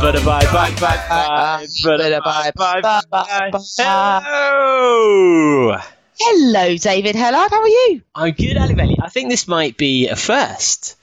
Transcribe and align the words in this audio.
bye 0.00 0.12
bye 0.12 0.46
bye 0.46 0.70
bye 0.80 2.52
bye 2.56 3.02
bye 3.10 3.50
bye 3.50 3.50
Hello. 4.24 5.76
Hello, 6.18 6.76
David 6.76 7.14
Hellard. 7.14 7.50
How 7.50 7.60
are 7.60 7.68
you? 7.68 8.02
I'm 8.14 8.32
good, 8.32 8.56
Allie 8.56 8.96
I 9.02 9.08
think 9.10 9.28
this 9.28 9.46
might 9.46 9.76
be 9.76 10.08
a 10.08 10.16
first. 10.16 10.96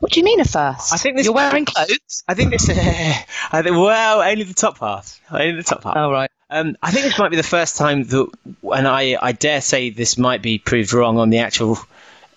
What 0.00 0.12
do 0.12 0.20
you 0.20 0.24
mean 0.24 0.40
a 0.40 0.44
first? 0.44 0.92
I 0.92 0.98
think 0.98 1.16
this. 1.16 1.24
You're 1.24 1.34
wearing 1.34 1.64
clothes. 1.64 2.24
I 2.28 2.34
think 2.34 2.50
this. 2.50 2.68
I 2.70 3.62
think 3.62 3.76
well, 3.76 4.20
only 4.20 4.44
the 4.44 4.54
top 4.54 4.78
half. 4.78 5.18
Only 5.30 5.56
the 5.56 5.62
top 5.62 5.84
half. 5.84 5.96
All 5.96 6.12
right. 6.12 6.30
Um, 6.50 6.76
I 6.82 6.90
think 6.90 7.04
this 7.04 7.18
might 7.18 7.30
be 7.30 7.36
the 7.36 7.42
first 7.42 7.76
time 7.76 8.04
that, 8.04 8.28
and 8.70 8.86
I, 8.86 9.16
I 9.20 9.32
dare 9.32 9.60
say 9.60 9.90
this 9.90 10.18
might 10.18 10.42
be 10.42 10.58
proved 10.58 10.92
wrong 10.92 11.18
on 11.18 11.30
the 11.30 11.38
actual 11.38 11.78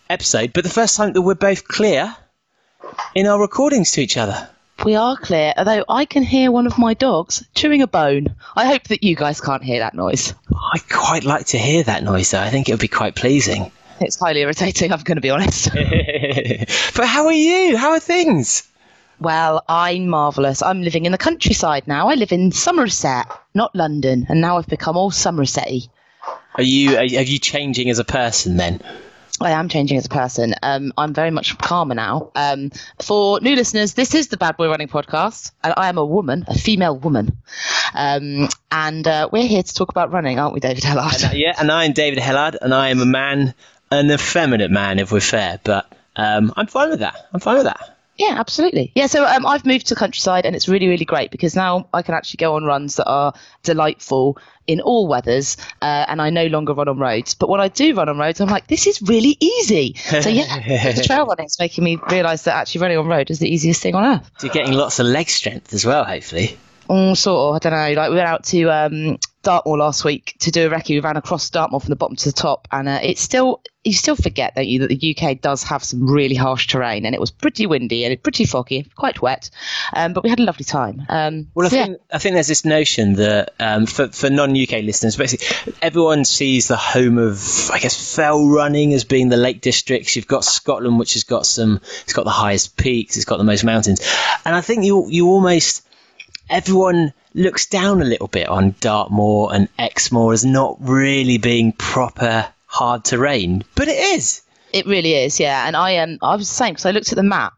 episode, 0.10 0.54
but 0.54 0.64
the 0.64 0.70
first 0.70 0.96
time 0.96 1.14
that 1.14 1.22
we're 1.22 1.36
both 1.36 1.68
clear 1.68 2.16
in 3.16 3.28
our 3.28 3.40
recordings 3.40 3.92
to 3.94 4.02
each 4.02 4.18
other. 4.18 4.50
We 4.84 4.96
are 4.96 5.16
clear, 5.16 5.54
although 5.58 5.86
I 5.88 6.06
can 6.06 6.24
hear 6.24 6.52
one 6.52 6.66
of 6.66 6.78
my 6.80 6.96
dogs 6.96 7.46
chewing 7.54 7.82
a 7.84 7.88
bone. 7.88 8.36
I 8.56 8.66
hope 8.66 8.86
that 8.86 9.04
you 9.04 9.16
guys 9.16 9.40
can't 9.40 9.64
hear 9.64 9.80
that 9.80 9.94
noise. 9.94 10.34
I 10.52 10.80
quite 10.90 11.24
like 11.24 11.46
to 11.48 11.60
hear 11.60 11.84
that 11.84 12.04
noise, 12.04 12.32
though. 12.32 12.40
I 12.40 12.50
think 12.50 12.68
it 12.68 12.74
would 12.74 12.80
be 12.82 12.88
quite 12.88 13.16
pleasing. 13.16 13.72
It's 14.00 14.16
highly 14.20 14.42
irritating, 14.42 14.92
I'm 14.92 15.02
going 15.02 15.18
to 15.18 15.22
be 15.22 15.30
honest. 15.30 15.70
but 16.96 17.06
how 17.06 17.28
are 17.28 17.32
you? 17.34 17.78
How 17.78 17.92
are 17.92 18.00
things? 18.00 18.68
well, 19.20 19.64
I'm 19.70 20.08
marvellous. 20.08 20.64
I'm 20.64 20.82
living 20.82 21.06
in 21.06 21.12
the 21.12 21.18
countryside 21.20 21.88
now. 21.88 22.10
I 22.10 22.16
live 22.16 22.32
in 22.32 22.52
Somerset, 22.52 23.28
not 23.54 23.76
London, 23.76 24.26
and 24.30 24.42
now 24.42 24.58
I've 24.58 24.66
become 24.66 24.98
all 24.98 25.12
Somerset-y. 25.12 25.82
Are 26.56 26.64
you 26.64 26.98
are, 26.98 27.04
you- 27.04 27.20
are 27.20 27.22
you 27.22 27.38
changing 27.38 27.92
as 27.92 28.00
a 28.00 28.04
person 28.04 28.58
then? 28.58 28.82
I 29.42 29.52
am 29.52 29.70
changing 29.70 29.98
as 29.98 30.06
a 30.06 30.10
person. 30.10 30.54
Um, 30.62 30.94
I'm 30.98 31.14
very 31.14 31.32
much 31.32 31.58
calmer 31.58 31.96
now. 31.96 32.32
Um, 32.36 32.72
for 33.02 33.40
new 33.42 33.56
listeners, 33.56 33.94
this 33.94 34.14
is 34.16 34.28
the 34.28 34.38
Bad 34.38 34.58
Boy 34.58 34.68
Running 34.68 34.88
Podcast, 34.88 35.52
and 35.64 35.74
I 35.76 35.90
am 35.90 35.98
a 35.98 36.06
woman, 36.06 36.46
a 36.48 36.58
female 36.58 36.98
woman. 36.98 37.38
Um, 37.94 38.50
and 38.72 39.08
uh, 39.08 39.30
we're 39.32 39.48
here 39.48 39.64
to 39.64 39.74
talk 39.74 39.90
about 39.90 40.12
running, 40.12 40.40
aren't 40.40 40.54
we, 40.54 40.60
David 40.60 40.84
Hellard? 40.84 41.32
Uh, 41.32 41.34
yeah, 41.34 41.54
and 41.60 41.72
I 41.72 41.86
am 41.86 41.94
David 41.94 42.20
Hellard, 42.20 42.56
and 42.62 42.74
I 42.74 42.90
am 42.90 43.02
a 43.02 43.06
man, 43.06 43.54
an 43.90 44.12
effeminate 44.12 44.72
man, 44.72 45.00
if 45.00 45.12
we're 45.12 45.20
fair. 45.20 45.60
But 45.64 45.92
um, 46.16 46.54
I'm 46.56 46.68
fine 46.68 46.90
with 46.90 47.00
that. 47.00 47.30
I'm 47.34 47.40
fine 47.40 47.56
with 47.56 47.66
that. 47.66 47.98
Yeah, 48.22 48.36
absolutely. 48.38 48.92
Yeah, 48.94 49.08
so 49.08 49.26
um, 49.26 49.48
I've 49.48 49.66
moved 49.66 49.88
to 49.88 49.96
countryside, 49.96 50.46
and 50.46 50.56
it's 50.56 50.68
really, 50.68 50.88
really 50.88 51.06
great 51.06 51.32
because 51.32 51.56
now 51.56 51.88
I 51.92 52.04
can 52.04 52.14
actually 52.14 52.38
go 52.38 52.56
on 52.56 52.64
runs 52.66 52.98
that 52.98 53.08
are 53.08 53.34
delightful 53.64 54.38
in 54.68 54.80
all 54.80 55.08
weathers, 55.08 55.58
uh, 55.82 56.06
and 56.08 56.22
I 56.22 56.30
no 56.30 56.46
longer 56.46 56.76
run 56.76 56.88
on 56.88 57.00
roads. 57.00 57.34
But 57.34 57.50
when 57.50 57.60
I 57.60 57.68
do 57.68 57.96
run 57.96 58.10
on 58.10 58.20
roads, 58.20 58.40
I'm 58.40 58.48
like, 58.48 58.68
this 58.68 58.86
is 58.86 59.02
really 59.02 59.38
easy. 59.40 59.96
So 59.96 60.30
yeah, 60.30 60.60
the 60.94 61.02
trail 61.04 61.26
running 61.26 61.48
is 61.48 61.58
making 61.60 61.84
me 61.84 61.98
realise 62.12 62.44
that 62.44 62.56
actually 62.56 62.82
running 62.82 63.00
on 63.00 63.08
road 63.08 63.32
is 63.32 63.40
the 63.40 63.52
easiest 63.52 63.82
thing 63.82 63.96
on 63.96 64.06
earth. 64.06 64.32
You're 64.44 64.54
getting 64.54 64.74
lots 64.74 65.00
of 65.00 65.08
leg 65.08 65.28
strength 65.28 65.74
as 65.74 65.84
well, 65.84 66.04
hopefully. 66.06 66.60
Mm, 66.88 67.18
sort 67.18 67.50
of. 67.50 67.56
I 67.56 67.70
don't 67.70 67.96
know. 67.96 68.02
Like 68.02 68.10
we 68.12 68.18
went 68.18 68.28
out 68.28 68.44
to 68.46 68.70
um, 68.70 69.18
Dartmoor 69.44 69.78
last 69.78 70.04
week 70.06 70.36
to 70.40 70.52
do 70.52 70.68
a 70.68 70.70
recce. 70.70 70.90
We 70.90 71.00
ran 71.00 71.18
across 71.18 71.50
Dartmoor 71.50 71.80
from 71.80 71.90
the 71.90 71.96
bottom 71.96 72.16
to 72.16 72.26
the 72.26 72.34
top, 72.34 72.68
and 72.72 72.88
uh, 72.88 73.00
it's 73.02 73.22
still 73.22 73.62
you 73.84 73.94
still 73.94 74.16
forget 74.16 74.54
don't 74.54 74.68
you 74.68 74.80
that 74.80 74.90
the 74.90 75.16
UK 75.18 75.42
does 75.42 75.64
have 75.64 75.84
some 75.84 76.08
really 76.08 76.36
harsh 76.36 76.68
terrain, 76.68 77.06
and 77.06 77.16
it 77.16 77.22
was 77.22 77.32
pretty 77.32 77.66
windy 77.66 78.06
and 78.06 78.22
pretty 78.22 78.46
foggy, 78.46 78.88
quite 78.96 79.22
wet, 79.22 79.50
um, 79.94 80.14
but 80.14 80.24
we 80.24 80.30
had 80.30 80.40
a 80.40 80.44
lovely 80.44 80.66
time. 80.66 81.04
Um, 81.10 81.48
Well, 81.56 81.66
I 81.66 81.70
so 81.70 81.76
yeah. 81.76 81.86
think 81.86 81.98
I 82.14 82.18
think 82.20 82.34
there's 82.36 82.48
this 82.48 82.66
notion 82.66 83.14
that 83.14 83.54
um, 83.60 83.88
for 83.88 84.08
for 84.10 84.30
non-UK 84.30 84.84
listeners, 84.84 85.18
basically 85.18 85.48
everyone 85.82 86.24
sees 86.26 86.68
the 86.68 86.78
home 86.78 87.18
of 87.18 87.72
I 87.72 87.80
guess 87.80 88.16
fell 88.16 88.48
running 88.48 88.94
as 88.94 89.04
being 89.04 89.30
the 89.30 89.38
Lake 89.38 89.62
Districts. 89.62 90.16
You've 90.16 90.28
got 90.28 90.46
Scotland, 90.46 91.00
which 91.00 91.14
has 91.14 91.24
got 91.24 91.46
some, 91.48 91.82
it's 92.04 92.14
got 92.14 92.26
the 92.26 92.30
highest 92.32 92.78
peaks, 92.78 93.16
it's 93.18 93.26
got 93.26 93.38
the 93.38 93.44
most 93.44 93.64
mountains, 93.64 94.02
and 94.46 94.56
I 94.56 94.62
think 94.62 94.86
you 94.86 95.08
you 95.10 95.28
almost 95.30 95.88
everyone 96.50 97.14
looks 97.34 97.66
down 97.66 98.02
a 98.02 98.06
little 98.06 98.28
bit 98.28 98.48
on 98.48 98.76
Dartmoor 98.80 99.54
and 99.54 99.68
Exmoor 99.80 100.34
as 100.34 100.46
not 100.46 100.78
really 100.80 101.38
being 101.38 101.72
proper 101.74 102.48
hard 102.66 103.04
terrain, 103.06 103.64
but 103.76 103.88
it 103.88 103.98
is. 104.16 104.42
It 104.74 104.86
really 104.86 105.14
is, 105.14 105.40
yeah. 105.40 105.68
And 105.68 105.76
I 105.76 105.98
um, 105.98 106.18
I 106.22 106.36
was 106.36 106.48
the 106.48 106.56
same 106.56 106.74
because 106.74 106.86
I 106.86 106.92
looked 106.92 107.12
at 107.12 107.16
the 107.18 107.24
map. 107.24 107.54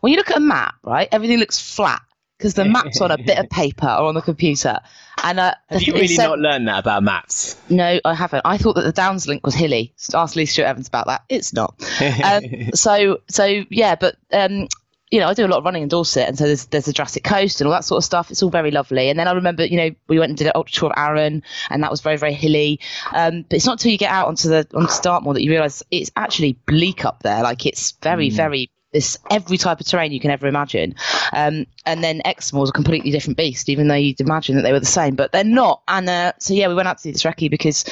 When 0.00 0.10
you 0.12 0.16
look 0.16 0.30
at 0.30 0.36
a 0.36 0.40
map, 0.40 0.74
right, 0.82 1.08
everything 1.12 1.38
looks 1.38 1.58
flat 1.58 2.00
because 2.38 2.54
the 2.54 2.64
map's 2.64 3.00
on 3.00 3.10
a 3.10 3.18
bit 3.18 3.38
of 3.38 3.48
paper 3.50 3.86
or 3.86 4.04
on 4.06 4.14
the 4.14 4.22
computer. 4.22 4.78
And 5.22 5.40
uh, 5.40 5.54
Have 5.68 5.82
you 5.82 5.94
really 5.94 6.06
said- 6.06 6.26
not 6.28 6.38
learned 6.38 6.68
that 6.68 6.78
about 6.78 7.02
maps? 7.02 7.56
No, 7.70 7.98
I 8.04 8.14
haven't. 8.14 8.42
I 8.44 8.58
thought 8.58 8.74
that 8.74 8.82
the 8.82 8.92
Downs 8.92 9.26
link 9.26 9.44
was 9.44 9.54
hilly. 9.54 9.94
Ask 10.14 10.36
Lee 10.36 10.44
Stewart 10.46 10.68
Evans 10.68 10.88
about 10.88 11.06
that. 11.06 11.22
It's 11.28 11.52
not. 11.54 11.74
Um, 12.22 12.72
so, 12.74 13.20
so 13.28 13.64
yeah, 13.70 13.94
but 13.96 14.16
um, 14.32 14.68
you 15.10 15.20
know, 15.20 15.28
I 15.28 15.34
do 15.34 15.46
a 15.46 15.48
lot 15.48 15.58
of 15.58 15.64
running 15.64 15.82
in 15.82 15.88
Dorset, 15.88 16.28
and 16.28 16.36
so 16.36 16.44
there's 16.44 16.66
there's 16.66 16.86
the 16.86 16.92
Jurassic 16.92 17.22
Coast 17.22 17.60
and 17.60 17.68
all 17.68 17.72
that 17.72 17.84
sort 17.84 17.98
of 17.98 18.04
stuff. 18.04 18.30
It's 18.30 18.42
all 18.42 18.50
very 18.50 18.70
lovely. 18.70 19.08
And 19.08 19.18
then 19.18 19.28
I 19.28 19.32
remember, 19.32 19.64
you 19.64 19.76
know, 19.76 19.90
we 20.08 20.18
went 20.18 20.30
and 20.30 20.38
did 20.38 20.48
an 20.48 20.52
ultra 20.54 20.72
tour 20.72 20.90
of 20.90 20.98
Arran, 20.98 21.42
and 21.70 21.82
that 21.82 21.90
was 21.90 22.00
very 22.00 22.16
very 22.16 22.34
hilly. 22.34 22.80
Um, 23.14 23.42
but 23.42 23.56
it's 23.56 23.66
not 23.66 23.72
until 23.72 23.92
you 23.92 23.98
get 23.98 24.10
out 24.10 24.26
onto 24.26 24.48
the 24.48 24.66
onto 24.74 25.00
Dartmoor 25.02 25.34
that 25.34 25.42
you 25.42 25.50
realise 25.50 25.82
it's 25.90 26.10
actually 26.16 26.54
bleak 26.66 27.04
up 27.04 27.22
there. 27.22 27.42
Like 27.42 27.66
it's 27.66 27.92
very 28.02 28.30
very 28.30 28.70
this 28.92 29.18
every 29.30 29.58
type 29.58 29.78
of 29.78 29.86
terrain 29.86 30.10
you 30.10 30.20
can 30.20 30.30
ever 30.30 30.46
imagine. 30.46 30.94
Um, 31.32 31.66
and 31.84 32.02
then 32.02 32.22
Exmoor's 32.24 32.70
a 32.70 32.72
completely 32.72 33.10
different 33.10 33.36
beast, 33.36 33.68
even 33.68 33.88
though 33.88 33.94
you'd 33.94 34.20
imagine 34.20 34.56
that 34.56 34.62
they 34.62 34.72
were 34.72 34.80
the 34.80 34.86
same, 34.86 35.14
but 35.14 35.32
they're 35.32 35.44
not. 35.44 35.82
And 35.86 36.08
uh, 36.08 36.32
so 36.38 36.54
yeah, 36.54 36.68
we 36.68 36.74
went 36.74 36.88
out 36.88 36.98
to 36.98 37.04
do 37.04 37.12
this 37.12 37.22
recce 37.22 37.50
because 37.50 37.84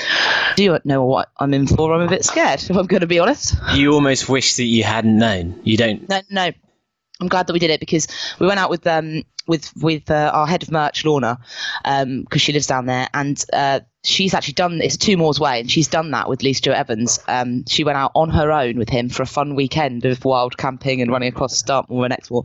do 0.56 0.64
you 0.64 0.78
know 0.84 1.04
what 1.04 1.30
I'm 1.38 1.52
in 1.52 1.66
for? 1.66 1.92
I'm 1.92 2.00
a 2.00 2.08
bit 2.08 2.24
scared, 2.24 2.62
if 2.68 2.70
I'm 2.70 2.86
going 2.86 3.02
to 3.02 3.06
be 3.06 3.18
honest. 3.18 3.54
You 3.74 3.92
almost 3.92 4.28
wish 4.28 4.56
that 4.56 4.64
you 4.64 4.82
hadn't 4.82 5.18
known. 5.18 5.60
You 5.62 5.76
don't. 5.76 6.08
No, 6.08 6.22
no. 6.30 6.52
I'm 7.20 7.28
glad 7.28 7.46
that 7.46 7.52
we 7.52 7.58
did 7.58 7.70
it 7.70 7.80
because 7.80 8.08
we 8.40 8.46
went 8.46 8.58
out 8.58 8.70
with 8.70 8.86
um 8.86 9.22
with 9.46 9.70
with 9.76 10.10
uh, 10.10 10.30
our 10.34 10.46
head 10.46 10.62
of 10.62 10.70
merch 10.70 11.04
Lorna 11.04 11.38
um 11.84 12.22
because 12.22 12.42
she 12.42 12.52
lives 12.52 12.66
down 12.66 12.86
there 12.86 13.08
and 13.14 13.42
uh 13.52 13.80
she's 14.02 14.34
actually 14.34 14.54
done 14.54 14.80
it's 14.82 14.96
Two 14.96 15.16
Moors 15.16 15.38
Way 15.38 15.60
and 15.60 15.70
she's 15.70 15.88
done 15.88 16.10
that 16.10 16.28
with 16.28 16.42
Lee 16.42 16.56
Evans. 16.66 17.20
Um 17.28 17.64
she 17.66 17.84
went 17.84 17.98
out 17.98 18.12
on 18.14 18.30
her 18.30 18.50
own 18.50 18.78
with 18.78 18.88
him 18.88 19.08
for 19.10 19.22
a 19.22 19.26
fun 19.26 19.54
weekend 19.54 20.04
of 20.04 20.24
wild 20.24 20.56
camping 20.56 21.02
and 21.02 21.10
running 21.10 21.28
across 21.28 21.62
Dartmoor 21.62 22.04
and 22.04 22.14
Exmoor. 22.14 22.44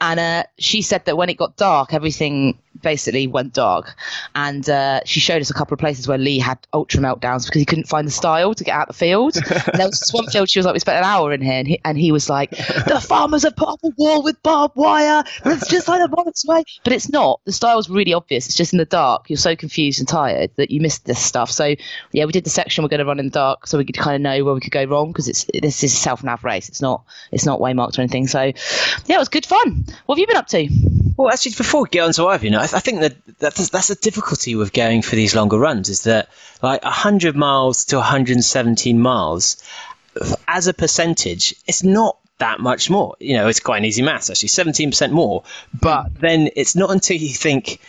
And 0.00 0.18
uh 0.20 0.44
she 0.58 0.82
said 0.82 1.04
that 1.04 1.16
when 1.16 1.28
it 1.28 1.36
got 1.36 1.56
dark 1.56 1.92
everything 1.92 2.58
basically 2.82 3.26
went 3.26 3.52
dark. 3.52 3.94
And 4.34 4.68
uh 4.68 5.00
she 5.04 5.20
showed 5.20 5.40
us 5.40 5.50
a 5.50 5.54
couple 5.54 5.74
of 5.74 5.80
places 5.80 6.08
where 6.08 6.18
Lee 6.18 6.38
had 6.38 6.58
ultra 6.72 7.00
meltdowns 7.00 7.46
because 7.46 7.60
he 7.60 7.64
couldn't 7.64 7.88
find 7.88 8.06
the 8.06 8.12
stile 8.12 8.54
to 8.54 8.64
get 8.64 8.74
out 8.74 8.88
the 8.88 8.94
field. 8.94 9.36
And 9.36 9.44
there 9.74 9.86
was 9.86 10.00
this 10.00 10.12
one 10.12 10.26
field 10.26 10.48
she 10.48 10.58
was 10.58 10.66
like 10.66 10.74
we 10.74 10.80
spent 10.80 10.98
an 10.98 11.04
hour 11.04 11.32
in 11.32 11.40
here. 11.40 11.58
And 11.60 11.68
he, 11.68 11.80
and 11.84 11.98
he 11.98 12.12
was 12.12 12.28
like 12.30 12.50
the 12.50 13.04
farmers 13.08 13.42
have 13.42 13.56
put 13.56 13.68
up 13.68 13.80
a 13.84 13.90
wall 13.96 14.22
with 14.22 14.42
barbed 14.42 14.76
wire. 14.76 15.24
And 15.44 15.52
it's 15.52 15.68
just 15.68 15.88
like 15.88 16.00
the 16.00 16.08
monarch's 16.08 16.44
way. 16.46 16.64
But 16.84 16.92
it's 16.92 17.08
not. 17.08 17.40
The 17.44 17.52
stile's 17.52 17.88
really 17.88 18.14
obvious. 18.14 18.46
It's 18.46 18.56
just 18.56 18.72
in 18.72 18.78
the 18.78 18.84
dark. 18.84 19.28
You're 19.28 19.36
so 19.36 19.56
confused 19.56 20.00
and 20.00 20.08
tired 20.08 20.50
that 20.56 20.70
you 20.70 20.80
missed 20.80 21.04
this 21.04 21.20
stuff. 21.20 21.50
So 21.50 21.74
yeah 22.12 22.24
we 22.24 22.32
did 22.32 22.44
the 22.44 22.50
section 22.50 22.82
we're 22.82 22.88
going 22.88 22.98
to 22.98 23.04
run 23.04 23.18
in 23.18 23.26
the 23.26 23.30
dark 23.30 23.66
so 23.66 23.78
we 23.78 23.84
could 23.84 23.96
kind 23.96 24.16
of 24.16 24.22
know 24.22 24.44
where 24.44 24.54
we 24.54 24.60
could 24.60 24.72
go 24.72 24.84
wrong 24.84 25.08
because 25.12 25.28
it's 25.28 25.46
this 25.52 25.84
is 25.84 25.92
a 25.92 25.96
self 25.96 26.22
nav 26.24 26.44
race. 26.44 26.68
It's 26.68 26.82
not 26.82 27.04
it's 27.32 27.46
not 27.46 27.60
waymarked 27.60 27.98
or 27.98 28.02
anything. 28.02 28.26
So 28.26 28.42
yeah 28.42 29.16
it 29.16 29.18
was 29.18 29.28
good 29.28 29.46
fun. 29.46 29.84
What 30.06 30.16
have 30.16 30.20
you 30.20 30.26
been 30.26 30.36
up 30.36 30.48
to? 30.48 30.68
Well, 31.16 31.30
actually, 31.30 31.52
before 31.52 31.82
we 31.82 31.88
get 31.90 32.04
on 32.04 32.12
to 32.14 32.26
I've, 32.28 32.44
you 32.44 32.50
know, 32.50 32.60
I, 32.74 32.80
think 32.80 33.00
that 33.00 33.38
that's, 33.38 33.68
that's 33.70 33.88
the 33.88 33.94
difficulty 33.94 34.54
with 34.54 34.72
going 34.72 35.02
for 35.02 35.16
these 35.16 35.34
longer 35.34 35.58
runs 35.58 35.88
is 35.88 36.02
that 36.04 36.28
like 36.62 36.82
100 36.82 37.36
miles 37.36 37.86
to 37.86 37.96
117 37.96 39.00
miles, 39.00 39.62
as 40.48 40.66
a 40.66 40.74
percentage, 40.74 41.54
it's 41.66 41.82
not 41.82 42.18
that 42.38 42.60
much 42.60 42.90
more. 42.90 43.16
You 43.20 43.36
know, 43.36 43.48
it's 43.48 43.60
quite 43.60 43.78
an 43.78 43.84
easy 43.84 44.02
maths 44.02 44.30
actually, 44.30 44.48
17% 44.48 45.12
more. 45.12 45.44
But 45.78 46.20
then 46.20 46.50
it's 46.56 46.74
not 46.74 46.90
until 46.90 47.16
you 47.16 47.28
think 47.28 47.80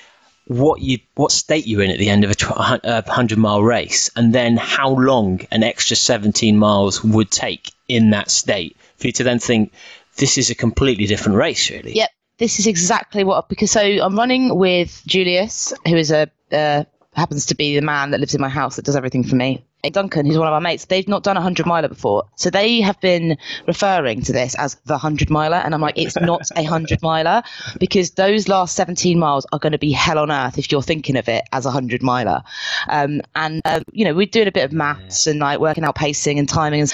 what 0.45 0.81
you 0.81 0.99
what 1.15 1.31
state 1.31 1.65
you're 1.65 1.81
in 1.81 1.91
at 1.91 1.99
the 1.99 2.09
end 2.09 2.23
of 2.23 2.31
a, 2.31 2.79
a 2.83 3.11
hundred 3.11 3.37
mile 3.37 3.63
race, 3.63 4.09
and 4.15 4.33
then 4.33 4.57
how 4.57 4.89
long 4.89 5.41
an 5.51 5.63
extra 5.63 5.95
17 5.95 6.57
miles 6.57 7.03
would 7.03 7.31
take 7.31 7.71
in 7.87 8.11
that 8.11 8.29
state 8.29 8.75
for 8.97 9.07
you 9.07 9.13
to 9.13 9.23
then 9.23 9.39
think 9.39 9.71
this 10.17 10.37
is 10.37 10.49
a 10.49 10.55
completely 10.55 11.05
different 11.05 11.37
race, 11.37 11.69
really. 11.69 11.93
Yep, 11.93 12.09
this 12.41 12.59
is 12.59 12.65
exactly 12.65 13.23
what 13.23 13.47
because 13.49 13.69
so 13.69 13.79
I'm 13.79 14.15
running 14.15 14.57
with 14.57 15.03
Julius, 15.05 15.73
who 15.87 15.95
is 15.95 16.11
a 16.11 16.27
uh, 16.51 16.83
happens 17.13 17.45
to 17.45 17.55
be 17.55 17.75
the 17.75 17.83
man 17.83 18.09
that 18.11 18.19
lives 18.19 18.33
in 18.33 18.41
my 18.41 18.49
house 18.49 18.77
that 18.77 18.85
does 18.85 18.95
everything 18.95 19.23
for 19.23 19.35
me. 19.35 19.63
Duncan, 19.91 20.25
who's 20.25 20.37
one 20.37 20.47
of 20.47 20.53
our 20.53 20.61
mates, 20.61 20.85
they've 20.85 21.07
not 21.07 21.23
done 21.23 21.37
a 21.37 21.39
100 21.39 21.65
miler 21.65 21.87
before. 21.87 22.23
So 22.35 22.49
they 22.49 22.81
have 22.81 22.99
been 23.01 23.37
referring 23.67 24.21
to 24.23 24.31
this 24.31 24.53
as 24.55 24.75
the 24.85 24.93
100 24.93 25.29
miler. 25.29 25.57
And 25.57 25.73
I'm 25.73 25.81
like, 25.81 25.97
it's 25.97 26.19
not 26.19 26.43
a 26.55 26.61
100 26.61 27.01
miler 27.01 27.41
because 27.79 28.11
those 28.11 28.47
last 28.47 28.75
17 28.75 29.17
miles 29.17 29.47
are 29.51 29.59
going 29.59 29.71
to 29.71 29.79
be 29.79 29.91
hell 29.91 30.19
on 30.19 30.31
earth 30.31 30.59
if 30.59 30.71
you're 30.71 30.83
thinking 30.83 31.17
of 31.17 31.27
it 31.27 31.45
as 31.51 31.65
a 31.65 31.69
100 31.69 32.03
miler. 32.03 32.43
Um, 32.89 33.21
and, 33.35 33.61
uh, 33.65 33.81
you 33.91 34.05
know, 34.05 34.13
we're 34.13 34.27
doing 34.27 34.47
a 34.47 34.51
bit 34.51 34.65
of 34.65 34.71
maths 34.71 35.25
and 35.25 35.39
like 35.39 35.59
working 35.59 35.83
out 35.83 35.95
pacing 35.95 36.37
and 36.37 36.47
timing. 36.47 36.87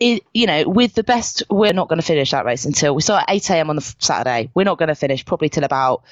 It, 0.00 0.24
you 0.32 0.46
know, 0.46 0.66
with 0.66 0.94
the 0.94 1.04
best, 1.04 1.42
we're 1.50 1.74
not 1.74 1.88
going 1.88 2.00
to 2.00 2.06
finish 2.06 2.30
that 2.30 2.46
race 2.46 2.64
until 2.64 2.94
we 2.94 3.02
start 3.02 3.24
at 3.28 3.34
8 3.34 3.50
a.m. 3.50 3.70
on 3.70 3.76
the 3.76 3.94
Saturday. 3.98 4.50
We're 4.54 4.64
not 4.64 4.78
going 4.78 4.88
to 4.88 4.94
finish 4.94 5.24
probably 5.24 5.50
till 5.50 5.64
about, 5.64 6.02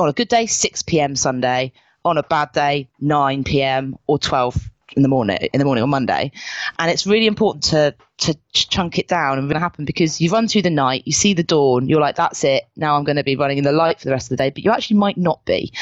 on 0.00 0.08
a 0.08 0.12
good 0.12 0.28
day, 0.28 0.46
6 0.46 0.82
p.m. 0.82 1.14
Sunday. 1.16 1.72
On 2.04 2.18
a 2.18 2.22
bad 2.22 2.52
day, 2.52 2.88
9 3.00 3.44
p.m. 3.44 3.98
or 4.06 4.18
12 4.18 4.70
in 4.96 5.02
the 5.02 5.08
morning 5.08 5.38
in 5.52 5.58
the 5.58 5.64
morning 5.64 5.82
on 5.82 5.90
Monday, 5.90 6.32
and 6.78 6.90
it's 6.90 7.06
really 7.06 7.26
important 7.26 7.64
to 7.64 7.94
to 8.20 8.36
chunk 8.52 8.98
it 8.98 9.08
down 9.08 9.38
and 9.38 9.44
it's 9.44 9.50
going 9.50 9.54
to 9.54 9.60
happen 9.60 9.84
because 9.86 10.20
you 10.20 10.30
run 10.30 10.46
through 10.46 10.60
the 10.60 10.70
night, 10.70 11.02
you 11.06 11.12
see 11.12 11.32
the 11.32 11.42
dawn, 11.42 11.88
you're 11.88 12.00
like, 12.00 12.16
that's 12.16 12.44
it. 12.44 12.64
Now 12.76 12.96
I'm 12.96 13.04
going 13.04 13.16
to 13.16 13.24
be 13.24 13.34
running 13.34 13.56
in 13.56 13.64
the 13.64 13.72
light 13.72 13.98
for 13.98 14.04
the 14.04 14.10
rest 14.10 14.26
of 14.30 14.36
the 14.36 14.42
day, 14.44 14.50
but 14.50 14.62
you 14.62 14.70
actually 14.70 14.98
might 14.98 15.16
not 15.16 15.42
be. 15.46 15.72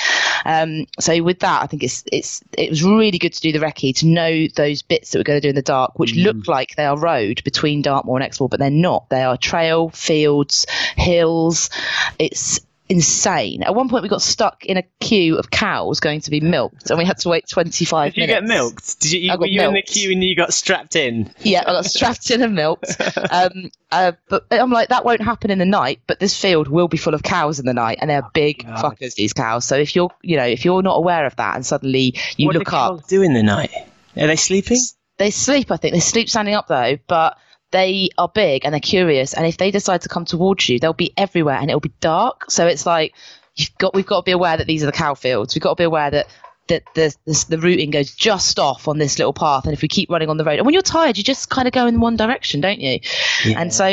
Um, 0.45 0.87
so 1.01 1.21
with 1.23 1.41
that, 1.41 1.63
I 1.63 1.67
think 1.67 1.83
it's 1.83 2.05
it's 2.13 2.43
it 2.57 2.71
was 2.71 2.85
really 2.85 3.19
good 3.19 3.33
to 3.33 3.41
do 3.41 3.53
the 3.53 3.59
recce 3.59 3.97
to 3.99 4.07
know 4.07 4.47
those 4.55 4.83
bits 4.83 5.11
that 5.11 5.19
we're 5.19 5.25
going 5.25 5.41
to 5.41 5.47
do 5.47 5.51
in 5.51 5.57
the 5.57 5.63
dark, 5.63 5.99
which 5.99 6.13
mm. 6.13 6.25
look 6.25 6.47
like 6.47 6.77
they 6.77 6.85
are 6.85 6.99
road 6.99 7.43
between 7.45 7.83
Dartmoor 7.83 8.17
and 8.17 8.25
Exmoor, 8.25 8.49
but 8.49 8.61
they're 8.61 8.71
not. 8.71 9.09
They 9.09 9.23
are 9.23 9.37
trail, 9.37 9.91
fields, 9.91 10.67
hills. 10.97 11.71
It's 12.19 12.61
insane. 12.89 13.63
At 13.63 13.75
one 13.75 13.89
point, 13.89 14.03
we 14.03 14.09
got 14.09 14.23
stuck 14.23 14.65
in 14.65 14.77
a 14.77 14.83
queue 15.01 15.39
of 15.39 15.51
cows 15.51 16.01
going 16.01 16.21
to 16.23 16.31
be 16.31 16.41
milked, 16.41 16.91
and 16.91 16.99
we 16.99 17.05
had 17.05 17.19
to 17.19 17.29
wait 17.29 17.49
25 17.49 18.15
Did 18.15 18.21
minutes. 18.21 18.35
you 18.35 18.41
get 18.41 18.49
milked? 18.49 19.01
Did 19.01 19.13
you, 19.13 19.21
you 19.21 19.39
were 19.39 19.47
you 19.47 19.61
milked. 19.61 19.69
in 19.69 19.75
the 19.75 19.83
queue 19.83 20.13
and 20.13 20.25
you 20.25 20.35
got 20.35 20.53
strapped 20.53 20.97
in? 20.97 21.33
Yeah, 21.41 21.61
I 21.67 21.73
got 21.73 21.85
strapped 21.85 22.31
in 22.31 22.43
and 22.43 22.55
milked. 22.55 23.01
Um, 23.31 23.71
uh, 23.91 24.13
but 24.29 24.47
I'm 24.51 24.71
like, 24.71 24.89
that 24.89 25.05
won't 25.05 25.21
happen 25.21 25.51
in 25.51 25.59
the 25.59 25.67
night, 25.67 26.01
but 26.07 26.19
this 26.19 26.41
field 26.41 26.69
will 26.69 26.89
be 26.89 26.97
full 26.97 27.15
of 27.15 27.23
cows 27.23 27.59
in 27.59 27.67
the 27.67 27.75
night, 27.75 27.99
and 28.01 28.09
they're 28.09 28.25
oh, 28.25 28.31
big 28.33 28.65
fuckers, 28.65 29.15
these 29.17 29.33
cows. 29.33 29.65
So 29.65 29.77
if 29.77 29.95
you're, 29.95 30.11
you 30.23 30.37
know, 30.37 30.47
if 30.47 30.65
you're 30.65 30.83
not 30.83 30.95
aware 30.95 31.27
of 31.27 31.37
that 31.37 31.57
and 31.57 31.67
suddenly 31.67 32.15
you 32.37 32.47
what 32.47 32.55
look 32.55 32.65
do 32.65 32.71
cows 32.71 33.07
do 33.07 33.23
in 33.23 33.35
the 33.35 33.43
night? 33.43 33.73
Are 34.17 34.27
they 34.27 34.37
sleeping? 34.37 34.79
They 35.19 35.31
sleep, 35.31 35.71
I 35.71 35.77
think. 35.77 35.95
They 35.95 36.01
sleep 36.01 36.31
standing 36.31 36.55
up, 36.55 36.69
though, 36.69 36.97
but 37.07 37.37
they 37.71 38.11
are 38.17 38.29
big 38.29 38.65
and 38.65 38.73
they're 38.73 38.81
curious 38.81 39.35
and 39.35 39.47
if 39.47 39.57
they 39.59 39.71
decide 39.71 40.03
to 40.03 40.09
come 40.09 40.25
towards 40.25 40.69
you 40.69 40.79
they'll 40.79 40.93
be 40.93 41.13
everywhere 41.17 41.57
and 41.57 41.71
it'll 41.71 41.81
be 41.81 41.93
dark. 42.01 42.51
So 42.51 42.67
it's 42.67 42.87
like 42.87 43.15
you've 43.55 43.77
got 43.79 43.95
we've 43.95 44.07
got 44.07 44.21
to 44.21 44.25
be 44.25 44.33
aware 44.33 44.57
that 44.57 44.67
these 44.67 44.83
are 44.83 44.87
the 44.87 44.93
cow 44.93 45.15
fields. 45.15 45.55
We've 45.55 45.63
got 45.63 45.71
to 45.71 45.81
be 45.81 45.85
aware 45.85 46.11
that 46.11 46.29
that 46.69 46.83
the, 46.95 47.15
the, 47.25 47.47
the 47.49 47.59
routing 47.59 47.91
goes 47.91 48.15
just 48.15 48.59
off 48.59 48.89
on 48.89 48.99
this 48.99 49.19
little 49.19 49.33
path 49.33 49.65
and 49.65 49.73
if 49.73 49.81
we 49.81 49.89
keep 49.89 50.11
running 50.11 50.29
on 50.29 50.37
the 50.37 50.45
road 50.45 50.59
and 50.59 50.67
when 50.67 50.75
you're 50.75 50.83
tired 50.83 51.17
you 51.17 51.25
just 51.25 51.49
kind 51.49 51.67
of 51.67 51.73
go 51.73 51.87
in 51.87 51.99
one 51.99 52.17
direction 52.17 52.61
don't 52.61 52.79
you? 52.81 53.01
Yeah. 53.45 53.61
and 53.61 53.73
so 53.73 53.87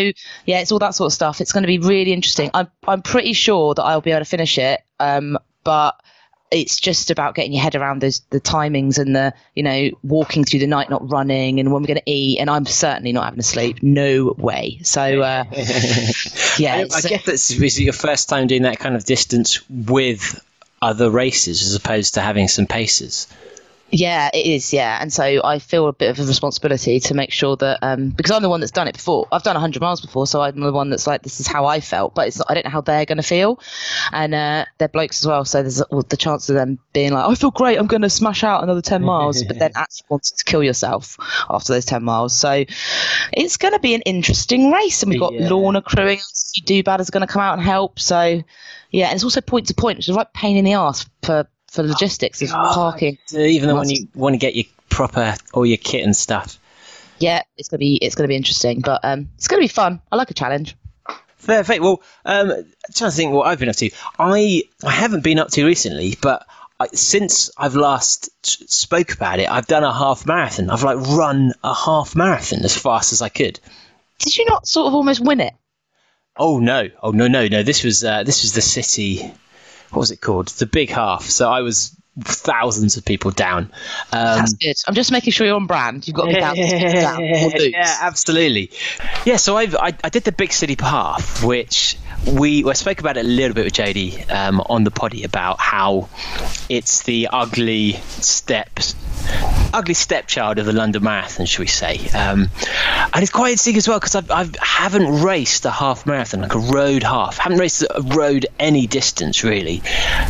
yeah 0.46 0.60
it's 0.60 0.72
all 0.72 0.80
that 0.80 0.94
sort 0.96 1.08
of 1.08 1.14
stuff. 1.14 1.42
It's 1.42 1.54
going 1.54 1.64
to 1.64 1.68
be 1.68 1.80
really 1.80 2.14
interesting. 2.14 2.52
I'm 2.54 2.68
i'm 2.88 3.02
pretty 3.02 3.34
sure 3.34 3.74
that 3.74 3.84
i'll 3.84 4.02
be 4.02 4.12
able 4.12 4.22
to 4.22 4.26
finish 4.26 4.58
it 4.58 4.82
um 5.00 5.38
but 5.64 6.00
it's 6.52 6.80
just 6.80 7.12
about 7.12 7.36
getting 7.36 7.54
your 7.54 7.62
head 7.62 7.76
around 7.76 8.02
those 8.02 8.22
the 8.30 8.40
timings 8.40 9.00
and 9.00 9.16
the 9.16 9.34
you 9.56 9.64
know 9.64 9.90
walking 10.04 10.44
through 10.44 10.60
the 10.60 10.68
night, 10.68 10.90
not 10.90 11.10
running, 11.12 11.60
and 11.60 11.72
when 11.72 11.82
we're 11.82 11.88
going 11.88 12.00
to 12.00 12.12
eat. 12.12 12.40
And 12.40 12.50
I'm 12.50 12.66
certainly 12.66 13.12
not 13.12 13.26
having 13.26 13.40
to 13.40 13.44
sleep. 13.44 13.82
No 13.82 14.34
way. 14.38 14.80
So 14.84 15.22
uh, 15.22 15.44
yeah, 16.58 16.76
I, 16.76 16.88
I 16.94 17.02
guess 17.02 17.26
that's 17.26 17.80
your 17.80 17.94
first 17.94 18.30
time 18.30 18.48
doing 18.48 18.64
that 18.64 18.80
kind 18.80 18.96
of 18.96 19.06
distance 19.06 19.68
with 19.70 20.42
other 20.82 21.10
races 21.10 21.66
as 21.66 21.76
opposed 21.76 22.14
to 22.16 22.22
having 22.22 22.48
some 22.48 22.68
paces. 22.68 23.28
Yeah, 23.96 24.30
it 24.34 24.46
is. 24.46 24.74
Yeah, 24.74 24.98
and 25.00 25.12
so 25.12 25.24
I 25.44 25.60
feel 25.60 25.88
a 25.88 25.94
bit 25.94 26.10
of 26.10 26.20
a 26.20 26.24
responsibility 26.24 27.00
to 27.00 27.14
make 27.14 27.32
sure 27.32 27.56
that 27.58 27.80
um, 27.82 28.10
because 28.10 28.32
I'm 28.32 28.42
the 28.42 28.50
one 28.50 28.60
that's 28.60 28.72
done 28.72 28.90
it 28.90 28.96
before. 28.96 29.26
I've 29.32 29.44
done 29.44 29.56
100 29.56 29.82
miles 29.82 30.02
before, 30.02 30.28
so 30.28 30.42
I'm 30.42 30.60
the 30.60 30.74
one 30.74 30.90
that's 30.90 31.08
like, 31.08 31.22
this 31.22 31.40
is 31.40 31.48
how 31.48 31.66
I 31.66 31.80
felt, 31.80 32.14
but 32.14 32.28
it's 32.28 32.38
not, 32.38 32.52
I 32.52 32.56
don't 32.56 32.66
know 32.66 32.72
how 32.72 32.82
they're 32.82 33.06
going 33.06 33.18
to 33.18 33.24
feel, 33.24 33.60
and 34.12 34.36
uh, 34.36 34.66
they're 34.78 34.90
blokes 34.90 35.22
as 35.22 35.28
well. 35.28 35.46
So 35.46 35.62
there's 35.62 35.82
well, 35.92 36.02
the 36.02 36.18
chance 36.18 36.50
of 36.50 36.56
them 36.56 36.78
being 36.92 37.14
like, 37.14 37.26
I 37.26 37.36
feel 37.36 37.52
great, 37.52 37.78
I'm 37.78 37.88
going 37.88 38.02
to 38.02 38.10
smash 38.10 38.44
out 38.44 38.64
another 38.64 38.82
10 38.82 39.02
miles, 39.06 39.44
but 39.44 39.60
then 39.60 39.72
actually 39.76 40.08
wanting 40.10 40.38
to 40.38 40.44
kill 40.44 40.64
yourself 40.64 41.18
after 41.50 41.72
those 41.72 41.86
10 41.86 42.04
miles. 42.04 42.36
So 42.36 42.66
it's 43.32 43.56
going 43.56 43.74
to 43.74 43.80
be 43.80 43.94
an 43.94 44.02
interesting 44.02 44.72
race, 44.72 45.04
and 45.04 45.10
we've 45.10 45.22
got 45.22 45.34
yeah. 45.34 45.48
Lorna 45.48 45.82
crewing. 45.82 46.20
Do 46.66 46.84
bad 46.84 47.00
is 47.00 47.10
going 47.10 47.26
to 47.26 47.32
come 47.32 47.42
out 47.42 47.58
and 47.58 47.66
help. 47.66 48.00
So 48.00 48.44
yeah, 48.92 49.08
and 49.08 49.16
it's 49.16 49.24
also 49.24 49.42
point 49.42 49.68
to 49.68 49.74
point, 49.74 49.98
which 49.98 50.10
is 50.10 50.16
a 50.16 50.18
right 50.18 50.34
pain 50.34 50.58
in 50.58 50.66
the 50.66 50.74
ass 50.74 51.06
for 51.22 51.48
for 51.76 51.84
logistics 51.84 52.42
oh, 52.44 52.48
parking. 52.56 53.18
Even 53.34 53.70
though 53.70 53.76
when 53.76 53.90
you 53.90 54.08
want 54.16 54.34
to 54.34 54.38
get 54.38 54.56
your 54.56 54.66
proper 54.90 55.36
all 55.54 55.66
your 55.66 55.78
kit 55.78 56.04
and 56.04 56.16
stuff. 56.16 56.58
Yeah, 57.20 57.44
it's 57.58 57.70
gonna 57.70 57.80
be 57.80 57.96
it's 57.96 58.16
gonna 58.16 58.28
be 58.28 58.36
interesting, 58.36 58.82
but 58.82 59.02
um, 59.04 59.30
it's 59.36 59.48
gonna 59.48 59.62
be 59.62 59.68
fun. 59.68 60.02
I 60.12 60.16
like 60.16 60.32
a 60.32 60.34
challenge. 60.34 60.76
Fair, 61.38 61.64
fair. 61.64 61.82
Well, 61.82 62.02
um, 62.26 62.50
trying 62.94 63.12
to 63.12 63.16
think 63.16 63.32
what 63.34 63.48
I've 63.48 63.60
been 63.60 63.70
up 63.70 63.76
to. 63.78 63.92
I 64.18 64.64
I 64.84 64.92
haven't 64.92 65.24
been 65.24 65.40
up 65.40 65.50
to 65.52 65.66
recently, 65.66 66.18
but 66.22 66.46
I, 66.80 66.88
since 66.88 67.52
I've 67.58 67.76
last 67.76 68.30
spoke 68.46 69.14
about 69.14 69.40
it, 69.40 69.50
I've 69.50 69.68
done 69.68 69.84
a 69.84 69.94
half 69.94 70.26
marathon. 70.26 70.70
I've 70.70 70.84
like 70.84 70.98
run 70.98 71.54
a 71.64 71.74
half 71.74 72.16
marathon 72.16 72.64
as 72.66 72.78
fast 72.78 73.14
as 73.14 73.22
I 73.22 73.30
could. 73.30 73.60
Did 74.20 74.38
you 74.38 74.46
not 74.46 74.68
sort 74.68 74.88
of 74.88 74.96
almost 74.96 75.22
win 75.22 75.40
it? 75.40 75.54
Oh 76.38 76.60
no! 76.60 76.90
Oh 77.02 77.12
no! 77.12 77.28
No! 77.28 77.48
No! 77.48 77.64
This 77.64 77.84
was 77.84 78.04
uh, 78.04 78.24
this 78.24 78.42
was 78.42 78.54
the 78.54 78.62
city 78.62 79.32
what 79.96 80.02
was 80.02 80.12
it 80.12 80.20
called? 80.20 80.50
The 80.50 80.66
Big 80.66 80.90
Half. 80.90 81.24
So 81.24 81.50
I 81.50 81.62
was 81.62 81.96
thousands 82.20 82.98
of 82.98 83.06
people 83.06 83.32
down. 83.32 83.64
Um, 84.12 84.40
That's 84.40 84.54
good. 84.54 84.76
I'm 84.88 84.94
just 84.94 85.12
making 85.12 85.32
sure 85.32 85.48
you're 85.48 85.56
on 85.56 85.68
brand. 85.68 86.06
You've 86.06 86.16
got 86.16 86.28
be 86.28 86.36
thousands 86.40 86.74
of 86.74 86.80
people 86.80 87.02
down. 87.02 87.22
Yeah, 87.72 87.98
absolutely. 88.02 88.72
Yeah, 89.26 89.38
so 89.38 89.56
I've, 89.58 89.76
I, 89.76 89.94
I 90.04 90.10
did 90.10 90.24
the 90.26 90.32
Big 90.34 90.52
City 90.52 90.76
Path, 90.76 91.44
which 91.44 91.98
we 92.30 92.64
well, 92.64 92.74
spoke 92.76 93.00
about 93.00 93.16
it 93.18 93.26
a 93.26 93.28
little 93.28 93.54
bit 93.54 93.64
with 93.64 93.74
Jody 93.74 94.22
um, 94.26 94.60
on 94.62 94.84
the 94.84 94.92
poddy 94.92 95.24
about 95.24 95.60
how 95.60 96.10
it's 96.68 97.04
the 97.04 97.30
ugly 97.32 97.94
steps 97.94 98.96
ugly 99.74 99.94
stepchild 99.94 100.58
of 100.58 100.66
the 100.66 100.74
London 100.74 101.04
Marathon, 101.04 101.46
should 101.46 101.60
we 101.60 101.68
say? 101.68 102.00
Um, 102.14 102.50
and 103.14 103.22
it's 103.22 103.32
quite 103.32 103.52
interesting 103.52 103.78
as 103.78 103.88
well 103.88 104.00
because 104.00 104.16
I 104.16 104.24
I 104.30 104.50
haven't 104.62 105.24
raced 105.24 105.66
a 105.66 105.72
half 105.72 106.06
marathon, 106.06 106.42
like 106.42 106.56
a 106.56 106.60
road 106.60 107.04
half. 107.04 107.38
haven't 107.38 107.60
raced 107.60 107.84
a 107.84 108.02
road 108.02 108.48
any 108.60 108.88
distance 108.88 109.44
really 109.44 109.82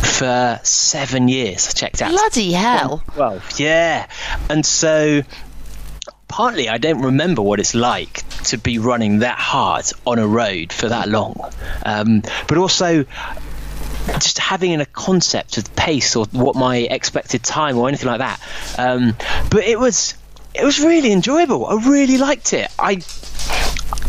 for 0.02 0.60
seven 0.62 1.28
years. 1.28 1.68
I 1.68 1.72
checked 1.72 2.02
out. 2.02 2.10
Bloody 2.10 2.52
hell! 2.52 3.02
Well, 3.16 3.40
yeah, 3.56 4.08
and 4.50 4.64
so 4.64 5.22
partly 6.28 6.68
I 6.68 6.78
don't 6.78 7.02
remember 7.02 7.42
what 7.42 7.60
it's 7.60 7.74
like 7.74 8.24
to 8.44 8.58
be 8.58 8.78
running 8.78 9.20
that 9.20 9.38
hard 9.38 9.86
on 10.06 10.18
a 10.18 10.26
road 10.26 10.72
for 10.72 10.88
that 10.88 11.08
long, 11.08 11.40
um, 11.84 12.22
but 12.48 12.58
also 12.58 13.04
just 14.14 14.38
having 14.38 14.80
a 14.80 14.86
concept 14.86 15.58
of 15.58 15.74
pace 15.76 16.16
or 16.16 16.26
what 16.26 16.56
my 16.56 16.76
expected 16.76 17.42
time 17.42 17.76
or 17.76 17.88
anything 17.88 18.08
like 18.08 18.20
that. 18.20 18.40
Um, 18.78 19.16
but 19.50 19.64
it 19.64 19.78
was 19.78 20.14
it 20.54 20.64
was 20.64 20.80
really 20.80 21.12
enjoyable. 21.12 21.66
I 21.66 21.74
really 21.86 22.18
liked 22.18 22.52
it. 22.52 22.68
I 22.78 23.02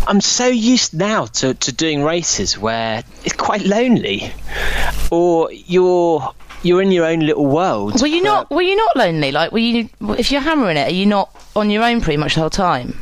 I'm 0.07 0.21
so 0.21 0.47
used 0.47 0.93
now 0.93 1.25
to, 1.25 1.53
to 1.53 1.71
doing 1.73 2.01
races 2.01 2.57
where 2.57 3.03
it's 3.25 3.35
quite 3.35 3.65
lonely, 3.65 4.31
or 5.11 5.51
you're 5.51 6.33
you're 6.63 6.81
in 6.81 6.91
your 6.91 7.05
own 7.05 7.19
little 7.19 7.45
world. 7.45 8.01
Were 8.01 8.07
you 8.07 8.23
not 8.23 8.49
Were 8.49 8.61
you 8.61 8.75
not 8.75 8.95
lonely? 8.95 9.31
Like, 9.31 9.51
were 9.51 9.59
you? 9.59 9.89
If 10.17 10.31
you're 10.31 10.41
hammering 10.41 10.77
it, 10.77 10.91
are 10.91 10.95
you 10.95 11.05
not 11.05 11.29
on 11.55 11.69
your 11.69 11.83
own 11.83 12.01
pretty 12.01 12.17
much 12.17 12.35
the 12.35 12.41
whole 12.41 12.49
time? 12.49 12.97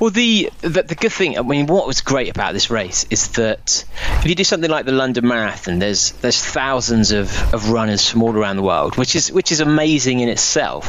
Well, 0.00 0.10
the, 0.10 0.50
the, 0.60 0.82
the 0.82 0.94
good 0.94 1.12
thing, 1.12 1.38
I 1.38 1.42
mean, 1.42 1.66
what 1.66 1.86
was 1.86 2.00
great 2.00 2.28
about 2.28 2.52
this 2.52 2.70
race 2.70 3.06
is 3.10 3.28
that 3.32 3.84
if 4.18 4.26
you 4.26 4.34
do 4.34 4.44
something 4.44 4.70
like 4.70 4.86
the 4.86 4.92
London 4.92 5.26
Marathon, 5.26 5.78
there's 5.78 6.12
there's 6.12 6.42
thousands 6.44 7.12
of, 7.12 7.54
of 7.54 7.70
runners 7.70 8.08
from 8.08 8.22
all 8.22 8.36
around 8.36 8.56
the 8.56 8.62
world, 8.62 8.96
which 8.96 9.14
is 9.14 9.30
which 9.30 9.52
is 9.52 9.60
amazing 9.60 10.20
in 10.20 10.28
itself. 10.28 10.84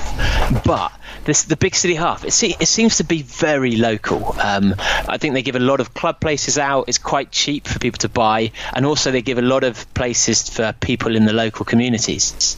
But 0.64 0.92
this 1.26 1.44
the 1.44 1.58
big 1.58 1.76
city 1.76 1.96
half, 1.96 2.24
it, 2.24 2.44
it 2.44 2.68
seems 2.68 2.98
to 2.98 3.04
be 3.04 3.22
very 3.22 3.76
local. 3.76 4.36
Um, 4.40 4.76
I 4.80 5.18
think 5.18 5.34
they 5.34 5.44
give 5.44 5.56
a 5.56 5.60
lot 5.60 5.80
of 5.80 5.94
club 5.94 6.20
places 6.20 6.58
out. 6.58 6.86
It's 6.88 6.98
quite 6.98 7.32
cheap 7.32 7.68
for 7.68 7.80
people 7.80 8.00
to 8.00 8.10
buy, 8.10 8.52
and 8.74 8.86
also 8.86 9.12
they 9.12 9.22
give 9.22 9.38
a 9.38 9.44
lot 9.44 9.64
of 9.64 9.92
places 9.94 10.50
for 10.50 10.74
people 10.74 11.16
in 11.16 11.26
the 11.26 11.34
local 11.34 11.66
communities. 11.66 12.58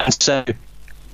And 0.00 0.14
so 0.22 0.44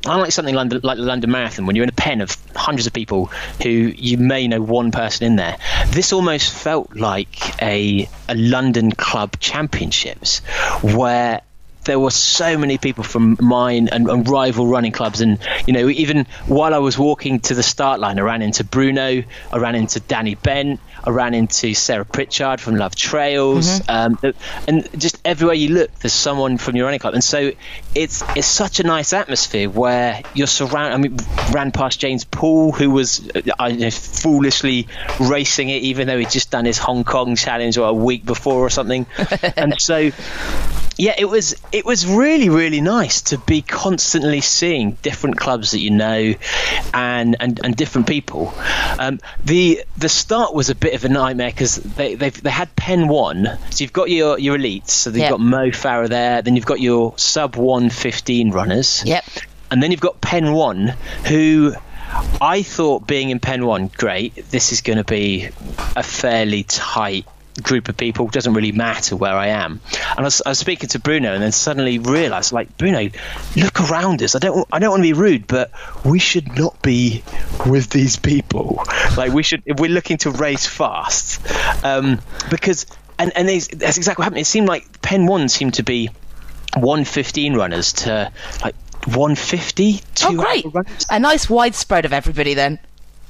unlike 0.07 0.33
something 0.33 0.55
like 0.55 0.71
the, 0.71 0.81
like 0.83 0.97
the 0.97 1.05
London 1.05 1.31
Marathon, 1.31 1.67
when 1.67 1.77
you're 1.77 1.83
in 1.83 1.89
a 1.89 1.93
pen 1.93 2.21
of 2.21 2.37
hundreds 2.55 2.87
of 2.87 2.93
people 2.93 3.27
who 3.63 3.71
you 3.71 4.19
may 4.19 4.49
know 4.49 4.61
one 4.61 4.91
person 4.91 5.27
in 5.27 5.37
there, 5.37 5.57
this 5.89 6.13
almost 6.13 6.53
felt 6.53 6.97
like 6.97 7.63
a, 7.63 8.09
a 8.29 8.35
London 8.35 8.93
club 8.93 9.39
championships 9.41 10.39
where 10.83 11.43
there 11.85 11.99
were 11.99 12.11
so 12.11 12.59
many 12.59 12.79
people 12.79 13.05
from 13.05 13.37
mine 13.41 13.89
and, 13.89 14.09
and, 14.09 14.29
rival 14.29 14.67
running 14.67 14.93
clubs. 14.93 15.21
And, 15.21 15.39
you 15.67 15.73
know, 15.73 15.89
even 15.89 16.27
while 16.47 16.75
I 16.75 16.79
was 16.79 16.99
walking 16.99 17.41
to 17.41 17.55
the 17.55 17.63
start 17.63 18.01
line, 18.01 18.19
I 18.19 18.23
ran 18.23 18.43
into 18.43 18.65
Bruno, 18.65 19.23
I 19.53 19.57
ran 19.57 19.75
into 19.75 19.99
Danny 20.01 20.35
Bent, 20.35 20.79
I 21.05 21.11
ran 21.11 21.35
into 21.35 21.75
Sarah 21.75 22.05
Pritchard 22.05 22.61
from 22.61 22.77
Love 22.77 22.95
Trails. 22.95 23.81
Mm-hmm. 23.81 24.25
Um, 24.27 24.35
and 24.67 25.01
just 25.01 25.21
everywhere 25.25 25.55
you 25.55 25.71
look, 25.71 25.95
there's 26.01 26.13
someone 26.13 26.59
from 26.59 26.77
your 26.77 26.87
running 26.87 27.01
club. 27.01 27.15
And 27.15 27.25
so 27.25 27.53
it's 27.95 28.23
it's 28.37 28.47
such 28.47 28.81
a 28.81 28.83
nice 28.83 29.13
atmosphere 29.13 29.69
where 29.69 30.23
you're 30.35 30.47
surrounded. 30.47 30.95
I 30.95 30.99
mean, 30.99 31.19
ran 31.53 31.73
past 31.73 32.01
James 32.01 32.25
Poole, 32.25 32.73
who 32.73 32.91
was 32.91 33.29
uh, 33.35 33.91
foolishly 33.91 34.89
racing 35.19 35.69
it, 35.71 35.83
even 35.83 36.07
though 36.07 36.19
he'd 36.19 36.31
just 36.31 36.51
done 36.51 36.65
his 36.65 36.79
Hong 36.79 37.05
Kong 37.05 37.37
challenge 37.37 37.79
or 37.79 37.89
a 37.89 37.95
week 37.95 38.25
before 38.25 38.61
or 38.61 38.71
something. 38.71 39.07
and 39.57 39.81
so 39.81 40.11
yeah, 41.01 41.15
it 41.17 41.25
was 41.25 41.55
it 41.73 41.87
was 41.87 42.07
really 42.07 42.51
really 42.51 42.83
nice 42.83 43.23
to 43.23 43.39
be 43.39 43.63
constantly 43.63 44.43
seeing 44.43 44.93
different 45.03 45.39
clubs 45.39 45.71
that 45.71 45.79
you 45.79 45.91
know, 45.91 46.35
and 46.93 47.37
and, 47.41 47.59
and 47.65 47.75
different 47.75 48.07
people. 48.07 48.53
Um, 48.99 49.19
the 49.43 49.83
the 49.97 50.11
start 50.11 50.53
was 50.53 50.69
a 50.69 50.75
bit 50.75 50.90
of 50.95 51.05
a 51.05 51.09
nightmare 51.09 51.51
because 51.51 51.77
they 51.77 52.15
they 52.15 52.31
they 52.31 52.51
had 52.51 52.75
Pen 52.77 53.09
One, 53.09 53.59
so 53.71 53.83
you've 53.83 53.93
got 53.93 54.11
your 54.11 54.39
your 54.39 54.57
elites, 54.57 54.91
so 54.91 55.11
you've 55.11 55.19
yep. 55.19 55.31
got 55.31 55.41
Mo 55.41 55.71
Farah 55.71 56.09
there, 56.09 56.43
then 56.43 56.57
you've 56.57 56.67
got 56.67 56.81
your 56.81 57.15
sub 57.17 57.57
one 57.57 57.91
fifteen 57.91 58.51
runners. 58.51 59.03
Yep. 59.05 59.25
And 59.71 59.83
then 59.83 59.91
you've 59.91 60.01
got 60.01 60.21
Pen 60.21 60.53
One, 60.53 60.95
who 61.27 61.75
I 62.41 62.63
thought 62.63 63.07
being 63.07 63.31
in 63.31 63.39
Pen 63.39 63.67
One, 63.67 63.89
great. 63.89 64.35
This 64.51 64.73
is 64.73 64.81
going 64.81 64.99
to 64.99 65.05
be 65.05 65.49
a 65.97 66.03
fairly 66.03 66.65
tight 66.65 67.27
group 67.61 67.89
of 67.89 67.97
people 67.97 68.29
doesn't 68.29 68.55
really 68.55 68.73
matter 68.73 69.17
where 69.17 69.35
I 69.35 69.49
am. 69.49 69.81
And 70.11 70.21
I 70.21 70.23
was, 70.23 70.43
I 70.45 70.51
was 70.51 70.59
speaking 70.59 70.89
to 70.91 70.99
Bruno, 70.99 71.33
and 71.33 71.43
then 71.43 71.53
suddenly 71.53 71.99
realised, 71.99 72.53
like 72.53 72.77
Bruno, 72.77 73.11
look 73.57 73.81
around 73.81 74.23
us. 74.23 74.35
I 74.35 74.39
don't 74.39 74.67
I 74.73 74.79
don't 74.79 74.91
want 74.91 75.01
to 75.01 75.09
be 75.09 75.13
rude, 75.13 75.47
but 75.47 75.71
we 76.05 76.19
should 76.19 76.57
not 76.57 76.81
be 76.83 77.23
with 77.67 77.91
these 77.91 78.17
people. 78.17 78.83
Like 79.17 79.33
we 79.33 79.43
should, 79.43 79.63
if 79.67 79.79
we're 79.79 79.91
looking 79.91 80.19
to 80.19 80.31
race 80.31 80.67
fast, 80.67 81.41
um, 81.85 82.21
because 82.51 82.87
and 83.19 83.33
and 83.37 83.49
that's 83.49 83.97
exactly 83.97 84.23
what 84.23 84.25
happened. 84.25 84.41
It 84.41 84.47
seemed 84.47 84.69
like 84.69 85.03
Pen 85.03 85.27
One 85.27 85.49
seemed 85.49 85.75
to 85.75 85.83
be 85.83 86.09
115 86.75 87.55
runners 87.55 87.93
to 87.93 88.33
like 88.63 88.75
150. 89.07 90.01
Oh, 90.25 90.35
great! 90.35 90.65
A 91.11 91.19
nice 91.19 91.49
widespread 91.49 92.05
of 92.05 92.13
everybody 92.13 92.55
then. 92.55 92.79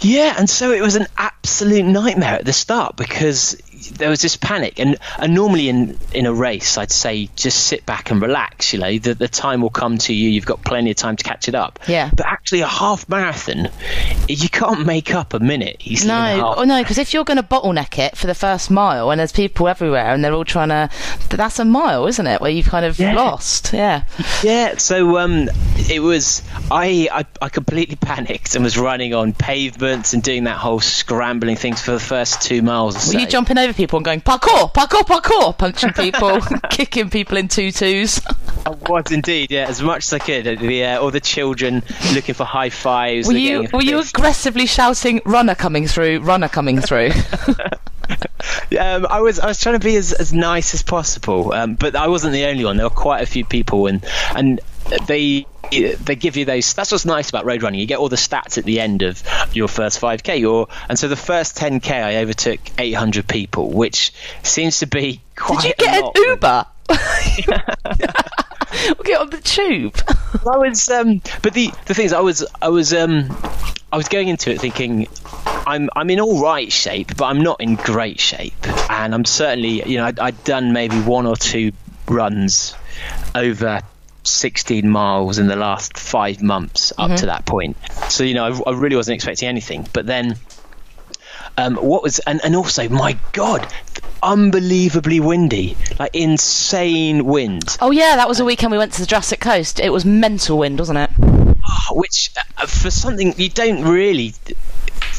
Yeah, 0.01 0.35
and 0.39 0.49
so 0.49 0.73
it 0.73 0.81
was 0.81 0.97
an 0.97 1.07
absolute 1.17 1.85
nightmare 1.85 2.35
at 2.35 2.45
the 2.45 2.55
start 2.55 2.97
because 2.97 3.61
there 3.93 4.11
was 4.11 4.21
this 4.23 4.37
panic, 4.37 4.79
and, 4.79 4.97
and 5.19 5.35
normally 5.35 5.69
in, 5.69 5.99
in 6.13 6.27
a 6.27 6.33
race, 6.33 6.79
I'd 6.79 6.91
say 6.91 7.29
just 7.37 7.67
sit 7.67 7.87
back 7.87 8.11
and 8.11 8.21
relax. 8.21 8.73
You 8.73 8.79
know, 8.79 8.99
the, 8.99 9.15
the 9.15 9.29
time 9.29 9.63
will 9.63 9.71
come 9.71 9.99
to 9.99 10.15
you. 10.15 10.29
You've 10.29 10.47
got 10.47 10.65
plenty 10.65 10.91
of 10.91 10.97
time 10.97 11.17
to 11.17 11.25
catch 11.25 11.49
it 11.49 11.55
up. 11.55 11.79
Yeah. 11.87 12.11
But 12.15 12.27
actually, 12.27 12.61
a 12.61 12.67
half 12.67 13.09
marathon, 13.09 13.69
you 14.29 14.49
can't 14.49 14.87
make 14.87 15.15
up 15.15 15.35
a 15.35 15.41
minute. 15.41 15.77
Easily 15.85 16.09
no, 16.09 16.55
oh 16.59 16.65
no, 16.65 16.83
because 16.83 16.99
if 16.99 17.15
you're 17.15 17.25
going 17.25 17.37
to 17.37 17.43
bottleneck 17.43 17.99
it 17.99 18.17
for 18.17 18.27
the 18.27 18.35
first 18.35 18.71
mile, 18.71 19.11
and 19.11 19.19
there's 19.19 19.33
people 19.33 19.69
everywhere, 19.69 20.13
and 20.13 20.25
they're 20.25 20.35
all 20.35 20.45
trying 20.45 20.69
to, 20.69 20.91
that's 21.31 21.59
a 21.59 21.65
mile, 21.65 22.07
isn't 22.07 22.27
it? 22.27 22.41
Where 22.41 22.51
you've 22.51 22.67
kind 22.67 22.85
of 22.85 22.99
yeah. 22.99 23.15
lost. 23.15 23.73
Yeah. 23.73 24.05
Yeah. 24.43 24.77
So 24.77 25.19
um, 25.19 25.49
it 25.89 26.01
was 26.01 26.43
I, 26.71 27.09
I 27.13 27.27
I 27.43 27.49
completely 27.49 27.97
panicked 28.01 28.55
and 28.55 28.65
was 28.65 28.79
running 28.79 29.15
on 29.15 29.33
pavements 29.33 30.15
and 30.15 30.23
doing 30.23 30.45
that 30.45 30.57
whole 30.57 30.81
scrambling 30.81 31.57
things 31.57 31.81
for 31.81 31.93
the 31.93 32.01
first 32.01 32.43
two 32.43 32.63
miles. 32.63 32.95
Were 32.95 33.01
so. 33.01 33.19
you 33.19 33.27
jumping 33.27 33.59
over 33.59 33.70
people 33.75 33.99
and 33.99 34.05
going 34.05 34.21
parkour, 34.21 34.73
parkour, 34.73 35.03
parkour, 35.03 35.57
punching 35.57 35.93
people, 35.93 36.41
kicking 36.71 37.11
people 37.11 37.37
in 37.37 37.49
tutus. 37.49 38.21
I 38.67 38.71
was 38.71 39.11
indeed, 39.11 39.51
yeah, 39.51 39.67
as 39.69 39.83
much 39.83 40.05
as 40.05 40.13
I 40.13 40.19
could. 40.19 40.59
The, 40.59 40.85
uh, 40.85 41.01
all 41.01 41.11
the 41.11 41.21
children 41.21 41.83
looking 42.15 42.35
for 42.35 42.45
high 42.45 42.71
fives. 42.71 43.29
Were 43.29 43.35
you 43.35 43.69
were 43.73 43.83
you 43.83 44.01
aggressively 44.01 44.67
shouting 44.67 45.21
"runner 45.25 45.55
coming 45.55 45.87
through, 45.87 46.21
runner 46.21 46.49
coming 46.49 46.81
through"? 46.81 47.11
um, 48.79 49.07
I 49.09 49.21
was 49.21 49.39
I 49.39 49.47
was 49.47 49.61
trying 49.61 49.79
to 49.79 49.85
be 49.85 49.97
as, 49.97 50.13
as 50.13 50.33
nice 50.33 50.75
as 50.75 50.83
possible, 50.83 51.53
um, 51.53 51.75
but 51.75 51.97
I 51.97 52.09
wasn't 52.09 52.33
the 52.33 52.45
only 52.47 52.65
one. 52.65 52.77
There 52.77 52.87
were 52.87 52.91
quite 52.91 53.23
a 53.23 53.27
few 53.27 53.45
people, 53.45 53.87
and 53.87 54.05
and 54.35 54.61
they 55.07 55.47
they 55.71 56.17
give 56.17 56.37
you 56.37 56.45
those. 56.45 56.75
That's 56.75 56.91
what's 56.91 57.05
nice 57.05 57.31
about 57.31 57.45
road 57.45 57.63
running. 57.63 57.81
You 57.81 57.87
get 57.87 57.99
all 57.99 58.09
the 58.09 58.17
stats 58.17 58.59
at 58.59 58.65
the 58.65 58.81
end 58.81 59.03
of 59.03 59.23
your 59.53 59.69
first 59.69 60.01
5k. 60.01 60.51
Or 60.51 60.69
and 60.89 60.99
so 60.99 61.09
the 61.09 61.17
first 61.17 61.57
10k, 61.57 61.91
I 61.91 62.17
overtook 62.17 62.61
800 62.79 63.29
people, 63.29 63.71
which 63.71 64.13
seems 64.43 64.81
to 64.81 64.87
be 64.87 65.21
quite. 65.37 65.63
Did 65.63 65.69
you 65.69 65.87
get 65.87 66.05
an 66.05 66.11
Uber? 66.17 66.67
we'll 66.89 66.99
get 69.05 69.21
on 69.21 69.31
the 69.31 69.41
tube. 69.43 69.97
I 70.51 70.57
was, 70.57 70.89
um, 70.91 71.23
but 71.43 71.55
the 71.55 71.71
the 71.87 71.95
thing 71.95 72.07
is, 72.07 72.13
I 72.13 72.21
was, 72.21 72.45
I 72.61 72.69
was, 72.69 72.93
um, 72.93 73.37
I 73.93 73.97
was 73.97 74.09
going 74.09 74.29
into 74.29 74.51
it 74.51 74.61
thinking, 74.61 75.07
I'm, 75.45 75.89
I'm 75.95 76.11
in 76.11 76.21
all 76.21 76.43
right 76.43 76.73
shape, 76.73 77.17
but 77.17 77.27
I'm 77.27 77.43
not 77.43 77.61
in 77.61 77.77
great 77.77 78.19
shape, 78.19 78.67
and 78.91 79.15
I'm 79.15 79.25
certainly, 79.25 79.89
you 79.89 79.99
know, 79.99 80.07
I'd, 80.07 80.19
I'd 80.19 80.45
done 80.45 80.73
maybe 80.73 81.01
one 81.01 81.27
or 81.27 81.37
two 81.37 81.71
runs 82.09 82.75
over 83.37 83.83
16 84.23 84.89
miles 84.89 85.39
in 85.39 85.47
the 85.47 85.57
last 85.57 85.99
five 85.99 86.43
months 86.43 86.93
up 86.99 87.09
mm-hmm. 87.09 87.17
to 87.17 87.27
that 87.27 87.47
point. 87.47 87.77
So, 88.09 88.25
you 88.25 88.35
know, 88.35 88.45
I, 88.45 88.71
I, 88.71 88.75
really 88.75 88.97
wasn't 88.97 89.15
expecting 89.15 89.49
anything. 89.49 89.87
But 89.93 90.07
then, 90.07 90.37
um, 91.57 91.77
what 91.77 92.03
was, 92.03 92.19
and, 92.21 92.41
and 92.45 92.55
also, 92.55 92.89
my 92.89 93.19
God, 93.33 93.67
unbelievably 94.23 95.21
windy, 95.21 95.77
like 95.99 96.15
insane 96.15 97.25
wind. 97.25 97.77
Oh, 97.81 97.91
yeah, 97.91 98.17
that 98.17 98.29
was 98.29 98.41
a 98.41 98.45
weekend 98.45 98.73
we 98.73 98.79
went 98.79 98.93
to 98.95 99.01
the 99.01 99.07
Jurassic 99.07 99.41
Coast. 99.41 99.81
It 99.81 99.91
was 99.91 100.05
mental 100.05 100.59
wind, 100.59 100.79
wasn't 100.79 100.99
it? 100.99 101.11
Oh, 101.21 101.95
which, 101.95 102.31
uh, 102.59 102.67
for 102.67 102.91
something 102.91 103.35
you 103.39 103.49
don't 103.49 103.83
really 103.85 104.35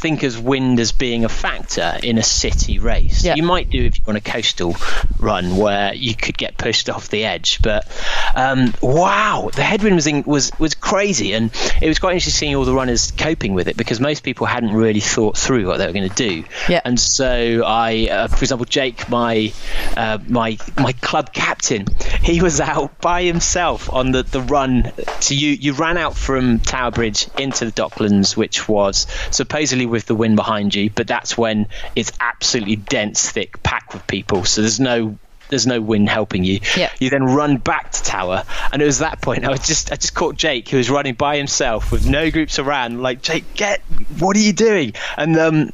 think 0.01 0.23
as 0.23 0.37
wind 0.37 0.79
as 0.79 0.91
being 0.91 1.23
a 1.23 1.29
factor 1.29 1.97
in 2.03 2.17
a 2.17 2.23
city 2.23 2.79
race. 2.79 3.23
Yeah. 3.23 3.35
You 3.35 3.43
might 3.43 3.69
do 3.69 3.85
if 3.85 3.97
you're 3.97 4.09
on 4.09 4.15
a 4.15 4.21
coastal 4.21 4.75
run 5.19 5.55
where 5.55 5.93
you 5.93 6.15
could 6.15 6.37
get 6.37 6.57
pushed 6.57 6.89
off 6.89 7.09
the 7.09 7.23
edge, 7.23 7.61
but 7.61 7.87
um, 8.35 8.73
wow, 8.81 9.49
the 9.53 9.63
headwind 9.63 9.95
was 9.95 10.07
in, 10.07 10.23
was 10.23 10.51
was 10.59 10.75
crazy, 10.75 11.33
and 11.33 11.51
it 11.81 11.87
was 11.87 11.99
quite 11.99 12.13
interesting 12.13 12.41
seeing 12.41 12.55
all 12.55 12.65
the 12.65 12.73
runners 12.73 13.11
coping 13.11 13.53
with 13.53 13.67
it 13.67 13.77
because 13.77 13.99
most 13.99 14.23
people 14.23 14.47
hadn't 14.47 14.73
really 14.73 14.99
thought 14.99 15.37
through 15.37 15.67
what 15.67 15.77
they 15.77 15.85
were 15.85 15.93
going 15.93 16.09
to 16.09 16.15
do. 16.15 16.43
Yeah. 16.67 16.81
And 16.83 16.99
so 16.99 17.63
I, 17.63 18.07
uh, 18.09 18.27
for 18.29 18.43
example, 18.43 18.65
Jake, 18.65 19.07
my 19.09 19.53
uh, 19.95 20.17
my 20.27 20.57
my 20.79 20.93
club 20.93 21.31
captain, 21.31 21.85
he 22.23 22.41
was 22.41 22.59
out 22.59 22.99
by 22.99 23.21
himself 23.21 23.93
on 23.93 24.11
the, 24.11 24.23
the 24.23 24.41
run. 24.41 24.91
So 25.19 25.35
you 25.35 25.49
you 25.49 25.73
ran 25.73 25.97
out 25.97 26.17
from 26.17 26.59
Tower 26.59 26.89
Bridge 26.89 27.27
into 27.37 27.65
the 27.65 27.71
Docklands, 27.71 28.35
which 28.35 28.67
was 28.67 29.05
supposedly 29.29 29.85
with 29.91 30.05
the 30.05 30.15
wind 30.15 30.35
behind 30.35 30.73
you, 30.73 30.89
but 30.89 31.07
that's 31.07 31.37
when 31.37 31.67
it's 31.95 32.11
absolutely 32.19 32.77
dense, 32.77 33.29
thick, 33.29 33.61
packed 33.61 33.93
with 33.93 34.07
people. 34.07 34.45
So 34.45 34.61
there's 34.61 34.79
no 34.79 35.17
there's 35.49 35.67
no 35.67 35.81
wind 35.81 36.09
helping 36.09 36.45
you. 36.45 36.61
Yeah. 36.77 36.89
You 36.99 37.09
then 37.09 37.25
run 37.25 37.57
back 37.57 37.91
to 37.91 38.03
tower, 38.03 38.45
and 38.71 38.81
it 38.81 38.85
was 38.85 38.99
that 38.99 39.21
point 39.21 39.45
I 39.45 39.49
was 39.49 39.67
just 39.67 39.91
I 39.91 39.97
just 39.97 40.15
caught 40.15 40.35
Jake 40.35 40.69
who 40.69 40.77
was 40.77 40.89
running 40.89 41.13
by 41.13 41.37
himself 41.37 41.91
with 41.91 42.07
no 42.07 42.31
groups 42.31 42.57
around. 42.57 43.01
Like 43.01 43.21
Jake, 43.21 43.53
get 43.53 43.81
what 44.17 44.35
are 44.35 44.39
you 44.39 44.53
doing? 44.53 44.93
And 45.17 45.37
um, 45.37 45.69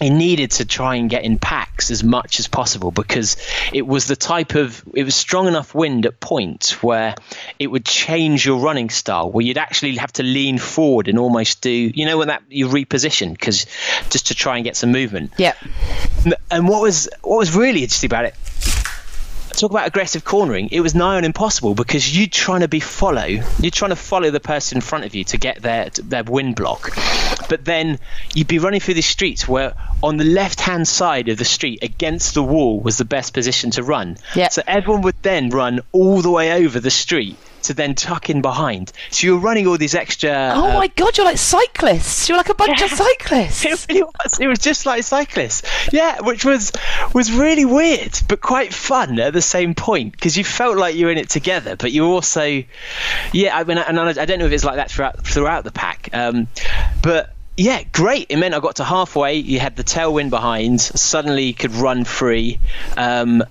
he 0.00 0.10
needed 0.10 0.52
to 0.52 0.64
try 0.64 0.96
and 0.96 1.10
get 1.10 1.24
in 1.24 1.38
packs 1.38 1.90
as 1.90 2.04
much 2.04 2.38
as 2.38 2.46
possible 2.46 2.90
because 2.90 3.36
it 3.72 3.86
was 3.86 4.06
the 4.06 4.16
type 4.16 4.54
of 4.54 4.82
it 4.94 5.02
was 5.02 5.14
strong 5.14 5.48
enough 5.48 5.74
wind 5.74 6.06
at 6.06 6.20
points 6.20 6.82
where 6.82 7.14
it 7.58 7.66
would 7.66 7.84
change 7.84 8.46
your 8.46 8.58
running 8.60 8.90
style 8.90 9.30
where 9.30 9.44
you'd 9.44 9.58
actually 9.58 9.96
have 9.96 10.12
to 10.12 10.22
lean 10.22 10.58
forward 10.58 11.08
and 11.08 11.18
almost 11.18 11.62
do 11.62 11.70
you 11.70 12.06
know 12.06 12.18
when 12.18 12.28
that 12.28 12.42
you 12.48 12.68
reposition 12.68 13.32
because 13.32 13.66
just 14.10 14.28
to 14.28 14.34
try 14.34 14.56
and 14.56 14.64
get 14.64 14.76
some 14.76 14.92
movement. 14.92 15.32
Yeah. 15.36 15.54
And 16.50 16.68
what 16.68 16.82
was 16.82 17.08
what 17.22 17.38
was 17.38 17.54
really 17.54 17.82
interesting 17.82 18.08
about 18.08 18.24
it 18.24 18.34
talk 19.58 19.70
about 19.70 19.86
aggressive 19.86 20.24
cornering. 20.24 20.68
It 20.70 20.80
was 20.80 20.94
nigh 20.94 21.16
on 21.16 21.24
impossible 21.24 21.74
because 21.74 22.16
you're 22.16 22.28
trying 22.28 22.60
to 22.60 22.68
be 22.68 22.80
follow. 22.80 23.24
You're 23.24 23.70
trying 23.70 23.90
to 23.90 23.96
follow 23.96 24.30
the 24.30 24.40
person 24.40 24.78
in 24.78 24.82
front 24.82 25.04
of 25.04 25.14
you 25.14 25.24
to 25.24 25.38
get 25.38 25.60
their 25.62 25.90
their 25.90 26.24
wind 26.24 26.56
block, 26.56 26.96
but 27.48 27.64
then 27.64 27.98
you'd 28.34 28.48
be 28.48 28.58
running 28.58 28.80
through 28.80 28.94
the 28.94 29.02
streets 29.02 29.48
where 29.48 29.74
on 30.02 30.16
the 30.16 30.24
left 30.24 30.60
hand 30.60 30.86
side 30.86 31.28
of 31.28 31.38
the 31.38 31.44
street 31.44 31.82
against 31.82 32.34
the 32.34 32.42
wall 32.42 32.80
was 32.80 32.98
the 32.98 33.04
best 33.04 33.34
position 33.34 33.70
to 33.72 33.82
run. 33.82 34.16
Yep. 34.34 34.52
So 34.52 34.62
everyone 34.66 35.02
would 35.02 35.22
then 35.22 35.50
run 35.50 35.80
all 35.92 36.22
the 36.22 36.30
way 36.30 36.64
over 36.64 36.78
the 36.80 36.90
street 36.90 37.36
to 37.64 37.74
then 37.74 37.94
tuck 37.94 38.30
in 38.30 38.42
behind. 38.42 38.92
So 39.10 39.26
you're 39.26 39.38
running 39.38 39.66
all 39.66 39.78
these 39.78 39.94
extra. 39.94 40.52
Oh 40.54 40.70
uh, 40.70 40.74
my 40.74 40.88
god, 40.88 41.16
you're 41.16 41.26
like 41.26 41.38
cyclists. 41.38 42.28
You're 42.28 42.38
like 42.38 42.48
a 42.48 42.54
bunch 42.54 42.78
yeah, 42.80 42.86
of 42.86 42.92
cyclists. 42.92 43.64
It 43.64 43.86
really 43.88 44.02
was. 44.02 44.40
It 44.40 44.46
was 44.46 44.58
just 44.58 44.86
like 44.86 45.04
cyclists. 45.04 45.62
Yeah, 45.92 46.20
which 46.22 46.44
was 46.44 46.72
was 47.14 47.32
really 47.32 47.64
weird, 47.64 48.18
but 48.28 48.40
quite 48.40 48.72
fun 48.72 49.18
at 49.20 49.32
the 49.32 49.42
same 49.42 49.74
point 49.74 50.12
because 50.12 50.36
you 50.36 50.44
felt 50.44 50.76
like 50.76 50.94
you 50.94 51.06
were 51.06 51.12
in 51.12 51.18
it 51.18 51.30
together, 51.30 51.76
but 51.76 51.92
you 51.92 52.04
also, 52.04 52.62
yeah. 53.32 53.56
I 53.56 53.64
mean, 53.64 53.78
and 53.78 53.98
I 53.98 54.24
don't 54.24 54.38
know 54.38 54.46
if 54.46 54.52
it's 54.52 54.64
like 54.64 54.76
that 54.76 54.90
throughout 54.90 55.26
throughout 55.26 55.64
the 55.64 55.72
pack, 55.72 56.10
um, 56.12 56.48
but 57.02 57.34
yeah, 57.58 57.82
great. 57.92 58.26
It 58.28 58.36
meant 58.36 58.54
I 58.54 58.60
got 58.60 58.76
to 58.76 58.84
halfway. 58.84 59.34
You 59.34 59.58
had 59.58 59.74
the 59.74 59.82
tailwind 59.82 60.30
behind. 60.30 60.80
Suddenly, 60.80 61.44
you 61.44 61.54
could 61.54 61.72
run 61.72 62.04
free. 62.04 62.60
Um, 62.96 63.42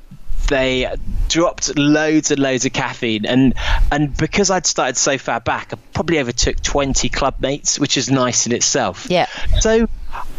they 0.47 0.93
dropped 1.27 1.77
loads 1.77 2.31
and 2.31 2.39
loads 2.39 2.65
of 2.65 2.73
caffeine, 2.73 3.25
and 3.25 3.53
and 3.91 4.15
because 4.15 4.49
I'd 4.49 4.65
started 4.65 4.97
so 4.97 5.17
far 5.17 5.39
back, 5.39 5.73
I 5.73 5.77
probably 5.93 6.19
overtook 6.19 6.61
20 6.61 7.09
club 7.09 7.35
mates, 7.39 7.79
which 7.79 7.97
is 7.97 8.09
nice 8.09 8.45
in 8.45 8.53
itself. 8.53 9.07
Yeah. 9.09 9.27
So 9.59 9.87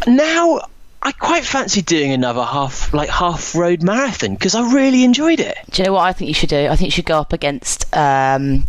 now 0.06 0.60
I 1.00 1.12
quite 1.12 1.44
fancy 1.44 1.82
doing 1.82 2.12
another 2.12 2.42
half 2.42 2.92
like 2.92 3.08
half 3.08 3.54
road 3.54 3.82
marathon 3.82 4.34
because 4.34 4.54
I 4.54 4.72
really 4.72 5.04
enjoyed 5.04 5.40
it. 5.40 5.56
Do 5.70 5.82
you 5.82 5.86
know 5.86 5.92
what 5.94 6.02
I 6.02 6.12
think 6.12 6.28
you 6.28 6.34
should 6.34 6.48
do? 6.48 6.66
I 6.66 6.76
think 6.76 6.86
you 6.86 6.90
should 6.90 7.06
go 7.06 7.20
up 7.20 7.32
against 7.32 7.84
um, 7.96 8.64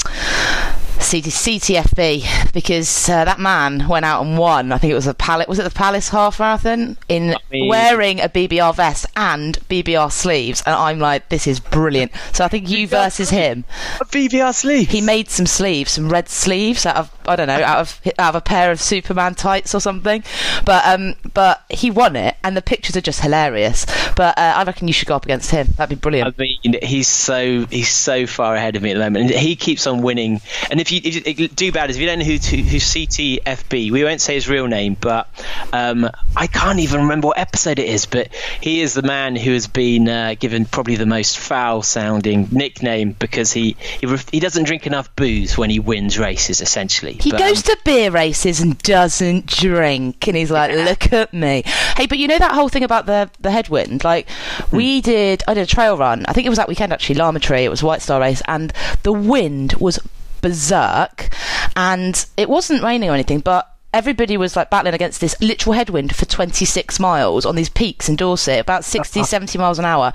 CTFB 0.99 2.53
because 2.53 3.09
uh, 3.09 3.25
that 3.25 3.39
man 3.39 3.87
went 3.87 4.05
out 4.05 4.23
and 4.23 4.37
won. 4.37 4.71
I 4.71 4.77
think 4.77 4.91
it 4.91 4.95
was 4.95 5.07
a 5.07 5.13
Palace. 5.13 5.47
Was 5.47 5.59
it 5.59 5.63
the 5.63 5.69
Palace 5.69 6.09
half 6.09 6.39
marathon 6.39 6.97
in 7.07 7.35
mean- 7.51 7.69
wearing 7.69 8.19
a 8.19 8.29
BBR 8.29 8.75
vest 8.75 9.05
and 9.15 9.57
BBR 9.69 10.11
sleeves? 10.11 10.61
And 10.65 10.75
I'm 10.75 10.99
like, 10.99 11.29
this 11.29 11.47
is 11.47 11.59
brilliant. 11.59 12.11
So 12.33 12.43
I 12.43 12.47
think 12.47 12.69
you 12.69 12.87
versus 12.87 13.29
him. 13.29 13.65
A 14.01 14.05
BBR 14.05 14.53
sleeve. 14.53 14.89
He 14.89 15.01
made 15.01 15.29
some 15.29 15.45
sleeves, 15.45 15.93
some 15.93 16.09
red 16.09 16.29
sleeves 16.29 16.85
out 16.85 16.95
of 16.97 17.19
I 17.29 17.35
don't 17.35 17.47
know, 17.47 17.61
out 17.61 17.79
of 17.79 18.01
out 18.17 18.29
of 18.29 18.35
a 18.35 18.41
pair 18.41 18.71
of 18.71 18.81
Superman 18.81 19.35
tights 19.35 19.75
or 19.75 19.79
something. 19.79 20.23
But 20.65 20.83
um, 20.85 21.15
but 21.33 21.63
he 21.69 21.91
won 21.91 22.15
it, 22.15 22.35
and 22.43 22.57
the 22.57 22.61
pictures 22.61 22.97
are 22.97 23.01
just 23.01 23.21
hilarious. 23.21 23.85
But 24.15 24.37
uh, 24.37 24.53
I 24.57 24.63
reckon 24.63 24.87
you 24.87 24.93
should 24.93 25.07
go 25.07 25.15
up 25.15 25.25
against 25.25 25.51
him. 25.51 25.67
That'd 25.77 25.95
be 25.95 26.01
brilliant. 26.01 26.35
I 26.39 26.41
mean, 26.41 26.79
he's 26.81 27.07
so 27.07 27.65
he's 27.67 27.91
so 27.91 28.25
far 28.25 28.55
ahead 28.55 28.75
of 28.75 28.81
me 28.81 28.91
at 28.91 28.95
the 28.95 28.99
moment, 28.99 29.31
and 29.31 29.39
he 29.39 29.55
keeps 29.55 29.85
on 29.85 30.01
winning. 30.01 30.41
And 30.71 30.81
if 30.81 30.88
you, 30.91 31.01
if 31.03 31.39
you 31.39 31.47
do 31.47 31.71
bad, 31.71 31.89
is 31.89 31.95
if 31.95 32.01
you 32.01 32.07
don't 32.07 32.19
know 32.19 32.25
who 32.25 32.37
who 32.37 32.57
who's 32.57 32.83
CTFB, 32.83 33.91
we 33.91 34.03
won't 34.03 34.21
say 34.21 34.35
his 34.35 34.47
real 34.47 34.67
name, 34.67 34.95
but 34.99 35.27
um, 35.73 36.09
I 36.35 36.47
can't 36.47 36.79
even 36.79 37.01
remember 37.01 37.27
what 37.27 37.37
episode 37.37 37.79
it 37.79 37.87
is. 37.87 38.05
But 38.05 38.33
he 38.61 38.81
is 38.81 38.93
the 38.93 39.01
man 39.01 39.35
who 39.35 39.53
has 39.53 39.67
been 39.67 40.07
uh, 40.07 40.35
given 40.39 40.65
probably 40.65 40.95
the 40.95 41.05
most 41.05 41.37
foul-sounding 41.39 42.49
nickname 42.51 43.13
because 43.13 43.51
he 43.51 43.75
he, 43.99 44.05
ref- 44.05 44.29
he 44.29 44.39
doesn't 44.39 44.65
drink 44.65 44.87
enough 44.87 45.15
booze 45.15 45.57
when 45.57 45.69
he 45.69 45.79
wins 45.79 46.17
races, 46.19 46.61
essentially. 46.61 47.13
He 47.13 47.31
But, 47.31 47.39
goes 47.39 47.57
um, 47.57 47.75
to 47.75 47.77
beer 47.83 48.11
races 48.11 48.61
and 48.61 48.77
doesn't 48.79 49.47
drink, 49.47 50.27
and 50.27 50.35
he's 50.37 50.51
like, 50.51 50.71
"Look 50.71 51.13
at 51.13 51.33
me." 51.33 51.63
Hey, 51.97 52.05
but 52.07 52.17
you 52.17 52.27
know 52.27 52.37
that 52.37 52.51
whole 52.51 52.69
thing 52.69 52.83
about 52.83 53.05
the 53.05 53.29
the 53.39 53.51
headwind? 53.51 54.03
Like, 54.03 54.27
we 54.71 55.01
did. 55.01 55.43
I 55.47 55.53
did 55.53 55.61
a 55.61 55.65
trail 55.65 55.97
run. 55.97 56.25
I 56.27 56.33
think 56.33 56.45
it 56.45 56.49
was 56.49 56.57
that 56.57 56.67
weekend 56.67 56.93
actually, 56.93 57.15
Larmer 57.15 57.39
Tree. 57.39 57.63
It 57.63 57.69
was 57.69 57.83
White 57.83 58.01
Star 58.01 58.19
race, 58.19 58.41
and 58.47 58.73
the 59.03 59.13
wind 59.13 59.73
was 59.73 59.99
berserk, 60.41 61.29
and 61.75 62.25
it 62.37 62.49
wasn't 62.49 62.83
raining 62.83 63.09
or 63.09 63.13
anything, 63.13 63.39
but. 63.39 63.75
Everybody 63.91 64.37
was 64.37 64.55
like 64.55 64.69
battling 64.69 64.93
against 64.93 65.19
this 65.19 65.35
literal 65.41 65.73
headwind 65.73 66.15
for 66.15 66.25
26 66.25 66.99
miles 66.99 67.43
on 67.43 67.55
these 67.55 67.69
peaks 67.69 68.07
in 68.07 68.15
Dorset, 68.15 68.59
about 68.59 68.85
60, 68.85 69.23
70 69.23 69.57
miles 69.57 69.79
an 69.79 69.85
hour. 69.85 70.13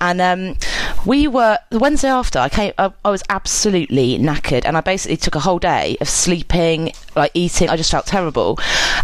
And 0.00 0.20
um, 0.20 0.56
we 1.04 1.26
were, 1.26 1.58
the 1.70 1.80
Wednesday 1.80 2.08
after, 2.08 2.38
I 2.38 2.48
came, 2.48 2.72
I, 2.78 2.92
I 3.04 3.10
was 3.10 3.24
absolutely 3.28 4.16
knackered. 4.20 4.64
And 4.64 4.76
I 4.76 4.80
basically 4.80 5.16
took 5.16 5.34
a 5.34 5.40
whole 5.40 5.58
day 5.58 5.96
of 6.00 6.08
sleeping, 6.08 6.92
like 7.16 7.32
eating. 7.34 7.68
I 7.68 7.76
just 7.76 7.90
felt 7.90 8.06
terrible. 8.06 8.60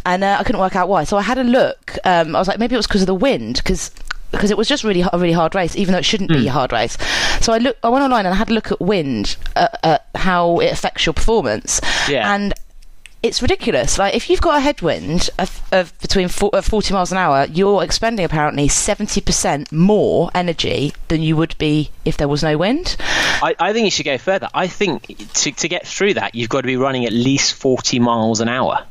And 0.06 0.22
uh, 0.22 0.36
I 0.38 0.44
couldn't 0.44 0.60
work 0.60 0.76
out 0.76 0.88
why. 0.88 1.02
So 1.02 1.16
I 1.16 1.22
had 1.22 1.38
a 1.38 1.42
look. 1.42 1.98
Um, 2.04 2.36
I 2.36 2.38
was 2.38 2.46
like, 2.46 2.60
maybe 2.60 2.76
it 2.76 2.78
was 2.78 2.86
because 2.86 3.02
of 3.02 3.08
the 3.08 3.16
wind, 3.16 3.56
because 3.56 3.90
because 4.32 4.50
it 4.50 4.56
was 4.56 4.66
just 4.68 4.82
really 4.82 5.02
a 5.02 5.10
really 5.18 5.32
hard 5.32 5.54
race, 5.54 5.76
even 5.76 5.92
though 5.92 5.98
it 5.98 6.04
shouldn't 6.04 6.30
be 6.30 6.48
a 6.48 6.52
hard 6.52 6.72
race. 6.72 6.96
So 7.40 7.52
I 7.52 7.58
look, 7.58 7.76
I 7.84 7.88
went 7.90 8.02
online 8.02 8.26
and 8.26 8.34
I 8.34 8.36
had 8.36 8.50
a 8.50 8.54
look 8.54 8.72
at 8.72 8.80
wind, 8.80 9.36
uh, 9.54 9.68
uh, 9.84 9.98
how 10.16 10.58
it 10.58 10.72
affects 10.72 11.06
your 11.06 11.12
performance, 11.12 11.80
Yeah. 12.08 12.34
and 12.34 12.54
it's 13.22 13.40
ridiculous. 13.40 13.98
Like 13.98 14.14
if 14.16 14.28
you've 14.28 14.40
got 14.40 14.56
a 14.56 14.60
headwind 14.60 15.30
of, 15.38 15.62
of 15.70 15.96
between 16.00 16.26
four, 16.26 16.50
of 16.54 16.64
40 16.64 16.92
miles 16.92 17.12
an 17.12 17.18
hour, 17.18 17.44
you're 17.44 17.84
expending 17.84 18.24
apparently 18.24 18.66
70% 18.66 19.70
more 19.70 20.28
energy 20.34 20.92
than 21.08 21.22
you 21.22 21.36
would 21.36 21.56
be 21.58 21.90
if 22.04 22.16
there 22.16 22.26
was 22.26 22.42
no 22.42 22.56
wind. 22.58 22.96
I, 23.00 23.54
I 23.60 23.72
think 23.72 23.84
you 23.84 23.90
should 23.92 24.06
go 24.06 24.18
further. 24.18 24.48
I 24.54 24.66
think 24.66 25.06
to, 25.34 25.52
to 25.52 25.68
get 25.68 25.86
through 25.86 26.14
that, 26.14 26.34
you've 26.34 26.48
got 26.48 26.62
to 26.62 26.66
be 26.66 26.76
running 26.76 27.04
at 27.04 27.12
least 27.12 27.54
40 27.54 27.98
miles 28.00 28.40
an 28.40 28.48
hour. 28.48 28.84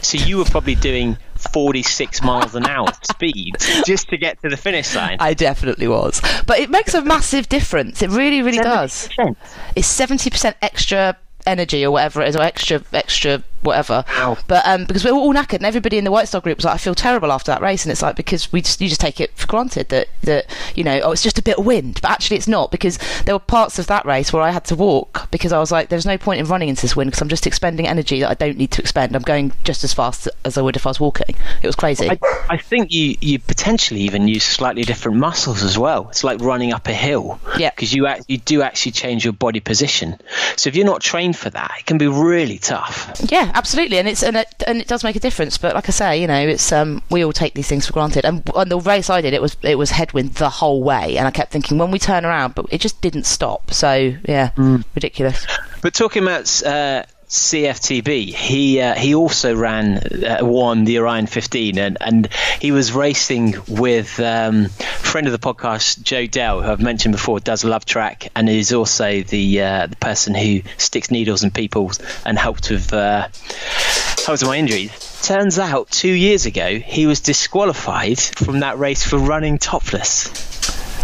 So 0.00 0.16
you 0.16 0.36
were 0.38 0.44
probably 0.44 0.76
doing 0.76 1.16
46 1.48 2.22
miles 2.22 2.54
an 2.54 2.66
hour 2.66 2.88
speed 3.10 3.56
just 3.84 4.08
to 4.08 4.16
get 4.16 4.40
to 4.42 4.48
the 4.48 4.56
finish 4.56 4.94
line. 4.94 5.16
I 5.20 5.34
definitely 5.34 5.88
was, 5.88 6.20
but 6.46 6.58
it 6.58 6.70
makes 6.70 6.94
a 6.94 7.02
massive 7.02 7.48
difference. 7.48 8.02
It 8.02 8.10
really, 8.10 8.42
really 8.42 8.58
does. 8.58 9.08
70%. 9.18 9.36
It's 9.76 10.00
70% 10.00 10.54
extra 10.62 11.16
energy 11.46 11.84
or 11.84 11.90
whatever 11.90 12.22
it 12.22 12.28
is, 12.28 12.36
or 12.36 12.42
extra, 12.42 12.82
extra 12.92 13.42
whatever. 13.62 14.04
Ow. 14.08 14.36
But 14.48 14.66
um, 14.66 14.84
because 14.84 15.04
we're 15.04 15.12
all 15.12 15.32
knackered, 15.32 15.56
and 15.56 15.66
everybody 15.66 15.98
in 15.98 16.04
the 16.04 16.10
White 16.10 16.28
Star 16.28 16.40
group 16.40 16.58
was 16.58 16.64
like, 16.64 16.74
"I 16.74 16.78
feel 16.78 16.94
terrible 16.94 17.32
after 17.32 17.52
that 17.52 17.62
race," 17.62 17.84
and 17.84 17.92
it's 17.92 18.02
like 18.02 18.16
because 18.16 18.52
we 18.52 18.62
just 18.62 18.80
you 18.80 18.88
just 18.88 19.00
take 19.00 19.20
it 19.20 19.36
for 19.36 19.46
granted 19.46 19.88
that 19.88 20.08
that 20.22 20.46
you 20.74 20.84
know, 20.84 21.00
oh, 21.00 21.12
it's 21.12 21.22
just 21.22 21.38
a 21.38 21.42
bit 21.42 21.58
of 21.58 21.66
wind, 21.66 22.00
but 22.02 22.10
actually 22.10 22.36
it's 22.36 22.48
not 22.48 22.70
because 22.70 22.98
there 23.24 23.34
were 23.34 23.40
parts 23.40 23.78
of 23.78 23.86
that 23.86 24.04
race 24.04 24.32
where 24.32 24.42
I 24.42 24.50
had 24.50 24.64
to 24.66 24.76
walk 24.76 25.30
because 25.30 25.52
I 25.52 25.58
was 25.58 25.72
like, 25.72 25.88
"There's 25.88 26.06
no 26.06 26.18
point 26.18 26.40
in 26.40 26.46
running 26.46 26.68
into 26.68 26.82
this 26.82 26.96
wind 26.96 27.10
because 27.10 27.22
I'm 27.22 27.28
just 27.28 27.46
expending 27.46 27.86
energy 27.86 28.20
that 28.20 28.30
I 28.30 28.34
don't 28.34 28.58
need 28.58 28.70
to 28.72 28.82
expend. 28.82 29.16
I'm 29.16 29.22
going 29.22 29.52
just 29.64 29.84
as 29.84 29.94
fast 29.94 30.28
as 30.44 30.58
I 30.58 30.62
would 30.62 30.76
if 30.76 30.86
I 30.86 30.90
was 30.90 31.00
walking." 31.00 31.34
It 31.62 31.66
was 31.66 31.76
crazy. 31.76 32.10
I, 32.10 32.18
I 32.48 32.56
think 32.56 32.92
you, 32.92 33.16
you 33.20 33.38
potentially 33.38 34.02
even 34.02 34.28
use 34.28 34.44
slightly 34.44 34.82
different 34.82 35.18
muscles 35.18 35.62
as 35.62 35.78
well. 35.78 36.08
It's 36.08 36.24
like 36.24 36.40
running 36.40 36.72
up 36.72 36.88
a 36.88 36.92
hill. 36.92 37.40
Yeah. 37.58 37.70
Because 37.70 37.92
you, 37.92 38.06
act, 38.06 38.24
you 38.28 38.38
do 38.38 38.62
actually 38.62 38.92
change 38.92 39.24
your 39.24 39.32
body 39.32 39.60
position. 39.60 40.18
So 40.56 40.68
if 40.68 40.76
you're 40.76 40.86
not 40.86 41.00
trained 41.00 41.31
for 41.32 41.50
that, 41.50 41.74
it 41.78 41.86
can 41.86 41.98
be 41.98 42.06
really 42.06 42.58
tough. 42.58 43.10
Yeah, 43.30 43.50
absolutely, 43.54 43.98
and 43.98 44.08
it's 44.08 44.22
and 44.22 44.36
it, 44.36 44.48
and 44.66 44.80
it 44.80 44.88
does 44.88 45.04
make 45.04 45.16
a 45.16 45.20
difference. 45.20 45.58
But 45.58 45.74
like 45.74 45.88
I 45.88 45.92
say, 45.92 46.20
you 46.20 46.26
know, 46.26 46.48
it's 46.48 46.72
um 46.72 47.02
we 47.10 47.24
all 47.24 47.32
take 47.32 47.54
these 47.54 47.68
things 47.68 47.86
for 47.86 47.92
granted. 47.92 48.24
And 48.24 48.48
on 48.54 48.68
the 48.68 48.78
race 48.78 49.10
I 49.10 49.20
did, 49.20 49.34
it 49.34 49.42
was 49.42 49.56
it 49.62 49.76
was 49.76 49.90
headwind 49.90 50.34
the 50.34 50.50
whole 50.50 50.82
way, 50.82 51.16
and 51.16 51.26
I 51.26 51.30
kept 51.30 51.52
thinking 51.52 51.78
when 51.78 51.90
we 51.90 51.98
turn 51.98 52.24
around, 52.24 52.54
but 52.54 52.66
it 52.70 52.80
just 52.80 53.00
didn't 53.00 53.24
stop. 53.24 53.72
So 53.72 54.14
yeah, 54.28 54.50
ridiculous. 54.94 55.46
But 55.82 55.94
talking 55.94 56.22
about 56.22 56.62
uh, 56.64 57.04
CFTB, 57.32 58.34
he 58.34 58.78
uh, 58.78 58.94
he 58.94 59.14
also 59.14 59.56
ran 59.56 59.96
uh, 60.22 60.40
won 60.42 60.84
the 60.84 60.98
Orion 60.98 61.26
15, 61.26 61.78
and, 61.78 61.96
and 61.98 62.28
he 62.60 62.72
was 62.72 62.92
racing 62.92 63.54
with 63.66 64.20
um, 64.20 64.66
friend 64.66 65.26
of 65.26 65.32
the 65.32 65.38
podcast 65.38 66.02
Joe 66.02 66.26
Dell, 66.26 66.60
who 66.60 66.70
I've 66.70 66.82
mentioned 66.82 67.12
before, 67.12 67.40
does 67.40 67.64
Love 67.64 67.86
Track, 67.86 68.28
and 68.36 68.50
is 68.50 68.74
also 68.74 69.22
the 69.22 69.62
uh, 69.62 69.86
the 69.86 69.96
person 69.96 70.34
who 70.34 70.60
sticks 70.76 71.10
needles 71.10 71.42
in 71.42 71.50
people 71.50 71.90
and 72.26 72.38
helped 72.38 72.68
with 72.68 72.92
uh, 72.92 73.22
helped 73.22 74.42
with 74.42 74.44
my 74.44 74.58
injuries. 74.58 74.92
Turns 75.22 75.58
out, 75.58 75.90
two 75.90 76.12
years 76.12 76.44
ago, 76.44 76.80
he 76.80 77.06
was 77.06 77.20
disqualified 77.20 78.20
from 78.20 78.60
that 78.60 78.78
race 78.78 79.04
for 79.04 79.16
running 79.16 79.56
topless. 79.56 80.26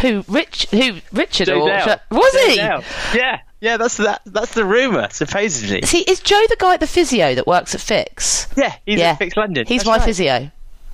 Who 0.03 0.27
Rich? 0.29 0.67
Who 0.73 0.99
Richard? 1.11 1.47
Joe 1.47 1.63
or 1.63 1.69
Dell. 1.69 2.01
was 2.11 2.33
Joe 2.35 2.49
he? 2.49 2.57
Dell. 2.57 2.85
Yeah, 3.15 3.41
yeah. 3.61 3.77
That's 3.77 3.97
that. 3.99 4.23
That's 4.27 4.55
the 4.55 4.65
rumor, 4.65 5.09
supposedly. 5.11 5.83
See, 5.83 6.01
is 6.01 6.21
Joe 6.21 6.43
the 6.49 6.57
guy 6.59 6.75
at 6.75 6.81
the 6.81 6.87
physio 6.87 7.35
that 7.35 7.47
works 7.47 7.75
at 7.75 7.81
Fix? 7.81 8.49
Yeah, 8.57 8.75
he's 8.85 8.99
yeah, 8.99 9.11
at 9.11 9.19
Fix 9.19 9.37
London. 9.37 9.67
He's 9.67 9.81
That's 9.81 9.87
my 9.89 9.97
right. 9.99 10.05
physio. 10.05 10.51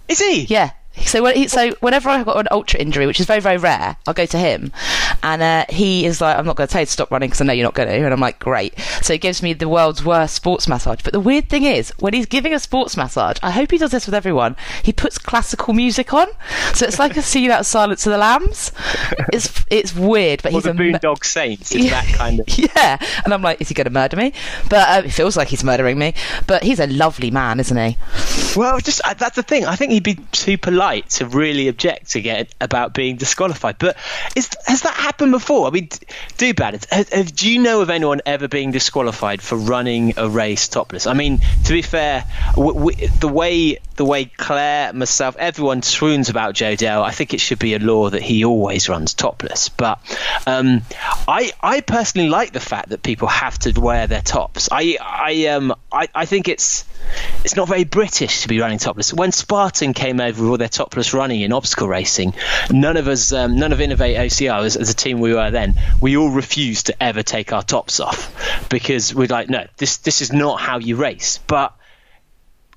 Is 0.09 0.18
he? 0.18 0.42
Yeah. 0.44 0.70
So 0.96 1.22
when 1.22 1.37
he, 1.37 1.48
so 1.48 1.72
whenever 1.80 2.09
I've 2.09 2.24
got 2.26 2.38
an 2.38 2.48
ultra 2.50 2.80
injury, 2.80 3.07
which 3.07 3.20
is 3.20 3.26
very 3.26 3.40
very 3.40 3.57
rare, 3.57 3.96
I'll 4.07 4.14
go 4.14 4.26
to 4.26 4.38
him, 4.38 4.72
and 5.22 5.42
uh, 5.42 5.64
he 5.68 6.07
is 6.07 6.20
like, 6.20 6.37
"I'm 6.37 6.46
not 6.46 6.57
going 6.57 6.66
to 6.68 6.72
tell 6.72 6.83
you 6.83 6.87
to 6.87 6.92
stop 6.92 7.11
running 7.11 7.28
because 7.28 7.40
I 7.40 7.44
know 7.44 7.52
you're 7.52 7.66
not 7.66 7.74
going 7.74 7.88
to," 7.88 7.94
and 7.94 8.12
I'm 8.12 8.20
like, 8.20 8.38
"Great." 8.38 8.78
So 9.02 9.12
he 9.12 9.18
gives 9.18 9.42
me 9.42 9.52
the 9.52 9.68
world's 9.68 10.04
worst 10.04 10.35
sports 10.35 10.68
massage. 10.68 11.00
But 11.02 11.12
the 11.12 11.20
weird 11.20 11.48
thing 11.48 11.64
is, 11.64 11.90
when 11.98 12.14
he's 12.14 12.26
giving 12.26 12.54
a 12.54 12.59
sports 12.59 12.96
massage, 12.96 13.38
I 13.42 13.50
hope 13.50 13.70
he 13.70 13.78
does 13.78 13.90
this 13.90 14.07
with 14.07 14.14
everyone. 14.14 14.57
He 14.83 14.92
puts 14.92 15.18
classical 15.18 15.74
music 15.74 16.12
on, 16.14 16.28
so 16.72 16.87
it's 16.87 16.98
like 16.98 17.16
a 17.16 17.22
scene 17.22 17.50
out 17.50 17.61
of 17.61 17.66
Silence 17.66 18.07
of 18.07 18.12
the 18.12 18.18
Lambs. 18.18 18.72
It's 19.33 19.64
it's 19.70 19.94
weird, 19.94 20.42
but 20.42 20.52
Or 20.52 20.57
he's 20.57 20.64
the 20.64 20.70
a 20.70 20.74
Boondock 20.74 21.24
Saints 21.24 21.74
is 21.74 21.90
that 21.90 22.07
kind 22.14 22.40
of. 22.40 22.46
yeah, 22.59 22.98
and 23.24 23.35
I'm 23.35 23.42
like, 23.42 23.61
is 23.61 23.68
he 23.68 23.74
going 23.74 23.87
to 23.87 23.90
murder 23.90 24.16
me? 24.16 24.33
But 24.70 24.88
uh, 24.88 25.02
it 25.07 25.11
feels 25.11 25.37
like 25.37 25.48
he's 25.48 25.64
murdering 25.64 25.98
me. 25.98 26.14
But 26.46 26.62
he's 26.62 26.80
a 26.80 26.87
lovely 26.87 27.30
man, 27.30 27.61
isn't 27.61 27.76
he? 27.76 27.96
Well, 28.57 28.78
just 28.78 29.00
uh, 29.04 29.14
that's 29.14 29.37
the 29.37 29.42
thing. 29.42 29.64
I 29.66 29.76
think 29.76 29.92
he'd 29.92 30.02
be 30.02 30.16
too 30.33 30.57
polite 30.59 30.84
to 30.92 31.27
really 31.27 31.68
object 31.68 32.11
to 32.11 32.20
get 32.20 32.55
about 32.61 32.94
being 32.94 33.16
disqualified. 33.16 33.79
But 33.79 33.97
is 34.37 34.51
has 34.66 34.83
that 34.83 34.94
happened 34.94 35.33
before? 35.33 35.66
I 35.66 35.70
mean, 35.70 35.88
do 36.37 36.55
bad. 36.55 36.87
Do 37.35 37.51
you 37.51 37.61
know 37.61 37.81
of 37.81 37.90
anyone 37.90 38.20
ever 38.27 38.49
being 38.49 38.70
disqualified 38.70 39.42
for 39.42 39.57
running 39.57 40.14
a 40.16 40.29
race 40.29 40.68
topless? 40.68 41.07
I 41.07 41.14
mean, 41.14 41.40
to 41.64 41.73
be 41.73 41.83
fair, 41.83 42.25
w- 42.55 42.75
w- 42.75 43.09
the 43.20 43.29
way 43.29 43.79
the 43.97 44.05
way 44.05 44.25
Claire, 44.25 44.92
myself, 44.92 45.37
everyone 45.38 45.83
swoons 45.83 46.29
about 46.29 46.55
Joe 46.55 46.75
Dell, 46.75 47.03
I 47.03 47.12
think 47.12 47.33
it 47.33 47.40
should 47.40 47.59
be 47.59 47.75
a 47.75 47.79
law 47.79 48.11
that 48.11 48.23
he 48.23 48.44
always 48.44 48.88
runs 48.88 49.14
topless. 49.14 49.68
But 49.68 50.01
um, 50.47 50.83
I 51.29 51.53
I 51.61 51.81
personally 51.81 52.29
like 52.29 52.53
the 52.53 52.61
fact 52.61 52.90
that 52.90 53.03
people 53.03 53.29
have 53.29 53.59
to 53.61 53.79
wear 53.81 54.07
their 54.07 54.23
tops. 54.23 54.68
I 54.70 54.97
I 55.01 55.47
um 55.47 55.75
I, 55.94 56.09
I 56.14 56.24
think 56.26 56.48
it's 56.48 56.85
it's 57.44 57.54
not 57.57 57.68
very 57.68 57.85
British 57.85 58.42
to 58.42 58.48
be 58.48 58.59
running 58.61 58.78
topless. 58.78 59.12
When 59.12 59.30
Spartan 59.33 59.94
came 59.94 60.20
over 60.20 60.42
with 60.42 60.50
all 60.50 60.57
their 60.59 60.68
topless 60.68 61.14
running 61.14 61.42
in 61.42 61.52
obstacle 61.52 61.87
racing, 61.87 62.35
none 62.70 62.96
of 62.96 63.07
us, 63.07 63.33
um, 63.33 63.57
none 63.57 63.72
of 63.72 63.78
inov-8 63.78 64.16
OCR 64.16 64.64
as, 64.64 64.76
as 64.76 64.90
a 64.90 64.94
team 64.94 65.20
we 65.20 65.35
were 65.35 65.50
then, 65.50 65.74
we 66.00 66.16
all 66.16 66.30
refused 66.30 66.87
to 66.87 67.02
ever 67.02 67.22
take 67.22 67.52
our 67.52 67.62
tops 67.62 68.00
off 68.00 68.68
because 68.68 69.14
we're 69.14 69.28
like, 69.28 69.48
no, 69.48 69.66
this 69.76 69.98
this 69.98 70.20
is 70.20 70.33
not 70.33 70.61
how 70.61 70.78
you 70.78 70.96
race. 70.96 71.38
But 71.46 71.74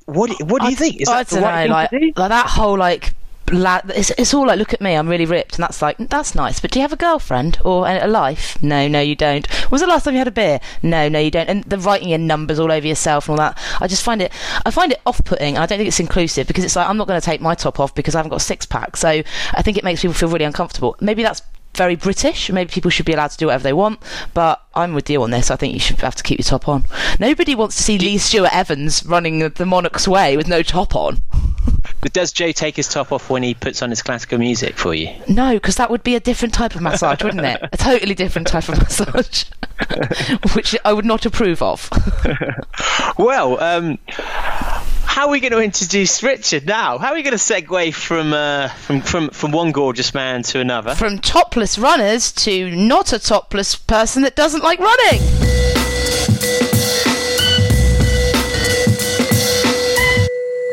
what 0.05 0.29
do- 0.29 0.45
what 0.45 0.61
do 0.61 0.69
you 0.69 0.75
think? 0.75 1.01
Is 1.01 1.09
I 1.09 1.23
that 1.23 1.27
the 1.27 1.41
right 1.41 1.55
know, 1.55 1.61
thing 1.63 1.71
like, 1.71 1.89
to 1.89 1.99
do? 1.99 2.13
like 2.15 2.29
that 2.29 2.47
whole 2.47 2.77
like 2.77 3.15
it's, 3.49 4.11
it's 4.11 4.33
all 4.33 4.47
like, 4.47 4.59
look 4.59 4.73
at 4.73 4.81
me, 4.81 4.93
I'm 4.93 5.07
really 5.07 5.25
ripped, 5.25 5.55
and 5.55 5.63
that's 5.63 5.81
like, 5.81 5.97
that's 5.97 6.35
nice. 6.35 6.59
But 6.59 6.71
do 6.71 6.79
you 6.79 6.81
have 6.81 6.93
a 6.93 6.97
girlfriend 6.97 7.59
or 7.63 7.87
a 7.87 8.07
life? 8.07 8.61
No, 8.61 8.87
no, 8.87 8.99
you 8.99 9.15
don't. 9.15 9.47
When 9.63 9.71
was 9.71 9.81
the 9.81 9.87
last 9.87 10.03
time 10.03 10.13
you 10.13 10.19
had 10.19 10.27
a 10.27 10.31
beer? 10.31 10.59
No, 10.83 11.07
no, 11.09 11.19
you 11.19 11.31
don't. 11.31 11.49
And 11.49 11.63
the 11.63 11.77
writing 11.77 12.09
in 12.09 12.27
numbers 12.27 12.59
all 12.59 12.71
over 12.71 12.85
yourself 12.85 13.29
and 13.29 13.39
all 13.39 13.45
that. 13.45 13.57
I 13.79 13.87
just 13.87 14.03
find 14.03 14.21
it, 14.21 14.31
I 14.65 14.71
find 14.71 14.91
it 14.91 15.01
off-putting, 15.05 15.55
and 15.55 15.63
I 15.63 15.65
don't 15.65 15.77
think 15.77 15.87
it's 15.87 15.99
inclusive 15.99 16.47
because 16.47 16.63
it's 16.63 16.75
like 16.75 16.89
I'm 16.89 16.97
not 16.97 17.07
going 17.07 17.19
to 17.19 17.25
take 17.25 17.41
my 17.41 17.55
top 17.55 17.79
off 17.79 17.95
because 17.95 18.15
I 18.15 18.19
haven't 18.19 18.31
got 18.31 18.41
a 18.41 18.45
six 18.45 18.65
pack. 18.65 18.97
So 18.97 19.09
I 19.09 19.61
think 19.61 19.77
it 19.77 19.83
makes 19.83 20.01
people 20.01 20.13
feel 20.13 20.29
really 20.29 20.45
uncomfortable. 20.45 20.95
Maybe 20.99 21.23
that's 21.23 21.41
very 21.75 21.95
British. 21.95 22.49
Maybe 22.51 22.71
people 22.71 22.91
should 22.91 23.05
be 23.05 23.13
allowed 23.13 23.31
to 23.31 23.37
do 23.37 23.47
whatever 23.47 23.63
they 23.63 23.73
want, 23.73 23.99
but 24.33 24.63
I'm 24.75 24.93
with 24.93 25.09
you 25.09 25.21
on 25.23 25.31
this. 25.31 25.51
I 25.51 25.55
think 25.55 25.73
you 25.73 25.79
should 25.79 25.99
have 26.01 26.15
to 26.15 26.23
keep 26.23 26.39
your 26.39 26.43
top 26.43 26.67
on. 26.67 26.85
Nobody 27.19 27.55
wants 27.55 27.75
to 27.77 27.83
see 27.83 27.97
Lee 27.97 28.17
Stewart 28.17 28.53
Evans 28.53 29.05
running 29.05 29.39
the 29.39 29.65
Monarch's 29.65 30.07
Way 30.07 30.37
with 30.37 30.47
no 30.47 30.63
top 30.63 30.95
on. 30.95 31.21
But 32.01 32.13
does 32.13 32.31
Joe 32.31 32.51
take 32.51 32.75
his 32.75 32.87
top 32.87 33.11
off 33.11 33.29
when 33.29 33.43
he 33.43 33.53
puts 33.53 33.81
on 33.81 33.89
his 33.89 34.01
classical 34.01 34.37
music 34.37 34.75
for 34.75 34.93
you? 34.93 35.13
No, 35.27 35.53
because 35.53 35.75
that 35.75 35.89
would 35.89 36.03
be 36.03 36.15
a 36.15 36.19
different 36.19 36.53
type 36.53 36.75
of 36.75 36.81
massage, 36.81 37.23
wouldn't 37.23 37.45
it? 37.45 37.61
A 37.71 37.77
totally 37.77 38.13
different 38.13 38.47
type 38.47 38.69
of 38.69 38.77
massage, 38.83 39.45
which 40.53 40.75
I 40.85 40.93
would 40.93 41.05
not 41.05 41.25
approve 41.25 41.61
of. 41.61 41.89
Well, 43.17 43.59
um, 43.61 43.97
how 45.17 45.25
are 45.25 45.31
we 45.31 45.39
going 45.39 45.51
to 45.51 45.59
introduce 45.59 46.21
Richard 46.21 46.67
now? 46.67 46.99
How 46.99 47.07
are 47.07 47.15
we 47.15 47.23
going 47.23 47.35
to 47.35 47.43
segue 47.43 47.91
from 47.95 48.33
uh, 48.33 48.67
from 48.67 49.01
from 49.01 49.29
from 49.31 49.51
one 49.51 49.71
gorgeous 49.71 50.13
man 50.13 50.43
to 50.43 50.59
another? 50.59 50.93
From 50.93 51.17
topless 51.17 51.79
runners 51.79 52.31
to 52.33 52.69
not 52.75 53.13
a 53.13 53.17
topless 53.17 53.75
person 53.75 54.21
that 54.21 54.35
doesn't 54.35 54.63
like 54.63 54.77
running. 54.77 55.21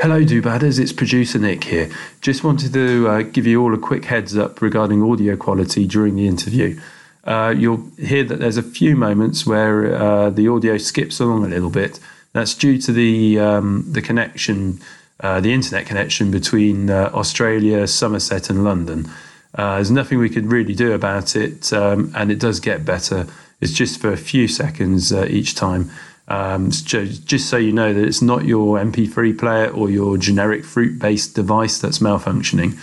Hello, 0.02 0.22
Doobadders. 0.22 0.78
It's 0.78 0.92
producer 0.92 1.38
Nick 1.38 1.64
here. 1.64 1.90
Just 2.20 2.44
wanted 2.44 2.74
to 2.74 3.08
uh, 3.08 3.22
give 3.22 3.46
you 3.46 3.62
all 3.62 3.72
a 3.72 3.78
quick 3.78 4.04
heads 4.04 4.36
up 4.36 4.60
regarding 4.60 5.02
audio 5.02 5.36
quality 5.36 5.86
during 5.86 6.16
the 6.16 6.28
interview. 6.28 6.78
Uh, 7.24 7.54
you'll 7.56 7.88
hear 7.96 8.22
that 8.24 8.40
there's 8.40 8.58
a 8.58 8.62
few 8.62 8.94
moments 8.94 9.46
where 9.46 9.94
uh, 9.94 10.28
the 10.28 10.48
audio 10.48 10.76
skips 10.76 11.18
along 11.18 11.46
a 11.46 11.48
little 11.48 11.70
bit. 11.70 11.98
That's 12.34 12.52
due 12.52 12.78
to 12.78 12.92
the 12.92 13.38
um, 13.38 13.86
the 13.88 14.02
connection, 14.02 14.80
uh, 15.20 15.40
the 15.40 15.52
internet 15.52 15.86
connection 15.86 16.30
between 16.30 16.90
uh, 16.90 17.10
Australia, 17.14 17.86
Somerset, 17.86 18.50
and 18.50 18.64
London. 18.64 19.08
Uh, 19.54 19.76
there's 19.76 19.92
nothing 19.92 20.18
we 20.18 20.28
could 20.28 20.50
really 20.50 20.74
do 20.74 20.92
about 20.92 21.36
it, 21.36 21.72
um, 21.72 22.12
and 22.14 22.32
it 22.32 22.40
does 22.40 22.58
get 22.58 22.84
better. 22.84 23.26
It's 23.60 23.72
just 23.72 24.00
for 24.00 24.12
a 24.12 24.16
few 24.16 24.48
seconds 24.48 25.12
uh, 25.12 25.26
each 25.30 25.54
time. 25.54 25.90
Um, 26.26 26.72
so 26.72 27.04
just 27.04 27.48
so 27.48 27.56
you 27.56 27.72
know 27.72 27.92
that 27.94 28.04
it's 28.04 28.22
not 28.22 28.44
your 28.44 28.78
MP3 28.78 29.38
player 29.38 29.68
or 29.70 29.88
your 29.90 30.18
generic 30.18 30.64
fruit 30.64 30.98
based 30.98 31.36
device 31.36 31.78
that's 31.78 32.00
malfunctioning. 32.00 32.76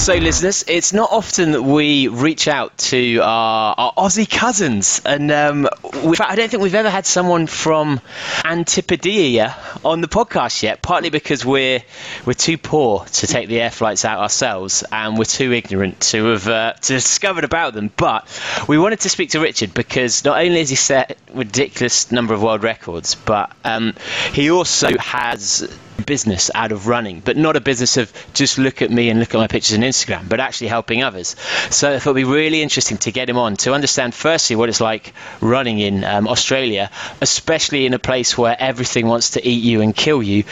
So, 0.00 0.14
listeners, 0.14 0.64
it's 0.66 0.94
not 0.94 1.10
often 1.12 1.52
that 1.52 1.62
we 1.62 2.08
reach 2.08 2.48
out 2.48 2.78
to 2.78 3.18
our, 3.18 3.74
our 3.76 3.92
Aussie 3.98 4.28
cousins, 4.28 5.02
and 5.04 5.30
um, 5.30 5.68
I 5.84 6.36
don't 6.36 6.50
think 6.50 6.62
we've 6.62 6.74
ever 6.74 6.88
had 6.88 7.04
someone 7.04 7.46
from 7.46 8.00
Antipodia 8.42 9.54
on 9.84 10.00
the 10.00 10.08
podcast 10.08 10.62
yet. 10.62 10.80
Partly 10.80 11.10
because 11.10 11.44
we're 11.44 11.82
we're 12.24 12.32
too 12.32 12.56
poor 12.56 13.04
to 13.04 13.26
take 13.26 13.48
the 13.48 13.60
air 13.60 13.70
flights 13.70 14.06
out 14.06 14.20
ourselves, 14.20 14.84
and 14.90 15.18
we're 15.18 15.24
too 15.24 15.52
ignorant 15.52 16.00
to 16.00 16.24
have 16.28 16.48
uh, 16.48 16.72
to 16.72 16.94
discovered 16.94 17.44
about 17.44 17.74
them. 17.74 17.92
But 17.94 18.26
we 18.66 18.78
wanted 18.78 19.00
to 19.00 19.10
speak 19.10 19.30
to 19.32 19.40
Richard 19.40 19.74
because 19.74 20.24
not 20.24 20.42
only 20.42 20.60
has 20.60 20.70
he 20.70 20.76
set 20.76 21.18
ridiculous 21.34 22.10
number 22.10 22.32
of 22.32 22.42
world 22.42 22.62
records, 22.62 23.16
but 23.16 23.52
um, 23.64 23.92
he 24.32 24.50
also 24.50 24.96
has 24.96 25.68
business 26.10 26.50
out 26.56 26.72
of 26.72 26.88
running, 26.88 27.20
but 27.20 27.36
not 27.36 27.54
a 27.54 27.60
business 27.60 27.96
of 27.96 28.12
just 28.34 28.58
look 28.58 28.82
at 28.82 28.90
me 28.90 29.10
and 29.10 29.20
look 29.20 29.32
at 29.32 29.38
my 29.38 29.46
pictures 29.46 29.76
on 29.78 29.84
Instagram, 29.84 30.28
but 30.28 30.40
actually 30.40 30.66
helping 30.66 31.04
others. 31.04 31.36
So 31.70 31.92
it'd 31.92 32.16
be 32.16 32.24
really 32.24 32.62
interesting 32.62 32.98
to 32.98 33.12
get 33.12 33.30
him 33.30 33.38
on 33.38 33.54
to 33.58 33.74
understand 33.74 34.12
firstly 34.12 34.56
what 34.56 34.68
it's 34.68 34.80
like 34.80 35.14
running 35.40 35.78
in 35.78 36.02
um, 36.02 36.26
Australia, 36.26 36.90
especially 37.20 37.86
in 37.86 37.94
a 37.94 38.00
place 38.00 38.36
where 38.36 38.56
everything 38.58 39.06
wants 39.06 39.30
to 39.30 39.48
eat 39.48 39.62
you 39.62 39.82
and 39.82 39.94
kill 39.94 40.20
you. 40.20 40.42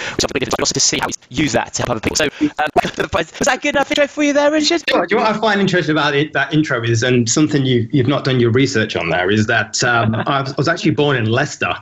Also 0.61 0.75
to 0.75 0.79
see 0.79 0.99
how 1.01 1.09
he's 1.09 1.40
used 1.40 1.57
that 1.57 1.75
to 1.75 1.83
help 1.83 1.90
other 1.90 2.01
people. 2.01 2.14
So 2.14 2.29
um, 2.40 3.09
was 3.12 3.31
that 3.40 3.61
good 3.61 3.75
enough 3.75 3.90
intro 3.90 4.07
for 4.07 4.23
you 4.23 4.35
there, 4.35 4.53
Richard? 4.53 4.85
Do 4.87 4.94
you 5.11 5.16
know 5.16 5.25
what 5.25 5.35
I 5.35 5.40
find 5.40 5.61
interesting 5.61 5.92
about 5.92 6.14
it, 6.14 6.35
that 6.35 6.55
intro 6.55 6.85
is, 6.85 7.03
and 7.03 7.29
something 7.29 7.66
you, 7.66 7.88
you've 7.90 8.07
not 8.07 8.23
done 8.23 8.38
your 8.38 8.53
research 8.53 8.94
on 8.94 9.11
there, 9.11 9.29
is 9.29 9.49
that 9.49 9.83
um, 9.83 10.14
I 10.27 10.53
was 10.57 10.68
actually 10.68 10.92
born 10.92 11.16
in 11.16 11.25
Leicester. 11.25 11.75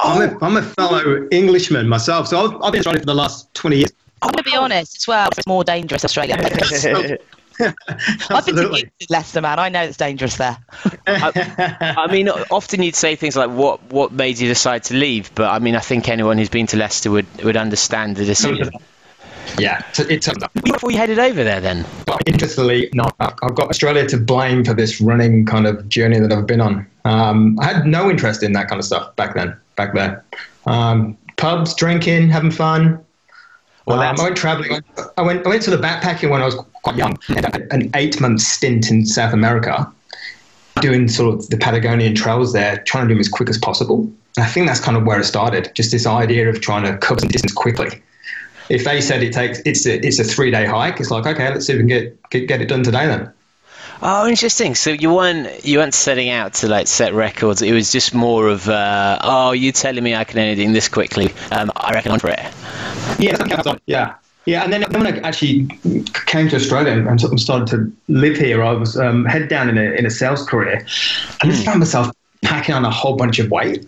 I'm, 0.00 0.22
a, 0.22 0.44
I'm 0.44 0.56
a 0.56 0.62
fellow 0.62 1.28
Englishman 1.30 1.88
myself, 1.88 2.28
so 2.28 2.44
I've, 2.44 2.62
I've 2.62 2.72
been 2.72 2.82
trying 2.82 2.98
for 2.98 3.06
the 3.06 3.14
last 3.14 3.52
20 3.54 3.76
years. 3.76 3.92
I'm 4.22 4.30
going 4.30 4.44
to 4.44 4.50
be 4.50 4.56
honest 4.56 4.96
as 4.96 5.06
well. 5.06 5.28
It's 5.36 5.46
more 5.46 5.64
dangerous 5.64 6.04
Australia. 6.04 6.36
I've 8.30 8.46
been 8.46 8.56
to 8.56 8.90
Leicester, 9.10 9.40
man. 9.40 9.58
I 9.58 9.68
know 9.68 9.82
it's 9.82 9.96
dangerous 9.96 10.36
there. 10.36 10.56
I 11.06 12.08
mean, 12.10 12.28
often 12.28 12.82
you'd 12.82 12.96
say 12.96 13.16
things 13.16 13.36
like, 13.36 13.50
"What 13.50 13.82
what 13.92 14.12
made 14.12 14.38
you 14.38 14.48
decide 14.48 14.84
to 14.84 14.94
leave?" 14.94 15.34
But 15.34 15.50
I 15.50 15.58
mean, 15.58 15.76
I 15.76 15.80
think 15.80 16.08
anyone 16.08 16.38
who's 16.38 16.48
been 16.48 16.66
to 16.68 16.76
Leicester 16.76 17.10
would, 17.10 17.26
would 17.44 17.56
understand 17.56 18.16
the 18.16 18.24
decision. 18.24 18.70
yeah, 19.58 19.82
so 19.92 20.04
it's 20.08 20.28
um, 20.28 20.36
Before 20.64 20.90
you 20.90 20.98
headed 20.98 21.18
over 21.18 21.44
there, 21.44 21.60
then. 21.60 21.84
But 22.06 22.22
interestingly, 22.26 22.90
not. 22.94 23.14
I've 23.20 23.54
got 23.54 23.68
Australia 23.68 24.06
to 24.08 24.16
blame 24.16 24.64
for 24.64 24.74
this 24.74 25.00
running 25.00 25.44
kind 25.44 25.66
of 25.66 25.88
journey 25.88 26.18
that 26.20 26.32
I've 26.32 26.46
been 26.46 26.60
on. 26.60 26.86
Um, 27.04 27.58
I 27.60 27.66
had 27.66 27.86
no 27.86 28.10
interest 28.10 28.42
in 28.42 28.52
that 28.52 28.68
kind 28.68 28.78
of 28.78 28.84
stuff 28.84 29.14
back 29.16 29.34
then. 29.34 29.56
Back 29.76 29.94
there, 29.94 30.24
um, 30.66 31.16
pubs, 31.36 31.74
drinking, 31.74 32.28
having 32.28 32.50
fun. 32.50 33.02
Well, 33.86 34.00
um, 34.00 34.16
I 34.18 34.22
went 34.22 34.36
traveling. 34.36 34.82
I 35.16 35.22
went. 35.22 35.46
I 35.46 35.48
went 35.48 35.62
to 35.62 35.70
the 35.70 35.78
backpacking 35.78 36.30
when 36.30 36.42
I 36.42 36.44
was 36.44 36.54
quite 36.82 36.96
young. 36.96 37.18
I 37.30 37.34
had 37.34 37.66
An 37.70 37.90
eight-month 37.94 38.40
stint 38.40 38.90
in 38.90 39.06
South 39.06 39.32
America, 39.32 39.90
doing 40.80 41.08
sort 41.08 41.34
of 41.34 41.48
the 41.48 41.56
Patagonian 41.56 42.14
trails 42.14 42.52
there, 42.52 42.78
trying 42.86 43.04
to 43.04 43.08
do 43.08 43.14
them 43.14 43.20
as 43.20 43.28
quick 43.28 43.48
as 43.48 43.58
possible. 43.58 44.10
I 44.38 44.46
think 44.46 44.66
that's 44.66 44.80
kind 44.80 44.96
of 44.96 45.04
where 45.04 45.20
it 45.20 45.24
started. 45.24 45.72
Just 45.74 45.90
this 45.90 46.06
idea 46.06 46.48
of 46.48 46.60
trying 46.60 46.84
to 46.84 46.96
cover 46.98 47.20
some 47.20 47.30
distance 47.30 47.52
quickly. 47.52 47.88
If 48.68 48.84
they 48.84 49.00
said 49.00 49.22
it 49.22 49.32
takes, 49.32 49.60
it's 49.66 49.84
a 49.86 50.04
it's 50.06 50.18
a 50.18 50.24
three-day 50.24 50.66
hike. 50.66 51.00
It's 51.00 51.10
like 51.10 51.26
okay, 51.26 51.48
let's 51.48 51.66
see 51.66 51.72
if 51.72 51.76
we 51.78 51.80
can 51.80 51.88
get 51.88 52.30
get, 52.30 52.46
get 52.48 52.60
it 52.62 52.68
done 52.68 52.82
today 52.82 53.06
then. 53.06 53.32
Oh, 54.04 54.26
interesting. 54.26 54.74
So 54.74 54.90
you 54.90 55.14
weren't 55.14 55.64
you 55.64 55.78
weren't 55.78 55.94
setting 55.94 56.28
out 56.28 56.54
to 56.54 56.68
like 56.68 56.88
set 56.88 57.14
records. 57.14 57.62
It 57.62 57.72
was 57.72 57.92
just 57.92 58.12
more 58.12 58.48
of, 58.48 58.68
uh, 58.68 59.20
oh, 59.22 59.52
you 59.52 59.70
telling 59.70 60.02
me 60.02 60.12
I 60.12 60.24
can 60.24 60.56
do 60.56 60.72
this 60.72 60.88
quickly. 60.88 61.32
Um, 61.52 61.70
I 61.76 61.92
reckon 61.92 62.10
I'm 62.10 62.18
for 62.18 62.30
it. 62.30 62.40
Yeah, 63.20 63.36
something 63.36 63.52
else 63.52 63.66
on. 63.66 63.80
yeah, 63.86 64.14
yeah. 64.44 64.64
And 64.64 64.72
then 64.72 64.82
when 64.90 65.06
I 65.06 65.18
actually 65.20 65.68
came 66.26 66.48
to 66.48 66.56
Australia 66.56 67.06
and 67.08 67.20
sort 67.20 67.32
of 67.32 67.38
started 67.38 67.68
to 67.68 67.92
live 68.08 68.36
here, 68.36 68.64
I 68.64 68.72
was 68.72 68.98
um, 68.98 69.24
head 69.24 69.48
down 69.48 69.68
in 69.68 69.78
a 69.78 69.92
in 69.92 70.04
a 70.04 70.10
sales 70.10 70.44
career, 70.44 70.84
and 71.40 71.52
just 71.52 71.64
found 71.64 71.78
myself 71.78 72.10
packing 72.42 72.74
on 72.74 72.84
a 72.84 72.90
whole 72.90 73.14
bunch 73.14 73.38
of 73.38 73.52
weight. 73.52 73.86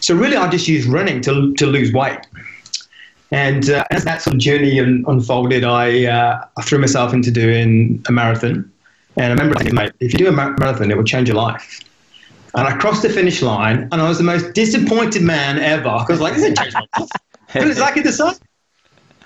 So 0.00 0.16
really, 0.16 0.36
I 0.36 0.48
just 0.48 0.66
used 0.66 0.88
running 0.88 1.20
to 1.22 1.54
to 1.54 1.66
lose 1.66 1.92
weight. 1.92 2.18
And 3.30 3.70
uh, 3.70 3.84
as 3.90 4.04
that 4.04 4.22
sort 4.22 4.34
of 4.34 4.40
journey 4.40 4.78
un- 4.80 5.04
unfolded, 5.06 5.62
I 5.62 6.06
uh, 6.06 6.44
I 6.56 6.62
threw 6.62 6.78
myself 6.80 7.14
into 7.14 7.30
doing 7.30 8.04
a 8.08 8.12
marathon. 8.12 8.70
And 9.16 9.26
I 9.26 9.30
remember 9.30 9.54
thinking, 9.56 9.74
mate, 9.74 9.92
if 10.00 10.12
you 10.12 10.18
do 10.18 10.28
a 10.28 10.32
marathon, 10.32 10.90
it 10.90 10.96
will 10.96 11.04
change 11.04 11.28
your 11.28 11.36
life. 11.36 11.80
And 12.54 12.68
I 12.68 12.76
crossed 12.76 13.02
the 13.02 13.08
finish 13.08 13.42
line, 13.42 13.88
and 13.90 13.94
I 13.94 14.08
was 14.08 14.18
the 14.18 14.24
most 14.24 14.52
disappointed 14.54 15.22
man 15.22 15.58
ever 15.58 15.98
because, 16.00 16.20
like, 16.20 16.34
this 16.34 16.42
didn't 16.42 16.58
change 16.58 16.74
my 16.74 16.86
life. 16.98 17.10
It 17.54 17.62
was 17.62 17.70
exactly 17.70 18.02
the 18.02 18.12
same. 18.12 18.34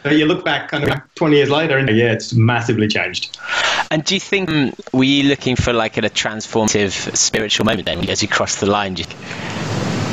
But 0.03 0.17
you 0.17 0.27
look 0.27 0.45
back 0.45 0.69
kind 0.69 0.85
of 0.85 1.15
20 1.17 1.37
years 1.37 1.51
later, 1.51 1.77
and 1.77 1.89
yeah, 1.91 2.13
it's 2.13 2.33
massively 2.33 2.89
changed. 2.89 3.37
And 3.91 4.05
do 4.05 4.15
you 4.15 4.21
think 4.21 4.49
um, 4.49 4.73
were 4.93 5.05
you 5.05 5.25
looking 5.25 5.57
for 5.57 5.73
like 5.73 5.97
a 5.97 6.03
transformative 6.03 7.17
spiritual 7.17 7.67
moment 7.67 7.87
then 7.87 8.09
as 8.09 8.23
you 8.23 8.29
crossed 8.29 8.61
the 8.61 8.67
line? 8.67 8.97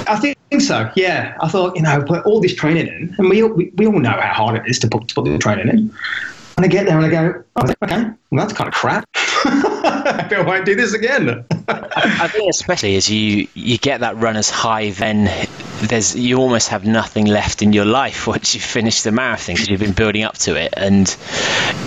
I 0.08 0.18
think 0.18 0.62
so. 0.62 0.90
Yeah, 0.96 1.38
I 1.42 1.48
thought 1.48 1.76
you 1.76 1.82
know 1.82 2.02
put 2.04 2.26
all 2.26 2.42
this 2.42 2.56
training 2.56 2.88
in, 2.88 3.16
and 3.18 3.30
we 3.30 3.44
all, 3.44 3.50
we, 3.50 3.72
we 3.76 3.86
all 3.86 4.00
know 4.00 4.12
how 4.20 4.34
hard 4.34 4.56
it 4.56 4.70
is 4.70 4.80
to 4.80 4.88
put, 4.88 5.08
to 5.10 5.16
put 5.16 5.26
the 5.26 5.38
training 5.38 5.70
in. 5.70 5.94
And 6.58 6.66
I 6.66 6.70
get 6.70 6.86
there 6.86 6.98
and 6.98 7.06
I 7.06 7.10
go, 7.10 7.44
oh, 7.58 7.74
okay, 7.84 8.04
well 8.32 8.46
that's 8.46 8.54
kind 8.54 8.68
of 8.68 8.74
crap. 8.74 9.06
I 10.32 10.42
won't 10.42 10.66
do 10.66 10.76
this 10.76 10.94
again. 10.94 11.46
I 11.68 12.28
think 12.28 12.50
especially 12.50 12.96
as 12.96 13.10
you 13.10 13.48
you 13.54 13.78
get 13.78 14.02
that 14.02 14.18
runner's 14.18 14.50
high, 14.50 14.92
then 14.92 15.26
there's 15.82 16.16
you 16.16 16.38
almost 16.38 16.70
have 16.70 16.86
nothing 16.86 17.26
left 17.26 17.62
in 17.62 17.74
your 17.74 17.86
life 17.86 18.28
once 18.36 18.54
you 18.54 18.62
finish 18.62 19.02
the 19.02 19.12
marathon 19.12 19.56
because 19.56 19.70
you've 19.70 19.80
been 19.80 19.94
building 19.94 20.24
up 20.24 20.38
to 20.40 20.56
it, 20.56 20.74
and 20.78 21.16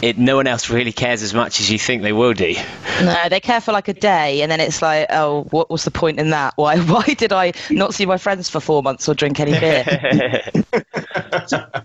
it 0.02 0.18
no 0.18 0.36
one 0.36 0.46
else 0.46 0.70
really 0.70 0.92
cares 0.92 1.22
as 1.22 1.32
much 1.32 1.60
as 1.60 1.70
you 1.70 1.78
think 1.78 2.02
they 2.02 2.12
will 2.12 2.34
do. 2.34 2.54
No, 3.00 3.28
they 3.28 3.40
care 3.40 3.60
for 3.60 3.72
like 3.72 3.88
a 3.88 3.94
day, 3.94 4.42
and 4.42 4.50
then 4.50 4.60
it's 4.60 4.82
like, 4.82 5.06
oh, 5.10 5.44
what 5.50 5.70
was 5.70 5.84
the 5.84 5.90
point 5.90 6.18
in 6.18 6.30
that? 6.30 6.54
Why, 6.56 6.78
why 6.92 7.04
did 7.04 7.32
I 7.32 7.52
not 7.70 7.94
see 7.94 8.06
my 8.06 8.18
friends 8.18 8.48
for 8.48 8.60
four 8.60 8.82
months 8.82 9.08
or 9.08 9.14
drink 9.14 9.40
any 9.40 9.58
beer? 9.58 9.84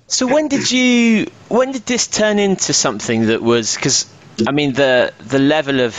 So 0.08 0.28
when 0.28 0.48
did 0.48 0.72
you 0.72 1.28
when 1.50 1.72
did 1.72 1.86
this 1.86 2.08
turn 2.08 2.40
into 2.40 2.74
something 2.74 3.28
that 3.28 3.42
was 3.42 3.76
because 3.76 4.06
I 4.48 4.52
mean 4.52 4.74
the 4.74 5.14
the 5.20 5.40
level 5.40 5.82
of 5.82 5.96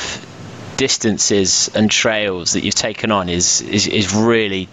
distances 0.76 1.70
and 1.74 1.90
trails 1.90 2.52
that 2.52 2.64
you've 2.64 2.74
taken 2.74 3.10
on 3.10 3.28
is 3.28 3.60
is, 3.62 3.86
is 3.86 4.14
really 4.14 4.68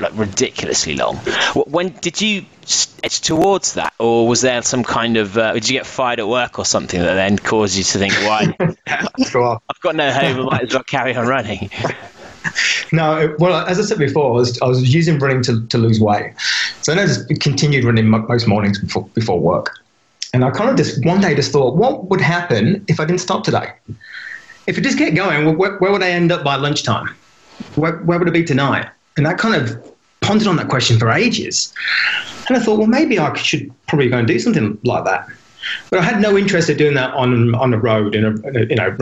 like 0.00 0.12
ridiculously 0.14 0.94
long. 0.94 1.16
When 1.54 1.90
did 1.90 2.20
you 2.20 2.44
stretch 2.64 3.20
towards 3.20 3.74
that, 3.74 3.92
or 3.98 4.26
was 4.26 4.40
there 4.40 4.62
some 4.62 4.82
kind 4.82 5.16
of 5.16 5.36
uh, 5.36 5.52
did 5.54 5.68
you 5.68 5.78
get 5.78 5.86
fired 5.86 6.18
at 6.18 6.28
work 6.28 6.58
or 6.58 6.64
something 6.64 7.00
that 7.00 7.14
then 7.14 7.38
caused 7.38 7.76
you 7.76 7.84
to 7.84 7.98
think, 7.98 8.12
"Why? 8.14 8.54
I've 9.68 9.80
got 9.80 9.94
no 9.94 10.10
home, 10.10 10.48
I 10.48 10.50
might 10.50 10.62
as 10.64 10.74
well 10.74 10.84
carry 10.84 11.14
on 11.14 11.26
running." 11.26 11.70
No, 12.92 13.34
well, 13.38 13.66
as 13.66 13.78
I 13.78 13.82
said 13.82 13.98
before, 13.98 14.30
I 14.30 14.34
was, 14.34 14.60
I 14.60 14.66
was 14.66 14.92
using 14.92 15.18
running 15.18 15.42
to, 15.44 15.66
to 15.68 15.78
lose 15.78 16.00
weight. 16.00 16.34
So 16.82 16.92
I 16.92 16.96
just 16.96 17.28
continued 17.40 17.84
running 17.84 18.08
most 18.08 18.46
mornings 18.46 18.78
before, 18.78 19.06
before 19.14 19.40
work. 19.40 19.78
And 20.34 20.44
I 20.44 20.50
kind 20.50 20.70
of 20.70 20.76
just 20.76 21.04
one 21.04 21.20
day 21.20 21.34
just 21.34 21.52
thought, 21.52 21.76
what 21.76 22.10
would 22.10 22.20
happen 22.20 22.84
if 22.88 23.00
I 23.00 23.04
didn't 23.04 23.20
stop 23.20 23.44
today? 23.44 23.72
If 24.66 24.78
it 24.78 24.82
just 24.82 24.98
kept 24.98 25.16
going, 25.16 25.56
where, 25.56 25.76
where 25.78 25.92
would 25.92 26.02
I 26.02 26.10
end 26.10 26.30
up 26.30 26.44
by 26.44 26.56
lunchtime? 26.56 27.08
Where, 27.74 27.96
where 27.98 28.18
would 28.18 28.28
it 28.28 28.32
be 28.32 28.44
tonight? 28.44 28.88
And 29.16 29.26
I 29.26 29.34
kind 29.34 29.54
of 29.54 29.94
pondered 30.20 30.48
on 30.48 30.56
that 30.56 30.68
question 30.68 30.98
for 30.98 31.10
ages. 31.10 31.72
And 32.48 32.56
I 32.56 32.60
thought, 32.60 32.78
well, 32.78 32.86
maybe 32.86 33.18
I 33.18 33.34
should 33.34 33.70
probably 33.86 34.08
go 34.08 34.18
and 34.18 34.26
do 34.26 34.38
something 34.38 34.78
like 34.84 35.04
that. 35.04 35.28
But 35.90 36.00
I 36.00 36.02
had 36.02 36.20
no 36.20 36.36
interest 36.36 36.68
in 36.70 36.76
doing 36.76 36.94
that 36.94 37.14
on 37.14 37.54
on 37.54 37.70
the 37.70 37.78
road, 37.78 38.14
in 38.16 38.24
a, 38.24 38.60
you 38.64 38.74
know, 38.74 38.96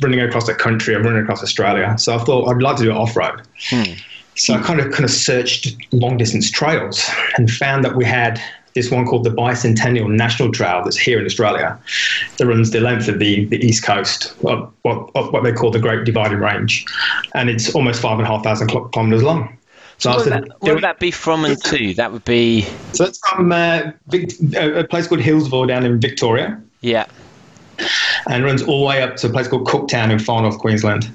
running 0.00 0.20
across 0.20 0.46
the 0.46 0.54
country 0.54 0.94
or 0.94 1.02
running 1.02 1.22
across 1.22 1.42
Australia. 1.42 1.96
So 1.98 2.14
I 2.14 2.18
thought 2.18 2.48
I'd 2.48 2.62
like 2.62 2.76
to 2.76 2.84
do 2.84 2.90
it 2.90 2.96
off 2.96 3.16
road. 3.16 3.42
Hmm. 3.68 3.94
So 4.36 4.54
I 4.54 4.62
kind 4.62 4.80
of 4.80 4.92
kind 4.92 5.04
of 5.04 5.10
searched 5.10 5.76
long 5.92 6.16
distance 6.16 6.50
trails 6.50 7.08
and 7.36 7.50
found 7.50 7.84
that 7.84 7.96
we 7.96 8.04
had 8.04 8.40
this 8.74 8.90
one 8.90 9.06
called 9.06 9.24
the 9.24 9.30
Bicentennial 9.30 10.10
National 10.10 10.50
Trail 10.50 10.82
that's 10.82 10.96
here 10.96 11.18
in 11.18 11.24
Australia 11.24 11.78
that 12.38 12.46
runs 12.46 12.72
the 12.72 12.80
length 12.80 13.08
of 13.08 13.18
the, 13.20 13.44
the 13.46 13.64
east 13.64 13.84
coast, 13.84 14.34
of 14.44 14.72
what, 14.82 15.10
of 15.14 15.32
what 15.32 15.44
they 15.44 15.52
call 15.52 15.70
the 15.70 15.78
Great 15.78 16.04
Dividing 16.04 16.38
Range. 16.38 16.84
And 17.34 17.48
it's 17.48 17.74
almost 17.74 18.02
five 18.02 18.18
and 18.18 18.26
a 18.26 18.30
half 18.30 18.42
thousand 18.42 18.68
kilometres 18.68 19.22
long. 19.22 19.56
So 19.98 20.16
would 20.16 20.26
that, 20.26 20.48
what 20.58 20.74
would 20.74 20.82
that 20.82 20.98
be 20.98 21.12
from 21.12 21.44
and 21.44 21.62
to? 21.64 21.94
That 21.94 22.12
would 22.12 22.24
be. 22.24 22.62
So 22.92 23.04
it's 23.04 23.20
from 23.28 23.52
uh, 23.52 23.92
uh, 24.12 24.72
a 24.74 24.84
place 24.84 25.06
called 25.06 25.20
Healesville 25.20 25.68
down 25.68 25.86
in 25.86 26.00
Victoria. 26.00 26.60
Yeah. 26.80 27.06
And 28.28 28.44
runs 28.44 28.62
all 28.62 28.80
the 28.80 28.86
way 28.86 29.02
up 29.02 29.16
to 29.16 29.28
a 29.28 29.30
place 29.30 29.46
called 29.46 29.68
Cooktown 29.68 30.10
in 30.10 30.18
far 30.18 30.42
north 30.42 30.58
Queensland. 30.58 31.10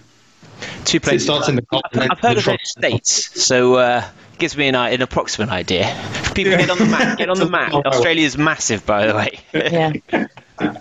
Two 0.86 1.00
places. 1.00 1.28
So 1.28 1.34
it 1.34 1.44
starts 1.44 1.50
in 1.50 1.56
the 1.56 1.66
I've, 1.72 2.12
I've 2.12 2.20
heard 2.20 2.38
of 2.38 2.46
those 2.46 2.58
states, 2.64 3.42
so 3.42 3.76
uh, 3.76 4.06
gives 4.40 4.58
me 4.58 4.68
an, 4.68 4.76
an 4.76 5.02
approximate 5.02 5.50
idea. 5.50 5.96
People 6.34 6.54
yeah. 6.54 6.58
get 6.60 6.70
on 6.70 6.78
the 6.78 6.86
map. 6.86 7.18
Get 7.18 7.30
on 7.30 7.38
the 7.38 7.50
map. 7.50 7.74
Australia's 7.74 8.38
massive, 8.38 8.86
by 8.86 9.06
the 9.06 9.16
way. 9.16 9.40
yeah. 9.54 10.28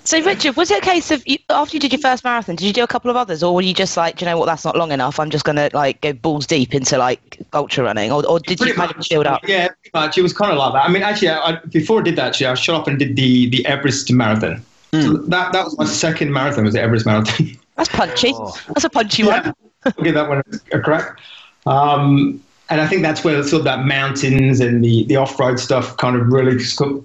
So, 0.03 0.21
Richard, 0.23 0.57
was 0.57 0.71
it 0.73 0.79
a 0.79 0.81
case 0.85 1.13
of 1.13 1.23
you, 1.27 1.39
after 1.51 1.77
you 1.77 1.81
did 1.81 1.93
your 1.93 2.01
first 2.01 2.25
marathon, 2.25 2.57
did 2.57 2.67
you 2.67 2.73
do 2.73 2.83
a 2.83 2.87
couple 2.89 3.11
of 3.11 3.17
others, 3.17 3.45
or 3.45 3.55
were 3.55 3.63
you 3.63 3.73
just 3.73 3.97
like, 3.97 4.17
do 4.17 4.25
you 4.25 4.31
know 4.31 4.37
what, 4.37 4.47
that's 4.47 4.65
not 4.65 4.77
long 4.77 4.91
enough? 4.91 5.21
I'm 5.21 5.31
just 5.31 5.45
going 5.45 5.57
to 5.57 5.71
like 5.73 6.01
go 6.01 6.13
balls 6.13 6.47
deep 6.47 6.75
into 6.75 6.99
like 6.99 7.39
ultra 7.53 7.85
running, 7.85 8.11
or, 8.11 8.27
or 8.27 8.41
did 8.41 8.59
pretty 8.59 8.73
you 8.73 8.77
kind 8.77 8.91
of 8.91 9.05
build 9.09 9.27
up? 9.27 9.47
Yeah, 9.47 9.69
pretty 9.69 9.91
much. 9.95 10.19
It 10.19 10.23
was 10.23 10.33
kind 10.33 10.51
of 10.51 10.59
like 10.59 10.73
that. 10.73 10.85
I 10.85 10.89
mean, 10.89 11.03
actually, 11.03 11.29
I, 11.31 11.61
before 11.67 12.01
I 12.01 12.03
did 12.03 12.17
that, 12.17 12.29
actually, 12.29 12.47
I 12.47 12.55
shot 12.55 12.81
up 12.81 12.89
and 12.89 12.99
did 12.99 13.15
the 13.15 13.49
the 13.51 13.65
Everest 13.67 14.11
marathon. 14.11 14.65
Mm. 14.93 15.03
So 15.03 15.17
that 15.29 15.53
that 15.53 15.65
was 15.65 15.79
my 15.79 15.85
second 15.85 16.33
marathon. 16.33 16.65
Was 16.65 16.75
the 16.75 16.83
Everest 16.83 17.07
marathon? 17.07 17.57
That's 17.77 17.89
punchy. 17.89 18.33
Oh. 18.35 18.59
That's 18.69 18.85
a 18.85 18.91
punchy 18.91 19.23
yeah. 19.23 19.43
one. 19.43 19.55
I'll 19.85 20.05
give 20.05 20.15
that 20.15 20.29
one 20.29 20.43
a 20.73 20.81
crack. 20.81 21.21
Um, 21.67 22.43
and 22.71 22.81
I 22.81 22.87
think 22.87 23.03
that's 23.03 23.25
where 23.25 23.43
sort 23.43 23.61
of 23.61 23.65
that 23.65 23.87
mountains 23.87 24.61
and 24.61 24.85
the, 24.85 25.05
the 25.05 25.17
off 25.17 25.39
road 25.41 25.59
stuff 25.59 25.97
kind 25.97 26.17
of 26.17 26.27
really 26.29 26.59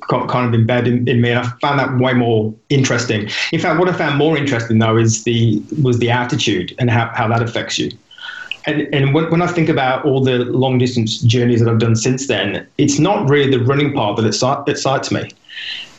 got 0.07 0.27
kind 0.27 0.47
of 0.47 0.53
embedded 0.53 0.93
in, 0.93 1.07
in, 1.07 1.21
me, 1.21 1.29
and 1.29 1.39
I 1.39 1.43
found 1.61 1.79
that 1.79 1.97
way 1.97 2.13
more 2.13 2.53
interesting. 2.69 3.29
In 3.51 3.59
fact, 3.59 3.79
what 3.79 3.87
I 3.87 3.93
found 3.93 4.17
more 4.17 4.37
interesting 4.37 4.79
though 4.79 4.97
is 4.97 5.23
the 5.23 5.61
was 5.81 5.99
the 5.99 6.09
altitude 6.09 6.75
and 6.79 6.89
how, 6.89 7.11
how 7.13 7.27
that 7.29 7.41
affects 7.41 7.79
you. 7.79 7.91
And 8.65 8.93
and 8.93 9.13
when, 9.13 9.29
when 9.31 9.41
I 9.41 9.47
think 9.47 9.69
about 9.69 10.05
all 10.05 10.21
the 10.21 10.39
long 10.39 10.77
distance 10.77 11.19
journeys 11.21 11.61
that 11.61 11.69
I've 11.69 11.79
done 11.79 11.95
since 11.95 12.27
then, 12.27 12.67
it's 12.77 12.99
not 12.99 13.29
really 13.29 13.49
the 13.49 13.63
running 13.63 13.93
part 13.93 14.17
that 14.17 14.25
excites, 14.25 14.69
excites 14.69 15.11
me. 15.11 15.31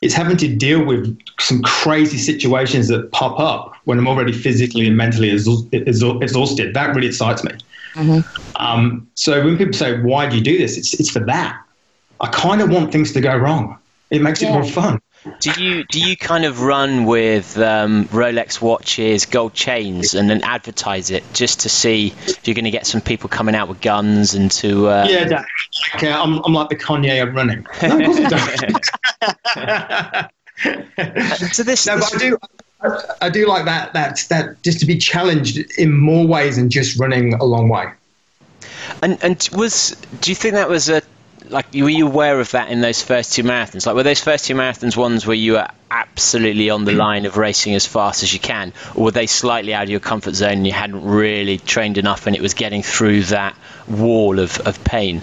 It's 0.03 0.13
having 0.13 0.37
to 0.37 0.55
deal 0.55 0.85
with 0.85 1.19
some 1.41 1.63
crazy 1.63 2.19
situations 2.19 2.89
that 2.89 3.11
pop 3.13 3.41
up 3.41 3.75
when 3.85 3.99
I'm 3.99 4.07
already 4.07 4.33
physically 4.33 4.87
and 4.87 4.99
mentally 4.99 5.31
exhausted. 5.31 6.75
That 6.75 6.95
really 6.95 7.07
excites 7.07 7.43
me. 7.43 7.53
Mm-hmm. 7.95 8.57
Um, 8.57 9.09
so 9.15 9.45
when 9.45 9.57
people 9.57 9.73
say, 9.73 10.01
"Why 10.01 10.29
do 10.29 10.37
you 10.37 10.43
do 10.43 10.59
this?" 10.59 10.77
It's 10.77 10.95
it's 10.95 11.11
for 11.11 11.21
that. 11.21 11.61
I 12.21 12.29
kind 12.29 12.61
of 12.61 12.71
want 12.71 12.93
things 12.93 13.13
to 13.13 13.21
go 13.21 13.37
wrong. 13.37 13.79
It 14.11 14.23
makes 14.23 14.43
yeah. 14.43 14.51
it 14.51 14.53
more 14.53 14.65
fun. 14.65 15.01
Do 15.41 15.63
you 15.63 15.85
do 15.85 16.01
you 16.01 16.17
kind 16.17 16.45
of 16.45 16.61
run 16.61 17.07
with 17.07 17.57
um, 17.57 18.05
Rolex 18.07 18.61
watches, 18.61 19.25
gold 19.25 19.55
chains, 19.55 20.15
and 20.15 20.29
then 20.29 20.43
advertise 20.43 21.11
it 21.11 21.25
just 21.33 21.61
to 21.61 21.71
see 21.71 22.09
if 22.27 22.47
you're 22.47 22.55
going 22.55 22.67
to 22.67 22.71
get 22.71 22.87
some 22.87 23.01
people 23.01 23.31
coming 23.31 23.55
out 23.55 23.69
with 23.69 23.81
guns 23.81 24.35
and 24.35 24.51
to? 24.53 24.89
Uh... 24.89 25.07
Yeah, 25.09 25.45
like, 25.95 26.05
uh, 26.05 26.23
I'm, 26.23 26.41
I'm 26.45 26.53
like 26.53 26.69
the 26.69 26.77
Kanye 26.77 27.23
of 27.27 27.35
running. 27.35 27.67
No, 27.83 28.13
so 28.13 28.23
this, 31.63 31.87
no, 31.87 31.97
this... 31.97 32.11
but 32.11 32.15
I 32.15 32.19
do. 32.19 32.39
I 33.21 33.31
do 33.31 33.47
like 33.47 33.65
that. 33.65 33.93
That 33.95 34.25
that 34.29 34.63
just 34.63 34.81
to 34.81 34.87
be 34.87 34.99
challenged 34.99 35.59
in 35.79 35.97
more 35.97 36.27
ways 36.27 36.57
than 36.57 36.71
just 36.71 36.99
running 36.99 37.35
a 37.35 37.45
long 37.45 37.69
way. 37.69 37.93
And 39.03 39.19
and 39.23 39.49
was 39.53 39.97
do 40.21 40.31
you 40.31 40.35
think 40.35 40.55
that 40.55 40.69
was 40.69 40.89
a 40.89 41.03
like 41.49 41.73
were 41.73 41.89
you 41.89 42.07
aware 42.07 42.41
of 42.41 42.51
that 42.53 42.71
in 42.71 42.81
those 42.81 43.03
first 43.03 43.33
two 43.35 43.43
marathons? 43.43 43.87
Like 43.87 43.95
were 43.95 44.03
those 44.03 44.21
first 44.21 44.47
two 44.47 44.55
marathons 44.55 44.97
ones 44.97 45.27
where 45.27 45.37
you 45.37 45.53
were 45.53 45.69
absolutely 45.91 46.71
on 46.71 46.85
the 46.85 46.93
mm. 46.93 46.99
line 46.99 47.27
of 47.27 47.37
racing 47.37 47.75
as 47.75 47.87
fast 47.87 48.23
as 48.23 48.33
you 48.33 48.41
can, 48.41 48.73
or 48.95 49.05
were 49.05 49.11
they 49.11 49.27
slightly 49.27 49.75
out 49.75 49.85
of 49.85 49.91
your 49.91 50.01
comfort 50.01 50.35
zone 50.35 50.53
and 50.53 50.67
you 50.67 50.73
hadn't 50.73 51.05
really 51.05 51.59
trained 51.59 51.99
enough 51.99 52.27
and 52.27 52.37
it 52.37 52.43
was 52.43 52.55
getting 52.55 52.83
through 52.83 53.23
that 53.25 53.57
wall 53.89 54.39
of, 54.39 54.59
of 54.61 54.83
pain? 54.85 55.23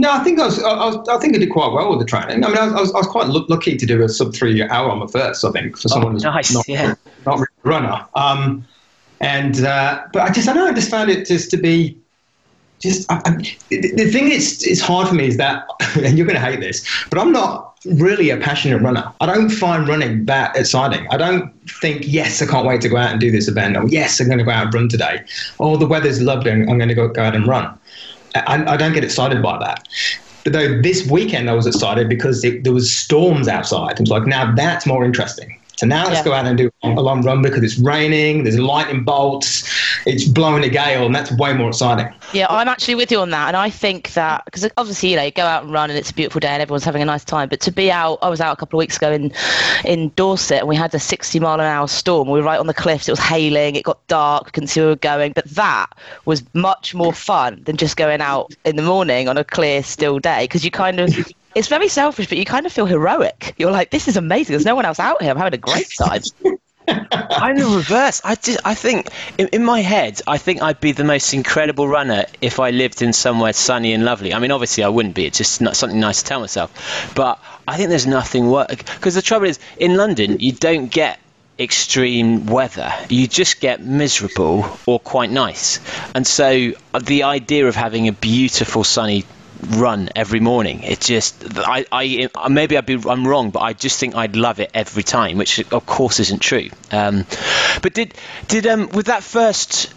No, 0.00 0.12
I 0.12 0.24
think 0.24 0.40
I 0.40 0.46
was, 0.46 0.62
I 0.62 0.86
was, 0.86 1.08
I 1.08 1.18
think 1.18 1.34
I 1.34 1.38
did 1.38 1.50
quite 1.50 1.72
well 1.72 1.90
with 1.90 1.98
the 1.98 2.04
training. 2.04 2.44
I 2.44 2.48
mean, 2.48 2.56
I 2.56 2.80
was, 2.80 2.92
I 2.92 2.98
was 2.98 3.06
quite 3.06 3.28
lucky 3.28 3.76
to 3.76 3.86
do 3.86 4.02
a 4.02 4.08
sub 4.08 4.34
three 4.34 4.62
hour 4.62 4.90
on 4.90 5.00
the 5.00 5.08
first. 5.08 5.44
I 5.44 5.50
think 5.50 5.76
for 5.76 5.88
someone 5.88 6.10
oh, 6.10 6.12
who's 6.12 6.24
nice. 6.24 6.54
not, 6.54 6.68
yeah. 6.68 6.94
not 7.26 7.40
a 7.40 7.46
runner. 7.62 8.06
Um, 8.14 8.66
and 9.20 9.64
uh, 9.64 10.02
but 10.12 10.22
I 10.22 10.32
just 10.32 10.48
I 10.48 10.52
know 10.52 10.66
I 10.66 10.72
just 10.72 10.90
found 10.90 11.10
it 11.10 11.26
just 11.26 11.50
to 11.52 11.56
be 11.56 11.96
just 12.80 13.10
I, 13.10 13.22
I, 13.24 13.30
the 13.70 14.10
thing 14.10 14.30
is 14.30 14.62
it's 14.64 14.80
hard 14.80 15.08
for 15.08 15.14
me 15.14 15.28
is 15.28 15.36
that 15.36 15.66
and 15.96 16.18
you're 16.18 16.26
going 16.26 16.38
to 16.38 16.44
hate 16.44 16.60
this, 16.60 16.84
but 17.08 17.18
I'm 17.18 17.32
not 17.32 17.72
really 17.84 18.30
a 18.30 18.36
passionate 18.36 18.82
runner. 18.82 19.12
I 19.20 19.26
don't 19.26 19.48
find 19.48 19.88
running 19.88 20.26
that 20.26 20.56
exciting. 20.56 21.06
I 21.10 21.16
don't 21.16 21.52
think 21.68 22.02
yes, 22.06 22.42
I 22.42 22.46
can't 22.46 22.66
wait 22.66 22.80
to 22.82 22.88
go 22.88 22.96
out 22.96 23.12
and 23.12 23.20
do 23.20 23.30
this 23.30 23.48
event. 23.48 23.76
Or 23.76 23.86
yes, 23.88 24.20
I'm 24.20 24.26
going 24.26 24.38
to 24.38 24.44
go 24.44 24.50
out 24.50 24.66
and 24.66 24.74
run 24.74 24.88
today. 24.88 25.24
Oh, 25.60 25.76
the 25.76 25.86
weather's 25.86 26.20
lovely. 26.20 26.50
I'm 26.50 26.78
going 26.78 26.88
to 26.88 26.94
go, 26.94 27.08
go 27.08 27.22
out 27.22 27.34
and 27.34 27.46
run. 27.46 27.78
I, 28.34 28.64
I 28.66 28.76
don't 28.76 28.92
get 28.92 29.04
excited 29.04 29.42
by 29.42 29.58
that. 29.58 29.86
But 30.44 30.52
though 30.54 30.80
this 30.80 31.08
weekend 31.08 31.48
I 31.48 31.54
was 31.54 31.66
excited 31.66 32.08
because 32.08 32.44
it, 32.44 32.64
there 32.64 32.72
was 32.72 32.92
storms 32.92 33.48
outside. 33.48 33.92
It 33.92 34.00
was 34.00 34.10
like, 34.10 34.26
now 34.26 34.54
that's 34.54 34.86
more 34.86 35.04
interesting. 35.04 35.61
So 35.76 35.86
now 35.86 36.04
let's 36.04 36.18
yeah. 36.18 36.24
go 36.24 36.32
out 36.32 36.46
and 36.46 36.56
do 36.56 36.70
a 36.82 36.88
long 36.88 37.22
run 37.22 37.42
because 37.42 37.62
it's 37.62 37.78
raining, 37.78 38.44
there's 38.44 38.58
lightning 38.58 39.04
bolts, 39.04 39.68
it's 40.06 40.24
blowing 40.24 40.64
a 40.64 40.68
gale, 40.68 41.06
and 41.06 41.14
that's 41.14 41.32
way 41.32 41.54
more 41.54 41.68
exciting. 41.68 42.12
Yeah, 42.32 42.46
I'm 42.48 42.68
actually 42.68 42.94
with 42.94 43.10
you 43.10 43.18
on 43.18 43.30
that. 43.30 43.48
And 43.48 43.56
I 43.56 43.70
think 43.70 44.12
that, 44.12 44.44
because 44.44 44.68
obviously, 44.76 45.10
you 45.10 45.16
know, 45.16 45.22
you 45.22 45.30
go 45.30 45.44
out 45.44 45.64
and 45.64 45.72
run 45.72 45.90
and 45.90 45.98
it's 45.98 46.10
a 46.10 46.14
beautiful 46.14 46.40
day 46.40 46.48
and 46.48 46.62
everyone's 46.62 46.84
having 46.84 47.02
a 47.02 47.06
nice 47.06 47.24
time. 47.24 47.48
But 47.48 47.60
to 47.60 47.72
be 47.72 47.90
out, 47.90 48.18
I 48.22 48.28
was 48.28 48.40
out 48.40 48.52
a 48.52 48.56
couple 48.56 48.78
of 48.78 48.80
weeks 48.80 48.96
ago 48.96 49.12
in, 49.12 49.32
in 49.84 50.10
Dorset 50.16 50.60
and 50.60 50.68
we 50.68 50.76
had 50.76 50.94
a 50.94 50.98
60 50.98 51.40
mile 51.40 51.54
an 51.54 51.66
hour 51.66 51.88
storm. 51.88 52.28
We 52.28 52.38
were 52.38 52.46
right 52.46 52.60
on 52.60 52.66
the 52.66 52.74
cliffs, 52.74 53.08
it 53.08 53.12
was 53.12 53.20
hailing, 53.20 53.76
it 53.76 53.84
got 53.84 54.06
dark, 54.06 54.52
couldn't 54.52 54.68
see 54.68 54.80
where 54.80 54.88
we 54.88 54.92
were 54.92 54.96
going. 54.96 55.32
But 55.32 55.46
that 55.50 55.86
was 56.24 56.42
much 56.54 56.94
more 56.94 57.12
fun 57.12 57.62
than 57.64 57.76
just 57.76 57.96
going 57.96 58.20
out 58.20 58.54
in 58.64 58.76
the 58.76 58.82
morning 58.82 59.28
on 59.28 59.36
a 59.36 59.44
clear, 59.44 59.82
still 59.82 60.18
day 60.18 60.44
because 60.44 60.64
you 60.64 60.70
kind 60.70 61.00
of 61.00 61.10
it's 61.54 61.68
very 61.68 61.88
selfish, 61.88 62.28
but 62.28 62.38
you 62.38 62.44
kind 62.44 62.66
of 62.66 62.72
feel 62.72 62.86
heroic. 62.86 63.54
You're 63.58 63.70
like, 63.70 63.90
this 63.90 64.08
is 64.08 64.16
amazing. 64.16 64.52
There's 64.52 64.64
no 64.64 64.74
one 64.74 64.84
else 64.84 64.98
out 64.98 65.22
here. 65.22 65.30
I'm 65.30 65.36
having 65.36 65.54
a 65.54 65.58
great 65.58 65.90
time. 65.98 66.22
I'm 66.88 67.56
the 67.56 67.66
reverse. 67.66 68.20
I 68.24 68.34
just, 68.34 68.60
I 68.64 68.74
think 68.74 69.08
in, 69.38 69.48
in, 69.48 69.64
my 69.64 69.80
head, 69.80 70.20
I 70.26 70.38
think 70.38 70.62
I'd 70.62 70.80
be 70.80 70.92
the 70.92 71.04
most 71.04 71.32
incredible 71.32 71.86
runner 71.86 72.24
if 72.40 72.58
I 72.58 72.70
lived 72.70 73.02
in 73.02 73.12
somewhere 73.12 73.52
sunny 73.52 73.92
and 73.92 74.04
lovely. 74.04 74.34
I 74.34 74.38
mean, 74.38 74.50
obviously 74.50 74.84
I 74.84 74.88
wouldn't 74.88 75.14
be. 75.14 75.26
It's 75.26 75.38
just 75.38 75.60
not 75.60 75.76
something 75.76 76.00
nice 76.00 76.22
to 76.22 76.28
tell 76.28 76.40
myself. 76.40 77.12
But 77.14 77.38
I 77.68 77.76
think 77.76 77.88
there's 77.88 78.06
nothing 78.06 78.50
worse 78.50 78.74
because 78.74 79.14
the 79.14 79.22
trouble 79.22 79.46
is 79.46 79.58
in 79.78 79.96
London 79.96 80.40
you 80.40 80.52
don't 80.52 80.88
get 80.88 81.20
extreme 81.58 82.46
weather. 82.46 82.92
You 83.08 83.26
just 83.28 83.60
get 83.60 83.80
miserable 83.80 84.78
or 84.86 84.98
quite 84.98 85.30
nice. 85.30 85.80
And 86.14 86.26
so 86.26 86.72
uh, 86.92 86.98
the 86.98 87.24
idea 87.24 87.68
of 87.68 87.76
having 87.76 88.08
a 88.08 88.12
beautiful 88.12 88.84
sunny 88.84 89.24
run 89.66 90.10
every 90.16 90.40
morning. 90.40 90.82
It 90.82 91.00
just, 91.00 91.44
I, 91.56 91.84
I, 91.92 92.28
maybe 92.48 92.76
I'd 92.76 92.86
be, 92.86 92.98
I'm 93.08 93.26
wrong, 93.26 93.50
but 93.50 93.60
I 93.60 93.72
just 93.72 93.98
think 94.00 94.14
I'd 94.14 94.36
love 94.36 94.60
it 94.60 94.70
every 94.74 95.02
time, 95.02 95.38
which 95.38 95.58
of 95.72 95.86
course 95.86 96.20
isn't 96.20 96.40
true. 96.40 96.68
Um, 96.90 97.26
but 97.82 97.94
did, 97.94 98.14
did, 98.48 98.66
um, 98.66 98.88
with 98.90 99.06
that 99.06 99.22
first 99.22 99.92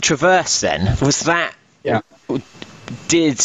traverse 0.00 0.60
then, 0.60 0.96
was 1.00 1.20
that, 1.20 1.54
yeah, 1.82 2.00
did, 3.08 3.40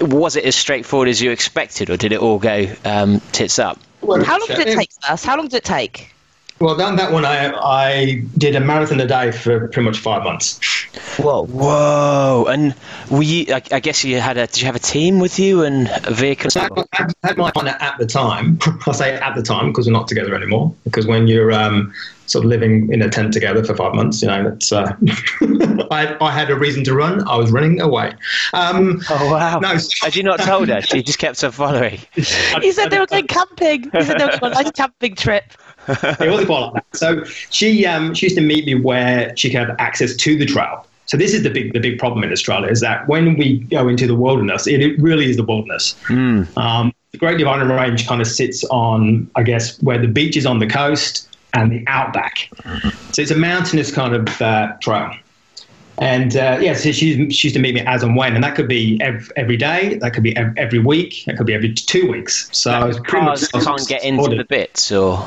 was 0.00 0.36
it 0.36 0.44
as 0.44 0.56
straightforward 0.56 1.08
as 1.08 1.20
you 1.20 1.30
expected, 1.30 1.90
or 1.90 1.96
did 1.96 2.12
it 2.12 2.20
all 2.20 2.38
go 2.38 2.66
um, 2.84 3.20
tits 3.32 3.58
up? 3.58 3.78
How 4.00 4.38
long 4.38 4.46
did 4.46 4.66
it 4.66 4.76
take 4.76 4.90
us? 5.08 5.24
How 5.24 5.36
long 5.36 5.48
did 5.48 5.56
it 5.56 5.64
take? 5.64 6.14
Well, 6.60 6.76
down 6.76 6.96
that 6.96 7.10
one, 7.10 7.24
I 7.24 7.54
I 7.54 8.22
did 8.36 8.54
a 8.54 8.60
marathon 8.60 9.00
a 9.00 9.06
day 9.06 9.30
for 9.30 9.68
pretty 9.68 9.86
much 9.86 9.98
five 9.98 10.24
months. 10.24 10.60
Whoa, 11.16 11.46
whoa! 11.46 12.44
And 12.50 12.74
were 13.10 13.22
you? 13.22 13.54
I, 13.54 13.62
I 13.72 13.80
guess 13.80 14.04
you 14.04 14.20
had 14.20 14.36
a. 14.36 14.46
Did 14.46 14.60
you 14.60 14.66
have 14.66 14.76
a 14.76 14.80
team 14.80 15.20
with 15.20 15.38
you 15.38 15.64
and 15.64 15.88
a 16.04 16.12
vehicle? 16.12 16.50
So 16.50 16.60
I 16.60 16.84
had, 16.92 17.12
had 17.22 17.36
my 17.38 17.50
partner 17.50 17.76
at 17.80 17.96
the 17.98 18.06
time. 18.06 18.58
I 18.86 18.92
say 18.92 19.14
at 19.14 19.34
the 19.34 19.42
time 19.42 19.68
because 19.68 19.86
we're 19.86 19.94
not 19.94 20.06
together 20.06 20.34
anymore. 20.34 20.74
Because 20.84 21.06
when 21.06 21.26
you're 21.28 21.50
um, 21.50 21.94
sort 22.26 22.44
of 22.44 22.50
living 22.50 22.92
in 22.92 23.00
a 23.00 23.08
tent 23.08 23.32
together 23.32 23.64
for 23.64 23.74
five 23.74 23.94
months, 23.94 24.20
you 24.20 24.28
know, 24.28 24.50
that's. 24.50 24.70
Uh, 24.70 24.94
I, 25.90 26.16
I 26.20 26.30
had 26.30 26.50
a 26.50 26.56
reason 26.56 26.84
to 26.84 26.94
run. 26.94 27.26
I 27.26 27.36
was 27.36 27.50
running 27.50 27.80
away. 27.80 28.12
Um, 28.52 29.00
Oh 29.08 29.32
wow! 29.32 29.60
No, 29.60 29.76
Had 30.02 30.14
you 30.14 30.22
not 30.22 30.40
told 30.40 30.68
her? 30.68 30.82
She 30.82 31.02
just 31.02 31.18
kept 31.18 31.42
on 31.42 31.52
following. 31.52 32.00
He 32.60 32.72
said 32.72 32.90
they 32.90 32.98
were 32.98 33.06
going 33.06 33.26
camping. 33.26 33.90
He 33.90 34.02
said 34.02 34.18
they 34.18 34.26
were 34.26 34.38
going 34.38 34.52
on 34.52 34.60
a 34.60 34.62
nice 34.62 34.70
camping 34.72 35.14
trip. 35.14 35.44
It 35.88 36.30
was 36.30 36.44
quite 36.44 36.60
like 36.60 36.72
that. 36.74 36.96
So 36.96 37.24
she 37.24 37.86
um, 37.86 38.14
she 38.14 38.26
used 38.26 38.36
to 38.36 38.42
meet 38.42 38.66
me 38.66 38.74
where 38.74 39.34
she 39.36 39.50
could 39.50 39.60
have 39.60 39.76
access 39.78 40.14
to 40.16 40.38
the 40.38 40.46
trail. 40.46 40.86
So 41.06 41.16
this 41.16 41.34
is 41.34 41.42
the 41.42 41.50
big 41.50 41.72
the 41.72 41.80
big 41.80 41.98
problem 41.98 42.22
in 42.22 42.32
Australia 42.32 42.68
is 42.68 42.80
that 42.80 43.08
when 43.08 43.36
we 43.36 43.58
go 43.58 43.88
into 43.88 44.06
the 44.06 44.14
wilderness, 44.14 44.66
it, 44.66 44.80
it 44.80 45.00
really 45.00 45.28
is 45.28 45.36
the 45.36 45.42
wilderness. 45.42 45.96
Um, 46.56 46.92
the 47.12 47.18
Great 47.18 47.38
Dividing 47.38 47.68
Range 47.68 48.06
kind 48.06 48.20
of 48.20 48.28
sits 48.28 48.62
on, 48.64 49.28
I 49.34 49.42
guess, 49.42 49.82
where 49.82 49.98
the 49.98 50.06
beach 50.06 50.36
is 50.36 50.46
on 50.46 50.60
the 50.60 50.68
coast 50.68 51.28
and 51.54 51.72
the 51.72 51.82
outback. 51.88 52.48
So 53.12 53.22
it's 53.22 53.32
a 53.32 53.36
mountainous 53.36 53.90
kind 53.92 54.14
of 54.14 54.40
uh, 54.40 54.74
trail. 54.80 55.12
And 55.98 56.36
uh, 56.36 56.58
yeah, 56.60 56.74
so 56.74 56.92
she, 56.92 57.28
she 57.30 57.48
used 57.48 57.56
to 57.56 57.60
meet 57.60 57.74
me 57.74 57.82
as 57.82 58.02
and 58.02 58.16
when, 58.16 58.34
and 58.34 58.42
that 58.42 58.54
could 58.54 58.68
be 58.68 58.98
every, 59.02 59.26
every 59.36 59.56
day, 59.56 59.98
that 60.00 60.14
could 60.14 60.22
be 60.22 60.34
ev- 60.36 60.56
every 60.56 60.78
week, 60.78 61.24
that 61.26 61.36
could 61.36 61.46
be 61.46 61.52
every 61.52 61.74
two 61.74 62.10
weeks. 62.10 62.48
So 62.52 62.70
I 62.70 62.84
was 62.84 62.98
pretty 63.00 63.26
Cars 63.26 63.48
can't 63.48 63.86
get 63.86 64.02
into 64.02 64.36
the 64.36 64.44
bits, 64.44 64.90
or 64.92 65.26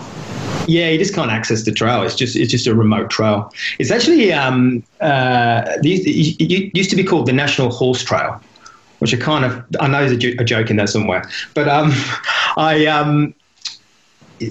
Yeah, 0.68 0.90
you 0.90 0.98
just 0.98 1.14
can't 1.14 1.32
access 1.32 1.64
the 1.64 1.72
trail. 1.72 2.04
It's 2.04 2.16
just 2.16 2.36
it's 2.36 2.52
just 2.52 2.68
a 2.68 2.76
remote 2.76 3.10
trail. 3.10 3.52
It's 3.80 3.92
actually 3.92 4.32
um, 4.32 4.84
uh, 5.02 5.64
it 5.84 6.76
used 6.76 6.90
to 6.90 6.96
be 6.96 7.04
called 7.04 7.26
the 7.26 7.34
National 7.34 7.70
Horse 7.70 8.04
Trail, 8.04 8.42
which 9.00 9.14
are 9.14 9.18
kind 9.18 9.46
of 9.46 9.64
I 9.80 9.88
know 9.88 10.00
there's 10.00 10.12
a, 10.14 10.18
jo- 10.18 10.36
a 10.40 10.44
joke 10.44 10.70
in 10.70 10.78
there 10.78 10.88
somewhere, 10.88 11.30
but 11.54 11.68
um, 11.68 11.92
I 12.58 12.86
um, 12.86 13.34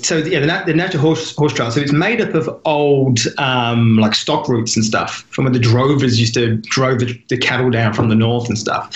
so 0.00 0.18
yeah, 0.18 0.40
the, 0.40 0.62
the 0.66 0.74
National 0.74 1.02
Horse 1.02 1.34
Horse 1.36 1.52
Trail. 1.52 1.70
So 1.70 1.80
it's 1.80 1.92
made 1.92 2.20
up 2.20 2.34
of 2.34 2.60
old 2.64 3.20
um, 3.38 3.98
like 3.98 4.14
stock 4.14 4.48
routes 4.48 4.76
and 4.76 4.84
stuff 4.84 5.26
from 5.30 5.44
when 5.44 5.52
the 5.52 5.58
drovers 5.58 6.20
used 6.20 6.34
to 6.34 6.56
drove 6.56 7.00
the, 7.00 7.20
the 7.28 7.36
cattle 7.36 7.70
down 7.70 7.92
from 7.92 8.08
the 8.08 8.14
north 8.14 8.48
and 8.48 8.58
stuff. 8.58 8.94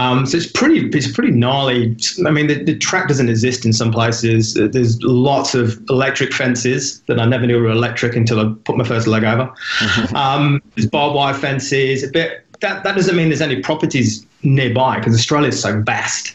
Um, 0.00 0.24
so 0.26 0.36
it's 0.38 0.46
pretty, 0.46 0.88
it's 0.96 1.10
pretty 1.12 1.32
gnarly. 1.32 1.96
I 2.26 2.30
mean, 2.30 2.46
the, 2.46 2.64
the 2.64 2.76
track 2.78 3.08
doesn't 3.08 3.28
exist 3.28 3.66
in 3.66 3.72
some 3.72 3.92
places. 3.92 4.54
There's 4.54 5.02
lots 5.02 5.54
of 5.54 5.78
electric 5.90 6.32
fences 6.32 7.00
that 7.02 7.20
I 7.20 7.26
never 7.26 7.46
knew 7.46 7.60
were 7.60 7.68
electric 7.70 8.16
until 8.16 8.40
I 8.40 8.54
put 8.64 8.76
my 8.76 8.84
first 8.84 9.06
leg 9.06 9.24
over. 9.24 9.52
um, 10.14 10.62
there's 10.74 10.86
barbed 10.86 11.14
wire 11.16 11.34
fences, 11.34 12.10
but 12.12 12.44
that, 12.60 12.82
that 12.84 12.94
doesn't 12.96 13.14
mean 13.14 13.28
there's 13.28 13.42
any 13.42 13.60
properties 13.60 14.26
nearby 14.42 14.98
because 14.98 15.14
Australia's 15.14 15.60
so 15.60 15.82
vast. 15.82 16.34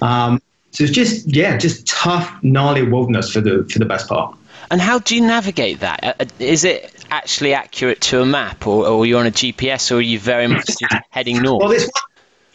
Um, 0.00 0.40
so 0.70 0.84
it's 0.84 0.92
just, 0.92 1.26
yeah, 1.26 1.56
just 1.58 1.86
tough, 1.86 2.42
gnarly 2.42 2.82
wilderness 2.82 3.30
for 3.30 3.40
the 3.40 3.68
for 3.70 3.78
the 3.78 3.84
best 3.84 4.08
part. 4.08 4.34
and 4.70 4.80
how 4.80 4.98
do 4.98 5.14
you 5.14 5.20
navigate 5.20 5.80
that? 5.80 6.02
Uh, 6.02 6.14
uh, 6.20 6.24
Is 6.38 6.64
it 6.64 6.90
actually 7.10 7.54
accurate 7.54 8.00
to 8.00 8.22
a 8.22 8.26
map, 8.26 8.66
or, 8.66 8.86
or 8.86 9.02
are 9.02 9.06
you 9.06 9.18
on 9.18 9.26
a 9.26 9.30
GPS, 9.30 9.92
or 9.92 9.96
are 9.96 10.00
you 10.00 10.18
very 10.18 10.48
much 10.48 10.68
heading 11.10 11.42
north? 11.42 11.60
Well, 11.60 11.68
this 11.68 11.88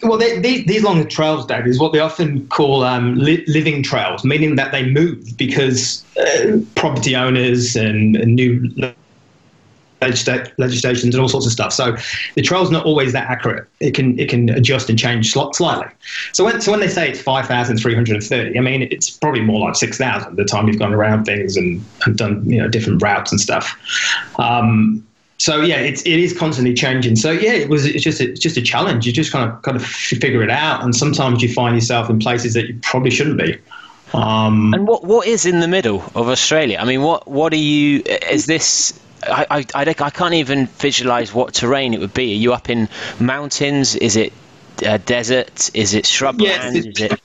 well, 0.03 0.17
they, 0.17 0.39
these, 0.39 0.65
these 0.65 0.83
long 0.83 1.07
trails, 1.07 1.45
Dave, 1.45 1.67
is 1.67 1.79
what 1.79 1.93
they 1.93 1.99
often 1.99 2.47
call 2.47 2.83
um, 2.83 3.15
li- 3.15 3.43
living 3.47 3.83
trails, 3.83 4.23
meaning 4.23 4.55
that 4.55 4.71
they 4.71 4.89
move 4.89 5.37
because 5.37 6.05
uh, 6.17 6.57
property 6.75 7.15
owners 7.15 7.75
and, 7.75 8.15
and 8.15 8.35
new 8.35 8.61
legisla- 10.01 10.51
legislations 10.57 11.13
and 11.13 11.21
all 11.21 11.27
sorts 11.27 11.45
of 11.45 11.51
stuff. 11.51 11.73
So 11.73 11.95
the 12.35 12.41
trail's 12.41 12.71
not 12.71 12.85
always 12.85 13.13
that 13.13 13.29
accurate. 13.29 13.67
It 13.79 13.93
can 13.93 14.17
it 14.19 14.29
can 14.29 14.49
adjust 14.49 14.89
and 14.89 14.97
change 14.97 15.33
sli- 15.33 15.53
slightly. 15.53 15.91
So 16.33 16.45
when 16.45 16.61
so 16.61 16.71
when 16.71 16.79
they 16.79 16.87
say 16.87 17.09
it's 17.09 17.21
five 17.21 17.45
thousand 17.47 17.77
three 17.77 17.95
hundred 17.95 18.23
thirty, 18.23 18.57
I 18.57 18.61
mean 18.61 18.83
it's 18.83 19.09
probably 19.09 19.41
more 19.41 19.59
like 19.59 19.75
six 19.75 19.97
thousand. 19.97 20.35
The 20.37 20.45
time 20.45 20.67
you've 20.67 20.79
gone 20.79 20.93
around 20.93 21.25
things 21.25 21.57
and, 21.57 21.83
and 22.05 22.17
done 22.17 22.49
you 22.49 22.61
know 22.61 22.67
different 22.67 23.01
routes 23.01 23.31
and 23.31 23.39
stuff. 23.39 23.77
Um, 24.39 25.05
so 25.39 25.61
yeah, 25.61 25.77
it's 25.77 26.01
it 26.01 26.19
is 26.19 26.37
constantly 26.37 26.73
changing. 26.73 27.15
So 27.15 27.31
yeah, 27.31 27.53
it 27.53 27.69
was 27.69 27.85
it's 27.85 28.03
just 28.03 28.19
a, 28.19 28.29
it's 28.29 28.41
just 28.41 28.57
a 28.57 28.61
challenge. 28.61 29.07
You 29.07 29.13
just 29.13 29.31
kind 29.31 29.49
of 29.49 29.61
kind 29.61 29.77
of 29.77 29.85
figure 29.85 30.43
it 30.43 30.49
out, 30.49 30.83
and 30.83 30.93
sometimes 30.93 31.41
you 31.41 31.51
find 31.51 31.75
yourself 31.75 32.09
in 32.09 32.19
places 32.19 32.53
that 32.55 32.67
you 32.67 32.77
probably 32.81 33.09
shouldn't 33.09 33.37
be. 33.37 33.57
Um, 34.13 34.73
And 34.73 34.85
what 34.85 35.05
what 35.05 35.27
is 35.27 35.45
in 35.45 35.61
the 35.61 35.67
middle 35.67 36.03
of 36.13 36.27
Australia? 36.27 36.77
I 36.79 36.85
mean, 36.85 37.01
what 37.01 37.25
what 37.25 37.53
are 37.53 37.57
you? 37.57 38.03
Is 38.29 38.45
this? 38.45 38.99
I 39.23 39.45
I, 39.49 39.65
I, 39.73 39.95
I 39.97 40.09
can't 40.09 40.33
even 40.33 40.67
visualize 40.67 41.33
what 41.33 41.53
terrain 41.53 41.93
it 41.93 42.01
would 42.01 42.13
be. 42.13 42.33
Are 42.33 42.37
you 42.37 42.53
up 42.53 42.69
in 42.69 42.89
mountains? 43.19 43.95
Is 43.95 44.17
it 44.17 44.33
uh, 44.85 44.97
desert? 44.97 45.69
Is 45.73 45.93
it 45.93 46.03
shrubland? 46.03 46.41
Yes, 46.41 46.75
is 46.75 46.85
it? 46.99 47.21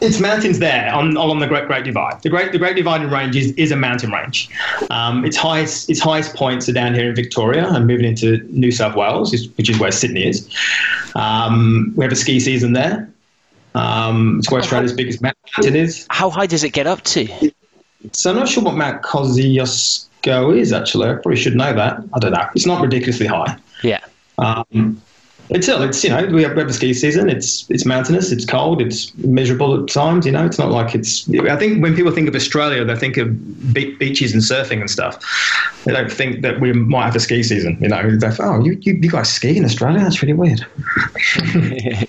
It's 0.00 0.20
mountains 0.20 0.60
there 0.60 0.94
on 0.94 1.16
along 1.16 1.40
the 1.40 1.46
Great 1.46 1.66
Great 1.66 1.84
Divide. 1.84 2.22
The 2.22 2.28
Great 2.28 2.52
the 2.52 2.58
Great 2.58 2.76
Dividing 2.76 3.10
Range 3.10 3.34
is, 3.34 3.52
is 3.52 3.72
a 3.72 3.76
mountain 3.76 4.12
range. 4.12 4.48
Um, 4.90 5.24
its 5.24 5.36
highest 5.36 5.90
its 5.90 6.00
highest 6.00 6.34
points 6.34 6.68
are 6.68 6.72
down 6.72 6.94
here 6.94 7.08
in 7.08 7.16
Victoria 7.16 7.68
and 7.68 7.86
moving 7.86 8.06
into 8.06 8.38
New 8.50 8.70
South 8.70 8.94
Wales, 8.94 9.32
which 9.56 9.68
is 9.68 9.78
where 9.78 9.90
Sydney 9.90 10.28
is. 10.28 10.48
Um, 11.16 11.92
we 11.96 12.04
have 12.04 12.12
a 12.12 12.16
ski 12.16 12.38
season 12.38 12.74
there. 12.74 13.10
Um, 13.74 14.38
it's 14.38 14.50
where 14.50 14.60
Australia's 14.60 14.92
biggest 14.92 15.20
mountain 15.20 15.76
is. 15.76 16.06
How 16.10 16.30
high 16.30 16.46
does 16.46 16.64
it 16.64 16.70
get 16.70 16.86
up 16.86 17.02
to? 17.02 17.50
So 18.12 18.30
I'm 18.30 18.36
not 18.36 18.48
sure 18.48 18.62
what 18.62 18.76
Mount 18.76 19.02
Kosciuszko 19.02 20.56
is 20.56 20.72
actually. 20.72 21.08
I 21.08 21.14
probably 21.14 21.36
should 21.36 21.56
know 21.56 21.72
that. 21.74 22.00
I 22.12 22.18
don't 22.18 22.32
know. 22.32 22.48
It's 22.54 22.66
not 22.66 22.80
ridiculously 22.80 23.26
high. 23.26 23.56
Yeah. 23.82 24.00
Um, 24.38 25.02
it's 25.50 25.66
still, 25.66 25.82
it's 25.82 26.04
you 26.04 26.10
know, 26.10 26.26
we 26.26 26.42
have, 26.42 26.52
we 26.52 26.60
have 26.60 26.68
a 26.68 26.72
ski 26.72 26.92
season. 26.92 27.28
It's 27.28 27.68
it's 27.70 27.84
mountainous. 27.86 28.32
It's 28.32 28.44
cold. 28.44 28.82
It's 28.82 29.16
miserable 29.18 29.80
at 29.80 29.88
times. 29.88 30.26
You 30.26 30.32
know, 30.32 30.44
it's 30.44 30.58
not 30.58 30.70
like 30.70 30.94
it's. 30.94 31.28
I 31.30 31.56
think 31.56 31.82
when 31.82 31.94
people 31.96 32.12
think 32.12 32.28
of 32.28 32.34
Australia, 32.34 32.84
they 32.84 32.96
think 32.96 33.16
of 33.16 33.72
be- 33.72 33.94
beaches 33.96 34.32
and 34.32 34.42
surfing 34.42 34.80
and 34.80 34.90
stuff. 34.90 35.18
They 35.84 35.92
don't 35.92 36.12
think 36.12 36.42
that 36.42 36.60
we 36.60 36.72
might 36.72 37.06
have 37.06 37.16
a 37.16 37.20
ski 37.20 37.42
season. 37.42 37.78
You 37.80 37.88
know, 37.88 38.16
they 38.16 38.30
oh, 38.40 38.62
you, 38.62 38.78
you 38.82 38.94
you 38.94 39.10
guys 39.10 39.30
ski 39.30 39.56
in 39.56 39.64
Australia? 39.64 40.00
That's 40.00 40.22
really 40.22 40.34
weird. 40.34 40.66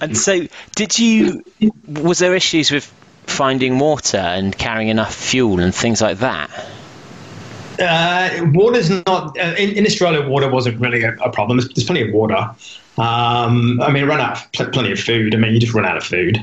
And 0.00 0.16
so, 0.16 0.46
did 0.74 0.98
you? 0.98 1.44
Was 1.86 2.18
there 2.18 2.34
issues 2.34 2.70
with 2.70 2.92
finding 3.26 3.78
water 3.78 4.18
and 4.18 4.56
carrying 4.56 4.88
enough 4.88 5.14
fuel 5.14 5.60
and 5.60 5.74
things 5.74 6.00
like 6.02 6.18
that? 6.18 6.50
Uh, 7.78 8.46
water's 8.52 8.90
not 8.90 9.38
uh, 9.38 9.54
in, 9.58 9.76
in 9.76 9.86
Australia. 9.86 10.26
Water 10.28 10.48
wasn't 10.48 10.80
really 10.80 11.02
a, 11.02 11.14
a 11.16 11.30
problem. 11.30 11.58
There's, 11.58 11.68
there's 11.70 11.86
plenty 11.86 12.06
of 12.06 12.14
water. 12.14 12.36
Um, 12.98 13.80
I 13.80 13.90
mean, 13.90 14.04
run 14.04 14.20
out 14.20 14.36
of 14.36 14.52
pl- 14.52 14.70
plenty 14.70 14.92
of 14.92 15.00
food. 15.00 15.34
I 15.34 15.38
mean, 15.38 15.54
you 15.54 15.60
just 15.60 15.74
run 15.74 15.86
out 15.86 15.96
of 15.96 16.04
food, 16.04 16.36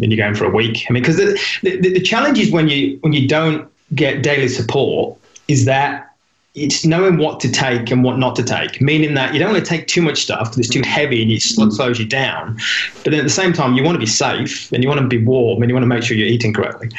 and 0.00 0.12
you're 0.12 0.16
going 0.16 0.34
for 0.34 0.44
a 0.44 0.50
week. 0.50 0.86
I 0.88 0.92
mean, 0.92 1.02
because 1.02 1.16
the, 1.16 1.38
the 1.62 1.76
the 1.76 2.00
challenge 2.00 2.38
is 2.38 2.50
when 2.50 2.68
you 2.68 2.98
when 3.02 3.12
you 3.12 3.28
don't 3.28 3.70
get 3.94 4.22
daily 4.22 4.48
support 4.48 5.18
is 5.48 5.64
that 5.64 6.09
it's 6.54 6.84
knowing 6.84 7.16
what 7.16 7.38
to 7.40 7.50
take 7.50 7.90
and 7.90 8.02
what 8.02 8.18
not 8.18 8.34
to 8.36 8.42
take. 8.42 8.80
Meaning 8.80 9.14
that 9.14 9.32
you 9.32 9.38
don't 9.38 9.52
want 9.52 9.64
to 9.64 9.68
take 9.68 9.86
too 9.86 10.02
much 10.02 10.22
stuff 10.22 10.50
because 10.50 10.58
it's 10.58 10.68
too 10.68 10.82
heavy 10.82 11.22
and 11.22 11.30
it 11.30 11.42
sl- 11.42 11.70
slows 11.70 11.98
you 12.00 12.06
down. 12.06 12.58
But 13.04 13.12
then 13.12 13.20
at 13.20 13.24
the 13.24 13.30
same 13.30 13.52
time, 13.52 13.74
you 13.74 13.84
want 13.84 13.94
to 13.94 14.00
be 14.00 14.06
safe 14.06 14.72
and 14.72 14.82
you 14.82 14.88
want 14.88 15.00
to 15.00 15.06
be 15.06 15.22
warm 15.24 15.62
and 15.62 15.70
you 15.70 15.74
want 15.74 15.84
to 15.84 15.88
make 15.88 16.02
sure 16.02 16.16
you're 16.16 16.28
eating 16.28 16.52
correctly. 16.52 16.90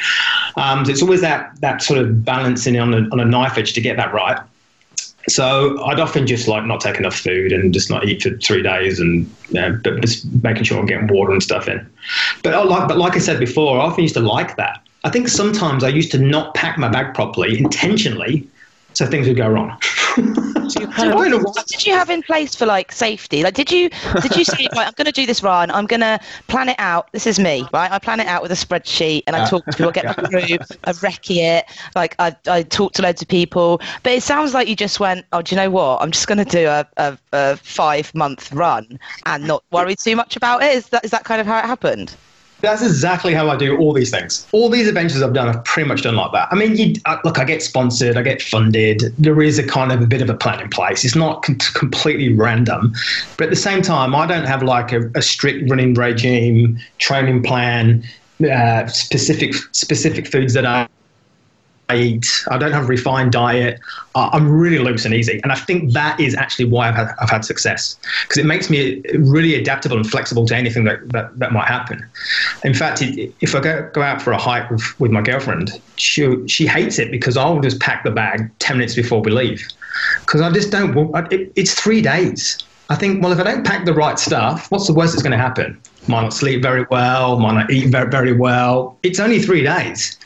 Um, 0.56 0.84
so 0.84 0.90
it's 0.90 1.02
always 1.02 1.20
that 1.20 1.60
that 1.60 1.82
sort 1.82 1.98
of 1.98 2.24
balancing 2.24 2.78
on 2.78 2.94
a, 2.94 3.08
on 3.10 3.20
a 3.20 3.24
knife 3.24 3.58
edge 3.58 3.74
to 3.74 3.80
get 3.80 3.96
that 3.98 4.14
right. 4.14 4.40
So 5.28 5.80
I'd 5.84 6.00
often 6.00 6.26
just 6.26 6.48
like 6.48 6.64
not 6.64 6.80
take 6.80 6.96
enough 6.96 7.14
food 7.14 7.52
and 7.52 7.72
just 7.72 7.90
not 7.90 8.04
eat 8.08 8.22
for 8.22 8.36
three 8.38 8.62
days, 8.62 8.98
and 8.98 9.32
you 9.50 9.60
know, 9.60 9.78
but 9.84 10.00
just 10.00 10.24
making 10.42 10.64
sure 10.64 10.78
I'm 10.78 10.86
getting 10.86 11.06
water 11.06 11.30
and 11.30 11.42
stuff 11.42 11.68
in. 11.68 11.86
But 12.42 12.54
I 12.54 12.62
like, 12.64 12.88
but 12.88 12.98
like 12.98 13.14
I 13.14 13.18
said 13.18 13.38
before, 13.38 13.78
I 13.78 13.84
often 13.84 14.02
used 14.02 14.14
to 14.14 14.20
like 14.20 14.56
that. 14.56 14.82
I 15.04 15.10
think 15.10 15.28
sometimes 15.28 15.84
I 15.84 15.88
used 15.88 16.10
to 16.12 16.18
not 16.18 16.54
pack 16.54 16.78
my 16.78 16.88
bag 16.88 17.14
properly 17.14 17.58
intentionally, 17.58 18.48
so 18.94 19.06
things 19.06 19.26
would 19.28 19.36
go 19.36 19.48
wrong. 19.48 19.78
I 20.94 21.04
don't 21.08 21.30
know. 21.30 21.38
What 21.38 21.66
did 21.66 21.86
you 21.86 21.94
have 21.94 22.10
in 22.10 22.22
place 22.22 22.54
for 22.54 22.66
like 22.66 22.92
safety? 22.92 23.42
Like, 23.42 23.54
did 23.54 23.70
you 23.70 23.88
did 24.20 24.36
you 24.36 24.44
say, 24.44 24.68
right, 24.76 24.86
I'm 24.86 24.92
going 24.96 25.06
to 25.06 25.12
do 25.12 25.26
this 25.26 25.42
run. 25.42 25.70
I'm 25.70 25.86
going 25.86 26.00
to 26.00 26.20
plan 26.48 26.68
it 26.68 26.76
out. 26.78 27.10
This 27.12 27.26
is 27.26 27.38
me, 27.38 27.66
right? 27.72 27.90
I 27.90 27.98
plan 27.98 28.20
it 28.20 28.26
out 28.26 28.42
with 28.42 28.52
a 28.52 28.54
spreadsheet, 28.54 29.22
and 29.26 29.34
I 29.34 29.48
talk 29.48 29.64
to 29.66 29.72
people. 29.72 29.88
I 29.88 29.92
get 29.92 30.04
my 30.04 30.14
crew. 30.14 30.58
I 30.84 30.92
recce 30.92 31.36
it. 31.36 31.64
Like, 31.94 32.14
I 32.18 32.36
I 32.46 32.62
talk 32.62 32.92
to 32.94 33.02
loads 33.02 33.22
of 33.22 33.28
people. 33.28 33.80
But 34.02 34.12
it 34.12 34.22
sounds 34.22 34.54
like 34.54 34.68
you 34.68 34.76
just 34.76 35.00
went, 35.00 35.24
oh, 35.32 35.42
do 35.42 35.54
you 35.54 35.60
know 35.60 35.70
what? 35.70 36.02
I'm 36.02 36.10
just 36.10 36.26
going 36.26 36.38
to 36.38 36.44
do 36.44 36.66
a, 36.66 36.86
a, 36.98 37.18
a 37.32 37.56
five 37.56 38.14
month 38.14 38.52
run 38.52 38.98
and 39.26 39.46
not 39.46 39.64
worry 39.72 39.96
too 39.96 40.16
much 40.16 40.36
about 40.36 40.62
it. 40.62 40.74
Is 40.76 40.88
that 40.88 41.04
is 41.04 41.10
that 41.10 41.24
kind 41.24 41.40
of 41.40 41.46
how 41.46 41.58
it 41.58 41.64
happened? 41.64 42.14
That's 42.62 42.82
exactly 42.82 43.34
how 43.34 43.50
I 43.50 43.56
do 43.56 43.76
all 43.76 43.92
these 43.92 44.10
things. 44.10 44.46
All 44.52 44.68
these 44.68 44.86
adventures 44.86 45.20
I've 45.20 45.32
done, 45.32 45.48
I've 45.48 45.64
pretty 45.64 45.88
much 45.88 46.02
done 46.02 46.14
like 46.14 46.30
that. 46.32 46.48
I 46.50 46.54
mean, 46.54 46.76
you, 46.76 46.94
uh, 47.06 47.18
look, 47.24 47.38
I 47.38 47.44
get 47.44 47.60
sponsored, 47.62 48.16
I 48.16 48.22
get 48.22 48.40
funded. 48.40 49.12
There 49.18 49.42
is 49.42 49.58
a 49.58 49.66
kind 49.66 49.90
of 49.90 50.00
a 50.00 50.06
bit 50.06 50.22
of 50.22 50.30
a 50.30 50.34
plan 50.34 50.60
in 50.60 50.68
place. 50.70 51.04
It's 51.04 51.16
not 51.16 51.42
com- 51.42 51.58
completely 51.74 52.32
random, 52.32 52.94
but 53.36 53.44
at 53.44 53.50
the 53.50 53.56
same 53.56 53.82
time, 53.82 54.14
I 54.14 54.26
don't 54.26 54.46
have 54.46 54.62
like 54.62 54.92
a, 54.92 55.10
a 55.16 55.22
strict 55.22 55.68
running 55.68 55.94
regime, 55.94 56.78
training 56.98 57.42
plan, 57.42 58.04
uh, 58.48 58.86
specific 58.86 59.54
specific 59.72 60.28
foods 60.28 60.54
that 60.54 60.64
I 60.64 60.88
eat. 61.92 62.26
I 62.48 62.58
don't 62.58 62.72
have 62.72 62.84
a 62.84 62.86
refined 62.86 63.32
diet. 63.32 63.80
I'm 64.14 64.50
really 64.50 64.78
loose 64.78 65.04
and 65.04 65.14
easy, 65.14 65.40
and 65.42 65.52
I 65.52 65.56
think 65.56 65.92
that 65.92 66.18
is 66.20 66.34
actually 66.34 66.66
why 66.66 66.88
I've 66.88 66.94
had 66.94 67.08
I've 67.20 67.30
had 67.30 67.44
success 67.44 67.98
because 68.22 68.38
it 68.38 68.46
makes 68.46 68.70
me 68.70 69.02
really 69.18 69.54
adaptable 69.54 69.96
and 69.96 70.08
flexible 70.08 70.46
to 70.46 70.56
anything 70.56 70.84
that 70.84 71.08
that, 71.10 71.38
that 71.38 71.52
might 71.52 71.66
happen. 71.66 72.04
In 72.64 72.74
fact, 72.74 73.02
if 73.02 73.54
I 73.54 73.60
go 73.60 73.90
go 73.92 74.02
out 74.02 74.22
for 74.22 74.32
a 74.32 74.38
hike 74.38 74.70
with, 74.70 75.00
with 75.00 75.10
my 75.10 75.22
girlfriend, 75.22 75.80
she 75.96 76.46
she 76.46 76.66
hates 76.66 76.98
it 76.98 77.10
because 77.10 77.36
I'll 77.36 77.60
just 77.60 77.80
pack 77.80 78.04
the 78.04 78.10
bag 78.10 78.50
ten 78.58 78.78
minutes 78.78 78.94
before 78.94 79.20
we 79.20 79.30
leave 79.30 79.66
because 80.20 80.40
I 80.40 80.50
just 80.50 80.70
don't. 80.70 80.96
It, 81.32 81.52
it's 81.56 81.74
three 81.74 82.02
days. 82.02 82.58
I 82.90 82.96
think, 82.96 83.22
well, 83.22 83.32
if 83.32 83.38
I 83.38 83.44
don't 83.44 83.64
pack 83.64 83.86
the 83.86 83.94
right 83.94 84.18
stuff, 84.18 84.70
what's 84.70 84.86
the 84.86 84.92
worst 84.92 85.14
that's 85.14 85.22
going 85.22 85.32
to 85.32 85.38
happen? 85.38 85.80
Might 86.08 86.22
not 86.22 86.34
sleep 86.34 86.60
very 86.60 86.84
well, 86.90 87.38
might 87.38 87.54
not 87.54 87.70
eat 87.70 87.90
very, 87.90 88.10
very 88.10 88.34
well. 88.34 88.98
It's 89.02 89.18
only 89.18 89.40
three 89.40 89.62
days. 89.62 90.18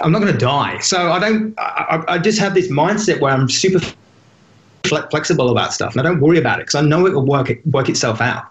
I'm 0.00 0.12
not 0.12 0.20
going 0.20 0.32
to 0.32 0.38
die. 0.38 0.78
So 0.78 1.12
I 1.12 1.18
don't. 1.18 1.54
I, 1.58 2.04
I 2.08 2.18
just 2.18 2.38
have 2.38 2.54
this 2.54 2.68
mindset 2.68 3.20
where 3.20 3.32
I'm 3.32 3.48
super 3.48 3.80
flexible 4.86 5.50
about 5.50 5.72
stuff, 5.72 5.92
and 5.92 6.00
I 6.00 6.04
don't 6.04 6.20
worry 6.20 6.38
about 6.38 6.60
it 6.60 6.66
because 6.66 6.76
I 6.76 6.82
know 6.82 7.06
it 7.06 7.14
will 7.14 7.24
work 7.24 7.50
work 7.66 7.88
itself 7.88 8.20
out. 8.20 8.44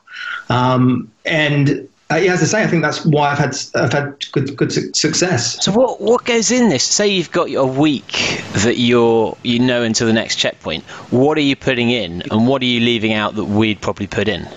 Um, 0.50 1.12
and 1.26 1.88
uh, 2.12 2.16
yeah, 2.16 2.34
as 2.34 2.42
I 2.42 2.46
say, 2.46 2.64
I 2.64 2.68
think 2.68 2.84
that's 2.84 3.06
why 3.06 3.32
I've 3.32 3.38
had 3.38 3.56
I've 3.76 3.94
had 3.94 4.26
good 4.32 4.56
good 4.58 4.72
su- 4.72 4.92
success. 4.94 5.64
So 5.64 5.72
what 5.72 6.02
what 6.02 6.26
goes 6.26 6.52
in 6.52 6.70
this? 6.70 6.84
Say 6.84 7.08
you've 7.08 7.32
got 7.32 7.54
a 7.54 7.66
week 7.66 8.42
that 8.54 8.78
you're 8.78 9.38
you 9.44 9.60
know 9.60 9.84
until 9.84 10.08
the 10.08 10.14
next 10.14 10.36
checkpoint. 10.38 10.84
What 11.12 11.38
are 11.38 11.42
you 11.42 11.56
putting 11.56 11.90
in, 11.90 12.24
and 12.32 12.48
what 12.48 12.62
are 12.62 12.66
you 12.66 12.80
leaving 12.80 13.14
out 13.14 13.36
that 13.36 13.46
we'd 13.46 13.82
probably 13.82 14.08
put 14.08 14.28
in? 14.28 14.48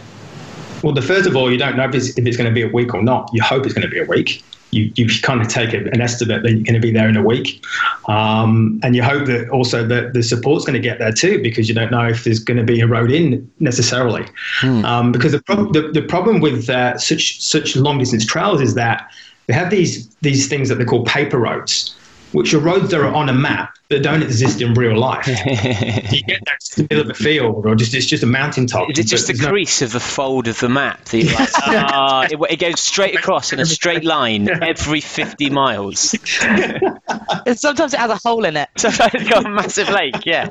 Well, 0.83 0.95
the 0.95 1.03
first 1.03 1.29
of 1.29 1.35
all, 1.35 1.51
you 1.51 1.59
don't 1.59 1.77
know 1.77 1.85
if 1.85 1.95
it's, 1.95 2.17
if 2.17 2.25
it's 2.25 2.37
going 2.37 2.49
to 2.49 2.55
be 2.55 2.63
a 2.63 2.69
week 2.69 2.95
or 2.95 3.03
not. 3.03 3.29
You 3.33 3.43
hope 3.43 3.65
it's 3.65 3.75
going 3.75 3.83
to 3.83 3.91
be 3.91 3.99
a 3.99 4.05
week 4.05 4.45
you, 4.71 4.93
you 4.97 5.09
kind 5.23 5.41
of 5.41 5.49
take 5.49 5.73
an 5.73 6.01
estimate 6.01 6.43
that 6.43 6.51
you're 6.51 6.63
going 6.63 6.75
to 6.75 6.81
be 6.81 6.91
there 6.91 7.09
in 7.09 7.17
a 7.17 7.23
week. 7.23 7.65
Um, 8.07 8.81
and 8.83 8.95
you 8.95 9.03
hope 9.03 9.27
that 9.27 9.49
also 9.51 9.87
that 9.87 10.13
the 10.13 10.23
support's 10.23 10.65
going 10.65 10.75
to 10.75 10.81
get 10.81 10.99
there 10.99 11.13
too, 11.13 11.43
because 11.43 11.69
you 11.69 11.75
don't 11.75 11.91
know 11.91 12.07
if 12.07 12.25
there's 12.25 12.39
going 12.39 12.59
to 12.59 12.65
be 12.65 12.81
a 12.81 12.87
road 12.87 13.11
in 13.11 13.51
necessarily. 13.61 14.27
Hmm. 14.61 14.85
Um, 14.85 15.13
because 15.13 15.33
the, 15.33 15.43
pro- 15.43 15.73
the, 15.73 15.91
the, 15.93 16.03
problem 16.03 16.41
with 16.41 16.69
uh, 16.71 16.99
such, 16.99 17.41
such 17.43 17.77
long 17.77 17.99
distance 17.99 18.25
trails 18.25 18.61
is 18.61 18.75
that 18.75 19.11
they 19.47 19.55
have 19.55 19.71
these, 19.71 20.09
these 20.17 20.49
things 20.49 20.69
that 20.69 20.77
they 20.77 20.85
call 20.85 21.05
paper 21.05 21.39
roads 21.39 21.95
which 22.33 22.55
are 22.55 22.59
roads 22.59 22.91
that 22.91 23.01
are 23.01 23.13
on 23.13 23.29
a 23.29 23.33
map 23.33 23.77
that 23.89 24.03
don't 24.03 24.23
exist 24.23 24.61
in 24.61 24.75
real 24.75 24.99
life. 24.99 25.27
you 25.29 26.23
get 26.23 26.45
that 26.45 26.61
just 26.61 26.79
in 26.79 26.87
the 26.87 26.95
middle 26.95 27.11
of 27.11 27.11
a 27.11 27.15
field, 27.15 27.67
or 27.67 27.75
just 27.75 27.95
it's 27.95 28.07
just 28.07 28.23
a 28.23 28.27
mountaintop. 28.27 28.91
Is 28.91 28.99
it 28.99 29.07
just 29.07 29.27
the 29.27 29.35
crease 29.35 29.81
no... 29.81 29.87
of 29.87 29.93
the 29.93 30.01
fold 30.01 30.49
of 30.49 30.61
the 30.61 30.69
map? 30.69 31.05
That 31.07 31.25
like, 31.25 31.51
ah, 31.57 32.27
it, 32.31 32.39
it, 32.51 32.59
goes 32.59 32.81
straight 32.81 33.15
across 33.15 33.53
in 33.53 33.61
a 33.61 33.67
straight 33.67 34.05
line 34.05 34.49
every 34.63 35.01
50 35.01 35.51
miles. 35.51 36.15
and 36.43 37.59
sometimes 37.59 37.95
it 37.95 38.01
has 38.01 38.11
a 38.11 38.17
hole 38.17 38.45
in 38.45 38.57
it. 38.57 38.69
Sometimes 38.77 39.15
it's 39.15 39.29
got 39.29 39.47
a 39.47 39.49
massive 39.49 39.89
lake, 39.89 40.27
yeah. 40.27 40.51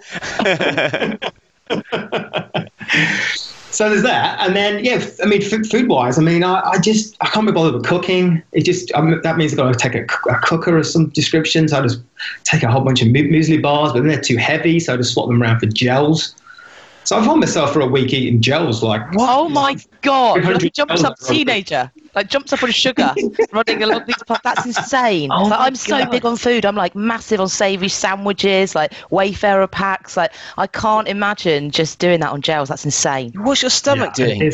So 3.77 3.91
there's 3.91 4.01
that, 4.01 4.39
and 4.39 4.55
then 4.55 4.83
yeah, 4.83 5.05
I 5.21 5.27
mean, 5.27 5.39
food 5.39 5.87
wise, 5.87 6.17
I 6.17 6.23
mean, 6.23 6.43
I, 6.43 6.67
I, 6.67 6.79
just 6.79 7.15
I 7.21 7.27
can't 7.27 7.45
be 7.45 7.51
bothered 7.51 7.75
with 7.75 7.85
cooking. 7.85 8.41
It 8.51 8.65
just 8.65 8.91
I 8.95 9.01
mean, 9.01 9.21
that 9.21 9.37
means 9.37 9.51
I've 9.51 9.57
got 9.57 9.71
to 9.71 9.77
take 9.77 9.93
a, 9.93 10.31
a, 10.31 10.39
cooker 10.39 10.79
of 10.79 10.87
some 10.87 11.09
description. 11.09 11.67
So 11.67 11.77
I 11.77 11.83
just 11.83 12.01
take 12.43 12.63
a 12.63 12.71
whole 12.71 12.81
bunch 12.81 13.03
of 13.03 13.09
muesli 13.09 13.61
bars, 13.61 13.93
but 13.93 13.99
then 13.99 14.07
they're 14.07 14.19
too 14.19 14.37
heavy, 14.37 14.79
so 14.79 14.95
I 14.95 14.97
just 14.97 15.13
swap 15.13 15.27
them 15.27 15.43
around 15.43 15.59
for 15.59 15.67
gels. 15.67 16.33
So 17.03 17.19
I 17.19 17.23
found 17.23 17.39
myself 17.39 17.71
for 17.71 17.81
a 17.81 17.85
week 17.85 18.11
eating 18.15 18.41
gels 18.41 18.81
like. 18.81 19.03
Oh 19.15 19.47
my 19.47 19.77
god! 20.01 20.43
Like 20.43 20.73
jumps 20.73 21.03
up 21.03 21.19
teenager, 21.19 21.91
like 22.17 22.29
jumps 22.29 22.51
up 22.51 22.63
on 22.63 22.71
sugar, 22.71 23.13
running 23.53 23.83
along 23.83 24.03
these 24.07 24.21
paths. 24.23 24.41
That's 24.43 24.65
insane. 24.65 25.29
Oh 25.31 25.43
like, 25.43 25.59
I'm 25.59 25.73
god. 25.73 25.77
so 25.77 26.05
big 26.09 26.25
on 26.25 26.35
food. 26.35 26.65
I'm 26.65 26.75
like 26.75 26.95
massive 26.95 27.39
on 27.39 27.47
savoury 27.47 27.89
sandwiches, 27.89 28.73
like 28.73 28.91
Wayfayrer 29.11 29.69
packs. 29.69 30.17
Like 30.17 30.33
I 30.57 30.65
can't 30.65 31.07
imagine 31.07 31.69
just 31.69 31.99
doing 31.99 32.19
that 32.21 32.31
on 32.31 32.41
gels. 32.41 32.69
That's 32.69 32.83
insane. 32.85 33.33
What's 33.35 33.61
your 33.61 33.69
stomach 33.69 34.17
yeah, 34.17 34.25
doing? 34.25 34.51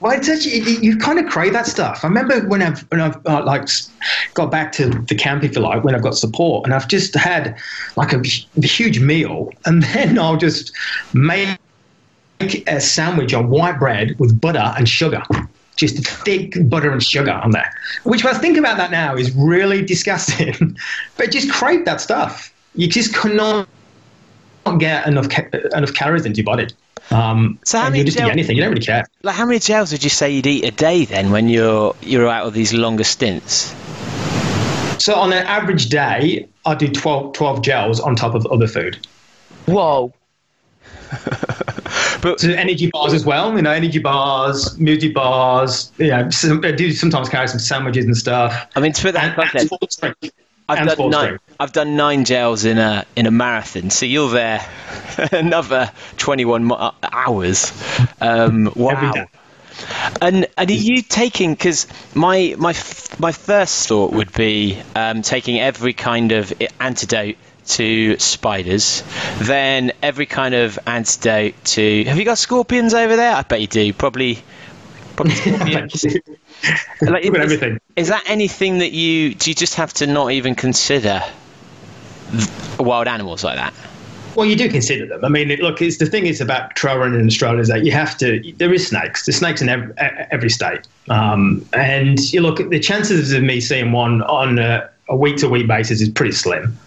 Well, 0.00 0.12
it's 0.12 0.28
actually, 0.28 0.84
you 0.84 0.98
kind 0.98 1.18
of 1.20 1.30
crave 1.30 1.52
that 1.54 1.66
stuff. 1.66 2.00
I 2.04 2.08
remember 2.08 2.46
when 2.48 2.60
I've 2.60 2.80
when 2.90 3.00
I've 3.00 3.24
uh, 3.24 3.42
like 3.44 3.66
got 4.34 4.50
back 4.50 4.72
to 4.72 4.90
the 4.90 5.14
camp, 5.14 5.44
if 5.44 5.54
you 5.54 5.62
like, 5.62 5.84
when 5.84 5.94
I've 5.94 6.02
got 6.02 6.16
support, 6.16 6.66
and 6.66 6.74
I've 6.74 6.88
just 6.88 7.14
had 7.14 7.56
like 7.96 8.12
a, 8.12 8.20
a 8.56 8.66
huge 8.66 9.00
meal, 9.00 9.50
and 9.64 9.82
then 9.94 10.18
I'll 10.18 10.36
just 10.36 10.76
make 11.14 11.58
a 12.40 12.80
sandwich 12.80 13.32
on 13.32 13.48
white 13.48 13.78
bread 13.78 14.18
with 14.18 14.38
butter 14.38 14.74
and 14.76 14.86
sugar 14.86 15.22
just 15.82 16.06
thick 16.06 16.54
butter 16.68 16.90
and 16.90 17.02
sugar 17.02 17.32
on 17.32 17.50
there. 17.50 17.72
Which, 18.04 18.24
when 18.24 18.34
I 18.34 18.38
think 18.38 18.56
about 18.56 18.76
that 18.76 18.90
now, 18.90 19.16
is 19.16 19.32
really 19.32 19.84
disgusting. 19.84 20.76
but 21.16 21.30
just 21.30 21.50
crave 21.52 21.84
that 21.84 22.00
stuff. 22.00 22.52
You 22.74 22.88
just 22.88 23.14
cannot 23.14 23.68
get 24.78 25.06
enough 25.06 25.28
ca- 25.28 25.48
enough 25.74 25.92
calories 25.92 26.24
into 26.24 26.38
your 26.38 26.46
body. 26.46 26.68
Um, 27.10 27.58
so 27.64 27.78
how 27.78 27.86
many 27.86 27.98
you 27.98 28.04
just 28.04 28.16
gel- 28.16 28.28
eat 28.28 28.32
anything. 28.32 28.56
You 28.56 28.62
don't 28.62 28.72
really 28.72 28.84
care. 28.84 29.06
Like 29.22 29.34
how 29.34 29.44
many 29.44 29.58
gels 29.58 29.92
would 29.92 30.04
you 30.04 30.10
say 30.10 30.30
you'd 30.30 30.46
eat 30.46 30.64
a 30.64 30.70
day 30.70 31.04
then 31.04 31.30
when 31.30 31.48
you're 31.48 31.94
you're 32.00 32.28
out 32.28 32.46
of 32.46 32.54
these 32.54 32.72
longer 32.72 33.04
stints? 33.04 33.74
So 34.98 35.14
on 35.16 35.32
an 35.32 35.44
average 35.46 35.88
day, 35.88 36.48
I 36.64 36.76
do 36.76 36.88
12, 36.88 37.32
12 37.32 37.62
gels 37.62 37.98
on 37.98 38.14
top 38.14 38.36
of 38.36 38.46
other 38.46 38.68
food. 38.68 39.04
Whoa. 39.66 40.14
but 42.22 42.40
so 42.40 42.50
energy 42.50 42.90
bars 42.90 43.12
as 43.12 43.24
well, 43.24 43.54
you 43.54 43.62
know, 43.62 43.70
energy 43.70 43.98
bars, 43.98 44.76
muesli 44.78 45.12
bars. 45.12 45.92
Yeah, 45.98 46.30
I 46.64 46.72
do 46.72 46.92
sometimes 46.92 47.28
carry 47.28 47.48
some 47.48 47.58
sandwiches 47.58 48.04
and 48.06 48.16
stuff. 48.16 48.70
I 48.74 48.80
mean, 48.80 48.92
to 48.92 49.02
put 49.02 49.14
that 49.14 49.38
in 49.38 49.68
context, 49.68 50.32
I've 50.68 50.96
done 50.96 51.10
nine. 51.10 51.38
I've 51.60 51.72
done 51.72 51.96
nine 51.96 52.24
gels 52.24 52.64
in 52.64 52.78
a 52.78 53.04
in 53.16 53.26
a 53.26 53.30
marathon, 53.30 53.90
so 53.90 54.06
you're 54.06 54.30
there 54.30 54.66
another 55.32 55.90
21 56.16 56.72
uh, 56.72 56.92
hours. 57.02 57.72
Um, 58.20 58.72
wow. 58.76 59.26
And 60.20 60.46
and 60.56 60.70
are 60.70 60.74
you 60.74 61.02
taking? 61.02 61.52
Because 61.52 61.86
my 62.14 62.54
my 62.58 62.74
my 63.18 63.32
first 63.32 63.88
thought 63.88 64.12
would 64.12 64.32
be 64.32 64.80
um, 64.94 65.22
taking 65.22 65.60
every 65.60 65.92
kind 65.92 66.32
of 66.32 66.52
antidote 66.78 67.36
to 67.66 68.18
spiders, 68.18 69.02
then 69.38 69.92
every 70.02 70.26
kind 70.26 70.54
of 70.54 70.78
antidote 70.86 71.54
to. 71.64 72.04
Have 72.04 72.18
you 72.18 72.24
got 72.24 72.38
scorpions 72.38 72.94
over 72.94 73.16
there? 73.16 73.34
I 73.34 73.42
bet 73.42 73.60
you 73.60 73.66
do. 73.66 73.92
Probably. 73.92 74.38
Probably 75.16 75.34
scorpions. 75.34 76.04
like, 77.02 77.24
is, 77.24 77.34
everything. 77.34 77.80
Is 77.96 78.08
that 78.08 78.24
anything 78.26 78.78
that 78.78 78.92
you 78.92 79.34
do? 79.34 79.50
You 79.50 79.54
just 79.54 79.74
have 79.76 79.92
to 79.94 80.06
not 80.06 80.32
even 80.32 80.54
consider 80.54 81.22
wild 82.78 83.08
animals 83.08 83.44
like 83.44 83.56
that. 83.56 83.74
Well, 84.34 84.46
you 84.46 84.56
do 84.56 84.70
consider 84.70 85.06
them. 85.06 85.24
I 85.24 85.28
mean, 85.28 85.48
look, 85.60 85.82
it's 85.82 85.98
the 85.98 86.06
thing 86.06 86.24
is 86.24 86.40
about 86.40 86.74
trail 86.74 86.96
running 86.96 87.20
in 87.20 87.26
Australia 87.26 87.60
is 87.60 87.68
that 87.68 87.84
you 87.84 87.92
have 87.92 88.16
to. 88.18 88.40
There 88.56 88.72
is 88.72 88.86
snakes. 88.86 89.26
There's 89.26 89.36
snakes 89.36 89.60
in 89.60 89.68
every, 89.68 89.92
every 89.98 90.48
state, 90.48 90.80
um, 91.10 91.66
and 91.74 92.18
you 92.32 92.40
look 92.40 92.58
at 92.58 92.70
the 92.70 92.80
chances 92.80 93.32
of 93.32 93.42
me 93.42 93.60
seeing 93.60 93.92
one 93.92 94.22
on 94.22 94.58
a 94.58 94.88
week 95.14 95.36
to 95.38 95.48
week 95.48 95.66
basis 95.66 96.00
is 96.00 96.08
pretty 96.08 96.32
slim. 96.32 96.78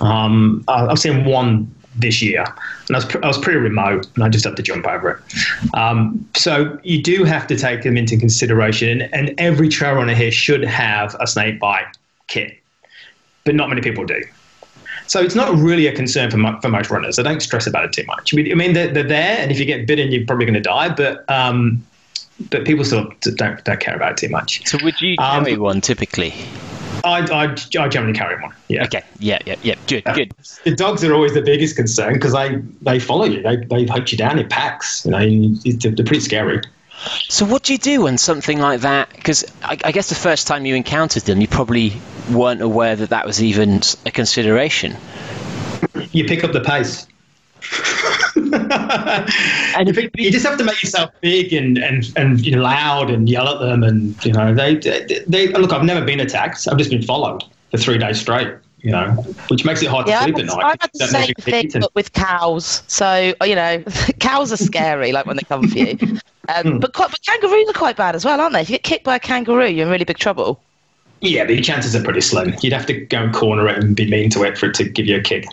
Um, 0.00 0.64
I've 0.68 0.98
seen 0.98 1.24
one 1.24 1.72
this 1.96 2.20
year, 2.20 2.44
and 2.88 2.96
I 2.96 2.98
was, 2.98 3.16
I 3.16 3.26
was 3.26 3.38
pretty 3.38 3.58
remote, 3.58 4.06
and 4.14 4.24
I 4.24 4.28
just 4.28 4.44
had 4.44 4.56
to 4.56 4.62
jump 4.62 4.86
over 4.86 5.10
it. 5.10 5.74
Um, 5.74 6.28
so 6.34 6.78
you 6.82 7.02
do 7.02 7.24
have 7.24 7.46
to 7.46 7.56
take 7.56 7.82
them 7.82 7.96
into 7.96 8.16
consideration, 8.16 9.02
and 9.02 9.34
every 9.38 9.68
trail 9.68 9.94
runner 9.94 10.14
here 10.14 10.32
should 10.32 10.64
have 10.64 11.14
a 11.20 11.26
snake 11.26 11.60
bite 11.60 11.86
kit, 12.26 12.58
but 13.44 13.54
not 13.54 13.68
many 13.68 13.80
people 13.80 14.04
do. 14.04 14.20
So 15.06 15.20
it's 15.20 15.34
not 15.34 15.54
really 15.56 15.86
a 15.86 15.94
concern 15.94 16.30
for, 16.30 16.38
mo- 16.38 16.58
for 16.60 16.68
most 16.68 16.90
runners. 16.90 17.18
I 17.18 17.22
don't 17.22 17.40
stress 17.40 17.66
about 17.66 17.84
it 17.84 17.92
too 17.92 18.04
much. 18.06 18.32
I 18.34 18.54
mean, 18.54 18.72
they're, 18.72 18.92
they're 18.92 19.02
there, 19.02 19.38
and 19.38 19.52
if 19.52 19.58
you 19.58 19.64
get 19.64 19.86
bitten, 19.86 20.10
you're 20.10 20.26
probably 20.26 20.46
going 20.46 20.54
to 20.54 20.60
die, 20.60 20.88
but 20.88 21.28
um, 21.30 21.84
but 22.50 22.64
people 22.64 22.84
still 22.84 23.12
don't 23.36 23.62
don't 23.64 23.80
care 23.80 23.94
about 23.94 24.12
it 24.12 24.16
too 24.16 24.28
much. 24.28 24.66
So 24.66 24.78
would 24.82 25.00
you 25.00 25.16
carry 25.16 25.52
um, 25.52 25.60
one 25.60 25.80
typically? 25.80 26.34
I, 27.04 27.20
I, 27.20 27.56
I 27.78 27.88
generally 27.88 28.12
carry 28.12 28.40
one. 28.40 28.54
Yeah. 28.68 28.84
Okay. 28.84 29.02
Yeah. 29.18 29.38
Yeah. 29.46 29.56
Yeah. 29.62 29.74
Good. 29.86 30.06
Uh, 30.06 30.14
good. 30.14 30.34
The 30.64 30.74
dogs 30.74 31.04
are 31.04 31.12
always 31.12 31.34
the 31.34 31.42
biggest 31.42 31.76
concern 31.76 32.14
because 32.14 32.32
they 32.32 32.62
they 32.82 32.98
follow 32.98 33.24
you. 33.24 33.42
They 33.42 33.56
they 33.56 33.84
hunt 33.86 34.10
you 34.12 34.18
down 34.18 34.38
in 34.38 34.48
packs. 34.48 35.04
You 35.04 35.10
know, 35.10 35.54
they're, 35.64 35.92
they're 35.92 36.04
pretty 36.04 36.20
scary. 36.20 36.62
So 37.28 37.44
what 37.44 37.62
do 37.64 37.72
you 37.72 37.78
do 37.78 38.02
when 38.02 38.18
something 38.18 38.58
like 38.58 38.80
that? 38.80 39.10
Because 39.10 39.44
I, 39.62 39.76
I, 39.84 39.92
guess 39.92 40.08
the 40.08 40.14
first 40.14 40.46
time 40.46 40.64
you 40.64 40.74
encountered 40.74 41.24
them, 41.24 41.40
you 41.40 41.48
probably 41.48 41.92
weren't 42.30 42.62
aware 42.62 42.96
that 42.96 43.10
that 43.10 43.26
was 43.26 43.42
even 43.42 43.80
a 44.06 44.10
consideration. 44.10 44.96
You 46.12 46.24
pick 46.24 46.44
up 46.44 46.52
the 46.52 46.60
pace. 46.60 47.06
and 49.76 49.88
you, 49.88 50.10
you, 50.16 50.30
just 50.30 50.46
have 50.46 50.58
to 50.58 50.64
make 50.64 50.82
yourself 50.82 51.10
big 51.20 51.52
and 51.52 51.78
and 51.78 52.12
and 52.16 52.44
you 52.44 52.54
know, 52.54 52.62
loud 52.62 53.10
and 53.10 53.28
yell 53.28 53.48
at 53.48 53.60
them 53.60 53.82
and 53.82 54.24
you 54.24 54.32
know 54.32 54.54
they, 54.54 54.76
they, 54.76 55.24
they 55.26 55.48
look. 55.48 55.72
I've 55.72 55.84
never 55.84 56.04
been 56.04 56.20
attacked. 56.20 56.66
I've 56.68 56.78
just 56.78 56.90
been 56.90 57.02
followed 57.02 57.42
for 57.70 57.78
three 57.78 57.98
days 57.98 58.20
straight. 58.20 58.54
You 58.78 58.90
know, 58.90 59.12
which 59.48 59.64
makes 59.64 59.82
it 59.82 59.88
hard 59.88 60.06
yeah, 60.06 60.18
to 60.18 60.24
sleep 60.24 60.38
at 60.38 60.44
night. 60.44 60.62
I've 60.62 60.80
had 60.80 60.90
the 60.92 61.06
same 61.06 61.32
thing, 61.40 61.70
but 61.80 61.94
with 61.94 62.12
cows. 62.12 62.82
So 62.86 63.32
you 63.42 63.54
know, 63.54 63.82
cows 64.20 64.52
are 64.52 64.58
scary, 64.58 65.12
like 65.12 65.26
when 65.26 65.36
they 65.36 65.42
come 65.42 65.68
for 65.68 65.78
you. 65.78 65.98
Um, 66.54 66.72
hmm. 66.72 66.78
but, 66.78 66.92
but 66.92 67.18
kangaroos 67.22 67.70
are 67.70 67.72
quite 67.72 67.96
bad 67.96 68.14
as 68.14 68.22
well, 68.22 68.38
aren't 68.38 68.52
they? 68.52 68.60
If 68.60 68.68
you 68.68 68.76
get 68.76 68.82
kicked 68.82 69.04
by 69.04 69.16
a 69.16 69.18
kangaroo, 69.18 69.66
you're 69.66 69.86
in 69.86 69.90
really 69.90 70.04
big 70.04 70.18
trouble. 70.18 70.60
Yeah, 71.24 71.44
but 71.44 71.56
the 71.56 71.62
chances 71.62 71.96
are 71.96 72.02
pretty 72.02 72.20
slim. 72.20 72.54
You'd 72.60 72.74
have 72.74 72.84
to 72.86 72.92
go 72.92 73.22
and 73.22 73.32
corner 73.32 73.66
it 73.66 73.82
and 73.82 73.96
be 73.96 74.10
mean 74.10 74.28
to 74.30 74.42
it 74.42 74.58
for 74.58 74.66
it 74.66 74.74
to 74.74 74.84
give 74.84 75.06
you 75.06 75.16
a 75.16 75.22
kick. 75.22 75.46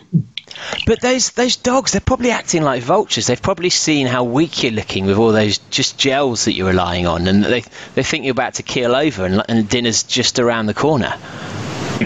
But 0.84 1.00
those 1.00 1.30
those 1.30 1.56
dogs, 1.56 1.92
they're 1.92 2.00
probably 2.00 2.30
acting 2.30 2.62
like 2.62 2.82
vultures. 2.82 3.26
They've 3.26 3.40
probably 3.40 3.70
seen 3.70 4.06
how 4.06 4.24
weak 4.24 4.62
you're 4.62 4.72
looking 4.72 5.06
with 5.06 5.16
all 5.16 5.32
those 5.32 5.58
just 5.70 5.98
gels 5.98 6.44
that 6.44 6.54
you're 6.54 6.68
relying 6.68 7.06
on, 7.06 7.26
and 7.26 7.44
they 7.44 7.64
they 7.94 8.02
think 8.02 8.24
you're 8.24 8.32
about 8.32 8.54
to 8.54 8.62
keel 8.62 8.94
over, 8.94 9.24
and, 9.24 9.42
and 9.48 9.68
dinner's 9.68 10.02
just 10.02 10.38
around 10.38 10.66
the 10.66 10.74
corner. 10.74 11.14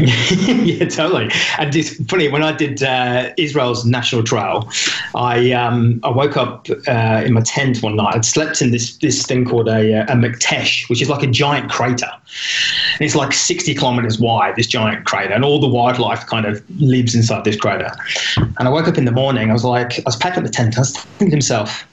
yeah, 0.64 0.86
totally. 0.86 1.30
And 1.58 1.74
it's 1.74 1.94
funny 2.06 2.28
when 2.28 2.42
I 2.42 2.52
did 2.52 2.82
uh, 2.82 3.32
Israel's 3.36 3.84
national 3.84 4.22
trail, 4.24 4.70
I 5.14 5.52
um, 5.52 6.00
I 6.02 6.10
woke 6.10 6.36
up 6.36 6.68
uh, 6.86 7.22
in 7.24 7.32
my 7.32 7.42
tent 7.42 7.82
one 7.82 7.96
night. 7.96 8.14
I'd 8.14 8.24
slept 8.24 8.60
in 8.62 8.70
this 8.70 8.96
this 8.98 9.24
thing 9.24 9.44
called 9.44 9.68
a, 9.68 10.02
a 10.02 10.14
Maktesh, 10.14 10.88
which 10.88 11.02
is 11.02 11.08
like 11.08 11.22
a 11.22 11.26
giant 11.26 11.70
crater. 11.70 12.10
And 12.94 13.00
it's 13.00 13.14
like 13.14 13.32
60 13.32 13.74
kilometers 13.74 14.18
wide, 14.18 14.56
this 14.56 14.66
giant 14.66 15.04
crater, 15.04 15.32
and 15.32 15.44
all 15.44 15.60
the 15.60 15.68
wildlife 15.68 16.26
kind 16.26 16.46
of 16.46 16.62
lives 16.80 17.14
inside 17.14 17.44
this 17.44 17.56
crater. 17.56 17.90
And 18.36 18.68
I 18.68 18.68
woke 18.68 18.88
up 18.88 18.98
in 18.98 19.04
the 19.04 19.12
morning. 19.12 19.50
I 19.50 19.52
was 19.52 19.64
like, 19.64 19.98
I 19.98 20.02
was 20.04 20.16
packing 20.16 20.42
the 20.42 20.50
tent. 20.50 20.76
I 20.76 20.80
was 20.80 20.96
thinking 20.96 21.30
to 21.30 21.36
myself, 21.36 21.86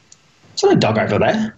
"Is 0.56 0.62
that 0.62 0.72
a 0.72 0.76
dog 0.76 0.98
over 0.98 1.20
there?" 1.20 1.56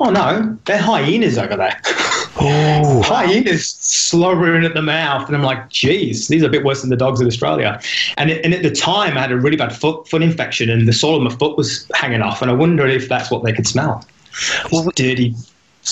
Oh 0.00 0.10
no, 0.10 0.56
they're 0.66 0.78
hyenas 0.78 1.38
over 1.38 1.56
there. 1.56 1.80
Oh. 2.40 3.02
Hyenas 3.02 3.70
slobbering 3.80 4.64
at 4.64 4.74
the 4.74 4.82
mouth, 4.82 5.26
and 5.26 5.36
I'm 5.36 5.42
like, 5.42 5.68
geez, 5.70 6.28
these 6.28 6.42
are 6.42 6.46
a 6.46 6.50
bit 6.50 6.64
worse 6.64 6.82
than 6.82 6.90
the 6.90 6.96
dogs 6.96 7.20
in 7.20 7.26
Australia. 7.26 7.80
And, 8.16 8.30
it, 8.30 8.44
and 8.44 8.54
at 8.54 8.62
the 8.62 8.70
time, 8.70 9.18
I 9.18 9.20
had 9.22 9.32
a 9.32 9.36
really 9.36 9.56
bad 9.56 9.74
foot 9.74 10.08
foot 10.08 10.22
infection, 10.22 10.70
and 10.70 10.86
the 10.86 10.92
sole 10.92 11.16
of 11.16 11.22
my 11.22 11.34
foot 11.36 11.56
was 11.56 11.90
hanging 11.94 12.22
off, 12.22 12.40
and 12.42 12.50
I 12.50 12.54
wondered 12.54 12.90
if 12.90 13.08
that's 13.08 13.30
what 13.30 13.44
they 13.44 13.52
could 13.52 13.66
smell. 13.66 14.04
Well, 14.70 14.90
dirty 14.94 15.34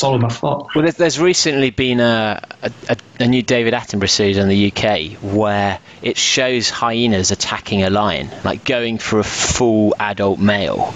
my 0.02 0.28
foot. 0.28 0.74
Well, 0.74 0.82
there's, 0.82 0.96
there's 0.96 1.18
recently 1.18 1.70
been 1.70 2.00
a, 2.00 2.42
a, 2.62 2.96
a, 3.18 3.26
new 3.26 3.42
David 3.42 3.72
Attenborough 3.72 4.10
series 4.10 4.36
in 4.36 4.48
the 4.48 4.72
UK 4.72 5.12
where 5.22 5.78
it 6.02 6.16
shows 6.18 6.68
hyenas 6.68 7.30
attacking 7.30 7.82
a 7.82 7.90
lion, 7.90 8.30
like 8.44 8.64
going 8.64 8.98
for 8.98 9.18
a 9.18 9.24
full 9.24 9.94
adult 9.98 10.38
male, 10.38 10.86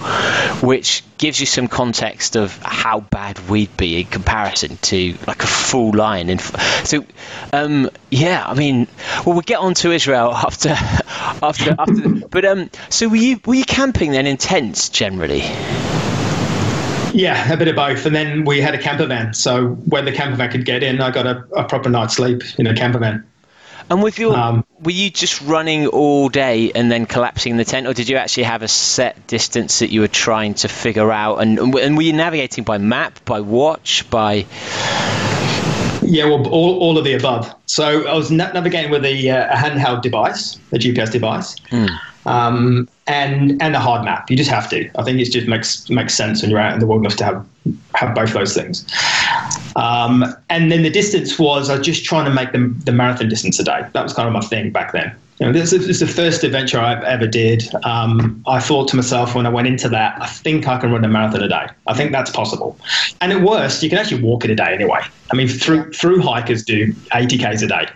which 0.62 1.03
gives 1.16 1.40
you 1.40 1.46
some 1.46 1.68
context 1.68 2.36
of 2.36 2.57
how 2.62 3.01
bad 3.01 3.48
we'd 3.48 3.74
be 3.76 4.01
in 4.01 4.07
comparison 4.07 4.76
to 4.78 5.16
like 5.26 5.42
a 5.42 5.46
full 5.46 5.92
lion. 5.92 6.28
In, 6.28 6.38
so, 6.38 7.05
um, 7.53 7.90
yeah, 8.11 8.44
I 8.46 8.55
mean, 8.55 8.86
well, 9.24 9.34
we'll 9.34 9.40
get 9.40 9.61
on 9.61 9.74
to 9.74 9.92
Israel 9.92 10.30
after, 10.34 10.70
after, 10.70 11.74
after. 11.78 12.28
but 12.28 12.44
um, 12.44 12.70
so 12.90 13.09
were 13.09 13.16
you 13.16 13.40
were 13.46 13.55
you 13.55 13.64
camping 13.64 14.12
then 14.12 14.26
in 14.26 14.36
tents 14.36 14.90
generally? 14.90 15.42
Yeah, 17.12 17.52
a 17.52 17.56
bit 17.56 17.68
of 17.68 17.76
both. 17.76 18.06
And 18.06 18.14
then 18.14 18.44
we 18.44 18.61
had 18.61 18.74
a 18.74 18.78
camper 18.78 19.06
van. 19.06 19.34
So 19.34 19.68
when 19.68 20.04
the 20.04 20.12
camper 20.12 20.36
van 20.36 20.50
could 20.50 20.64
get 20.64 20.82
in, 20.82 21.00
I 21.00 21.11
got 21.11 21.26
a, 21.26 21.44
a 21.54 21.64
proper 21.64 21.90
night's 21.90 22.16
sleep 22.16 22.42
in 22.58 22.66
a 22.66 22.74
camper 22.74 22.98
van. 22.98 23.26
And 23.88 24.04
with 24.04 24.20
your, 24.20 24.36
um, 24.36 24.64
were 24.78 24.92
you 24.92 25.11
just 25.11 25.42
running 25.42 25.88
all 25.88 26.28
day 26.28 26.70
and 26.72 26.90
then 26.90 27.06
collapsing 27.06 27.50
in 27.50 27.56
the 27.56 27.64
tent, 27.64 27.88
or 27.88 27.94
did 27.94 28.08
you 28.08 28.18
actually 28.18 28.44
have 28.44 28.62
a 28.62 28.68
set 28.68 29.26
distance 29.26 29.80
that 29.80 29.90
you 29.90 30.02
were 30.02 30.08
trying 30.08 30.54
to 30.54 30.68
figure 30.68 31.11
out? 31.11 31.38
And, 31.38 31.58
and 31.58 31.96
were 31.96 32.02
you 32.02 32.12
navigating 32.12 32.62
by 32.62 32.78
map, 32.78 33.24
by 33.24 33.40
watch, 33.40 34.08
by? 34.08 34.46
Yeah, 36.02 36.26
well, 36.26 36.46
all, 36.48 36.78
all 36.78 36.98
of 36.98 37.04
the 37.04 37.14
above. 37.14 37.52
So 37.66 38.06
I 38.06 38.14
was 38.14 38.30
navigating 38.30 38.92
with 38.92 39.04
a, 39.04 39.30
uh, 39.30 39.54
a 39.54 39.56
handheld 39.56 40.02
device, 40.02 40.56
a 40.70 40.76
GPS 40.76 41.11
device. 41.11 41.56
Hmm 41.70 41.86
um, 42.26 42.88
and 43.06 43.60
and 43.62 43.74
a 43.74 43.80
hard 43.80 44.04
map. 44.04 44.30
You 44.30 44.36
just 44.36 44.50
have 44.50 44.68
to. 44.70 44.90
I 44.98 45.02
think 45.02 45.20
it 45.20 45.30
just 45.30 45.48
makes 45.48 45.88
makes 45.90 46.14
sense 46.14 46.42
when 46.42 46.50
you're 46.50 46.60
out 46.60 46.74
in 46.74 46.80
the 46.80 46.86
wilderness 46.86 47.16
to 47.16 47.24
have 47.24 47.46
have 47.94 48.14
both 48.14 48.32
those 48.32 48.54
things. 48.54 48.84
Um, 49.76 50.24
and 50.48 50.70
then 50.70 50.82
the 50.82 50.90
distance 50.90 51.38
was 51.38 51.70
I 51.70 51.78
was 51.78 51.86
just 51.86 52.04
trying 52.04 52.24
to 52.26 52.32
make 52.32 52.52
the 52.52 52.74
the 52.84 52.92
marathon 52.92 53.28
distance 53.28 53.58
a 53.58 53.64
day. 53.64 53.86
That 53.92 54.02
was 54.02 54.12
kind 54.12 54.26
of 54.26 54.32
my 54.32 54.40
thing 54.40 54.70
back 54.70 54.92
then. 54.92 55.14
You 55.41 55.47
know, 55.47 55.53
this, 55.53 55.72
is 55.72 56.01
the 56.01 56.07
first 56.07 56.45
adventure 56.45 56.78
I've 56.78 57.03
ever 57.03 57.26
did. 57.26 57.66
Um, 57.84 58.45
I 58.47 58.61
thought 58.61 58.88
to 58.88 58.97
myself 58.97 59.34
when 59.34 59.47
I 59.47 59.49
went 59.49 59.66
into 59.66 59.88
that, 59.88 60.20
I 60.20 60.26
think 60.26 60.68
I 60.68 60.78
can 60.78 60.93
run 60.93 61.03
a 61.03 61.09
marathon 61.09 61.43
a 61.43 61.49
day. 61.49 61.66
I 61.86 61.95
think 61.95 62.12
that's 62.12 62.30
possible. 62.30 62.78
And 63.22 63.32
at 63.32 63.41
worst, 63.41 63.82
you 63.82 63.88
can 63.88 63.97
actually 63.97 64.22
walk 64.22 64.45
it 64.45 64.51
a 64.51 64.55
day 64.55 64.74
anyway. 64.74 65.01
I 65.32 65.36
mean, 65.36 65.49
through 65.49 65.93
through 65.93 66.20
hikers 66.20 66.62
do 66.62 66.95
80 67.14 67.38
k's 67.38 67.62
a 67.62 67.68
day. 67.68 67.88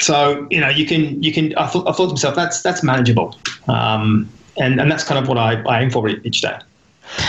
So 0.00 0.48
you 0.50 0.60
know, 0.60 0.68
you 0.68 0.84
can 0.84 1.22
you 1.22 1.32
can. 1.32 1.54
I 1.54 1.68
thought, 1.68 1.88
I 1.88 1.92
thought 1.92 2.06
to 2.06 2.14
myself 2.14 2.34
that's 2.34 2.60
that's 2.62 2.82
manageable, 2.82 3.36
um, 3.68 4.28
and 4.56 4.80
and 4.80 4.90
that's 4.90 5.04
kind 5.04 5.22
of 5.22 5.28
what 5.28 5.38
I, 5.38 5.62
I 5.62 5.80
aim 5.80 5.90
for 5.90 6.08
each 6.08 6.40
day. 6.40 6.58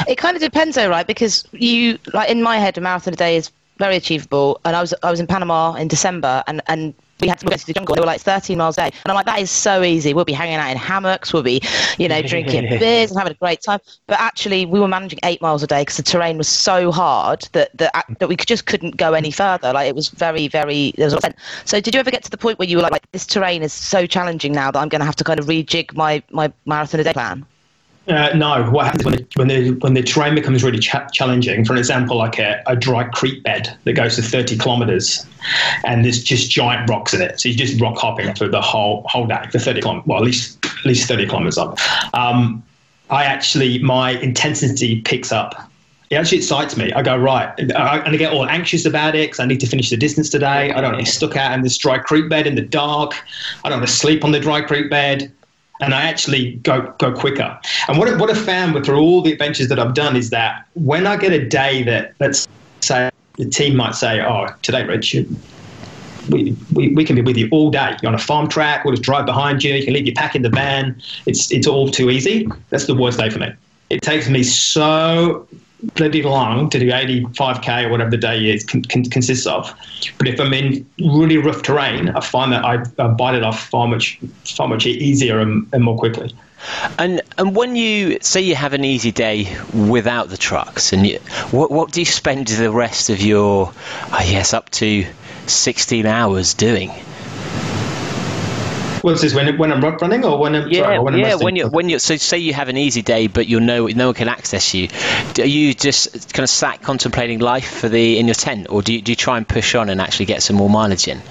It 0.08 0.18
kind 0.18 0.36
of 0.36 0.42
depends, 0.42 0.76
though, 0.76 0.90
right? 0.90 1.06
Because 1.06 1.48
you 1.52 2.00
like 2.16 2.32
in 2.32 2.42
my 2.42 2.58
head, 2.58 2.80
a 2.80 2.82
marathon 2.82 3.14
a 3.14 3.18
day 3.18 3.38
is 3.38 3.52
very 3.78 3.96
achievable. 3.96 4.60
And 4.66 4.76
I 4.76 4.82
was 4.82 4.94
I 5.04 5.12
was 5.12 5.20
in 5.20 5.28
Panama 5.28 5.76
in 5.76 5.88
December, 5.88 6.44
and 6.48 6.62
and 6.68 6.96
we 7.22 7.28
had 7.28 7.40
to 7.40 7.46
go 7.46 7.56
to 7.56 7.66
the 7.66 7.74
jungle. 7.74 7.96
They 7.96 8.02
were 8.02 8.08
like 8.08 8.22
13 8.22 8.58
miles 8.58 8.78
a 8.78 8.82
day. 8.82 8.98
And 9.04 9.12
I'm 9.12 9.16
like, 9.16 9.26
that 9.26 9.40
is 9.40 9.52
so 9.52 9.84
easy. 9.84 10.14
We'll 10.14 10.26
be 10.26 10.34
hanging 10.34 10.56
out 10.56 10.72
in 10.72 10.78
hammocks. 10.78 11.34
We'll 11.34 11.44
be, 11.44 11.62
you 11.98 12.08
know, 12.08 12.22
drinking 12.22 12.70
beers 12.80 13.12
and 13.12 13.20
having 13.20 13.32
a 13.32 13.36
great 13.36 13.62
time. 13.62 13.80
But 14.08 14.20
actually, 14.20 14.66
we 14.66 14.80
were 14.80 14.88
managing 14.88 15.20
eight 15.24 15.42
miles 15.42 15.64
a 15.64 15.68
day 15.68 15.82
because 15.82 15.98
the 15.98 16.04
terrain 16.04 16.38
was 16.38 16.48
so 16.48 16.92
hard 16.92 17.48
that, 17.54 17.76
that, 17.78 18.06
that 18.20 18.30
we 18.30 18.36
just 18.36 18.66
couldn't 18.66 18.98
go 18.98 19.14
any 19.14 19.32
further. 19.32 19.74
Like, 19.74 19.88
it 19.88 19.96
was 19.96 20.10
very, 20.10 20.48
very, 20.48 20.94
there 20.98 21.06
was 21.06 21.14
a 21.14 21.34
So, 21.66 21.80
did 21.80 21.94
you 21.94 22.00
ever 22.00 22.12
get 22.12 22.24
to 22.24 22.32
the 22.32 22.38
point 22.38 22.60
where 22.60 22.68
you 22.68 22.78
were 22.78 22.84
like, 22.84 22.92
like 22.92 23.12
this 23.12 23.26
terrain 23.26 23.64
is 23.64 23.74
so 23.74 24.06
challenging 24.06 24.52
now 24.54 24.72
that 24.72 24.80
I'm 24.80 24.90
going 24.90 25.02
to 25.02 25.06
have 25.06 25.16
to 25.18 25.24
kind 25.24 25.40
of 25.40 25.48
rejig 25.48 25.96
my, 25.96 26.24
my 26.32 26.52
marathon 26.66 27.00
a 27.02 27.04
day 27.04 27.14
plan? 27.14 27.46
Uh, 28.10 28.36
no, 28.36 28.68
what 28.72 28.88
happens 28.88 29.06
when 29.06 29.16
the, 29.16 29.28
when 29.36 29.48
the, 29.48 29.72
when 29.82 29.94
the 29.94 30.02
terrain 30.02 30.34
becomes 30.34 30.64
really 30.64 30.80
cha- 30.80 31.08
challenging? 31.10 31.64
For 31.64 31.74
an 31.74 31.80
example, 31.80 32.18
like 32.18 32.40
a, 32.40 32.64
a, 32.66 32.76
dry 32.76 33.04
creek 33.04 33.44
bed 33.44 33.78
that 33.84 33.94
goes 33.94 34.16
to 34.16 34.24
30 34.24 34.58
kilometers 34.58 35.28
and 35.86 36.04
there's 36.04 36.24
just 36.24 36.50
giant 36.50 36.90
rocks 36.90 37.14
in 37.14 37.22
it. 37.22 37.40
So 37.40 37.50
you're 37.50 37.58
just 37.58 37.80
rock 37.80 37.98
hopping 37.98 38.34
for 38.34 38.48
the 38.48 38.62
whole 38.62 39.04
whole 39.08 39.28
day 39.28 39.46
for 39.52 39.60
30 39.60 39.82
kilometers, 39.82 40.08
well, 40.08 40.18
at 40.18 40.24
least, 40.24 40.66
at 40.66 40.86
least 40.86 41.08
30 41.08 41.28
kilometers 41.28 41.60
up. 41.60 41.78
Um, 42.16 42.64
I 43.12 43.26
actually, 43.26 43.78
my 43.80 44.12
intensity 44.20 45.02
picks 45.02 45.32
up. 45.32 45.70
It 46.10 46.16
actually 46.16 46.40
excites 46.40 46.76
me. 46.76 46.92
I 46.94 47.04
go, 47.04 47.16
right, 47.16 47.54
and 47.60 47.72
I 47.74 48.16
get 48.18 48.34
all 48.34 48.48
anxious 48.48 48.86
about 48.86 49.14
it 49.14 49.28
because 49.28 49.40
I 49.40 49.46
need 49.46 49.60
to 49.60 49.68
finish 49.68 49.92
the 49.92 49.98
distance 49.98 50.30
today. 50.30 50.72
I 50.72 50.82
don't 50.82 50.94
want 50.94 50.96
to 50.96 51.04
be 51.04 51.06
stuck 51.06 51.36
out 51.36 51.54
in 51.54 51.62
this 51.62 51.78
dry 51.78 52.00
creek 52.00 52.28
bed 52.28 52.48
in 52.48 52.56
the 52.56 52.64
dark. 52.64 53.14
I 53.64 53.70
don't 53.70 53.78
want 53.78 53.88
to 53.88 53.96
sleep 53.96 54.24
on 54.24 54.32
the 54.32 54.40
dry 54.40 54.62
creek 54.62 54.90
bed 54.90 55.32
and 55.80 55.94
I 55.94 56.04
actually 56.04 56.54
go 56.58 56.94
go 56.98 57.12
quicker. 57.12 57.58
And 57.88 57.98
what 57.98 58.16
what 58.20 58.30
I 58.30 58.34
found 58.34 58.84
through 58.86 59.00
all 59.00 59.22
the 59.22 59.32
adventures 59.32 59.68
that 59.70 59.80
I've 59.80 59.94
done 59.94 60.16
is 60.16 60.30
that 60.30 60.66
when 60.74 61.08
I 61.08 61.18
get 61.18 61.32
a 61.32 61.46
day 61.46 61.84
that 61.84 62.14
let's 62.20 62.48
say 62.82 63.10
the 63.38 63.50
team 63.50 63.76
might 63.76 63.96
say, 63.96 64.22
"Oh, 64.22 64.48
today, 64.62 64.84
Rich." 64.86 65.16
We, 66.30 66.56
we, 66.74 66.94
we 66.94 67.06
can 67.06 67.16
be 67.16 67.24
with 67.24 67.38
you 67.38 67.50
all 67.52 67.72
day. 67.72 67.98
You're 68.04 68.10
on 68.10 68.14
a 68.14 68.20
farm 68.20 68.50
track. 68.50 68.86
We'll 68.86 68.94
just 68.94 69.02
drive 69.02 69.26
behind 69.26 69.64
you. 69.64 69.74
You 69.74 69.84
can 69.84 69.96
leave 69.96 70.06
your 70.06 70.14
pack 70.14 70.36
in 70.36 70.44
the 70.44 70.50
van. 70.50 71.02
It's 71.26 71.52
it's 71.52 71.66
all 71.66 71.90
too 71.90 72.12
easy. 72.12 72.48
That's 72.70 72.86
the 72.86 72.94
worst 72.94 73.18
day 73.18 73.32
for 73.32 73.40
me. 73.40 73.52
It 73.90 74.04
takes 74.04 74.30
me 74.30 74.44
so 74.44 75.48
bloody 75.96 76.22
long 76.22 76.70
to 76.70 76.80
do 76.80 76.90
85k 76.90 77.86
or 77.86 77.90
whatever 77.90 78.12
the 78.12 78.18
day 78.18 78.50
is 78.50 78.66
con- 78.66 78.84
con- 78.84 79.06
consists 79.06 79.48
of. 79.48 79.74
But 80.18 80.28
if 80.28 80.40
I'm 80.40 80.54
in 80.54 80.86
really 81.00 81.38
rough 81.38 81.62
terrain, 81.62 82.10
I 82.10 82.20
find 82.20 82.52
that 82.52 82.66
I, 82.66 82.84
I 82.98 83.08
bite 83.08 83.36
it 83.36 83.44
off 83.44 83.70
far 83.70 83.88
much 83.88 84.20
far 84.46 84.68
much 84.68 84.86
easier 84.86 85.40
and, 85.40 85.68
and, 85.74 85.84
more 85.84 85.98
quickly. 85.98 86.34
And 86.98 87.22
and 87.38 87.56
when 87.56 87.76
you 87.76 88.20
say 88.22 88.42
you 88.42 88.56
have 88.56 88.74
an 88.74 88.84
easy 88.84 89.12
day 89.12 89.56
without 89.74 90.30
the 90.30 90.38
trucks, 90.38 90.92
and 90.92 91.08
you, 91.08 91.20
what 91.52 91.72
what 91.72 91.92
do 91.92 92.02
you 92.02 92.06
spend 92.06 92.48
the 92.48 92.72
rest 92.72 93.10
of 93.10 93.22
your, 93.22 93.72
I 94.12 94.26
guess, 94.26 94.54
up 94.54 94.70
to 94.72 95.06
16 95.48 96.06
hours 96.06 96.54
doing? 96.54 96.92
What's 99.02 99.22
this 99.22 99.34
when 99.34 99.58
when 99.58 99.72
I'm 99.72 99.82
running 99.82 100.26
or 100.26 100.38
when 100.38 100.56
I'm 100.56 100.70
yeah 100.70 100.82
sorry, 100.82 101.00
when 101.00 101.18
yeah 101.18 101.34
I'm 101.34 101.40
when 101.40 101.56
you 101.56 101.68
when 101.68 101.90
you 101.90 102.00
so 102.00 102.16
say 102.18 102.38
you 102.38 102.54
have 102.54 102.70
an 102.70 102.78
easy 102.78 103.02
day 103.02 103.28
but 103.28 103.48
you 103.48 103.60
know 103.60 103.88
no 103.88 104.08
one 104.08 104.16
can 104.16 104.28
access 104.28 104.74
you. 104.74 104.90
Are 105.38 105.46
you 105.46 105.74
just 105.74 106.34
kind 106.34 106.44
of 106.44 106.50
sat 106.50 106.82
contemplating 106.82 107.40
life 107.40 107.70
for 107.80 107.90
the 107.90 108.20
in 108.20 108.28
your 108.28 108.36
tent, 108.36 108.68
or 108.70 108.82
do 108.82 108.94
you, 108.94 109.02
do 109.02 109.12
you 109.12 109.16
try 109.16 109.38
and 109.38 109.48
push 109.48 109.76
on 109.76 109.90
and 109.90 110.02
actually 110.02 110.26
get 110.26 110.44
some 110.44 110.56
more 110.56 110.70
mileage 110.70 111.08
in? 111.08 111.22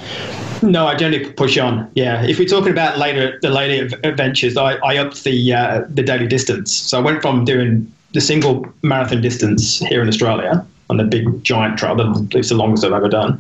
No, 0.63 0.87
I 0.87 0.95
generally 0.95 1.31
push 1.33 1.59
on. 1.59 1.91
Yeah, 1.95 2.25
if 2.25 2.39
we're 2.39 2.49
talking 2.49 2.73
about 2.73 2.99
later 2.99 3.39
the 3.43 3.51
later 3.51 3.97
adventures, 4.05 4.57
I, 4.57 4.75
I 4.77 4.97
upped 4.97 5.25
the 5.25 5.53
uh, 5.53 5.85
the 5.89 6.03
daily 6.03 6.27
distance. 6.27 6.75
So 6.75 6.99
I 6.99 7.01
went 7.01 7.23
from 7.23 7.45
doing 7.45 7.93
the 8.13 8.21
single 8.21 8.67
marathon 8.83 9.21
distance 9.21 9.79
here 9.81 10.03
in 10.03 10.09
Australia 10.09 10.67
on 10.91 10.97
the 10.97 11.05
big 11.05 11.45
giant 11.45 11.79
trail, 11.79 11.95
that's 11.97 12.49
the 12.49 12.55
longest 12.55 12.83
I've 12.83 12.93
ever 12.93 13.11
done. 13.11 13.39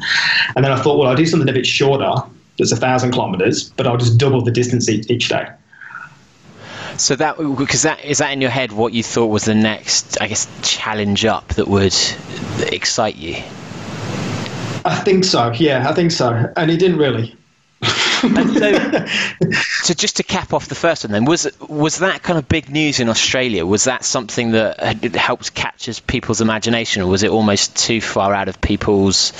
And 0.54 0.62
then 0.62 0.70
I 0.70 0.80
thought, 0.80 0.98
well, 0.98 1.08
I'll 1.08 1.16
do 1.16 1.24
something 1.24 1.48
a 1.48 1.52
bit 1.52 1.66
shorter 1.66 2.22
that's 2.58 2.72
a 2.72 2.76
thousand 2.76 3.12
kilometers, 3.12 3.70
but 3.70 3.86
I'll 3.86 3.96
just 3.96 4.18
double 4.18 4.42
the 4.42 4.50
distance 4.50 4.88
each, 4.88 5.10
each 5.10 5.28
day. 5.28 5.48
So 6.96 7.14
that 7.14 7.38
because 7.38 7.82
that 7.82 8.04
is 8.04 8.18
that 8.18 8.32
in 8.32 8.40
your 8.40 8.50
head 8.50 8.72
what 8.72 8.92
you 8.92 9.04
thought 9.04 9.26
was 9.26 9.44
the 9.44 9.54
next, 9.54 10.20
I 10.20 10.26
guess, 10.26 10.48
challenge 10.62 11.24
up 11.24 11.48
that 11.54 11.68
would 11.68 11.94
excite 12.60 13.16
you. 13.16 13.36
I 14.84 15.00
think 15.04 15.24
so. 15.24 15.52
Yeah, 15.52 15.88
I 15.88 15.94
think 15.94 16.10
so. 16.10 16.52
And 16.56 16.70
it 16.70 16.78
didn't 16.78 16.98
really. 16.98 17.36
so, 17.84 18.28
so, 19.82 19.94
just 19.94 20.16
to 20.16 20.24
cap 20.24 20.52
off 20.52 20.66
the 20.66 20.74
first 20.74 21.04
one, 21.04 21.12
then 21.12 21.24
was 21.24 21.48
was 21.60 21.98
that 21.98 22.24
kind 22.24 22.38
of 22.38 22.48
big 22.48 22.68
news 22.68 22.98
in 22.98 23.08
Australia? 23.08 23.64
Was 23.64 23.84
that 23.84 24.04
something 24.04 24.52
that 24.52 24.80
had 24.80 25.14
helped 25.14 25.54
capture 25.54 25.92
people's 26.06 26.40
imagination, 26.40 27.02
or 27.02 27.06
was 27.06 27.22
it 27.22 27.30
almost 27.30 27.76
too 27.76 28.00
far 28.00 28.34
out 28.34 28.48
of 28.48 28.60
people's 28.60 29.32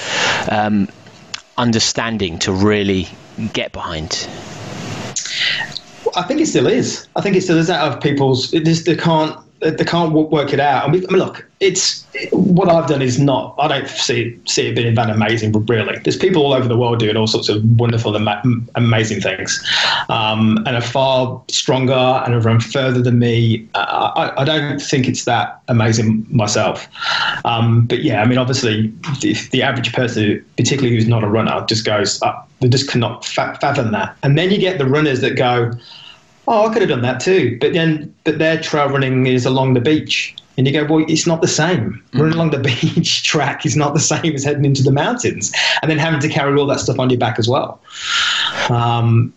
um, 0.49 0.89
understanding 1.59 2.39
to 2.41 2.53
really 2.53 3.09
get 3.53 3.73
behind? 3.73 4.29
I 6.17 6.23
think 6.23 6.41
it 6.41 6.47
still 6.47 6.67
is. 6.67 7.07
I 7.17 7.21
think 7.21 7.37
it 7.37 7.43
still 7.43 7.59
is 7.59 7.69
out 7.69 7.93
of 7.93 8.01
people's. 8.01 8.55
It 8.55 8.65
just 8.65 8.87
they 8.87 8.97
can't 8.97 9.39
they 9.61 9.85
can't 9.85 10.13
work 10.13 10.53
it 10.53 10.61
out. 10.61 10.89
I 10.89 10.91
mean, 10.91 11.03
look, 11.05 11.45
it's 11.61 12.07
what 12.31 12.69
I've 12.69 12.89
done 12.89 13.03
is 13.03 13.19
not. 13.19 13.55
I 13.59 13.67
don't 13.67 13.89
see 13.89 14.39
see 14.47 14.69
it 14.69 14.77
being 14.77 14.95
that 14.95 15.11
amazing, 15.11 15.51
but 15.53 15.61
really, 15.61 15.99
there's 15.99 16.17
people 16.17 16.43
all 16.43 16.53
over 16.53 16.69
the 16.69 16.77
world 16.77 17.01
doing 17.01 17.17
all 17.17 17.27
sorts 17.27 17.49
of 17.49 17.65
wonderful, 17.79 18.15
and 18.15 18.71
amazing 18.77 19.21
things, 19.21 19.65
um, 20.09 20.59
and 20.67 20.77
are 20.77 20.81
far 20.81 21.43
stronger 21.49 21.93
and 21.93 22.35
have 22.35 22.45
run 22.45 22.61
further 22.61 23.03
than 23.03 23.19
me. 23.19 23.69
I, 23.75 24.33
I 24.37 24.45
don't 24.45 24.81
think 24.81 25.09
it's 25.09 25.25
that 25.25 25.61
amazing 25.67 26.27
myself. 26.31 26.87
Um, 27.45 27.87
but 27.87 28.03
yeah, 28.03 28.23
I 28.23 28.27
mean, 28.27 28.39
obviously, 28.39 28.89
the, 29.21 29.37
the, 29.51 29.63
average 29.63 29.93
person, 29.93 30.45
particularly 30.57 30.95
who's 30.95 31.09
not 31.09 31.25
a 31.25 31.29
runner, 31.29 31.65
just 31.69 31.85
goes, 31.85 32.23
uh, 32.23 32.43
they 32.61 32.69
just 32.69 32.89
cannot 32.89 33.25
fathom 33.25 33.93
that. 33.93 34.17
And 34.23 34.39
then 34.39 34.51
you 34.51 34.59
get 34.59 34.79
the 34.79 34.87
runners 34.87 35.21
that 35.21 35.37
go 35.37 35.73
oh, 36.49 36.67
I 36.67 36.73
could 36.73 36.83
have 36.83 36.89
done 36.89 37.03
that 37.03 37.21
too. 37.21 37.59
But 37.61 37.73
then, 37.73 38.15
but 38.25 38.39
their 38.39 38.61
trail 38.61 38.89
running 38.89 39.27
is 39.27 39.47
along 39.47 39.75
the 39.75 39.81
beach. 39.81 40.35
And 40.57 40.67
you 40.67 40.73
go, 40.73 40.85
well, 40.85 41.05
it's 41.09 41.27
not 41.27 41.41
the 41.41 41.49
same. 41.49 42.03
Mm. 42.13 42.21
Running 42.21 42.35
along 42.35 42.51
the 42.51 42.59
beach 42.95 43.23
track 43.23 43.65
is 43.65 43.77
not 43.77 43.95
the 43.95 44.01
same 44.01 44.35
as 44.35 44.43
heading 44.43 44.65
into 44.65 44.83
the 44.83 44.91
mountains 44.91 45.53
and 45.83 45.91
then 45.91 45.99
having 45.99 46.21
to 46.21 46.29
carry 46.29 46.59
all 46.59 46.67
that 46.67 46.81
stuff 46.81 46.99
on 46.99 47.11
your 47.11 47.19
back 47.19 47.39
as 47.39 47.49
well. 47.49 47.81
Um, 48.69 49.33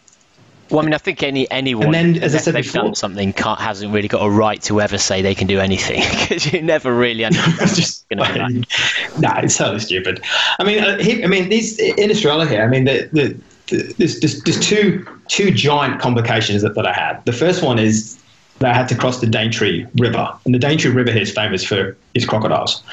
well, 0.71 0.79
I 0.79 0.83
mean, 0.83 0.93
I 0.93 0.99
think 0.99 1.21
any 1.21 1.51
anyone, 1.51 1.93
and 1.93 2.15
then, 2.15 2.23
as 2.23 2.33
I 2.33 2.37
said 2.37 2.55
they've 2.55 2.63
before, 2.63 2.83
done 2.83 2.95
something, 2.95 3.33
can't, 3.33 3.59
hasn't 3.59 3.93
really 3.93 4.07
got 4.07 4.25
a 4.25 4.29
right 4.29 4.61
to 4.63 4.79
ever 4.79 4.97
say 4.97 5.21
they 5.21 5.35
can 5.35 5.45
do 5.45 5.59
anything 5.59 6.01
because 6.21 6.51
you 6.51 6.61
never 6.61 6.95
really 6.95 7.25
understand. 7.25 7.75
just, 7.75 8.05
no, 8.09 8.23
nah, 9.19 9.39
it's 9.41 9.57
totally 9.57 9.79
stupid. 9.79 10.23
I 10.59 10.63
mean, 10.63 10.81
uh, 10.81 10.97
he, 10.97 11.23
I 11.23 11.27
mean, 11.27 11.49
these 11.49 11.77
in 11.77 12.09
Australia 12.09 12.47
here. 12.47 12.63
I 12.63 12.67
mean, 12.67 12.85
the, 12.85 13.09
the 13.11 13.37
there's, 13.71 14.19
there's, 14.19 14.43
there's 14.43 14.59
two 14.59 15.05
two 15.27 15.51
giant 15.51 15.99
complications 16.01 16.61
that, 16.61 16.75
that 16.75 16.85
I 16.85 16.93
had. 16.93 17.23
The 17.25 17.33
first 17.33 17.63
one 17.63 17.79
is 17.79 18.17
that 18.59 18.71
I 18.71 18.77
had 18.77 18.87
to 18.89 18.95
cross 18.95 19.19
the 19.21 19.27
Daintree 19.27 19.87
River, 19.95 20.31
and 20.45 20.53
the 20.53 20.59
Daintree 20.59 20.91
River 20.91 21.11
here 21.11 21.21
is 21.21 21.31
famous 21.31 21.63
for 21.63 21.97
its 22.13 22.25
crocodiles. 22.25 22.83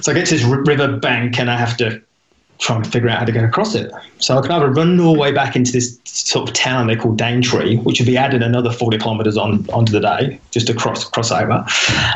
So 0.00 0.12
I 0.12 0.14
get 0.14 0.26
to 0.26 0.36
this 0.36 0.44
river 0.44 0.96
bank, 0.96 1.38
and 1.38 1.50
I 1.50 1.56
have 1.56 1.76
to 1.78 2.00
try 2.58 2.76
and 2.76 2.86
figure 2.90 3.08
out 3.08 3.18
how 3.18 3.24
to 3.24 3.32
get 3.32 3.42
across 3.42 3.74
it. 3.74 3.90
So 4.18 4.38
I 4.38 4.42
can 4.42 4.52
either 4.52 4.70
run 4.70 4.98
all 5.00 5.14
the 5.14 5.18
way 5.18 5.32
back 5.32 5.56
into 5.56 5.72
this 5.72 5.98
sort 6.04 6.48
of 6.48 6.54
town 6.54 6.86
they 6.86 6.94
call 6.94 7.12
Daintree, 7.12 7.78
which 7.78 7.98
would 7.98 8.06
be 8.06 8.16
added 8.16 8.40
another 8.42 8.70
40 8.70 8.98
kilometres 8.98 9.36
on 9.36 9.68
onto 9.70 9.92
the 9.92 10.00
day 10.00 10.40
just 10.52 10.68
to 10.68 10.74
cross 10.74 11.04
cross 11.04 11.32
over. 11.32 11.64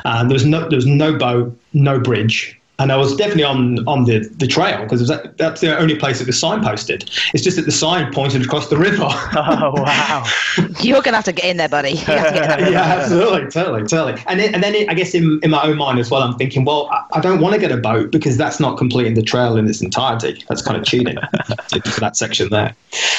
Um, 0.04 0.28
there 0.28 0.34
was 0.34 0.46
no 0.46 0.68
there 0.68 0.76
was 0.76 0.86
no 0.86 1.16
boat, 1.16 1.58
no 1.72 1.98
bridge 1.98 2.58
and 2.79 2.93
I 2.93 2.97
was 2.97 3.16
definitely 3.16 3.45
on 3.45 3.87
on 3.89 4.05
the, 4.05 4.18
the 4.37 4.47
trail 4.47 4.83
because 4.83 5.07
that, 5.09 5.39
that's 5.39 5.61
the 5.61 5.77
only 5.79 5.97
place 5.97 6.18
that 6.18 6.27
was 6.27 6.41
signposted. 6.41 7.09
It's 7.33 7.43
just 7.43 7.57
that 7.57 7.64
the 7.64 7.72
sign 7.72 8.12
pointed 8.12 8.45
across 8.45 8.68
the 8.68 8.77
river. 8.77 9.07
oh 9.09 9.72
wow! 9.77 10.24
You're 10.81 11.03
gonna 11.03 11.16
have 11.16 11.24
to 11.24 11.33
get 11.33 11.47
in 11.47 11.57
there, 11.57 11.68
buddy. 11.68 11.91
yeah, 12.09 12.99
absolutely, 12.99 13.51
totally, 13.51 13.87
totally. 13.87 14.22
And 14.27 14.41
then, 14.41 14.55
and 14.55 14.62
then 14.62 14.74
it, 14.74 14.91
I 14.91 14.95
guess 14.95 15.14
in, 15.14 15.41
in 15.43 15.51
my 15.51 15.62
own 15.62 15.79
mind 15.79 15.99
as 15.99 16.11
well, 16.11 16.22
I'm 16.22 16.37
thinking, 16.37 16.64
well, 16.64 16.89
I, 16.91 17.05
I 17.14 17.20
don't 17.20 17.41
want 17.41 17.55
to 17.55 17.61
get 17.61 17.72
a 17.72 17.77
boat 17.77 18.11
because 18.11 18.37
that's 18.37 18.61
not 18.61 18.77
completing 18.77 19.14
the 19.14 19.22
trail 19.22 19.57
in 19.57 19.66
its 19.68 19.81
entirety. 19.81 20.45
That's 20.49 20.62
kind 20.62 20.77
of 20.77 20.85
cheating 20.85 21.16
for 21.16 22.01
that 22.01 22.16
section 22.16 22.51
there. 22.51 22.74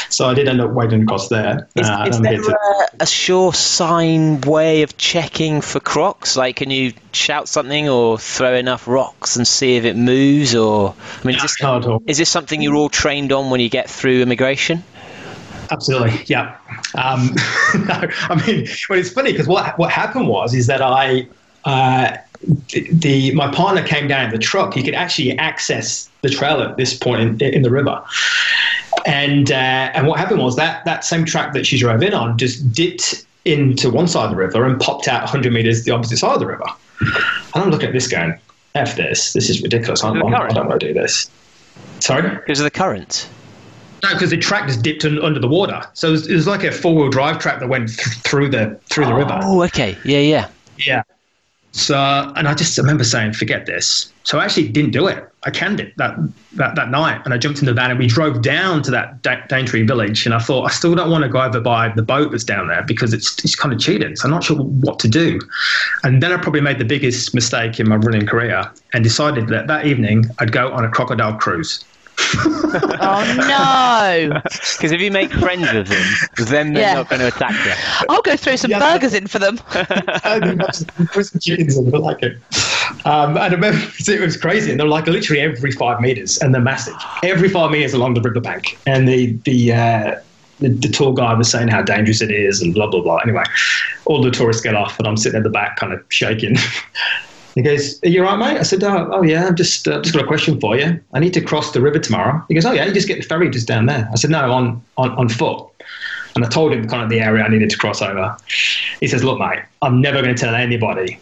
So 0.10 0.30
I 0.30 0.34
did 0.34 0.48
end 0.48 0.62
up 0.62 0.72
wading 0.72 1.04
across 1.04 1.30
there. 1.30 1.68
Is, 1.76 1.90
uh, 1.90 2.06
is 2.08 2.20
there 2.22 2.40
a, 2.40 2.88
a 3.02 3.06
sure 3.08 3.54
sign 3.54 4.42
way 4.42 4.84
of 4.84 4.98
checking 4.98 5.62
for 5.62 5.80
crocs? 5.80 6.38
Like, 6.38 6.58
can 6.58 6.70
you 6.70 6.94
shout 7.18 7.50
something 7.50 7.90
or 7.90 8.18
throw 8.18 8.54
enough 8.54 8.88
rocks 8.88 9.36
and 9.36 9.48
see 9.48 9.76
if 9.76 9.86
it 9.86 9.96
moves? 9.96 10.56
Or 10.56 10.96
I 11.22 11.28
mean, 11.28 11.36
is 11.36 11.42
this, 11.42 11.58
is 12.08 12.18
this 12.18 12.30
something 12.30 12.62
you're 12.62 12.76
all 12.76 12.90
trained 12.90 13.32
on 13.32 13.50
when 13.50 13.60
you 13.60 13.70
get 13.70 13.90
through 13.90 14.22
immigration? 14.22 14.84
Absolutely, 15.70 16.24
yeah. 16.28 16.58
Um, 16.96 17.36
no, 17.88 18.10
I 18.30 18.44
mean, 18.46 18.68
well, 18.90 19.00
it's 19.00 19.12
funny 19.12 19.32
because 19.32 19.48
what 19.48 19.78
what 19.78 19.92
happened 19.92 20.28
was 20.28 20.54
is 20.54 20.68
that 20.68 20.82
I. 20.82 21.28
Uh, 21.66 22.18
the, 22.70 22.88
the, 22.92 23.32
my 23.34 23.52
partner 23.52 23.82
came 23.82 24.08
down 24.08 24.26
in 24.26 24.30
the 24.30 24.38
truck. 24.38 24.76
He 24.76 24.84
could 24.84 24.94
actually 24.94 25.36
access 25.40 26.08
the 26.22 26.30
trail 26.30 26.62
at 26.62 26.78
this 26.78 26.94
point 26.94 27.42
in, 27.42 27.54
in 27.54 27.62
the 27.64 27.72
river, 27.72 28.02
and 29.08 29.52
uh, 29.52 29.56
and 29.94 30.08
what 30.08 30.20
happened 30.20 30.42
was 30.42 30.56
that 30.56 30.86
that 30.86 31.04
same 31.04 31.26
track 31.26 31.54
that 31.54 31.66
she 31.66 31.80
drove 31.80 32.04
in 32.04 32.14
on 32.14 32.38
just 32.38 32.72
dipped 32.72 33.26
into 33.46 33.90
one 33.90 34.08
side 34.08 34.26
of 34.26 34.32
the 34.32 34.36
river 34.36 34.66
and 34.66 34.80
popped 34.80 35.08
out 35.08 35.22
100 35.22 35.52
meters 35.52 35.84
the 35.84 35.92
opposite 35.92 36.18
side 36.18 36.34
of 36.34 36.40
the 36.40 36.46
river. 36.46 36.66
And 37.00 37.64
I'm 37.64 37.70
looking 37.70 37.88
at 37.88 37.94
this 37.94 38.08
going, 38.08 38.38
F 38.76 38.96
this. 38.96 39.34
This 39.34 39.50
is 39.50 39.62
ridiculous. 39.62 40.04
I, 40.04 40.14
don't, 40.14 40.34
I 40.34 40.48
don't 40.50 40.68
want 40.68 40.80
to 40.80 40.88
do 40.88 40.94
this. 40.94 41.30
Sorry? 42.00 42.30
Because 42.30 42.60
of 42.60 42.64
the 42.64 42.72
current. 42.72 43.30
No, 44.04 44.14
because 44.14 44.30
the 44.30 44.38
track 44.38 44.68
just 44.68 44.84
dipped 44.84 45.06
in, 45.06 45.20
under 45.22 45.40
the 45.40 45.48
water. 45.48 45.82
So 45.94 46.10
it 46.10 46.12
was, 46.12 46.28
it 46.28 46.36
was 46.36 46.48
like 46.48 46.64
a 46.64 46.72
four 46.72 46.96
wheel 46.96 47.10
drive 47.10 47.40
track 47.40 47.60
that 47.60 47.68
went 47.68 47.90
th- 47.90 48.18
through 48.20 48.50
the 48.50 48.80
through 48.86 49.06
the 49.06 49.14
oh, 49.14 49.18
river. 49.18 49.40
Oh, 49.42 49.64
okay. 49.64 49.98
Yeah, 50.06 50.20
yeah. 50.20 50.50
Yeah. 50.78 51.04
So, 51.78 51.96
and 52.36 52.48
I 52.48 52.56
just 52.56 52.76
remember 52.80 53.04
saying, 53.04 53.34
forget 53.34 53.68
this. 53.68 54.12
So 54.24 54.40
I 54.40 54.46
actually 54.46 54.68
didn't 54.70 54.92
do 54.92 55.08
it. 55.08 55.24
I 55.44 55.52
canned 55.52 55.80
it 55.80 55.96
that, 55.98 56.18
that, 56.54 56.76
that 56.76 56.90
night. 56.90 57.22
And 57.24 57.36
I 57.36 57.38
jumped 57.38 57.60
in 57.60 57.68
the 57.68 57.74
van 57.74 57.92
and 57.92 58.00
we 58.00 58.08
drove 58.08 58.42
down 58.42 58.82
to 58.84 58.92
that 58.92 59.22
da- 59.22 59.46
Daintree 59.48 59.86
village. 59.86 60.26
And 60.26 60.34
I 60.34 60.40
thought, 60.40 60.64
I 60.64 60.70
still 60.70 60.96
don't 60.96 61.12
want 61.12 61.24
to 61.24 61.30
go 61.30 61.40
over 61.40 61.62
by 61.62 61.90
the 61.90 62.02
boat 62.02 62.32
that's 62.32 62.44
down 62.44 62.68
there 62.68 62.82
because 62.82 63.14
it's, 63.14 63.38
it's 63.46 63.56
kind 63.56 63.72
of 63.72 63.80
cheating. 63.80 64.16
So 64.16 64.26
I'm 64.26 64.32
not 64.32 64.44
sure 64.44 64.58
what 64.58 64.98
to 65.00 65.08
do. 65.08 65.40
And 66.04 66.22
then 66.24 66.32
I 66.34 66.38
probably 66.38 66.62
made 66.62 66.80
the 66.80 66.86
biggest 66.86 67.36
mistake 67.36 67.80
in 67.80 67.88
my 67.88 67.98
running 67.98 68.26
career 68.26 68.70
and 68.94 69.04
decided 69.04 69.48
that 69.50 69.68
that 69.68 69.86
evening 69.86 70.26
I'd 70.40 70.52
go 70.52 70.72
on 70.72 70.84
a 70.84 70.90
crocodile 70.90 71.38
cruise 71.38 71.86
oh 72.20 74.28
no! 74.34 74.42
Because 74.44 74.92
if 74.92 75.02
you 75.02 75.12
make 75.12 75.32
friends 75.32 75.72
with 75.72 75.88
them, 75.88 76.48
then 76.48 76.74
they're 76.74 76.84
yeah. 76.84 76.94
not 76.96 77.10
going 77.10 77.20
to 77.20 77.28
attack 77.28 77.54
you. 77.66 78.06
I'll 78.10 78.22
go 78.22 78.36
throw 78.36 78.56
some 78.56 78.72
yeah. 78.72 78.80
burgers 78.80 79.14
in 79.14 79.28
for 79.28 79.40
them. 79.40 79.58
Put 79.68 81.26
some 81.26 81.40
chickens 81.40 81.78
in, 81.78 81.94
I 81.94 81.98
like 81.98 82.24
it. 82.24 82.38
Um, 83.06 83.32
and 83.32 83.40
I 83.40 83.48
remember 83.48 83.78
it 84.00 84.22
was 84.22 84.38
crazy, 84.38 84.72
and 84.72 84.80
they're 84.80 84.88
like 84.88 85.08
literally 85.08 85.42
every 85.42 85.72
five 85.72 86.02
meters, 86.02 86.38
and 86.40 86.54
they're 86.54 86.62
massive. 86.62 86.96
Every 87.24 87.50
five 87.50 87.72
meters 87.72 87.94
along 87.94 88.16
the 88.16 88.22
riverbank, 88.22 88.78
and 88.86 89.08
the 89.08 89.34
the. 89.44 89.74
Uh, 89.74 90.16
the, 90.60 90.70
the, 90.70 90.88
tour 90.88 91.14
guide 91.14 91.38
was 91.38 91.52
saying 91.52 91.68
how 91.68 91.84
dangerous 91.84 92.20
it 92.20 92.32
is 92.32 92.64
and 92.64 92.74
blah 92.74 92.88
blah 92.88 93.00
blah. 93.00 93.18
Anyway, 93.18 93.44
all 94.06 94.24
the 94.24 94.32
tourists 94.32 94.64
get 94.64 94.74
off, 94.74 94.98
and 94.98 95.08
I'm 95.08 95.16
sitting 95.16 95.38
at 95.38 95.44
the 95.44 95.52
back, 95.52 95.76
kind 95.76 95.94
of 95.94 96.04
shaking. 96.10 96.56
He 97.58 97.64
goes, 97.64 98.00
Are 98.04 98.10
you 98.10 98.22
right, 98.22 98.38
mate? 98.38 98.60
I 98.60 98.62
said, 98.62 98.84
Oh, 98.84 99.10
oh 99.12 99.24
yeah, 99.24 99.48
I've 99.48 99.56
just, 99.56 99.88
uh, 99.88 100.00
just 100.04 100.14
got 100.14 100.24
a 100.24 100.28
question 100.28 100.60
for 100.60 100.78
you. 100.78 101.00
I 101.14 101.20
need 101.20 101.34
to 101.34 101.42
cross 101.42 101.72
the 101.72 101.82
river 101.82 101.98
tomorrow. 101.98 102.46
He 102.50 102.54
goes, 102.54 102.66
Oh, 102.66 102.72
yeah, 102.72 102.86
you 102.86 102.94
just 102.94 103.08
get 103.08 103.18
the 103.20 103.24
ferry 103.24 103.50
just 103.50 103.68
down 103.68 103.88
there. 103.88 104.08
I 104.12 104.16
said, 104.16 104.30
No, 104.30 104.52
on, 104.52 104.84
on, 104.98 105.10
on 105.14 105.28
foot. 105.28 105.68
And 106.36 106.46
I 106.46 106.50
told 106.50 106.72
him 106.72 106.88
kind 106.88 107.02
of 107.02 107.10
the 107.10 107.20
area 107.20 107.44
I 107.44 107.48
needed 107.48 107.72
to 107.72 107.78
cross 107.78 108.00
over. 108.00 108.38
He 109.00 109.08
says, 109.08 109.24
Look, 109.24 109.40
mate, 109.40 109.64
I'm 109.82 110.02
never 110.02 110.22
going 110.22 110.36
to 110.36 110.40
tell 110.40 110.54
anybody 110.54 111.20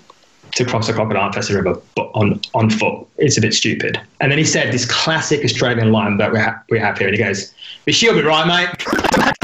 to 0.55 0.65
cross 0.65 0.87
the 0.87 0.93
crocodile 0.93 1.27
infested 1.27 1.55
river 1.55 1.79
but 1.95 2.11
on, 2.13 2.41
on 2.53 2.69
foot. 2.69 3.07
It's 3.17 3.37
a 3.37 3.41
bit 3.41 3.53
stupid. 3.53 3.97
And 4.19 4.29
then 4.29 4.37
he 4.37 4.43
said 4.43 4.73
this 4.73 4.83
classic 4.91 5.41
Australian 5.45 5.93
line 5.93 6.17
that 6.17 6.33
we, 6.33 6.39
ha- 6.39 6.61
we 6.69 6.79
have 6.79 6.97
here. 6.97 7.07
And 7.07 7.15
he 7.15 7.23
goes, 7.23 7.53
"But 7.85 7.95
She'll 7.95 8.13
be 8.13 8.23
right, 8.23 8.45
mate. 8.45 9.31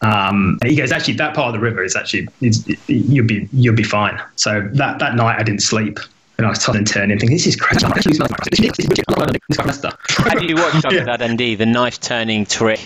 Um, 0.00 0.58
he 0.64 0.76
goes, 0.76 0.92
actually, 0.92 1.14
that 1.14 1.34
part 1.34 1.48
of 1.48 1.54
the 1.54 1.60
river 1.60 1.82
is 1.82 1.96
actually 1.96 2.28
you'll 2.86 3.26
be 3.26 3.48
you'll 3.52 3.74
be 3.74 3.82
fine. 3.82 4.20
So 4.36 4.68
that, 4.74 4.98
that 4.98 5.14
night 5.14 5.38
I 5.38 5.42
didn't 5.42 5.62
sleep. 5.62 5.98
And 6.38 6.46
I 6.46 6.50
was 6.50 6.58
tossing 6.58 6.78
and 6.78 6.86
turning, 6.86 7.18
thinking, 7.18 7.36
"This 7.36 7.46
is 7.46 7.56
crazy." 7.56 7.84
How 7.84 7.92
do 10.34 10.46
you 10.46 10.56
watch 10.56 10.82
yeah. 10.90 11.04
that 11.04 11.20
ND? 11.22 11.58
The 11.58 11.66
knife 11.66 12.00
turning 12.00 12.46
trick. 12.46 12.80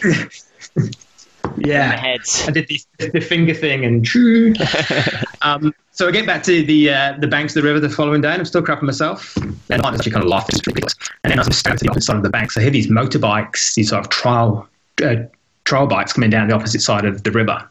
yeah, 1.57 1.97
heads. 1.97 2.45
I 2.47 2.51
did 2.51 2.67
the, 2.67 2.81
the 2.99 3.21
finger 3.21 3.55
thing 3.55 3.85
and 3.85 4.05
true. 4.05 4.53
um, 5.43 5.73
so 5.93 6.09
I 6.09 6.11
get 6.11 6.27
back 6.27 6.43
to 6.43 6.63
the 6.65 6.91
uh, 6.91 7.15
the 7.19 7.27
banks 7.27 7.57
of 7.57 7.63
the 7.63 7.69
river 7.69 7.81
the 7.81 7.89
following 7.89 8.21
day, 8.21 8.33
and 8.33 8.41
I'm 8.41 8.45
still 8.45 8.63
crapping 8.63 8.83
myself. 8.83 9.37
And 9.37 9.57
I 9.71 9.91
was 9.91 10.01
actually 10.01 10.13
kind 10.13 10.25
of 10.25 10.29
laughing, 10.29 10.57
it's 10.57 10.67
ridiculous. 10.67 10.95
And 11.25 11.31
then 11.31 11.39
I 11.39 11.47
was 11.47 11.57
standing 11.57 11.79
to 11.79 11.85
the 11.85 11.91
opposite 11.91 12.07
side 12.07 12.17
of 12.17 12.23
the 12.23 12.31
bank. 12.31 12.53
So 12.53 12.61
I 12.61 12.65
hear 12.65 12.71
these 12.71 12.89
motorbikes, 12.89 13.75
these 13.75 13.89
sort 13.91 14.05
of 14.05 14.11
trial 14.11 14.69
uh, 15.03 15.17
trial 15.65 15.87
bikes 15.87 16.13
coming 16.13 16.31
down 16.31 16.49
the 16.49 16.55
opposite 16.55 16.81
side 16.81 17.05
of 17.05 17.23
the 17.23 17.31
river. 17.31 17.69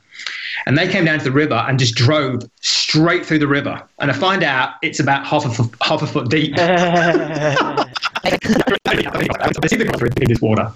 And 0.65 0.77
they 0.77 0.87
came 0.87 1.05
down 1.05 1.19
to 1.19 1.25
the 1.25 1.31
river 1.31 1.55
and 1.67 1.77
just 1.77 1.95
drove 1.95 2.43
straight 2.61 3.25
through 3.25 3.39
the 3.39 3.47
river. 3.47 3.83
And 3.99 4.09
I 4.09 4.13
find 4.13 4.43
out 4.43 4.75
it's 4.81 4.99
about 4.99 5.25
half 5.25 5.45
a 5.45 5.49
foot, 5.49 5.73
half 5.81 6.01
a 6.01 6.07
foot 6.07 6.29
deep. 6.29 6.53
I 6.57 6.77
see 9.67 9.77
the 9.77 10.13
in 10.21 10.29
this 10.29 10.41
water. 10.41 10.71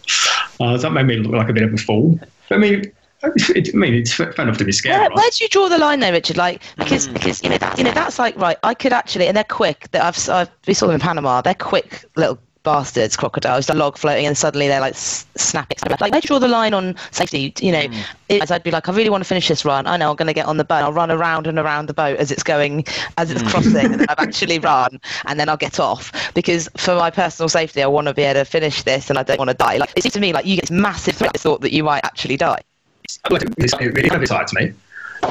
Uh, 0.59 0.77
so 0.77 0.83
that 0.83 0.91
made 0.91 1.05
me 1.05 1.17
look 1.17 1.33
like 1.33 1.49
a 1.49 1.53
bit 1.53 1.63
of 1.63 1.73
a 1.73 1.77
fool. 1.77 2.19
I 2.51 2.57
mean, 2.57 2.91
I 3.23 3.29
mean, 3.73 3.93
it's 3.93 4.13
fair 4.13 4.31
enough 4.37 4.57
to 4.57 4.65
be 4.65 4.71
scared. 4.71 4.99
Where, 4.99 5.09
where 5.11 5.29
do 5.29 5.43
you 5.43 5.49
draw 5.49 5.67
the 5.67 5.77
line 5.77 5.99
there, 5.99 6.13
Richard? 6.13 6.37
Like, 6.37 6.61
because 6.77 7.07
mm. 7.07 7.13
because 7.13 7.43
you 7.43 7.49
know 7.49 7.57
that 7.57 7.77
you 7.77 7.83
know 7.83 7.91
that's 7.91 8.17
like 8.17 8.37
right. 8.37 8.57
I 8.63 8.73
could 8.73 8.93
actually, 8.93 9.27
and 9.27 9.35
they're 9.35 9.43
quick. 9.43 9.89
That 9.91 10.03
I've, 10.03 10.29
I've 10.29 10.49
we 10.67 10.73
saw 10.73 10.87
them 10.87 10.95
in 10.95 11.01
Panama. 11.01 11.41
They're 11.41 11.53
quick 11.53 12.05
little 12.15 12.39
bastards, 12.63 13.15
crocodiles, 13.15 13.69
a 13.69 13.73
log 13.73 13.97
floating, 13.97 14.25
and 14.25 14.37
suddenly 14.37 14.67
they're 14.67 14.79
like 14.79 14.95
snapping. 14.95 15.77
Like, 15.99 16.11
they 16.11 16.19
draw 16.19 16.39
the 16.39 16.47
line 16.47 16.73
on 16.73 16.95
safety. 17.11 17.53
You 17.61 17.71
know, 17.71 17.87
hmm. 17.87 18.01
it, 18.29 18.51
I'd 18.51 18.63
be 18.63 18.71
like, 18.71 18.89
I 18.89 18.93
really 18.93 19.09
want 19.09 19.23
to 19.23 19.27
finish 19.27 19.47
this 19.47 19.65
run. 19.65 19.87
I 19.87 19.97
know 19.97 20.09
I'm 20.09 20.15
going 20.15 20.27
to 20.27 20.33
get 20.33 20.45
on 20.45 20.57
the 20.57 20.63
boat. 20.63 20.83
I'll 20.83 20.93
run 20.93 21.11
around 21.11 21.47
and 21.47 21.57
around 21.57 21.87
the 21.87 21.93
boat 21.93 22.17
as 22.17 22.31
it's 22.31 22.43
going, 22.43 22.85
as 23.17 23.31
it's 23.31 23.41
hmm. 23.41 23.47
crossing, 23.47 23.85
and 23.85 23.99
then 24.01 24.07
I've 24.09 24.19
actually 24.19 24.59
run, 24.71 24.99
and 25.27 25.39
then 25.39 25.49
I'll 25.49 25.57
get 25.57 25.79
off 25.79 26.33
because 26.33 26.69
for 26.77 26.95
my 26.95 27.09
personal 27.09 27.49
safety, 27.49 27.81
I 27.81 27.87
want 27.87 28.07
to 28.07 28.13
be 28.13 28.23
able 28.23 28.41
to 28.41 28.45
finish 28.45 28.83
this, 28.83 29.09
and 29.09 29.17
I 29.17 29.23
don't 29.23 29.39
want 29.39 29.49
to 29.49 29.57
die. 29.57 29.77
Like 29.77 29.93
it 29.95 30.03
seems 30.03 30.13
to 30.13 30.19
me 30.19 30.33
like 30.33 30.45
you 30.45 30.55
get 30.55 30.63
this 30.63 30.71
massive 30.71 31.15
thought 31.15 31.61
that 31.61 31.71
you 31.71 31.83
might 31.83 32.03
actually 32.03 32.37
die. 32.37 32.61
It's 33.03 33.73
really 33.79 34.09
kind 34.09 34.15
of 34.15 34.21
excites 34.21 34.53
me. 34.53 34.73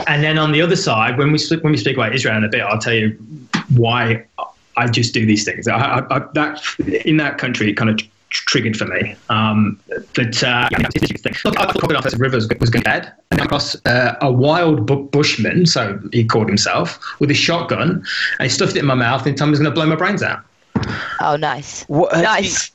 And 0.06 0.22
then 0.22 0.38
on 0.38 0.52
the 0.52 0.60
other 0.60 0.76
side, 0.76 1.16
when 1.16 1.32
we 1.32 1.38
speak, 1.38 1.62
when 1.62 1.72
we 1.72 1.78
speak 1.78 1.96
about 1.96 2.14
Israel 2.14 2.36
in 2.36 2.44
a 2.44 2.48
bit, 2.48 2.60
I'll 2.60 2.78
tell 2.78 2.94
you 2.94 3.18
why 3.74 4.24
I 4.78 4.86
just 4.86 5.12
do 5.12 5.26
these 5.26 5.44
things. 5.44 5.66
I, 5.68 5.76
I, 5.76 6.16
I, 6.16 6.22
that 6.34 6.62
in 7.04 7.16
that 7.18 7.38
country, 7.38 7.70
it 7.70 7.74
kind 7.74 7.90
of 7.90 7.96
tr- 7.96 8.06
triggered 8.30 8.76
for 8.76 8.86
me. 8.86 9.16
Um, 9.28 9.80
but 10.14 10.42
uh, 10.42 10.68
yeah, 10.70 10.78
look, 11.44 11.58
I 11.58 11.66
thought 11.66 11.78
Crocodile 11.78 12.02
Fest 12.02 12.16
Rivers 12.18 12.48
was 12.60 12.70
going 12.70 12.82
to 12.82 12.88
bad, 12.88 13.12
and 13.30 13.40
across 13.40 13.74
uh, 13.86 14.16
a 14.20 14.30
wild 14.30 14.86
bu- 14.86 15.08
bushman, 15.08 15.66
so 15.66 16.00
he 16.12 16.24
called 16.24 16.48
himself, 16.48 16.98
with 17.18 17.30
a 17.30 17.34
shotgun, 17.34 18.04
and 18.38 18.42
he 18.42 18.48
stuffed 18.48 18.76
it 18.76 18.80
in 18.80 18.86
my 18.86 18.94
mouth, 18.94 19.26
and 19.26 19.36
told 19.36 19.50
me 19.50 19.56
he 19.56 19.60
was 19.60 19.60
going 19.60 19.70
to 19.70 19.74
blow 19.74 19.86
my 19.86 19.96
brains 19.96 20.22
out. 20.22 20.44
Oh, 21.20 21.36
nice. 21.36 21.84
What, 21.84 22.14
had 22.14 22.22
Nice. 22.22 22.70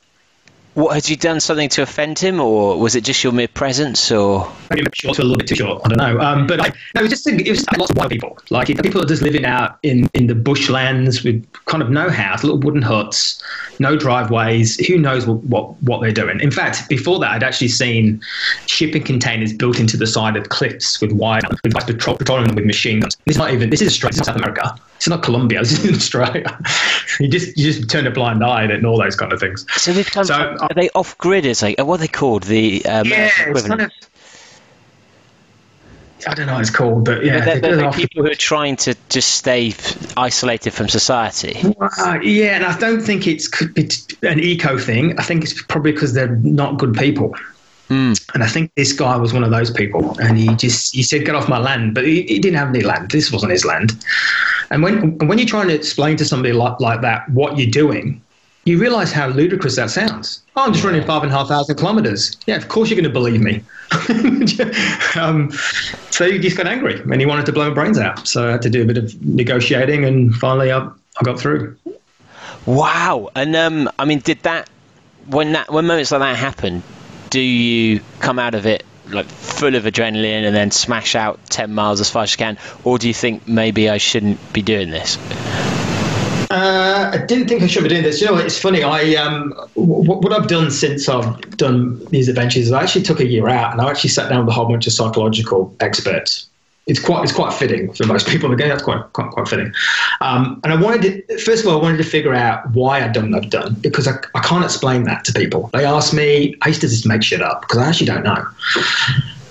What 0.73 0.95
had 0.95 1.07
you 1.07 1.15
done 1.15 1.39
something 1.39 1.69
to 1.69 1.83
offend 1.83 2.17
him, 2.17 2.39
or 2.39 2.79
was 2.79 2.95
it 2.95 3.03
just 3.03 3.23
your 3.23 3.31
mere 3.31 3.47
presence, 3.47 4.11
or 4.11 4.51
maybe 4.71 4.87
short, 4.93 5.19
a 5.19 5.21
little 5.21 5.37
bit 5.37 5.47
too 5.47 5.55
short. 5.55 5.81
I 5.85 5.89
don't 5.89 5.97
know. 5.97 6.19
Um, 6.19 6.47
but 6.47 6.59
like, 6.59 6.73
no, 6.95 7.01
it 7.01 7.03
was 7.03 7.11
just 7.11 7.27
it 7.27 7.47
was 7.47 7.59
just 7.59 7.77
lots 7.77 7.91
of 7.91 7.97
wild 7.97 8.11
people. 8.11 8.37
Like 8.49 8.67
people 8.67 9.01
are 9.01 9.05
just 9.05 9.21
living 9.21 9.45
out 9.45 9.77
in 9.83 10.09
in 10.13 10.27
the 10.27 10.33
bushlands 10.33 11.23
with 11.23 11.45
kind 11.65 11.83
of 11.83 11.89
no 11.89 12.09
house, 12.09 12.43
little 12.43 12.59
wooden 12.59 12.81
huts, 12.81 13.41
no 13.79 13.95
driveways. 13.95 14.83
Who 14.87 14.97
knows 14.97 15.27
what 15.27 15.43
what, 15.43 15.81
what 15.83 16.01
they're 16.01 16.11
doing? 16.11 16.39
In 16.39 16.51
fact, 16.51 16.89
before 16.89 17.19
that, 17.19 17.31
I'd 17.31 17.43
actually 17.43 17.67
seen 17.67 18.21
shipping 18.65 19.03
containers 19.03 19.53
built 19.53 19.79
into 19.79 19.95
the 19.95 20.07
side 20.07 20.35
of 20.35 20.49
cliffs 20.49 20.99
with 21.01 21.11
wire, 21.11 21.41
with 21.63 21.73
guys 21.73 21.83
patrol, 21.83 22.17
patrolling 22.17 22.47
them 22.47 22.55
with 22.55 22.65
machine 22.65 22.99
guns. 22.99 23.15
This 23.25 23.35
is 23.35 23.39
not 23.39 23.51
even. 23.51 23.69
This 23.69 23.81
is 23.81 23.89
Australia. 23.89 24.13
This 24.13 24.21
is 24.21 24.25
South 24.27 24.37
America. 24.37 24.75
It's 24.97 25.09
not 25.09 25.21
Colombia. 25.21 25.59
This 25.63 25.83
is 25.83 25.97
Australia. 25.97 26.59
you 27.19 27.27
just 27.27 27.57
you 27.57 27.71
just 27.71 27.89
turn 27.89 28.07
a 28.07 28.11
blind 28.11 28.43
eye 28.43 28.63
and 28.63 28.85
all 28.85 28.97
those 28.97 29.15
kind 29.15 29.33
of 29.33 29.39
things. 29.39 29.65
so 29.73 29.91
they've 29.91 30.09
come? 30.09 30.25
So, 30.25 30.55
are 30.63 30.73
they 30.75 30.89
off 30.91 31.17
grid? 31.17 31.45
Is 31.45 31.61
like 31.61 31.79
what 31.79 31.95
are 31.95 31.97
they 31.97 32.07
called? 32.07 32.43
The 32.43 32.85
um, 32.85 33.07
Yeah, 33.07 33.29
it's 33.47 33.67
kind 33.67 33.81
of. 33.81 33.91
I 36.25 36.33
don't 36.35 36.47
know 36.47 36.53
what 36.53 36.61
it's 36.61 36.69
called, 36.69 37.03
but 37.03 37.25
yeah, 37.25 37.43
they're, 37.43 37.55
they 37.55 37.59
they're, 37.59 37.75
they're 37.75 37.91
people 37.91 38.23
who 38.23 38.31
are 38.31 38.35
trying 38.35 38.77
to 38.77 38.95
just 39.09 39.35
stay 39.35 39.73
isolated 40.15 40.71
from 40.71 40.87
society. 40.87 41.59
Uh, 41.99 42.19
yeah, 42.21 42.55
and 42.55 42.65
I 42.65 42.77
don't 42.79 43.01
think 43.01 43.27
it's, 43.27 43.49
an 44.21 44.39
eco 44.39 44.77
thing. 44.77 45.19
I 45.19 45.23
think 45.23 45.43
it's 45.43 45.61
probably 45.63 45.91
because 45.91 46.13
they're 46.13 46.37
not 46.37 46.79
good 46.79 46.93
people. 46.93 47.35
And 48.33 48.43
I 48.43 48.47
think 48.47 48.73
this 48.75 48.93
guy 48.93 49.15
was 49.17 49.33
one 49.33 49.43
of 49.43 49.51
those 49.51 49.69
people, 49.69 50.17
and 50.19 50.37
he 50.37 50.55
just 50.55 50.95
he 50.95 51.03
said, 51.03 51.25
"Get 51.25 51.35
off 51.35 51.47
my 51.47 51.59
land," 51.59 51.93
but 51.93 52.05
he, 52.05 52.23
he 52.23 52.39
didn't 52.39 52.57
have 52.57 52.69
any 52.69 52.81
land. 52.81 53.11
This 53.11 53.31
wasn't 53.31 53.51
his 53.51 53.65
land. 53.65 53.91
And 54.71 54.81
when 54.81 55.17
when 55.27 55.37
you're 55.37 55.47
trying 55.47 55.67
to 55.67 55.75
explain 55.75 56.17
to 56.17 56.25
somebody 56.25 56.53
like 56.53 56.79
like 56.79 57.01
that 57.01 57.29
what 57.29 57.57
you're 57.59 57.69
doing, 57.69 58.22
you 58.65 58.77
realise 58.77 59.11
how 59.11 59.27
ludicrous 59.27 59.75
that 59.75 59.89
sounds. 59.89 60.41
Oh, 60.55 60.65
I'm 60.65 60.73
just 60.73 60.85
running 60.85 61.03
five 61.05 61.23
and 61.23 61.31
a 61.31 61.35
half 61.35 61.47
thousand 61.47 61.75
kilometres. 61.75 62.37
Yeah, 62.45 62.55
of 62.55 62.69
course 62.69 62.89
you're 62.89 62.95
going 62.95 63.03
to 63.03 63.09
believe 63.09 63.41
me. 63.41 63.63
um, 65.21 65.51
so 66.11 66.29
he 66.29 66.39
just 66.39 66.55
got 66.55 66.67
angry 66.67 67.01
and 67.01 67.19
he 67.19 67.25
wanted 67.25 67.45
to 67.47 67.51
blow 67.51 67.67
my 67.67 67.73
brains 67.73 67.99
out. 67.99 68.27
So 68.27 68.47
I 68.47 68.51
had 68.53 68.61
to 68.61 68.69
do 68.69 68.81
a 68.81 68.85
bit 68.85 68.97
of 68.97 69.21
negotiating, 69.25 70.05
and 70.05 70.33
finally 70.33 70.71
I, 70.71 70.79
I 70.79 71.23
got 71.23 71.39
through. 71.39 71.77
Wow. 72.65 73.29
And 73.35 73.55
um, 73.55 73.89
I 73.99 74.05
mean, 74.05 74.19
did 74.19 74.39
that 74.43 74.69
when 75.27 75.53
that 75.53 75.71
when 75.71 75.85
moments 75.85 76.11
like 76.11 76.21
that 76.21 76.37
happen? 76.37 76.83
Do 77.29 77.41
you 77.41 77.99
come 78.19 78.39
out 78.39 78.55
of 78.55 78.65
it 78.65 78.85
like 79.09 79.25
full 79.25 79.75
of 79.75 79.83
adrenaline 79.83 80.45
and 80.45 80.55
then 80.55 80.71
smash 80.71 81.15
out 81.15 81.39
ten 81.49 81.73
miles 81.73 81.99
as 81.99 82.09
fast 82.09 82.33
as 82.33 82.39
you 82.39 82.45
can, 82.45 82.57
or 82.85 82.97
do 82.97 83.07
you 83.07 83.13
think 83.13 83.47
maybe 83.47 83.89
I 83.89 83.97
shouldn't 83.97 84.53
be 84.53 84.61
doing 84.61 84.89
this? 84.89 85.17
Uh, 86.53 87.09
I 87.11 87.17
didn't 87.17 87.47
think 87.47 87.63
I 87.63 87.67
should 87.67 87.81
be 87.81 87.89
doing 87.89 88.03
this. 88.03 88.21
You 88.21 88.27
know, 88.27 88.37
it's 88.37 88.59
funny. 88.59 88.83
I 88.83 89.15
um, 89.15 89.55
w- 89.75 90.03
what 90.03 90.31
I've 90.31 90.47
done 90.47 90.69
since 90.69 91.09
I've 91.09 91.57
done 91.57 92.05
these 92.11 92.27
adventures 92.27 92.67
is 92.67 92.71
I 92.71 92.83
actually 92.83 93.01
took 93.01 93.19
a 93.19 93.25
year 93.25 93.47
out 93.49 93.71
and 93.71 93.81
I 93.81 93.89
actually 93.89 94.11
sat 94.11 94.29
down 94.29 94.45
with 94.45 94.49
a 94.49 94.51
whole 94.51 94.67
bunch 94.67 94.85
of 94.85 94.93
psychological 94.93 95.75
experts. 95.79 96.45
It's 96.85 96.99
quite 96.99 97.23
it's 97.23 97.33
quite 97.33 97.53
fitting 97.53 97.91
for 97.93 98.05
most 98.05 98.27
people. 98.27 98.53
Again, 98.53 98.69
that's 98.69 98.83
quite 98.83 99.01
quite, 99.13 99.31
quite 99.31 99.47
fitting. 99.47 99.73
Um, 100.21 100.61
and 100.63 100.71
I 100.71 100.79
wanted 100.79 101.27
to 101.27 101.37
first 101.39 101.63
of 101.63 101.71
all, 101.71 101.79
I 101.79 101.81
wanted 101.81 101.97
to 101.97 102.03
figure 102.03 102.35
out 102.35 102.69
why 102.71 103.03
I'd 103.03 103.13
done 103.13 103.31
what 103.31 103.45
I've 103.45 103.49
done 103.49 103.75
because 103.81 104.07
I, 104.07 104.17
I 104.35 104.41
can't 104.41 104.63
explain 104.63 105.05
that 105.05 105.25
to 105.25 105.33
people. 105.33 105.71
They 105.73 105.85
ask 105.85 106.13
me, 106.13 106.55
I 106.61 106.67
used 106.67 106.81
to 106.81 106.87
just 106.87 107.07
make 107.07 107.23
shit 107.23 107.41
up 107.41 107.61
because 107.61 107.79
I 107.79 107.87
actually 107.87 108.07
don't 108.07 108.23
know. 108.23 108.45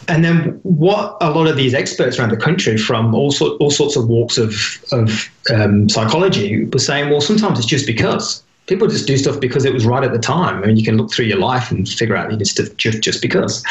And 0.08 0.24
then 0.24 0.60
what 0.62 1.16
a 1.20 1.30
lot 1.30 1.46
of 1.46 1.56
these 1.56 1.74
experts 1.74 2.18
around 2.18 2.30
the 2.30 2.36
country 2.36 2.76
from 2.76 3.14
all 3.14 3.30
sort 3.30 3.60
all 3.60 3.70
sorts 3.70 3.96
of 3.96 4.08
walks 4.08 4.38
of 4.38 4.52
of 4.92 5.30
um, 5.52 5.88
psychology 5.88 6.64
were 6.64 6.78
saying, 6.78 7.10
well, 7.10 7.20
sometimes 7.20 7.58
it's 7.58 7.68
just 7.68 7.86
because 7.86 8.42
people 8.66 8.88
just 8.88 9.06
do 9.06 9.16
stuff 9.16 9.40
because 9.40 9.64
it 9.64 9.72
was 9.72 9.84
right 9.84 10.04
at 10.04 10.12
the 10.12 10.18
time. 10.18 10.62
I 10.62 10.66
mean, 10.66 10.76
you 10.76 10.84
can 10.84 10.96
look 10.96 11.12
through 11.12 11.26
your 11.26 11.38
life 11.38 11.70
and 11.70 11.88
figure 11.88 12.16
out 12.16 12.30
did 12.30 12.46
stuff 12.46 12.76
just 12.76 13.00
just 13.00 13.22
because. 13.22 13.64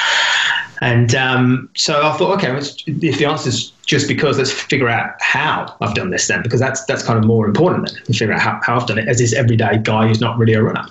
And 0.81 1.13
um, 1.13 1.69
so 1.75 2.01
I 2.01 2.17
thought, 2.17 2.35
okay, 2.37 2.57
if 2.57 3.19
the 3.19 3.25
answer 3.25 3.49
is 3.49 3.71
just 3.85 4.07
because, 4.07 4.39
let's 4.39 4.51
figure 4.51 4.89
out 4.89 5.13
how 5.21 5.75
I've 5.79 5.93
done 5.93 6.09
this 6.09 6.27
then, 6.27 6.41
because 6.41 6.59
that's 6.59 6.83
that's 6.85 7.03
kind 7.03 7.19
of 7.19 7.25
more 7.25 7.45
important 7.45 7.91
than 8.05 8.15
figure 8.15 8.33
out 8.33 8.41
how, 8.41 8.59
how 8.63 8.79
I've 8.79 8.87
done 8.87 8.97
it 8.97 9.07
as 9.07 9.19
this 9.19 9.33
everyday 9.33 9.77
guy 9.77 10.07
who's 10.07 10.21
not 10.21 10.37
really 10.39 10.53
a 10.53 10.63
runner. 10.63 10.85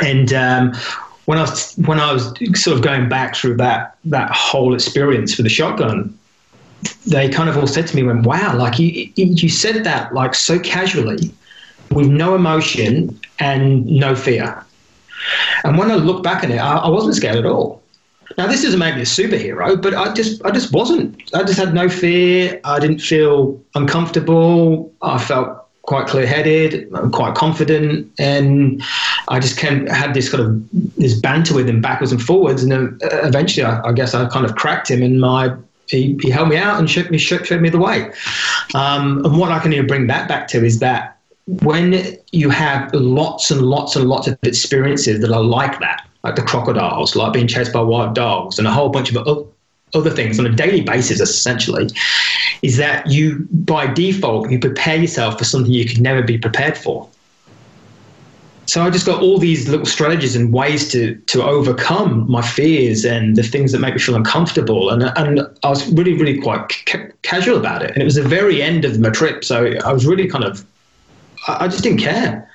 And 0.00 0.32
um, 0.32 0.72
when 1.26 1.38
I 1.38 1.42
was 1.42 1.74
when 1.76 2.00
I 2.00 2.12
was 2.12 2.34
sort 2.54 2.76
of 2.76 2.82
going 2.82 3.08
back 3.08 3.36
through 3.36 3.56
that 3.56 3.96
that 4.04 4.30
whole 4.30 4.74
experience 4.74 5.36
with 5.36 5.44
the 5.44 5.50
shotgun, 5.50 6.16
they 7.06 7.28
kind 7.28 7.48
of 7.48 7.56
all 7.56 7.66
said 7.66 7.86
to 7.88 7.96
me, 7.96 8.02
"Went 8.02 8.26
wow, 8.26 8.56
like 8.56 8.78
you 8.78 9.10
you 9.16 9.48
said 9.48 9.84
that 9.84 10.14
like 10.14 10.34
so 10.34 10.58
casually, 10.58 11.32
with 11.90 12.08
no 12.08 12.34
emotion 12.34 13.18
and 13.38 13.86
no 13.86 14.14
fear." 14.14 14.64
And 15.64 15.78
when 15.78 15.90
I 15.90 15.94
look 15.94 16.22
back 16.24 16.42
at 16.42 16.50
it, 16.50 16.58
I, 16.58 16.78
I 16.78 16.88
wasn't 16.88 17.14
scared 17.14 17.36
at 17.36 17.46
all. 17.46 17.80
Now 18.36 18.46
this 18.46 18.62
doesn't 18.62 18.80
make 18.80 18.94
me 18.96 19.02
a 19.02 19.04
superhero, 19.04 19.80
but 19.80 19.94
I 19.94 20.12
just 20.14 20.44
I 20.44 20.50
just 20.50 20.72
wasn't. 20.72 21.22
I 21.34 21.44
just 21.44 21.58
had 21.58 21.74
no 21.74 21.88
fear. 21.88 22.60
I 22.64 22.80
didn't 22.80 23.00
feel 23.00 23.62
uncomfortable. 23.74 24.92
I 25.02 25.18
felt 25.18 25.61
quite 25.82 26.06
clear-headed, 26.06 26.90
quite 27.12 27.34
confident, 27.34 28.10
and 28.18 28.82
I 29.28 29.40
just 29.40 29.58
came, 29.58 29.86
had 29.86 30.14
this 30.14 30.30
kind 30.30 30.44
of 30.44 30.96
this 30.96 31.18
banter 31.18 31.54
with 31.54 31.68
him 31.68 31.80
backwards 31.80 32.12
and 32.12 32.22
forwards, 32.22 32.62
and 32.62 32.70
then 32.70 32.98
uh, 33.04 33.26
eventually, 33.26 33.64
I, 33.64 33.80
I 33.88 33.92
guess 33.92 34.14
I 34.14 34.28
kind 34.28 34.44
of 34.44 34.54
cracked 34.54 34.90
him, 34.90 35.02
and 35.02 35.20
my 35.20 35.54
he, 35.88 36.16
he 36.22 36.30
held 36.30 36.48
me 36.48 36.56
out 36.56 36.78
and 36.78 36.88
showed 36.88 37.10
me 37.10 37.18
showed, 37.18 37.46
showed 37.46 37.60
me 37.60 37.68
the 37.68 37.78
way. 37.78 38.12
Um, 38.74 39.24
and 39.24 39.38
what 39.38 39.50
I 39.50 39.58
can 39.58 39.72
even 39.72 39.86
bring 39.86 40.06
that 40.06 40.28
back 40.28 40.48
to 40.48 40.64
is 40.64 40.78
that 40.78 41.18
when 41.46 42.16
you 42.30 42.50
have 42.50 42.94
lots 42.94 43.50
and 43.50 43.62
lots 43.62 43.96
and 43.96 44.08
lots 44.08 44.28
of 44.28 44.38
experiences 44.42 45.20
that 45.20 45.32
are 45.32 45.42
like 45.42 45.80
that, 45.80 46.08
like 46.22 46.36
the 46.36 46.42
crocodiles, 46.42 47.16
like 47.16 47.32
being 47.32 47.48
chased 47.48 47.72
by 47.72 47.80
wild 47.80 48.14
dogs, 48.14 48.58
and 48.58 48.68
a 48.68 48.70
whole 48.70 48.88
bunch 48.88 49.10
of 49.10 49.16
o- 49.26 49.51
other 49.94 50.10
things 50.10 50.38
on 50.38 50.46
a 50.46 50.52
daily 50.52 50.80
basis, 50.80 51.20
essentially, 51.20 51.88
is 52.62 52.76
that 52.76 53.06
you, 53.06 53.46
by 53.50 53.86
default, 53.92 54.50
you 54.50 54.58
prepare 54.58 54.96
yourself 54.96 55.38
for 55.38 55.44
something 55.44 55.72
you 55.72 55.84
could 55.84 56.00
never 56.00 56.22
be 56.22 56.38
prepared 56.38 56.76
for. 56.76 57.08
So 58.66 58.82
I 58.82 58.90
just 58.90 59.04
got 59.04 59.20
all 59.20 59.38
these 59.38 59.68
little 59.68 59.84
strategies 59.84 60.36
and 60.36 60.52
ways 60.52 60.90
to 60.92 61.14
to 61.14 61.42
overcome 61.42 62.30
my 62.30 62.42
fears 62.42 63.04
and 63.04 63.36
the 63.36 63.42
things 63.42 63.72
that 63.72 63.80
make 63.80 63.94
me 63.94 64.00
feel 64.00 64.14
uncomfortable. 64.14 64.88
And 64.88 65.02
and 65.02 65.40
I 65.62 65.68
was 65.68 65.86
really 65.92 66.14
really 66.14 66.40
quite 66.40 66.68
ca- 66.86 67.08
casual 67.22 67.58
about 67.58 67.82
it. 67.82 67.90
And 67.90 68.00
it 68.00 68.04
was 68.04 68.14
the 68.14 68.22
very 68.22 68.62
end 68.62 68.84
of 68.84 68.98
my 68.98 69.10
trip, 69.10 69.44
so 69.44 69.72
I 69.84 69.92
was 69.92 70.06
really 70.06 70.28
kind 70.28 70.44
of 70.44 70.64
I, 71.48 71.64
I 71.64 71.68
just 71.68 71.82
didn't 71.82 71.98
care. 71.98 72.48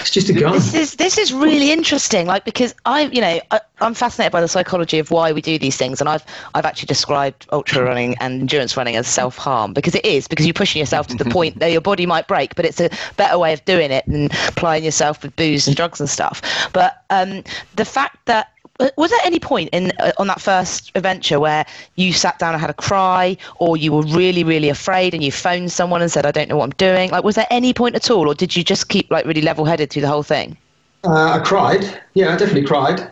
It's 0.00 0.10
just 0.10 0.28
a 0.28 0.32
gun. 0.32 0.52
This 0.52 0.74
is 0.74 0.94
this 0.96 1.18
is 1.18 1.32
really 1.32 1.72
interesting, 1.72 2.26
like 2.26 2.44
because 2.44 2.74
I, 2.84 3.02
you 3.06 3.20
know, 3.20 3.40
I, 3.50 3.60
I'm 3.80 3.94
fascinated 3.94 4.32
by 4.32 4.40
the 4.40 4.48
psychology 4.48 4.98
of 4.98 5.10
why 5.10 5.32
we 5.32 5.40
do 5.40 5.58
these 5.58 5.76
things, 5.76 6.00
and 6.00 6.08
I've 6.08 6.24
I've 6.54 6.64
actually 6.64 6.86
described 6.86 7.46
ultra 7.52 7.82
running 7.82 8.16
and 8.18 8.40
endurance 8.40 8.76
running 8.76 8.96
as 8.96 9.06
self 9.06 9.36
harm 9.36 9.72
because 9.72 9.94
it 9.94 10.04
is 10.04 10.28
because 10.28 10.46
you're 10.46 10.54
pushing 10.54 10.80
yourself 10.80 11.08
to 11.08 11.16
the 11.16 11.24
point 11.30 11.58
that 11.58 11.72
your 11.72 11.80
body 11.80 12.06
might 12.06 12.28
break, 12.28 12.54
but 12.54 12.64
it's 12.64 12.80
a 12.80 12.90
better 13.16 13.38
way 13.38 13.52
of 13.52 13.64
doing 13.64 13.90
it 13.90 14.04
than 14.06 14.28
plying 14.56 14.84
yourself 14.84 15.22
with 15.22 15.34
booze 15.36 15.66
and 15.66 15.76
drugs 15.76 15.98
and 16.00 16.08
stuff. 16.08 16.70
But 16.72 17.02
um, 17.10 17.42
the 17.74 17.84
fact 17.84 18.24
that 18.26 18.51
was 18.96 19.10
there 19.10 19.20
any 19.24 19.38
point 19.38 19.70
in 19.72 19.92
uh, 19.98 20.12
on 20.18 20.26
that 20.26 20.40
first 20.40 20.90
adventure 20.94 21.38
where 21.38 21.64
you 21.96 22.12
sat 22.12 22.38
down 22.38 22.54
and 22.54 22.60
had 22.60 22.70
a 22.70 22.74
cry, 22.74 23.36
or 23.58 23.76
you 23.76 23.92
were 23.92 24.02
really, 24.02 24.44
really 24.44 24.68
afraid 24.68 25.14
and 25.14 25.22
you 25.22 25.32
phoned 25.32 25.70
someone 25.72 26.02
and 26.02 26.10
said, 26.10 26.26
"I 26.26 26.30
don't 26.30 26.48
know 26.48 26.56
what 26.56 26.64
I'm 26.64 26.70
doing"? 26.70 27.10
Like, 27.10 27.24
was 27.24 27.36
there 27.36 27.46
any 27.50 27.72
point 27.72 27.94
at 27.94 28.10
all, 28.10 28.28
or 28.28 28.34
did 28.34 28.56
you 28.56 28.64
just 28.64 28.88
keep 28.88 29.10
like 29.10 29.26
really 29.26 29.42
level-headed 29.42 29.90
through 29.90 30.02
the 30.02 30.08
whole 30.08 30.22
thing? 30.22 30.56
Uh, 31.04 31.32
I 31.32 31.38
cried. 31.40 32.00
Yeah, 32.14 32.32
I 32.32 32.36
definitely 32.36 32.64
cried. 32.64 33.10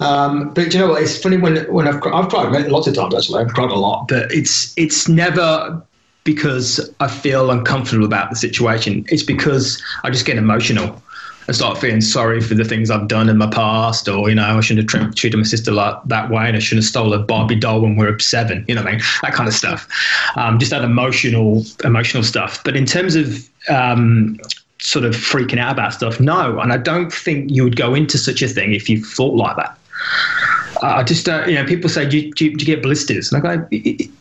Um, 0.00 0.54
but 0.54 0.72
you 0.72 0.78
know 0.78 0.88
what? 0.90 1.02
It's 1.02 1.20
funny 1.20 1.36
when 1.36 1.56
when 1.72 1.88
I've 1.88 2.02
I've 2.06 2.28
cried 2.28 2.68
lots 2.68 2.86
of 2.86 2.94
times 2.94 3.14
actually. 3.14 3.42
I've 3.42 3.52
cried 3.54 3.70
a 3.70 3.78
lot, 3.78 4.08
but 4.08 4.30
it's 4.32 4.72
it's 4.76 5.08
never 5.08 5.82
because 6.24 6.92
I 7.00 7.08
feel 7.08 7.50
uncomfortable 7.50 8.04
about 8.04 8.30
the 8.30 8.36
situation. 8.36 9.04
It's 9.08 9.22
because 9.22 9.82
I 10.04 10.10
just 10.10 10.26
get 10.26 10.36
emotional. 10.36 11.02
And 11.48 11.56
start 11.56 11.78
feeling 11.78 12.02
sorry 12.02 12.42
for 12.42 12.54
the 12.54 12.64
things 12.64 12.90
I've 12.90 13.08
done 13.08 13.28
in 13.28 13.38
my 13.38 13.48
past, 13.48 14.06
or 14.06 14.28
you 14.28 14.34
know, 14.34 14.44
I 14.44 14.60
shouldn't 14.60 14.90
have 14.92 15.14
treated 15.14 15.36
my 15.36 15.42
sister 15.42 15.72
like 15.72 15.96
that 16.04 16.30
way, 16.30 16.46
and 16.46 16.56
I 16.56 16.60
shouldn't 16.60 16.84
have 16.84 16.90
stolen 16.90 17.18
a 17.18 17.24
Barbie 17.24 17.56
doll 17.56 17.80
when 17.80 17.96
we 17.96 18.04
were 18.04 18.18
seven. 18.18 18.64
You 18.68 18.74
know 18.74 18.82
I 18.82 18.92
mean? 18.92 19.00
That 19.22 19.32
kind 19.32 19.48
of 19.48 19.54
stuff. 19.54 19.88
Um, 20.36 20.58
just 20.58 20.70
that 20.70 20.84
emotional, 20.84 21.64
emotional 21.84 22.22
stuff. 22.22 22.62
But 22.64 22.76
in 22.76 22.84
terms 22.84 23.16
of 23.16 23.48
um, 23.70 24.38
sort 24.78 25.06
of 25.06 25.14
freaking 25.14 25.58
out 25.58 25.72
about 25.72 25.94
stuff, 25.94 26.20
no. 26.20 26.60
And 26.60 26.72
I 26.72 26.76
don't 26.76 27.12
think 27.12 27.50
you 27.50 27.64
would 27.64 27.76
go 27.76 27.94
into 27.94 28.18
such 28.18 28.42
a 28.42 28.48
thing 28.48 28.74
if 28.74 28.88
you 28.88 29.02
thought 29.02 29.34
like 29.34 29.56
that. 29.56 29.76
I 30.82 31.02
just 31.02 31.26
don't, 31.26 31.48
you 31.48 31.54
know, 31.54 31.64
people 31.64 31.90
say, 31.90 32.08
do 32.08 32.18
you, 32.18 32.32
do 32.32 32.44
you, 32.44 32.56
do 32.56 32.64
you 32.64 32.66
get 32.74 32.82
blisters? 32.82 33.32
And 33.32 33.44
I 33.44 33.56
go, 33.56 33.68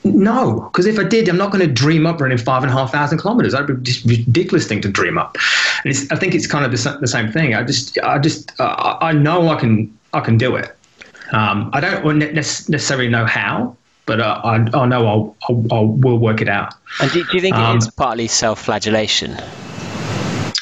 no, 0.04 0.62
because 0.72 0.86
if 0.86 0.98
I 0.98 1.04
did, 1.04 1.30
I'm 1.30 1.38
not 1.38 1.52
going 1.52 1.66
to 1.66 1.72
dream 1.72 2.06
up 2.06 2.20
running 2.20 2.38
five 2.38 2.64
and 2.64 2.72
a 2.72 2.76
half 2.76 2.92
thousand 2.92 3.20
kilometers. 3.20 3.54
That'd 3.54 3.68
be 3.68 3.84
just 3.84 4.06
ridiculous 4.06 4.68
thing 4.68 4.82
to 4.82 4.90
dream 4.90 5.18
up. 5.18 5.38
And 5.84 5.94
I 6.12 6.16
think 6.16 6.34
it's 6.34 6.48
kind 6.48 6.66
of 6.66 6.72
the, 6.72 6.98
the, 7.00 7.08
same 7.08 7.32
thing. 7.32 7.54
I 7.54 7.64
just, 7.64 7.98
I 8.00 8.18
just, 8.18 8.60
uh, 8.60 8.98
I 9.02 9.14
know 9.14 9.50
I 9.50 9.56
can, 9.56 9.98
I 10.14 10.22
can 10.22 10.38
do 10.38 10.56
it. 10.56 10.76
Um, 11.32 11.70
I 11.74 11.80
don't 11.80 12.18
necessarily 12.18 13.10
know 13.10 13.26
how, 13.26 13.76
but 14.06 14.22
uh, 14.22 14.42
I, 14.44 14.56
I 14.56 14.86
know 14.86 15.08
I'll, 15.08 15.36
I'll, 15.50 15.66
I'll, 15.72 15.88
will 15.88 16.18
work 16.18 16.42
it 16.42 16.50
out. 16.50 16.74
And 17.02 17.12
do, 17.12 17.24
do 17.24 17.36
you 17.36 17.42
think 17.42 17.56
um, 17.56 17.78
it's 17.78 17.90
partly 17.90 18.28
self-flagellation? 18.28 19.38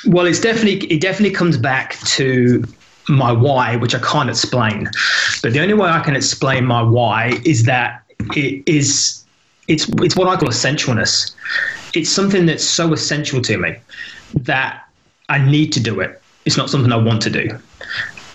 Well, 0.07 0.25
it's 0.25 0.39
definitely, 0.39 0.85
it 0.87 1.01
definitely 1.01 1.35
comes 1.35 1.57
back 1.57 1.97
to 1.99 2.63
my 3.07 3.31
why, 3.31 3.75
which 3.75 3.95
I 3.95 3.99
can't 3.99 4.29
explain. 4.29 4.89
But 5.41 5.53
the 5.53 5.61
only 5.61 5.73
way 5.73 5.89
I 5.89 5.99
can 6.01 6.15
explain 6.15 6.65
my 6.65 6.81
why 6.81 7.39
is 7.45 7.63
that 7.63 8.03
it 8.35 8.63
is 8.67 9.23
it's 9.67 9.87
it's 10.01 10.15
what 10.15 10.27
I 10.27 10.35
call 10.35 10.49
essentialness. 10.49 11.33
It's 11.93 12.09
something 12.09 12.45
that's 12.45 12.63
so 12.63 12.93
essential 12.93 13.41
to 13.41 13.57
me 13.57 13.75
that 14.33 14.83
I 15.29 15.39
need 15.39 15.71
to 15.73 15.79
do 15.79 15.99
it. 15.99 16.21
It's 16.45 16.57
not 16.57 16.69
something 16.69 16.91
I 16.91 16.97
want 16.97 17.21
to 17.23 17.29
do. 17.29 17.57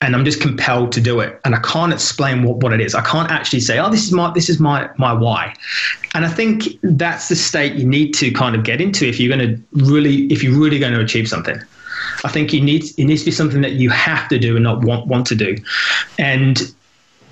And 0.03 0.17
I'm 0.17 0.25
just 0.25 0.41
compelled 0.41 0.93
to 0.93 1.01
do 1.01 1.21
it. 1.21 1.39
And 1.45 1.55
I 1.55 1.61
can't 1.61 1.93
explain 1.93 2.43
what, 2.43 2.57
what 2.57 2.73
it 2.73 2.81
is. 2.81 2.95
I 2.95 3.03
can't 3.03 3.31
actually 3.31 3.61
say, 3.61 3.79
oh, 3.79 3.91
this 3.91 4.05
is 4.05 4.13
my 4.13 4.33
this 4.33 4.49
is 4.49 4.59
my 4.59 4.89
my 4.97 5.13
why. 5.13 5.55
And 6.15 6.25
I 6.25 6.29
think 6.29 6.65
that's 6.83 7.29
the 7.29 7.37
state 7.37 7.75
you 7.75 7.87
need 7.87 8.15
to 8.15 8.31
kind 8.31 8.57
of 8.57 8.65
get 8.65 8.81
into 8.81 9.07
if 9.07 9.21
you're 9.21 9.37
gonna 9.37 9.59
really 9.73 10.25
if 10.33 10.43
you're 10.43 10.59
really 10.59 10.79
going 10.79 10.95
to 10.95 11.01
achieve 11.01 11.29
something. 11.29 11.61
I 12.25 12.29
think 12.29 12.53
you 12.53 12.61
need 12.61 12.85
it 12.99 13.05
needs 13.05 13.23
to 13.23 13.27
be 13.27 13.33
something 13.33 13.63
that 13.63 13.73
you 13.73 13.91
have 13.91 14.29
to 14.29 14.39
do 14.39 14.57
and 14.57 14.63
not 14.63 14.83
want 14.83 15.07
want 15.07 15.27
to 15.29 15.35
do, 15.35 15.57
and 16.19 16.73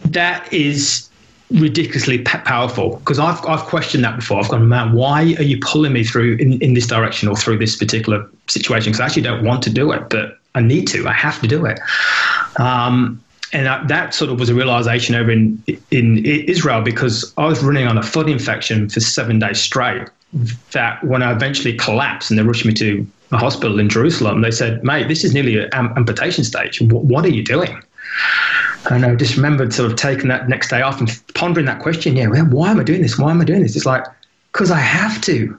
that 0.05 0.53
is 0.53 1.09
ridiculously 1.51 2.18
powerful 2.18 2.97
because 2.97 3.18
I've 3.18 3.45
I've 3.47 3.62
questioned 3.62 4.05
that 4.05 4.16
before. 4.16 4.39
I've 4.39 4.49
gone, 4.49 4.68
man, 4.68 4.93
why 4.93 5.20
are 5.39 5.43
you 5.43 5.59
pulling 5.61 5.93
me 5.93 6.05
through 6.05 6.37
in, 6.37 6.61
in 6.61 6.74
this 6.74 6.87
direction 6.87 7.29
or 7.29 7.37
through 7.37 7.59
this 7.59 7.76
particular 7.76 8.29
situation? 8.49 8.93
Because 8.93 9.01
I 9.01 9.07
actually 9.07 9.22
don't 9.22 9.45
want 9.45 9.62
to 9.64 9.70
do 9.70 9.93
it, 9.93 10.09
but 10.11 10.39
I 10.55 10.61
need 10.61 10.87
to. 10.89 11.07
I 11.07 11.12
have 11.12 11.41
to 11.41 11.49
do 11.49 11.64
it. 11.64 11.81
Um, 12.57 13.22
and 13.53 13.64
that, 13.64 13.89
that, 13.89 14.12
sort 14.12 14.31
of 14.31 14.39
was 14.39 14.51
a 14.51 14.55
realization 14.55 15.14
over 15.14 15.31
in 15.31 15.62
in 15.91 16.24
Israel 16.24 16.83
because 16.83 17.33
I 17.39 17.47
was 17.47 17.62
running 17.62 17.87
on 17.87 17.97
a 17.97 18.03
foot 18.03 18.29
infection 18.29 18.89
for 18.91 19.01
seven 19.01 19.39
days 19.39 19.61
straight. 19.61 20.09
That 20.72 21.03
when 21.03 21.22
I 21.22 21.33
eventually 21.33 21.74
collapsed 21.74 22.31
and 22.31 22.39
they 22.39 22.43
rushed 22.43 22.66
me 22.66 22.74
to 22.74 23.07
a 23.31 23.39
hospital 23.39 23.79
in 23.79 23.89
Jerusalem, 23.89 24.41
they 24.41 24.51
said, 24.51 24.83
mate, 24.85 25.09
this 25.09 25.24
is 25.24 25.35
nearly 25.35 25.59
an 25.59 25.70
amputation 25.72 26.45
stage. 26.45 26.81
What, 26.81 27.05
what 27.05 27.24
are 27.24 27.31
you 27.31 27.45
doing? 27.45 27.83
And 28.91 29.05
I 29.05 29.14
just 29.16 29.37
remembered 29.37 29.72
sort 29.72 29.91
of 29.91 29.99
taking 29.99 30.29
that 30.29 30.49
next 30.49 30.70
day 30.70 30.83
off 30.83 31.01
and 31.01 31.11
pondering 31.35 31.66
that 31.66 31.81
question. 31.81 32.16
Yeah, 32.16 32.29
well, 32.29 32.47
why 32.47 32.70
am 32.70 32.81
I 32.81 32.85
doing 32.85 33.03
this? 33.03 33.18
Why 33.18 33.31
am 33.31 33.41
I 33.41 33.45
doing 33.45 33.62
this? 33.62 33.76
It's 33.76 33.87
like, 33.87 34.05
because 34.53 34.70
I 34.70 34.79
have 34.79 35.20
to. 35.22 35.59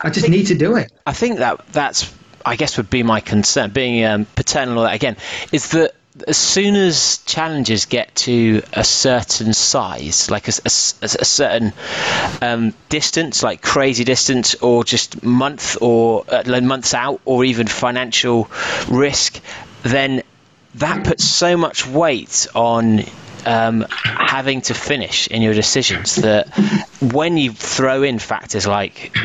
I 0.00 0.08
just 0.08 0.18
I 0.18 0.28
think, 0.28 0.32
need 0.32 0.46
to 0.46 0.54
do 0.54 0.76
it. 0.76 0.90
I 1.06 1.12
think 1.12 1.38
that 1.38 1.66
that's, 1.68 2.12
I 2.44 2.56
guess, 2.56 2.76
would 2.76 2.90
be 2.90 3.02
my 3.02 3.20
concern. 3.20 3.70
Being 3.70 4.04
um, 4.04 4.26
paternal, 4.34 4.86
again, 4.86 5.16
is 5.52 5.70
that 5.70 5.94
as 6.26 6.36
soon 6.36 6.76
as 6.76 7.18
challenges 7.26 7.86
get 7.86 8.14
to 8.14 8.62
a 8.72 8.84
certain 8.84 9.52
size, 9.52 10.30
like 10.30 10.48
a, 10.48 10.52
a, 10.64 10.70
a 11.02 11.24
certain 11.24 11.72
um, 12.42 12.74
distance, 12.88 13.42
like 13.42 13.62
crazy 13.62 14.04
distance, 14.04 14.54
or 14.56 14.84
just 14.84 15.22
month 15.22 15.76
or 15.80 16.24
uh, 16.28 16.60
months 16.60 16.94
out, 16.94 17.20
or 17.24 17.44
even 17.44 17.66
financial 17.66 18.50
risk, 18.88 19.40
then 19.82 20.22
that 20.76 21.04
puts 21.04 21.24
so 21.24 21.56
much 21.56 21.86
weight 21.86 22.46
on 22.54 23.00
um, 23.46 23.86
having 23.90 24.60
to 24.62 24.74
finish 24.74 25.26
in 25.28 25.42
your 25.42 25.54
decisions 25.54 26.16
that 26.16 26.48
when 27.00 27.36
you 27.36 27.52
throw 27.52 28.02
in 28.02 28.18
factors 28.18 28.66
like 28.66 29.16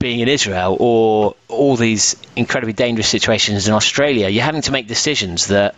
being 0.00 0.20
in 0.20 0.28
Israel 0.28 0.78
or 0.80 1.36
all 1.48 1.76
these 1.76 2.16
incredibly 2.34 2.72
dangerous 2.72 3.06
situations 3.06 3.68
in 3.68 3.74
Australia, 3.74 4.28
you're 4.28 4.42
having 4.42 4.62
to 4.62 4.72
make 4.72 4.88
decisions 4.88 5.48
that 5.48 5.74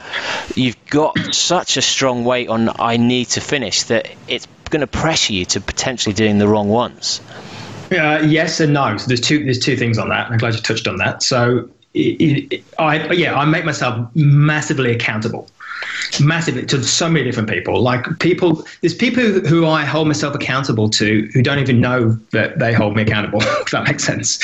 you've 0.55 0.77
got 0.87 1.35
such 1.35 1.77
a 1.77 1.83
strong 1.83 2.25
weight 2.25 2.49
on 2.49 2.71
I 2.79 2.97
need 2.97 3.27
to 3.31 3.41
finish 3.41 3.83
that 3.85 4.09
it's 4.29 4.47
going 4.71 4.81
to 4.81 4.87
pressure 4.87 5.33
you 5.35 5.45
to 5.47 5.61
potentially 5.61 6.15
doing 6.15 6.39
the 6.39 6.47
wrong 6.47 6.69
ones. 6.69 7.21
Uh, 7.91 8.23
yes 8.25 8.61
and 8.61 8.73
no. 8.73 8.97
So 8.97 9.09
there's 9.09 9.21
two 9.21 9.45
there's 9.45 9.59
two 9.59 9.77
things 9.77 9.99
on 9.99 10.09
that. 10.11 10.31
I'm 10.31 10.39
glad 10.39 10.55
you 10.55 10.61
touched 10.61 10.87
on 10.87 10.99
that. 10.99 11.23
So 11.23 11.69
it, 11.93 12.53
it, 12.53 12.65
I 12.79 13.13
yeah 13.13 13.35
I 13.35 13.45
make 13.45 13.65
myself 13.65 14.09
massively 14.15 14.93
accountable 14.93 15.51
massively 16.21 16.65
to 16.67 16.83
so 16.83 17.09
many 17.09 17.25
different 17.25 17.49
people. 17.49 17.81
Like 17.81 18.07
people, 18.19 18.65
there's 18.81 18.95
people 18.95 19.23
who 19.23 19.67
I 19.67 19.85
hold 19.85 20.09
myself 20.09 20.35
accountable 20.35 20.89
to 20.91 21.29
who 21.33 21.43
don't 21.43 21.59
even 21.59 21.81
know 21.81 22.13
that 22.31 22.59
they 22.59 22.73
hold 22.73 22.97
me 22.97 23.03
accountable. 23.03 23.41
if 23.43 23.71
that 23.71 23.87
makes 23.87 24.05
sense. 24.05 24.39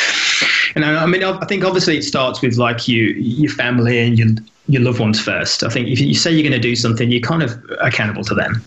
And 0.74 0.84
I, 0.84 1.02
I 1.02 1.06
mean, 1.06 1.22
I 1.22 1.44
think 1.46 1.64
obviously 1.64 1.96
it 1.96 2.02
starts 2.02 2.42
with 2.42 2.56
like 2.56 2.88
you, 2.88 3.04
your 3.14 3.50
family, 3.52 3.98
and 3.98 4.18
your 4.18 4.28
your 4.68 4.82
loved 4.82 5.00
ones 5.00 5.20
first. 5.20 5.64
I 5.64 5.70
think 5.70 5.88
if 5.88 5.98
you 5.98 6.14
say 6.14 6.30
you're 6.30 6.42
going 6.42 6.52
to 6.52 6.58
do 6.58 6.76
something, 6.76 7.10
you're 7.10 7.22
kind 7.22 7.42
of 7.42 7.58
accountable 7.80 8.22
to 8.24 8.34
them. 8.34 8.62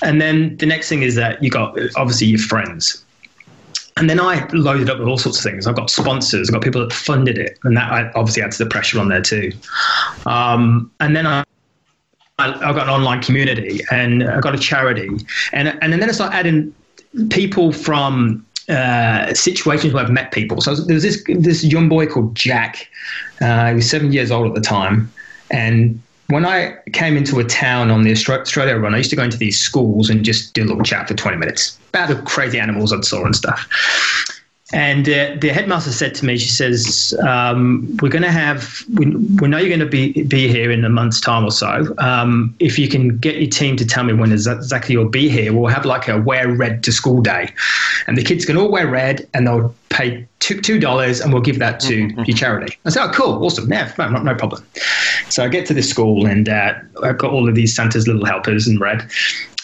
And 0.00 0.20
then 0.20 0.56
the 0.58 0.66
next 0.66 0.88
thing 0.88 1.02
is 1.02 1.16
that 1.16 1.42
you 1.42 1.50
got 1.50 1.76
obviously 1.96 2.28
your 2.28 2.38
friends. 2.38 3.04
And 3.96 4.08
then 4.08 4.20
I 4.20 4.46
loaded 4.52 4.88
up 4.88 4.98
with 4.98 5.08
all 5.08 5.18
sorts 5.18 5.38
of 5.38 5.44
things. 5.44 5.66
I've 5.66 5.76
got 5.76 5.90
sponsors, 5.90 6.48
I've 6.48 6.54
got 6.54 6.62
people 6.62 6.80
that 6.80 6.92
funded 6.92 7.38
it, 7.38 7.58
and 7.64 7.76
that 7.76 8.14
obviously 8.14 8.42
adds 8.42 8.58
the 8.58 8.66
pressure 8.66 8.98
on 8.98 9.08
there 9.08 9.20
too. 9.20 9.52
Um, 10.24 10.90
and 11.00 11.14
then 11.14 11.26
I 11.26 11.44
I've 12.38 12.74
got 12.74 12.84
an 12.84 12.88
online 12.88 13.22
community 13.22 13.80
and 13.90 14.24
I've 14.24 14.42
got 14.42 14.54
a 14.54 14.58
charity. 14.58 15.08
And, 15.52 15.78
and 15.80 15.92
then 15.92 16.08
I 16.08 16.12
start 16.12 16.34
adding 16.34 16.74
people 17.30 17.72
from 17.72 18.44
uh, 18.68 19.34
situations 19.34 19.92
where 19.92 20.04
I've 20.04 20.10
met 20.10 20.32
people. 20.32 20.60
So 20.60 20.74
there's 20.74 21.02
this 21.02 21.22
this 21.28 21.64
young 21.64 21.88
boy 21.88 22.06
called 22.06 22.34
Jack. 22.34 22.88
Uh, 23.40 23.68
he 23.68 23.74
was 23.74 23.90
seven 23.90 24.12
years 24.12 24.30
old 24.30 24.46
at 24.46 24.54
the 24.54 24.60
time, 24.60 25.12
and 25.50 26.00
when 26.28 26.46
I 26.46 26.78
came 26.92 27.16
into 27.16 27.40
a 27.40 27.44
town 27.44 27.90
on 27.90 28.04
the 28.04 28.12
Australia 28.12 28.76
run, 28.76 28.94
I 28.94 28.98
used 28.98 29.10
to 29.10 29.16
go 29.16 29.24
into 29.24 29.36
these 29.36 29.60
schools 29.60 30.08
and 30.08 30.24
just 30.24 30.54
do 30.54 30.62
a 30.62 30.66
little 30.66 30.82
chat 30.82 31.08
for 31.08 31.14
20 31.14 31.36
minutes 31.36 31.78
about 31.90 32.08
the 32.08 32.16
crazy 32.22 32.58
animals 32.58 32.92
I'd 32.92 33.04
saw 33.04 33.24
and 33.24 33.36
stuff. 33.36 33.68
And 34.72 35.06
uh, 35.06 35.36
the 35.38 35.50
headmaster 35.50 35.92
said 35.92 36.14
to 36.16 36.24
me, 36.24 36.38
she 36.38 36.48
says, 36.48 37.14
um, 37.26 37.94
"We're 38.00 38.08
going 38.08 38.22
to 38.22 38.30
have, 38.30 38.82
we, 38.94 39.06
we 39.06 39.48
know 39.48 39.58
you're 39.58 39.68
going 39.68 39.80
to 39.80 39.86
be 39.86 40.22
be 40.22 40.48
here 40.48 40.70
in 40.70 40.82
a 40.84 40.88
month's 40.88 41.20
time 41.20 41.44
or 41.44 41.50
so. 41.50 41.94
Um, 41.98 42.54
if 42.58 42.78
you 42.78 42.88
can 42.88 43.18
get 43.18 43.36
your 43.36 43.50
team 43.50 43.76
to 43.76 43.86
tell 43.86 44.04
me 44.04 44.14
when 44.14 44.32
exactly 44.32 44.94
you'll 44.94 45.10
be 45.10 45.28
here, 45.28 45.52
we'll 45.52 45.70
have 45.70 45.84
like 45.84 46.08
a 46.08 46.20
wear 46.22 46.48
red 46.48 46.82
to 46.84 46.92
school 46.92 47.20
day, 47.20 47.52
and 48.06 48.16
the 48.16 48.24
kids 48.24 48.46
can 48.46 48.56
all 48.56 48.70
wear 48.70 48.88
red, 48.88 49.28
and 49.34 49.46
they'll 49.46 49.74
pay 49.90 50.26
two 50.38 50.58
two 50.58 50.80
dollars, 50.80 51.20
and 51.20 51.34
we'll 51.34 51.42
give 51.42 51.58
that 51.58 51.78
to 51.80 52.06
mm-hmm. 52.06 52.22
your 52.24 52.36
charity." 52.36 52.78
I 52.86 52.90
said, 52.90 53.04
"Oh, 53.04 53.12
cool, 53.12 53.44
awesome, 53.44 53.70
yeah, 53.70 53.92
no, 53.98 54.08
no 54.08 54.34
problem." 54.34 54.64
So 55.28 55.44
I 55.44 55.48
get 55.48 55.66
to 55.66 55.74
the 55.74 55.82
school, 55.82 56.26
and 56.26 56.48
uh, 56.48 56.72
I've 57.02 57.18
got 57.18 57.30
all 57.30 57.46
of 57.46 57.54
these 57.54 57.74
Santa's 57.74 58.06
little 58.06 58.24
helpers 58.24 58.66
in 58.66 58.78
red, 58.78 59.06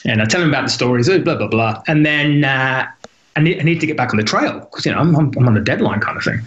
and 0.04 0.20
I 0.20 0.26
tell 0.26 0.42
them 0.42 0.50
about 0.50 0.64
the 0.64 0.70
stories, 0.70 1.08
blah 1.08 1.36
blah 1.36 1.48
blah, 1.48 1.82
and 1.86 2.04
then. 2.04 2.44
Uh, 2.44 2.86
I 3.38 3.40
need, 3.40 3.60
I 3.60 3.62
need 3.62 3.80
to 3.80 3.86
get 3.86 3.96
back 3.96 4.10
on 4.10 4.16
the 4.16 4.24
trail 4.24 4.58
because 4.58 4.84
you 4.84 4.90
know 4.90 4.98
I'm, 4.98 5.14
I'm, 5.14 5.32
I'm, 5.36 5.46
on 5.46 5.56
a 5.56 5.60
deadline 5.60 6.00
kind 6.00 6.18
of 6.18 6.24
thing. 6.24 6.40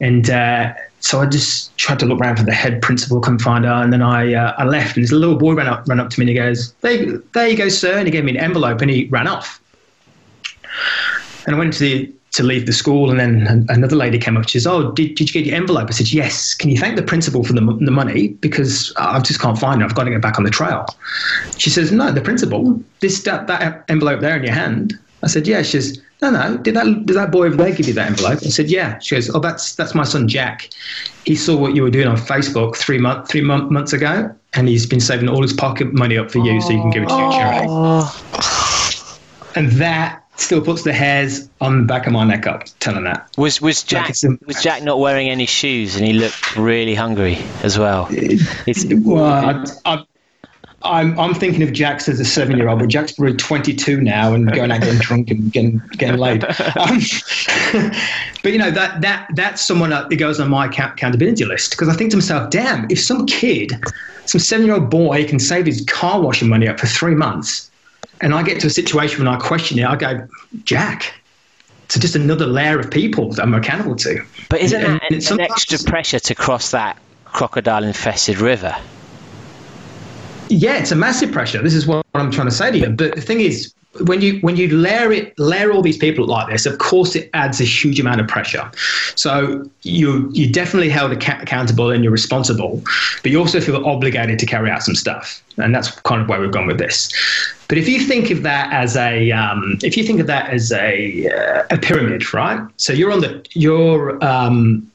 And 0.00 0.28
uh, 0.28 0.74
so 0.98 1.20
I 1.20 1.26
just 1.26 1.76
tried 1.78 2.00
to 2.00 2.06
look 2.06 2.20
around 2.20 2.36
for 2.36 2.42
the 2.42 2.52
head 2.52 2.82
principal, 2.82 3.20
couldn't 3.20 3.38
find 3.38 3.64
her, 3.64 3.72
and 3.72 3.92
then 3.92 4.02
I 4.02 4.34
uh, 4.34 4.52
I 4.58 4.64
left. 4.64 4.96
And 4.96 5.04
this 5.04 5.12
little 5.12 5.38
boy 5.38 5.54
ran 5.54 5.68
up 5.68 5.86
ran 5.86 6.00
up 6.00 6.10
to 6.10 6.20
me 6.20 6.24
and 6.24 6.28
he 6.30 6.34
goes, 6.34 6.72
"There, 6.80 7.18
there 7.32 7.48
you 7.48 7.56
go, 7.56 7.68
sir," 7.68 7.96
and 7.96 8.08
he 8.08 8.10
gave 8.10 8.24
me 8.24 8.32
an 8.32 8.38
envelope 8.38 8.80
and 8.80 8.90
he 8.90 9.06
ran 9.06 9.28
off. 9.28 9.60
And 11.46 11.54
I 11.54 11.58
went 11.58 11.74
to 11.74 11.78
the 11.78 12.12
to 12.32 12.42
leave 12.42 12.66
the 12.66 12.72
school, 12.72 13.08
and 13.08 13.20
then 13.20 13.64
another 13.68 13.94
lady 13.94 14.18
came 14.18 14.36
up. 14.36 14.48
She 14.48 14.58
says, 14.58 14.66
"Oh, 14.66 14.90
did, 14.90 15.14
did 15.14 15.32
you 15.32 15.40
get 15.40 15.46
your 15.46 15.56
envelope?" 15.56 15.86
I 15.88 15.92
said, 15.92 16.12
"Yes." 16.12 16.54
Can 16.54 16.70
you 16.70 16.76
thank 16.76 16.96
the 16.96 17.02
principal 17.02 17.44
for 17.44 17.52
the, 17.52 17.60
the 17.60 17.92
money 17.92 18.28
because 18.28 18.92
I 18.96 19.20
just 19.20 19.40
can't 19.40 19.58
find 19.58 19.80
it. 19.80 19.84
I've 19.84 19.94
got 19.94 20.04
to 20.04 20.10
get 20.10 20.22
back 20.22 20.38
on 20.38 20.44
the 20.44 20.50
trail. 20.50 20.86
She 21.56 21.70
says, 21.70 21.92
"No, 21.92 22.10
the 22.10 22.20
principal. 22.20 22.82
This 23.00 23.22
that, 23.22 23.46
that 23.46 23.84
envelope 23.88 24.20
there 24.20 24.36
in 24.36 24.42
your 24.42 24.54
hand." 24.54 24.98
I 25.22 25.28
said, 25.28 25.46
"Yeah." 25.46 25.62
She 25.62 25.80
says, 25.80 26.00
no, 26.22 26.30
no. 26.30 26.56
Did 26.58 26.74
that 26.76 26.84
did 27.06 27.16
that 27.16 27.30
boy 27.30 27.46
over 27.46 27.56
there 27.56 27.72
give 27.72 27.86
you 27.88 27.94
that 27.94 28.06
envelope? 28.08 28.38
I 28.42 28.48
said, 28.48 28.70
yeah. 28.70 28.98
She 29.00 29.14
goes, 29.14 29.28
oh, 29.34 29.38
that's 29.38 29.74
that's 29.74 29.94
my 29.94 30.04
son 30.04 30.28
Jack. 30.28 30.70
He 31.24 31.34
saw 31.36 31.56
what 31.56 31.74
you 31.74 31.82
were 31.82 31.90
doing 31.90 32.06
on 32.06 32.16
Facebook 32.16 32.76
three 32.76 32.98
month 32.98 33.28
three 33.28 33.42
month, 33.42 33.70
months 33.70 33.92
ago, 33.92 34.34
and 34.54 34.68
he's 34.68 34.86
been 34.86 35.00
saving 35.00 35.28
all 35.28 35.42
his 35.42 35.52
pocket 35.52 35.92
money 35.92 36.16
up 36.16 36.30
for 36.30 36.38
you, 36.38 36.60
so 36.60 36.70
you 36.70 36.80
can 36.80 36.90
give 36.90 37.02
it 37.02 37.08
to 37.08 37.16
your 37.16 37.32
charity. 37.32 37.68
And 39.54 39.72
that 39.72 40.22
still 40.36 40.60
puts 40.60 40.82
the 40.82 40.92
hairs 40.92 41.48
on 41.62 41.80
the 41.80 41.86
back 41.86 42.06
of 42.06 42.12
my 42.12 42.24
neck 42.24 42.46
up 42.46 42.64
telling 42.78 43.04
that. 43.04 43.28
Was 43.38 43.60
was 43.60 43.82
Jack 43.82 44.10
it's 44.10 44.22
a- 44.24 44.38
was 44.46 44.62
Jack 44.62 44.82
not 44.82 44.98
wearing 45.00 45.30
any 45.30 45.46
shoes 45.46 45.96
and 45.96 46.04
he 46.04 46.12
looked 46.12 46.56
really 46.56 46.94
hungry 46.94 47.38
as 47.62 47.78
well? 47.78 48.06
It's, 48.10 48.84
Well, 48.86 49.24
I, 49.24 49.64
I, 49.84 50.04
I'm, 50.86 51.18
I'm 51.18 51.34
thinking 51.34 51.62
of 51.62 51.72
Jax 51.72 52.08
as 52.08 52.20
a 52.20 52.24
seven 52.24 52.56
year 52.56 52.68
old, 52.68 52.80
but 52.80 52.88
Jack's 52.88 53.12
probably 53.12 53.36
22 53.36 54.00
now 54.00 54.32
and 54.32 54.50
going 54.52 54.70
out 54.70 54.80
getting 54.80 54.98
drunk 54.98 55.30
and 55.30 55.52
getting, 55.52 55.80
getting 55.92 56.18
laid. 56.18 56.44
Um, 56.44 57.00
but, 58.42 58.52
you 58.52 58.58
know, 58.58 58.70
that, 58.70 59.00
that 59.00 59.28
that's 59.34 59.62
someone 59.62 59.90
that 59.90 60.08
goes 60.16 60.40
on 60.40 60.48
my 60.48 60.66
accountability 60.66 61.44
list 61.44 61.72
because 61.72 61.88
I 61.88 61.94
think 61.94 62.10
to 62.12 62.16
myself, 62.16 62.50
damn, 62.50 62.86
if 62.90 63.00
some 63.00 63.26
kid, 63.26 63.72
some 64.26 64.40
seven 64.40 64.66
year 64.66 64.74
old 64.74 64.90
boy 64.90 65.26
can 65.26 65.38
save 65.38 65.66
his 65.66 65.84
car 65.84 66.20
washing 66.20 66.48
money 66.48 66.68
up 66.68 66.80
for 66.80 66.86
three 66.86 67.14
months, 67.14 67.70
and 68.20 68.34
I 68.34 68.42
get 68.42 68.60
to 68.60 68.66
a 68.66 68.70
situation 68.70 69.24
when 69.24 69.28
I 69.28 69.38
question 69.38 69.78
it, 69.78 69.84
I 69.84 69.96
go, 69.96 70.26
Jack. 70.64 71.14
So 71.88 72.00
just 72.00 72.16
another 72.16 72.46
layer 72.46 72.80
of 72.80 72.90
people 72.90 73.32
that 73.32 73.42
I'm 73.42 73.54
accountable 73.54 73.94
to. 73.96 74.24
but 74.48 74.60
isn't 74.60 74.82
And 74.82 75.00
that 75.00 75.30
an, 75.30 75.38
an 75.38 75.40
extra 75.40 75.78
pressure 75.78 76.18
to 76.18 76.34
cross 76.34 76.72
that 76.72 76.98
crocodile 77.24 77.84
infested 77.84 78.38
river? 78.38 78.74
Yeah, 80.48 80.78
it's 80.78 80.92
a 80.92 80.96
massive 80.96 81.32
pressure. 81.32 81.62
This 81.62 81.74
is 81.74 81.86
what 81.86 82.04
I'm 82.14 82.30
trying 82.30 82.48
to 82.48 82.54
say 82.54 82.70
to 82.70 82.78
you. 82.78 82.88
But 82.90 83.14
the 83.14 83.20
thing 83.20 83.40
is, 83.40 83.72
when 84.04 84.20
you 84.20 84.38
when 84.40 84.56
you 84.56 84.68
layer 84.68 85.12
it 85.12 85.38
layer 85.38 85.72
all 85.72 85.82
these 85.82 85.96
people 85.96 86.26
like 86.26 86.48
this, 86.48 86.66
of 86.66 86.78
course 86.78 87.16
it 87.16 87.30
adds 87.34 87.60
a 87.60 87.64
huge 87.64 87.98
amount 87.98 88.20
of 88.20 88.28
pressure. 88.28 88.70
So 89.14 89.68
you 89.82 90.30
you 90.32 90.50
definitely 90.50 90.90
held 90.90 91.12
accountable 91.12 91.90
and 91.90 92.04
you're 92.04 92.12
responsible, 92.12 92.82
but 93.22 93.30
you 93.30 93.38
also 93.38 93.60
feel 93.60 93.84
obligated 93.86 94.38
to 94.38 94.46
carry 94.46 94.70
out 94.70 94.82
some 94.82 94.94
stuff, 94.94 95.42
and 95.56 95.74
that's 95.74 95.90
kind 96.02 96.20
of 96.20 96.28
where 96.28 96.40
we've 96.40 96.52
gone 96.52 96.66
with 96.66 96.78
this. 96.78 97.10
But 97.68 97.78
if 97.78 97.88
you 97.88 98.00
think 98.00 98.30
of 98.30 98.42
that 98.42 98.72
as 98.72 98.96
a 98.96 99.32
um, 99.32 99.78
if 99.82 99.96
you 99.96 100.04
think 100.04 100.20
of 100.20 100.26
that 100.26 100.50
as 100.50 100.72
a 100.72 101.28
uh, 101.28 101.64
a 101.70 101.78
pyramid, 101.78 102.32
right? 102.32 102.60
So 102.76 102.92
you're 102.92 103.12
on 103.12 103.20
the 103.20 103.46
you're 103.52 104.22
um, 104.24 104.90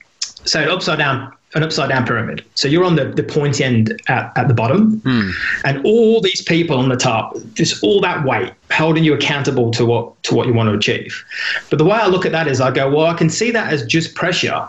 so 0.45 0.61
upside 0.61 0.99
down 0.99 1.33
an 1.53 1.63
upside 1.63 1.89
down 1.89 2.05
pyramid. 2.05 2.43
So 2.55 2.67
you're 2.67 2.85
on 2.85 2.95
the, 2.95 3.05
the 3.05 3.23
pointy 3.23 3.63
end 3.63 4.01
at, 4.07 4.31
at 4.37 4.47
the 4.47 4.53
bottom, 4.53 4.99
hmm. 5.01 5.29
and 5.65 5.83
all 5.85 6.21
these 6.21 6.41
people 6.41 6.77
on 6.77 6.89
the 6.89 6.95
top, 6.95 7.35
just 7.53 7.83
all 7.83 7.99
that 8.01 8.23
weight 8.25 8.53
holding 8.71 9.03
you 9.03 9.13
accountable 9.13 9.71
to 9.71 9.85
what 9.85 10.21
to 10.23 10.35
what 10.35 10.47
you 10.47 10.53
want 10.53 10.69
to 10.69 10.75
achieve. 10.75 11.23
But 11.69 11.77
the 11.77 11.85
way 11.85 11.97
I 11.97 12.07
look 12.07 12.25
at 12.25 12.31
that 12.31 12.47
is 12.47 12.61
I 12.61 12.71
go, 12.71 12.89
well, 12.89 13.05
I 13.05 13.13
can 13.13 13.29
see 13.29 13.51
that 13.51 13.71
as 13.71 13.85
just 13.85 14.15
pressure. 14.15 14.67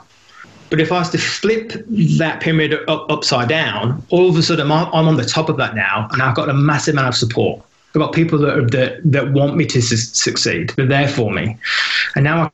But 0.70 0.80
if 0.80 0.90
I 0.90 1.00
was 1.00 1.10
to 1.10 1.18
flip 1.18 1.72
that 2.16 2.40
pyramid 2.40 2.72
up, 2.88 3.10
upside 3.10 3.48
down, 3.48 4.02
all 4.08 4.30
of 4.30 4.36
a 4.36 4.42
sudden 4.42 4.72
I'm, 4.72 4.86
I'm 4.94 5.06
on 5.06 5.16
the 5.16 5.24
top 5.24 5.50
of 5.50 5.58
that 5.58 5.74
now, 5.74 6.08
and 6.12 6.22
I've 6.22 6.34
got 6.34 6.48
a 6.48 6.54
massive 6.54 6.94
amount 6.94 7.08
of 7.08 7.14
support. 7.14 7.62
I've 7.94 8.00
got 8.00 8.14
people 8.14 8.38
that, 8.38 8.70
that, 8.70 9.00
that 9.04 9.32
want 9.32 9.56
me 9.56 9.66
to 9.66 9.82
su- 9.82 9.96
succeed. 9.96 10.70
They're 10.70 10.86
there 10.86 11.08
for 11.08 11.30
me. 11.30 11.58
And 12.16 12.24
now 12.24 12.44
I 12.44 12.50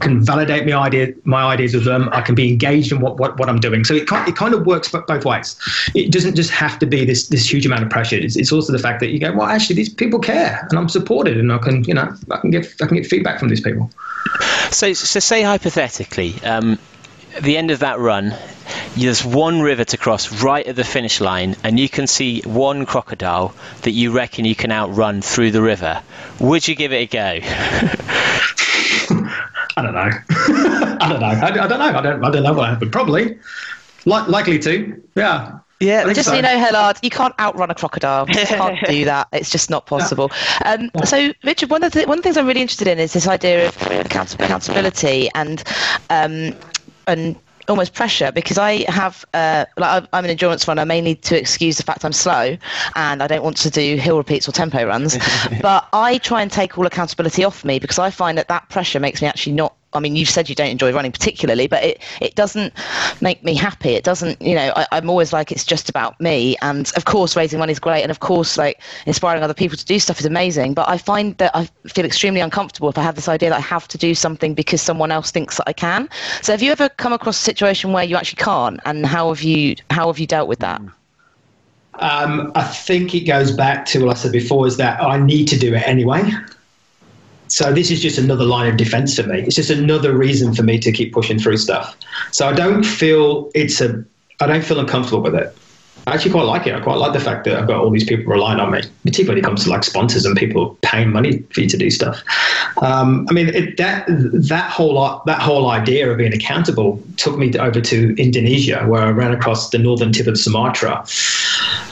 can 0.00 0.24
validate 0.24 0.66
my 0.66 0.74
idea, 0.74 1.14
my 1.24 1.44
ideas 1.44 1.74
with 1.74 1.84
them. 1.84 2.08
I 2.12 2.20
can 2.20 2.34
be 2.34 2.48
engaged 2.48 2.92
in 2.92 3.00
what, 3.00 3.18
what, 3.18 3.38
what 3.38 3.48
I'm 3.48 3.60
doing. 3.60 3.84
So 3.84 3.94
it 3.94 4.06
kind, 4.06 4.28
it 4.28 4.36
kind 4.36 4.54
of 4.54 4.66
works 4.66 4.88
both 4.88 5.24
ways. 5.24 5.56
It 5.94 6.12
doesn't 6.12 6.36
just 6.36 6.50
have 6.50 6.78
to 6.80 6.86
be 6.86 7.04
this 7.04 7.28
this 7.28 7.50
huge 7.50 7.66
amount 7.66 7.82
of 7.82 7.90
pressure. 7.90 8.16
It's, 8.16 8.36
it's 8.36 8.52
also 8.52 8.72
the 8.72 8.78
fact 8.78 9.00
that 9.00 9.08
you 9.08 9.18
go, 9.18 9.32
well, 9.32 9.46
actually, 9.46 9.76
these 9.76 9.88
people 9.88 10.18
care, 10.18 10.66
and 10.68 10.78
I'm 10.78 10.88
supported, 10.88 11.38
and 11.38 11.52
I 11.52 11.58
can, 11.58 11.84
you 11.84 11.94
know, 11.94 12.14
I 12.30 12.36
can 12.38 12.50
get 12.50 12.74
I 12.82 12.86
can 12.86 12.96
get 12.96 13.06
feedback 13.06 13.38
from 13.38 13.48
these 13.48 13.60
people. 13.60 13.90
So, 14.70 14.92
so 14.92 15.20
say 15.20 15.42
hypothetically, 15.42 16.34
um, 16.42 16.78
at 17.36 17.42
the 17.42 17.56
end 17.56 17.70
of 17.70 17.80
that 17.80 17.98
run, 17.98 18.34
there's 18.96 19.24
one 19.24 19.60
river 19.60 19.84
to 19.84 19.96
cross 19.96 20.42
right 20.42 20.66
at 20.66 20.76
the 20.76 20.84
finish 20.84 21.20
line, 21.20 21.56
and 21.62 21.78
you 21.78 21.88
can 21.88 22.06
see 22.06 22.40
one 22.42 22.86
crocodile 22.86 23.54
that 23.82 23.92
you 23.92 24.10
reckon 24.12 24.44
you 24.44 24.54
can 24.54 24.72
outrun 24.72 25.22
through 25.22 25.50
the 25.50 25.62
river. 25.62 26.02
Would 26.40 26.66
you 26.66 26.74
give 26.74 26.92
it 26.92 27.14
a 27.14 27.40
go? 27.40 27.46
I 29.76 29.82
don't 29.82 29.94
know. 29.94 30.10
I 31.00 31.08
don't 31.08 31.20
know. 31.20 31.26
I, 31.26 31.48
I 31.48 31.50
don't 31.68 31.78
know. 31.78 31.98
I 31.98 32.00
don't. 32.00 32.24
I 32.24 32.30
don't 32.30 32.42
know 32.42 32.52
what 32.54 32.68
happened. 32.68 32.92
Probably, 32.92 33.38
Li- 34.06 34.26
likely 34.28 34.58
to. 34.60 35.02
Yeah. 35.14 35.58
Yeah, 35.78 36.10
Just 36.14 36.30
so. 36.30 36.34
you 36.34 36.40
know, 36.40 36.56
Hellard, 36.56 36.98
you 37.02 37.10
can't 37.10 37.34
outrun 37.38 37.70
a 37.70 37.74
crocodile. 37.74 38.26
You 38.28 38.46
can't 38.46 38.82
do 38.86 39.04
that. 39.12 39.28
It's 39.34 39.50
just 39.50 39.68
not 39.68 39.84
possible. 39.84 40.30
Um, 40.64 40.90
so, 41.04 41.32
Richard, 41.44 41.68
one 41.68 41.82
of 41.82 41.92
the 41.92 42.06
one 42.06 42.16
of 42.16 42.22
the 42.22 42.26
things 42.28 42.38
I'm 42.38 42.46
really 42.46 42.62
interested 42.62 42.88
in 42.88 42.98
is 42.98 43.12
this 43.12 43.28
idea 43.28 43.68
of 43.68 43.76
account- 43.90 44.32
accountability 44.40 45.28
and 45.34 45.62
um, 46.08 46.54
and 47.06 47.36
almost 47.68 47.94
pressure 47.94 48.32
because 48.32 48.58
I 48.58 48.90
have 48.90 49.24
uh, 49.34 49.64
like 49.76 49.90
I'm- 49.90 50.08
I'm 50.12 50.24
an 50.24 50.30
endurance 50.30 50.66
runner 50.68 50.82
I 50.82 50.84
mainly 50.84 51.14
to 51.16 51.38
excuse 51.38 51.76
the 51.76 51.82
fact 51.82 52.04
I'm 52.04 52.12
slow 52.12 52.56
and 52.94 53.22
I 53.22 53.26
don't 53.26 53.42
want 53.42 53.56
to 53.58 53.70
do 53.70 53.96
hill 53.96 54.16
repeats 54.16 54.48
or 54.48 54.52
tempo 54.52 54.84
runs. 54.84 55.18
but 55.62 55.88
I 55.92 56.18
try 56.18 56.42
and 56.42 56.50
take 56.50 56.78
all 56.78 56.86
accountability 56.86 57.44
off 57.44 57.64
me 57.64 57.78
because 57.78 57.98
I 57.98 58.10
find 58.10 58.38
that 58.38 58.48
that 58.48 58.68
pressure 58.68 59.00
makes 59.00 59.22
me 59.22 59.28
actually 59.28 59.54
not 59.54 59.74
I 59.96 60.00
mean, 60.00 60.16
you've 60.16 60.28
said 60.28 60.48
you 60.48 60.54
don't 60.54 60.70
enjoy 60.70 60.92
running 60.92 61.12
particularly, 61.12 61.66
but 61.66 61.82
it, 61.82 62.02
it 62.20 62.34
doesn't 62.34 62.72
make 63.20 63.42
me 63.42 63.54
happy. 63.54 63.90
It 63.90 64.04
doesn't, 64.04 64.40
you 64.40 64.54
know, 64.54 64.72
I, 64.76 64.86
I'm 64.92 65.10
always 65.10 65.32
like, 65.32 65.50
it's 65.50 65.64
just 65.64 65.88
about 65.88 66.20
me. 66.20 66.56
And 66.62 66.90
of 66.96 67.04
course, 67.04 67.36
raising 67.36 67.58
money 67.58 67.72
is 67.72 67.78
great. 67.78 68.02
And 68.02 68.10
of 68.10 68.20
course, 68.20 68.56
like 68.56 68.80
inspiring 69.06 69.42
other 69.42 69.54
people 69.54 69.76
to 69.76 69.84
do 69.84 69.98
stuff 69.98 70.20
is 70.20 70.26
amazing. 70.26 70.74
But 70.74 70.88
I 70.88 70.98
find 70.98 71.36
that 71.38 71.54
I 71.54 71.64
feel 71.88 72.04
extremely 72.04 72.40
uncomfortable 72.40 72.88
if 72.88 72.98
I 72.98 73.02
have 73.02 73.14
this 73.14 73.28
idea 73.28 73.50
that 73.50 73.56
I 73.56 73.60
have 73.60 73.88
to 73.88 73.98
do 73.98 74.14
something 74.14 74.54
because 74.54 74.82
someone 74.82 75.10
else 75.10 75.30
thinks 75.30 75.56
that 75.56 75.68
I 75.68 75.72
can. 75.72 76.08
So 76.42 76.52
have 76.52 76.62
you 76.62 76.72
ever 76.72 76.88
come 76.88 77.12
across 77.12 77.38
a 77.38 77.42
situation 77.42 77.92
where 77.92 78.04
you 78.04 78.16
actually 78.16 78.42
can't? 78.42 78.80
And 78.84 79.06
how 79.06 79.28
have 79.28 79.42
you, 79.42 79.76
how 79.90 80.06
have 80.08 80.18
you 80.18 80.26
dealt 80.26 80.48
with 80.48 80.60
that? 80.60 80.80
Um, 81.98 82.52
I 82.54 82.62
think 82.62 83.14
it 83.14 83.20
goes 83.20 83.52
back 83.52 83.86
to 83.86 84.04
what 84.04 84.16
I 84.16 84.20
said 84.20 84.32
before: 84.32 84.66
is 84.66 84.76
that 84.76 85.00
I 85.02 85.18
need 85.18 85.46
to 85.48 85.58
do 85.58 85.74
it 85.74 85.86
anyway. 85.88 86.30
So 87.48 87.72
this 87.72 87.90
is 87.90 88.00
just 88.00 88.18
another 88.18 88.44
line 88.44 88.70
of 88.70 88.76
defense 88.76 89.16
for 89.16 89.26
me. 89.26 89.40
It's 89.42 89.56
just 89.56 89.70
another 89.70 90.16
reason 90.16 90.54
for 90.54 90.62
me 90.62 90.78
to 90.78 90.92
keep 90.92 91.12
pushing 91.12 91.38
through 91.38 91.58
stuff. 91.58 91.96
So 92.32 92.48
I 92.48 92.52
don't 92.52 92.84
feel 92.84 93.50
it's 93.54 93.80
a. 93.80 94.04
I 94.40 94.46
don't 94.46 94.64
feel 94.64 94.78
uncomfortable 94.78 95.22
with 95.22 95.34
it. 95.34 95.56
I 96.06 96.14
actually 96.14 96.30
quite 96.30 96.44
like 96.44 96.66
it. 96.68 96.74
I 96.74 96.80
quite 96.80 96.98
like 96.98 97.14
the 97.14 97.20
fact 97.20 97.44
that 97.46 97.56
I've 97.58 97.66
got 97.66 97.80
all 97.80 97.90
these 97.90 98.04
people 98.04 98.32
relying 98.32 98.60
on 98.60 98.70
me, 98.70 98.82
particularly 99.02 99.28
when 99.28 99.38
it 99.38 99.44
comes 99.44 99.64
to 99.64 99.70
like 99.70 99.82
sponsors 99.82 100.24
and 100.24 100.36
people 100.36 100.78
paying 100.82 101.10
money 101.10 101.38
for 101.50 101.62
you 101.62 101.68
to 101.68 101.76
do 101.76 101.90
stuff. 101.90 102.22
Um, 102.80 103.26
I 103.28 103.32
mean, 103.32 103.48
it, 103.48 103.76
that 103.78 104.06
that 104.06 104.70
whole 104.70 105.22
that 105.26 105.42
whole 105.42 105.68
idea 105.68 106.08
of 106.08 106.18
being 106.18 106.32
accountable 106.32 107.02
took 107.16 107.36
me 107.36 107.52
over 107.58 107.80
to 107.80 108.14
Indonesia, 108.22 108.84
where 108.86 109.02
I 109.02 109.10
ran 109.10 109.32
across 109.32 109.70
the 109.70 109.78
northern 109.78 110.12
tip 110.12 110.28
of 110.28 110.38
Sumatra 110.38 111.04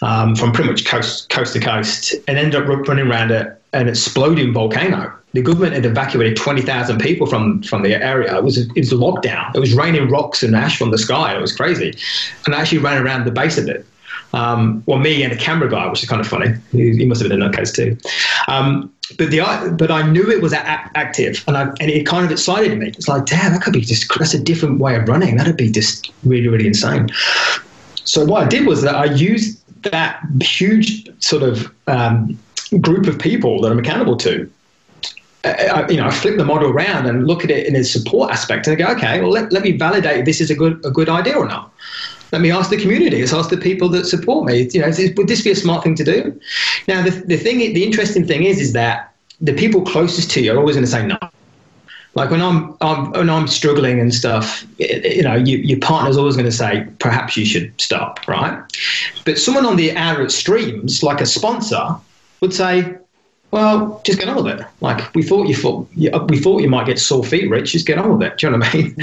um, 0.02 0.36
from 0.36 0.52
pretty 0.52 0.70
much 0.70 0.84
coast 0.84 1.28
coast 1.30 1.54
to 1.54 1.60
coast, 1.60 2.14
and 2.28 2.38
ended 2.38 2.54
up 2.54 2.68
running 2.68 3.08
around 3.08 3.32
a, 3.32 3.56
an 3.72 3.88
exploding 3.88 4.52
volcano. 4.52 5.12
The 5.34 5.42
government 5.42 5.74
had 5.74 5.84
evacuated 5.84 6.36
twenty 6.36 6.62
thousand 6.62 7.00
people 7.00 7.26
from 7.26 7.62
from 7.62 7.82
the 7.82 7.94
area. 8.02 8.36
It 8.36 8.44
was 8.44 8.56
it 8.56 8.76
was 8.76 8.92
a 8.92 8.96
lockdown. 8.96 9.54
It 9.54 9.58
was 9.58 9.74
raining 9.74 10.08
rocks 10.08 10.42
and 10.42 10.54
ash 10.54 10.78
from 10.78 10.90
the 10.90 10.98
sky. 10.98 11.36
It 11.36 11.40
was 11.40 11.54
crazy, 11.54 11.92
and 12.46 12.54
I 12.54 12.60
actually 12.60 12.78
ran 12.78 13.02
around 13.02 13.24
the 13.24 13.32
base 13.32 13.58
of 13.58 13.68
it. 13.68 13.84
Um, 14.32 14.82
well, 14.86 14.98
me 14.98 15.22
and 15.22 15.32
a 15.32 15.36
camera 15.36 15.68
guy, 15.68 15.86
which 15.88 16.02
is 16.02 16.08
kind 16.08 16.20
of 16.20 16.26
funny. 16.26 16.54
He, 16.72 16.96
he 16.96 17.04
must 17.04 17.20
have 17.20 17.28
been 17.28 17.40
in 17.40 17.50
that 17.50 17.56
case 17.56 17.72
too. 17.72 17.96
Um, 18.48 18.92
but 19.18 19.30
the 19.30 19.40
but 19.78 19.90
I 19.90 20.02
knew 20.08 20.28
it 20.30 20.40
was 20.40 20.52
a- 20.52 20.66
active, 20.96 21.44
and 21.46 21.56
I, 21.56 21.62
and 21.80 21.90
it 21.90 22.06
kind 22.06 22.24
of 22.24 22.32
excited 22.32 22.78
me. 22.78 22.88
It's 22.88 23.08
like, 23.08 23.26
damn, 23.26 23.52
that 23.52 23.62
could 23.62 23.72
be 23.72 23.80
just 23.80 24.08
that's 24.18 24.34
a 24.34 24.42
different 24.42 24.80
way 24.80 24.96
of 24.96 25.08
running. 25.08 25.36
That'd 25.36 25.56
be 25.56 25.70
just 25.70 26.12
really 26.24 26.48
really 26.48 26.66
insane. 26.66 27.08
So 28.04 28.24
what 28.24 28.44
I 28.44 28.48
did 28.48 28.66
was 28.66 28.82
that 28.82 28.94
I 28.94 29.06
used 29.06 29.60
that 29.90 30.20
huge 30.40 31.08
sort 31.22 31.42
of 31.42 31.72
um, 31.86 32.38
group 32.80 33.06
of 33.06 33.18
people 33.18 33.60
that 33.62 33.72
I'm 33.72 33.78
accountable 33.78 34.16
to. 34.18 34.50
I, 35.44 35.86
you 35.88 35.96
know, 35.96 36.06
I 36.06 36.10
flip 36.10 36.36
the 36.36 36.44
model 36.44 36.70
around 36.70 37.06
and 37.06 37.26
look 37.26 37.44
at 37.44 37.50
it 37.50 37.66
in 37.66 37.76
a 37.76 37.84
support 37.84 38.30
aspect, 38.30 38.66
and 38.66 38.74
I 38.74 38.86
go, 38.86 38.92
okay, 38.96 39.20
well, 39.20 39.30
let, 39.30 39.52
let 39.52 39.62
me 39.62 39.72
validate 39.72 40.20
if 40.20 40.24
this 40.24 40.40
is 40.40 40.50
a 40.50 40.54
good 40.54 40.84
a 40.84 40.90
good 40.90 41.08
idea 41.08 41.36
or 41.36 41.46
not. 41.46 41.72
Let 42.32 42.40
me 42.40 42.50
ask 42.50 42.70
the 42.70 42.78
community. 42.78 43.20
Let's 43.20 43.32
ask 43.32 43.50
the 43.50 43.56
people 43.56 43.88
that 43.90 44.06
support 44.06 44.46
me. 44.46 44.68
You 44.72 44.80
know, 44.80 44.88
is, 44.88 45.12
would 45.16 45.28
this 45.28 45.42
be 45.42 45.50
a 45.50 45.56
smart 45.56 45.84
thing 45.84 45.94
to 45.96 46.04
do? 46.04 46.40
Now, 46.88 47.02
the, 47.02 47.10
the 47.10 47.36
thing, 47.36 47.58
the 47.58 47.84
interesting 47.84 48.26
thing 48.26 48.42
is, 48.42 48.60
is 48.60 48.72
that 48.72 49.14
the 49.40 49.52
people 49.52 49.82
closest 49.82 50.30
to 50.32 50.42
you 50.42 50.52
are 50.52 50.58
always 50.58 50.74
going 50.74 50.84
to 50.84 50.90
say 50.90 51.06
no. 51.06 51.18
Like 52.14 52.30
when 52.30 52.40
I'm, 52.42 52.76
I'm 52.80 53.10
when 53.12 53.30
I'm 53.30 53.46
struggling 53.46 54.00
and 54.00 54.14
stuff, 54.14 54.64
you 54.78 55.22
know, 55.22 55.34
you, 55.34 55.58
your 55.58 55.78
partner's 55.80 56.16
always 56.16 56.34
going 56.34 56.46
to 56.46 56.52
say, 56.52 56.86
perhaps 56.98 57.36
you 57.36 57.44
should 57.44 57.72
stop, 57.80 58.26
right? 58.26 58.60
But 59.24 59.38
someone 59.38 59.66
on 59.66 59.76
the 59.76 59.96
outer 59.96 60.24
extremes, 60.24 61.02
like 61.02 61.20
a 61.20 61.26
sponsor, 61.26 61.96
would 62.40 62.54
say, 62.54 62.96
well, 63.54 64.02
just 64.04 64.18
get 64.18 64.28
on 64.28 64.42
with 64.42 64.60
it. 64.60 64.66
Like 64.80 65.14
we 65.14 65.22
thought 65.22 65.46
you 65.46 65.54
thought 65.54 65.86
we 66.28 66.38
thought 66.40 66.60
you 66.60 66.68
might 66.68 66.86
get 66.86 66.98
sore 66.98 67.22
feet, 67.22 67.48
Rich. 67.48 67.70
Just 67.70 67.86
get 67.86 67.98
on 67.98 68.18
with 68.18 68.26
it. 68.26 68.36
Do 68.36 68.46
you 68.46 68.50
know 68.50 68.58
what 68.58 68.74
I 68.74 68.78
mean? 68.78 68.96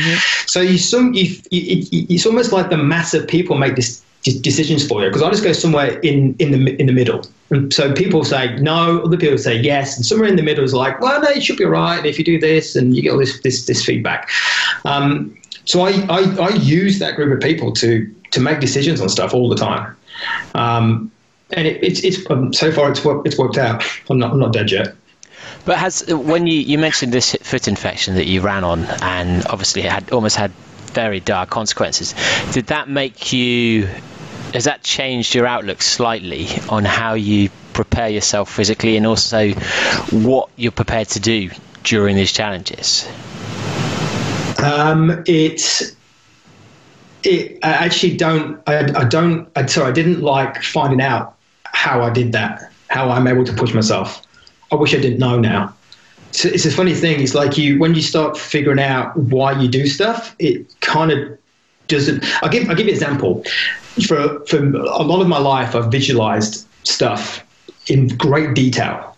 So 0.45 0.59
you 0.59 0.77
some 0.77 1.13
you, 1.13 1.37
you, 1.51 1.85
you, 1.89 2.05
it's 2.09 2.25
almost 2.25 2.51
like 2.51 2.69
the 2.69 2.75
mass 2.75 3.13
of 3.13 3.25
people 3.29 3.57
make 3.57 3.77
this 3.77 4.03
decisions 4.41 4.85
for 4.85 5.01
you 5.01 5.07
because 5.07 5.23
I 5.23 5.29
just 5.29 5.43
go 5.43 5.53
somewhere 5.53 5.97
in 5.99 6.35
in 6.39 6.51
the 6.51 6.75
in 6.75 6.87
the 6.87 6.91
middle. 6.91 7.25
And 7.49 7.73
so 7.73 7.93
people 7.93 8.25
say 8.25 8.57
no, 8.59 9.01
other 9.03 9.15
people 9.15 9.37
say 9.37 9.57
yes, 9.57 9.95
and 9.95 10.05
somewhere 10.05 10.27
in 10.27 10.35
the 10.35 10.43
middle 10.43 10.65
is 10.65 10.73
like, 10.73 10.99
well, 10.99 11.21
no, 11.21 11.29
it 11.29 11.43
should 11.43 11.57
be 11.57 11.63
all 11.63 11.71
right 11.71 12.05
if 12.05 12.19
you 12.19 12.25
do 12.25 12.37
this, 12.37 12.75
and 12.75 12.93
you 12.93 13.01
get 13.01 13.13
all 13.13 13.19
this 13.19 13.41
this 13.43 13.65
this 13.65 13.85
feedback. 13.85 14.29
Um, 14.83 15.33
so 15.63 15.81
I, 15.81 15.91
I 16.09 16.21
I 16.47 16.49
use 16.55 16.99
that 16.99 17.15
group 17.15 17.33
of 17.33 17.39
people 17.39 17.71
to 17.73 18.13
to 18.31 18.41
make 18.41 18.59
decisions 18.59 18.99
on 18.99 19.07
stuff 19.07 19.33
all 19.33 19.47
the 19.47 19.55
time. 19.55 19.95
Um, 20.55 21.10
and 21.53 21.67
it, 21.67 21.83
it's 21.83 22.03
it's 22.03 22.29
um, 22.29 22.53
so 22.53 22.71
far 22.71 22.89
it's 22.91 23.03
worked 23.03 23.27
it's 23.27 23.37
worked 23.37 23.57
out. 23.57 23.83
I'm 24.09 24.19
not 24.19 24.31
I'm 24.31 24.39
not 24.39 24.53
dead 24.53 24.71
yet. 24.71 24.95
But 25.65 25.77
has 25.77 26.05
when 26.07 26.47
you, 26.47 26.59
you 26.59 26.77
mentioned 26.77 27.13
this 27.13 27.35
foot 27.35 27.67
infection 27.67 28.15
that 28.15 28.25
you 28.25 28.41
ran 28.41 28.63
on, 28.63 28.85
and 29.01 29.45
obviously 29.47 29.83
it 29.83 29.91
had 29.91 30.11
almost 30.11 30.35
had 30.35 30.51
very 30.93 31.19
dire 31.19 31.45
consequences. 31.45 32.15
Did 32.51 32.67
that 32.67 32.89
make 32.89 33.31
you? 33.33 33.87
Has 34.53 34.65
that 34.65 34.83
changed 34.83 35.33
your 35.33 35.45
outlook 35.45 35.81
slightly 35.81 36.47
on 36.67 36.83
how 36.83 37.13
you 37.13 37.49
prepare 37.73 38.09
yourself 38.09 38.51
physically, 38.51 38.97
and 38.97 39.05
also 39.05 39.51
what 39.51 40.49
you're 40.55 40.71
prepared 40.71 41.09
to 41.09 41.19
do 41.19 41.49
during 41.83 42.15
these 42.15 42.31
challenges? 42.31 43.07
Um, 44.57 45.23
it 45.25 45.95
it 47.23 47.59
I 47.63 47.69
actually 47.69 48.17
don't 48.17 48.61
I, 48.67 49.01
I 49.01 49.03
don't 49.05 49.47
I, 49.55 49.65
sorry 49.67 49.89
I 49.89 49.91
didn't 49.91 50.21
like 50.21 50.61
finding 50.63 51.01
out 51.01 51.37
how 51.73 52.01
I 52.01 52.09
did 52.09 52.31
that 52.33 52.71
how 52.91 53.09
I'm 53.09 53.25
able 53.27 53.45
to 53.45 53.53
push 53.53 53.73
myself. 53.73 54.21
I 54.71 54.75
wish 54.75 54.93
I 54.93 54.99
didn't 54.99 55.19
know 55.19 55.39
now. 55.39 55.73
So 56.31 56.49
it's 56.49 56.65
a 56.65 56.71
funny 56.71 56.93
thing 56.93 57.21
it's 57.21 57.33
like 57.33 57.57
you 57.57 57.79
when 57.79 57.95
you 57.95 58.01
start 58.01 58.37
figuring 58.37 58.79
out 58.79 59.17
why 59.17 59.51
you 59.59 59.67
do 59.67 59.85
stuff 59.85 60.33
it 60.39 60.65
kind 60.79 61.11
of 61.11 61.37
doesn't 61.87 62.23
I'll 62.41 62.49
give 62.49 62.69
I'll 62.69 62.75
give 62.75 62.87
you 62.87 62.93
an 62.93 62.97
example. 62.97 63.43
For 64.07 64.39
for 64.45 64.57
a 64.57 65.03
lot 65.03 65.21
of 65.21 65.27
my 65.27 65.39
life 65.39 65.75
I've 65.75 65.91
visualized 65.91 66.67
stuff 66.83 67.43
in 67.87 68.07
great 68.09 68.53
detail. 68.53 69.17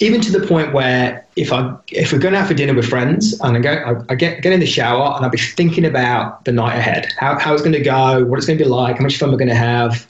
Even 0.00 0.20
to 0.22 0.32
the 0.38 0.46
point 0.46 0.72
where 0.72 1.26
if 1.36 1.52
I 1.52 1.76
if 1.88 2.12
we're 2.12 2.18
going 2.18 2.34
out 2.34 2.48
for 2.48 2.54
dinner 2.54 2.74
with 2.74 2.88
friends 2.88 3.38
and 3.40 3.58
I 3.58 3.60
go 3.60 3.72
I, 3.72 4.12
I 4.12 4.14
get 4.14 4.40
get 4.42 4.52
in 4.52 4.60
the 4.60 4.66
shower 4.66 5.14
and 5.16 5.24
I'll 5.24 5.30
be 5.30 5.38
thinking 5.38 5.84
about 5.84 6.46
the 6.46 6.52
night 6.52 6.76
ahead, 6.78 7.12
how, 7.18 7.38
how 7.38 7.52
it's 7.52 7.62
going 7.62 7.72
to 7.72 7.82
go, 7.82 8.24
what 8.24 8.38
it's 8.38 8.46
going 8.46 8.58
to 8.58 8.64
be 8.64 8.70
like, 8.70 8.96
how 8.96 9.02
much 9.02 9.18
fun 9.18 9.30
we're 9.30 9.36
going 9.36 9.48
to 9.48 9.54
have, 9.54 10.06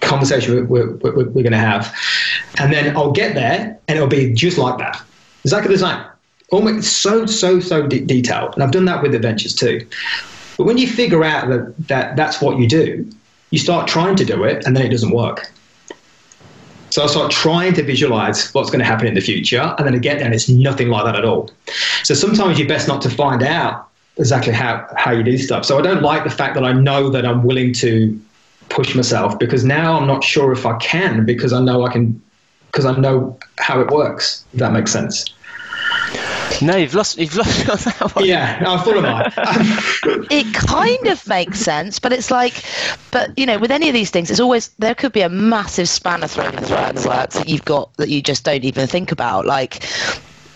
conversation 0.00 0.54
we're, 0.54 0.92
we're, 0.92 1.12
we're, 1.12 1.24
going 1.24 1.52
to 1.52 1.58
have, 1.58 1.94
and 2.58 2.72
then 2.72 2.96
I'll 2.96 3.12
get 3.12 3.34
there 3.34 3.78
and 3.88 3.96
it'll 3.96 4.08
be 4.08 4.32
just 4.32 4.58
like 4.58 4.78
that, 4.78 5.02
exactly 5.44 5.74
the 5.74 5.78
same, 5.78 6.04
almost 6.50 7.02
so 7.02 7.26
so 7.26 7.60
so 7.60 7.86
de- 7.86 8.04
detailed, 8.04 8.54
and 8.54 8.62
I've 8.62 8.72
done 8.72 8.84
that 8.86 9.02
with 9.02 9.14
adventures 9.14 9.54
too. 9.54 9.86
But 10.56 10.64
when 10.64 10.78
you 10.78 10.86
figure 10.86 11.24
out 11.24 11.48
that, 11.48 11.74
that 11.88 12.16
that's 12.16 12.40
what 12.40 12.58
you 12.58 12.68
do, 12.68 13.10
you 13.50 13.58
start 13.58 13.88
trying 13.88 14.16
to 14.16 14.24
do 14.24 14.44
it 14.44 14.64
and 14.64 14.76
then 14.76 14.84
it 14.84 14.90
doesn't 14.90 15.10
work. 15.12 15.50
So 16.90 17.04
I 17.04 17.06
start 17.06 17.30
trying 17.30 17.72
to 17.74 17.84
visualize 17.84 18.52
what's 18.52 18.68
going 18.68 18.80
to 18.80 18.84
happen 18.84 19.06
in 19.06 19.14
the 19.14 19.20
future, 19.20 19.74
and 19.78 19.86
then 19.86 20.00
there 20.00 20.22
and 20.22 20.34
it's 20.34 20.48
nothing 20.48 20.88
like 20.88 21.04
that 21.04 21.14
at 21.14 21.24
all. 21.24 21.50
So 22.02 22.14
sometimes 22.14 22.58
you're 22.58 22.68
best 22.68 22.88
not 22.88 23.00
to 23.02 23.10
find 23.10 23.42
out 23.42 23.88
exactly 24.16 24.52
how, 24.52 24.86
how 24.96 25.12
you 25.12 25.22
do 25.22 25.38
stuff. 25.38 25.64
So 25.64 25.78
I 25.78 25.82
don't 25.82 26.02
like 26.02 26.24
the 26.24 26.30
fact 26.30 26.54
that 26.54 26.64
I 26.64 26.72
know 26.72 27.08
that 27.10 27.24
I'm 27.24 27.44
willing 27.44 27.72
to 27.74 28.20
push 28.70 28.94
myself 28.94 29.38
because 29.38 29.64
now 29.64 29.98
I'm 29.98 30.06
not 30.06 30.24
sure 30.24 30.52
if 30.52 30.64
I 30.64 30.76
can 30.78 31.26
because 31.26 31.52
I 31.52 31.60
know 31.60 31.84
I 31.84 31.92
can 31.92 32.20
because 32.66 32.86
I 32.86 32.96
know 32.96 33.38
how 33.58 33.80
it 33.80 33.90
works. 33.90 34.44
If 34.52 34.60
that 34.60 34.72
makes 34.72 34.92
sense. 34.92 35.26
No, 36.62 36.76
you've 36.76 36.94
lost. 36.94 37.18
You've 37.18 37.36
lost 37.36 37.68
on 37.68 37.76
that 37.76 38.14
one. 38.14 38.24
Yeah, 38.24 38.62
I 38.66 38.76
thought 38.78 38.96
about 38.96 39.32
it. 39.36 40.26
it 40.30 40.54
kind 40.54 41.06
of 41.06 41.26
makes 41.26 41.58
sense, 41.60 41.98
but 41.98 42.12
it's 42.12 42.30
like, 42.30 42.62
but 43.10 43.36
you 43.38 43.46
know, 43.46 43.58
with 43.58 43.70
any 43.70 43.88
of 43.88 43.94
these 43.94 44.10
things, 44.10 44.30
it's 44.30 44.40
always 44.40 44.68
there 44.78 44.94
could 44.94 45.12
be 45.12 45.22
a 45.22 45.28
massive 45.28 45.88
spanner 45.88 46.26
thrown 46.26 46.54
in 46.54 46.62
the 46.62 47.06
works 47.06 47.34
that 47.34 47.48
you've 47.48 47.64
got 47.64 47.94
that 47.96 48.08
you 48.08 48.22
just 48.22 48.44
don't 48.44 48.64
even 48.64 48.86
think 48.86 49.10
about. 49.10 49.46
Like, 49.46 49.84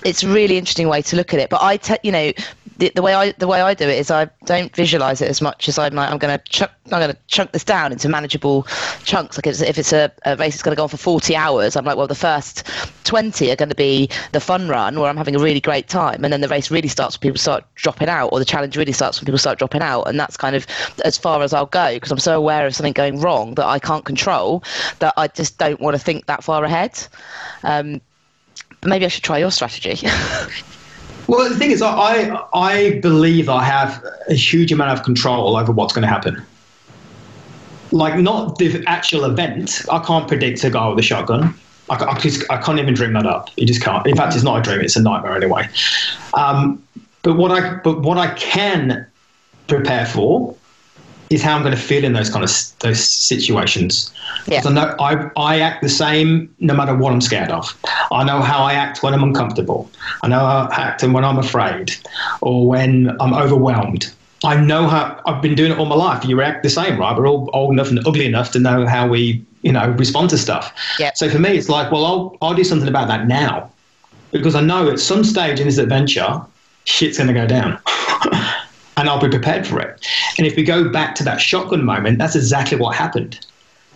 it's 0.04 0.22
a 0.22 0.28
really 0.28 0.58
interesting 0.58 0.88
way 0.88 1.02
to 1.02 1.16
look 1.16 1.32
at 1.32 1.40
it. 1.40 1.50
But 1.50 1.62
I, 1.62 1.78
te- 1.78 1.98
you 2.02 2.12
know, 2.12 2.32
the, 2.78 2.92
the, 2.94 3.02
way 3.02 3.14
I 3.14 3.32
the 3.32 3.46
way 3.46 3.60
I 3.60 3.74
do 3.74 3.88
it 3.88 3.98
is 3.98 4.10
I 4.10 4.28
don't 4.44 4.74
visualize 4.74 5.20
it 5.20 5.28
as 5.28 5.40
much 5.40 5.68
as 5.68 5.78
I'm 5.78 5.94
like 5.94 6.10
I'm 6.10 6.18
going 6.18 6.36
to 6.36 6.44
chunk 6.50 6.70
I'm 6.92 7.10
to 7.10 7.16
chunk 7.28 7.52
this 7.52 7.64
down 7.64 7.92
into 7.92 8.08
manageable 8.08 8.66
chunks. 9.04 9.38
Like 9.38 9.46
if 9.46 9.78
it's 9.78 9.92
a, 9.92 10.12
a 10.26 10.36
race 10.36 10.54
that's 10.54 10.62
going 10.62 10.74
to 10.74 10.76
go 10.76 10.82
on 10.82 10.88
for 10.90 10.98
40 10.98 11.34
hours, 11.34 11.76
I'm 11.76 11.84
like, 11.84 11.96
well, 11.96 12.06
the 12.06 12.14
first 12.14 12.66
20 13.04 13.50
are 13.50 13.56
going 13.56 13.70
to 13.70 13.74
be 13.74 14.10
the 14.32 14.40
fun 14.40 14.68
run 14.68 15.00
where 15.00 15.08
I'm 15.08 15.16
having 15.16 15.34
a 15.34 15.38
really 15.38 15.60
great 15.60 15.88
time, 15.88 16.24
and 16.24 16.32
then 16.32 16.40
the 16.42 16.48
race 16.48 16.70
really 16.70 16.88
starts 16.88 17.16
when 17.16 17.20
people 17.20 17.38
start 17.38 17.64
dropping 17.74 18.08
out, 18.08 18.28
or 18.32 18.38
the 18.38 18.44
challenge 18.44 18.76
really 18.76 18.92
starts 18.92 19.18
when 19.18 19.26
people 19.26 19.38
start 19.38 19.58
dropping 19.58 19.80
out, 19.80 20.02
and 20.02 20.20
that's 20.20 20.36
kind 20.36 20.54
of 20.54 20.66
as 21.04 21.16
far 21.16 21.42
as 21.42 21.54
I'll 21.54 21.66
go 21.66 21.94
because 21.94 22.12
I'm 22.12 22.18
so 22.18 22.36
aware 22.36 22.66
of 22.66 22.74
something 22.74 22.92
going 22.92 23.20
wrong 23.20 23.54
that 23.54 23.66
I 23.66 23.78
can't 23.78 24.04
control 24.04 24.62
that 24.98 25.14
I 25.16 25.28
just 25.28 25.56
don't 25.58 25.80
want 25.80 25.96
to 25.96 26.02
think 26.02 26.26
that 26.26 26.44
far 26.44 26.64
ahead. 26.64 27.06
Um, 27.62 28.00
maybe 28.84 29.06
I 29.06 29.08
should 29.08 29.24
try 29.24 29.38
your 29.38 29.50
strategy. 29.50 30.06
Well, 31.26 31.48
the 31.48 31.56
thing 31.56 31.70
is, 31.70 31.82
I 31.82 32.38
I 32.52 32.98
believe 33.00 33.48
I 33.48 33.64
have 33.64 34.04
a 34.28 34.34
huge 34.34 34.72
amount 34.72 34.98
of 34.98 35.04
control 35.04 35.56
over 35.56 35.72
what's 35.72 35.92
going 35.92 36.02
to 36.02 36.08
happen. 36.08 36.42
Like 37.92 38.18
not 38.18 38.58
the 38.58 38.82
actual 38.86 39.24
event. 39.24 39.84
I 39.90 40.00
can't 40.00 40.26
predict 40.28 40.64
a 40.64 40.70
guy 40.70 40.88
with 40.88 40.98
a 40.98 41.02
shotgun. 41.02 41.54
I, 41.90 42.02
I, 42.02 42.18
just, 42.18 42.50
I 42.50 42.56
can't 42.56 42.78
even 42.78 42.94
dream 42.94 43.12
that 43.12 43.26
up. 43.26 43.50
You 43.56 43.66
just 43.66 43.82
can't. 43.82 44.06
In 44.06 44.16
fact, 44.16 44.34
it's 44.34 44.44
not 44.44 44.58
a 44.58 44.62
dream; 44.62 44.80
it's 44.80 44.96
a 44.96 45.02
nightmare 45.02 45.36
anyway. 45.36 45.68
Um, 46.34 46.82
but 47.22 47.36
what 47.36 47.50
I 47.50 47.76
but 47.76 48.02
what 48.02 48.18
I 48.18 48.34
can 48.34 49.06
prepare 49.66 50.06
for 50.06 50.56
is 51.34 51.42
how 51.42 51.56
I'm 51.56 51.62
going 51.62 51.74
to 51.74 51.80
feel 51.80 52.04
in 52.04 52.12
those 52.12 52.30
kind 52.30 52.44
of 52.44 52.50
those 52.80 53.08
situations. 53.08 54.12
Yeah. 54.46 54.62
I 54.64 54.70
know 54.70 54.94
I, 54.98 55.30
I 55.36 55.60
act 55.60 55.82
the 55.82 55.88
same 55.88 56.54
no 56.60 56.74
matter 56.74 56.94
what 56.94 57.12
I'm 57.12 57.20
scared 57.20 57.50
of. 57.50 57.76
I 58.12 58.24
know 58.24 58.40
how 58.40 58.62
I 58.62 58.74
act 58.74 59.02
when 59.02 59.14
I'm 59.14 59.22
uncomfortable. 59.22 59.90
I 60.22 60.28
know 60.28 60.38
how 60.38 60.68
I 60.70 60.74
act 60.76 61.02
when 61.02 61.24
I'm 61.24 61.38
afraid 61.38 61.92
or 62.40 62.66
when 62.66 63.16
I'm 63.20 63.34
overwhelmed. 63.34 64.12
I 64.44 64.56
know 64.56 64.86
how 64.86 65.20
I've 65.26 65.42
been 65.42 65.54
doing 65.54 65.72
it 65.72 65.78
all 65.78 65.86
my 65.86 65.94
life. 65.94 66.24
You 66.24 66.38
react 66.38 66.62
the 66.62 66.70
same, 66.70 66.98
right? 66.98 67.16
We're 67.16 67.26
all 67.26 67.50
old 67.52 67.72
enough 67.72 67.88
and 67.88 68.06
ugly 68.06 68.26
enough 68.26 68.52
to 68.52 68.58
know 68.58 68.86
how 68.86 69.08
we, 69.08 69.44
you 69.62 69.72
know, 69.72 69.88
respond 69.90 70.30
to 70.30 70.38
stuff. 70.38 70.72
Yep. 70.98 71.16
So 71.16 71.30
for 71.30 71.38
me, 71.38 71.56
it's 71.56 71.68
like, 71.68 71.90
well, 71.90 72.04
I'll, 72.04 72.36
I'll 72.42 72.54
do 72.54 72.64
something 72.64 72.88
about 72.88 73.08
that 73.08 73.26
now 73.26 73.70
because 74.32 74.54
I 74.54 74.60
know 74.60 74.90
at 74.90 75.00
some 75.00 75.24
stage 75.24 75.60
in 75.60 75.66
this 75.66 75.78
adventure, 75.78 76.42
shit's 76.84 77.16
going 77.16 77.28
to 77.28 77.34
go 77.34 77.46
down. 77.46 77.78
and 79.04 79.10
I'll 79.10 79.20
be 79.20 79.28
prepared 79.28 79.66
for 79.66 79.78
it. 79.80 80.02
And 80.38 80.46
if 80.46 80.56
we 80.56 80.62
go 80.62 80.88
back 80.88 81.14
to 81.16 81.24
that 81.24 81.38
shotgun 81.38 81.84
moment, 81.84 82.16
that's 82.16 82.34
exactly 82.34 82.78
what 82.78 82.96
happened. 82.96 83.38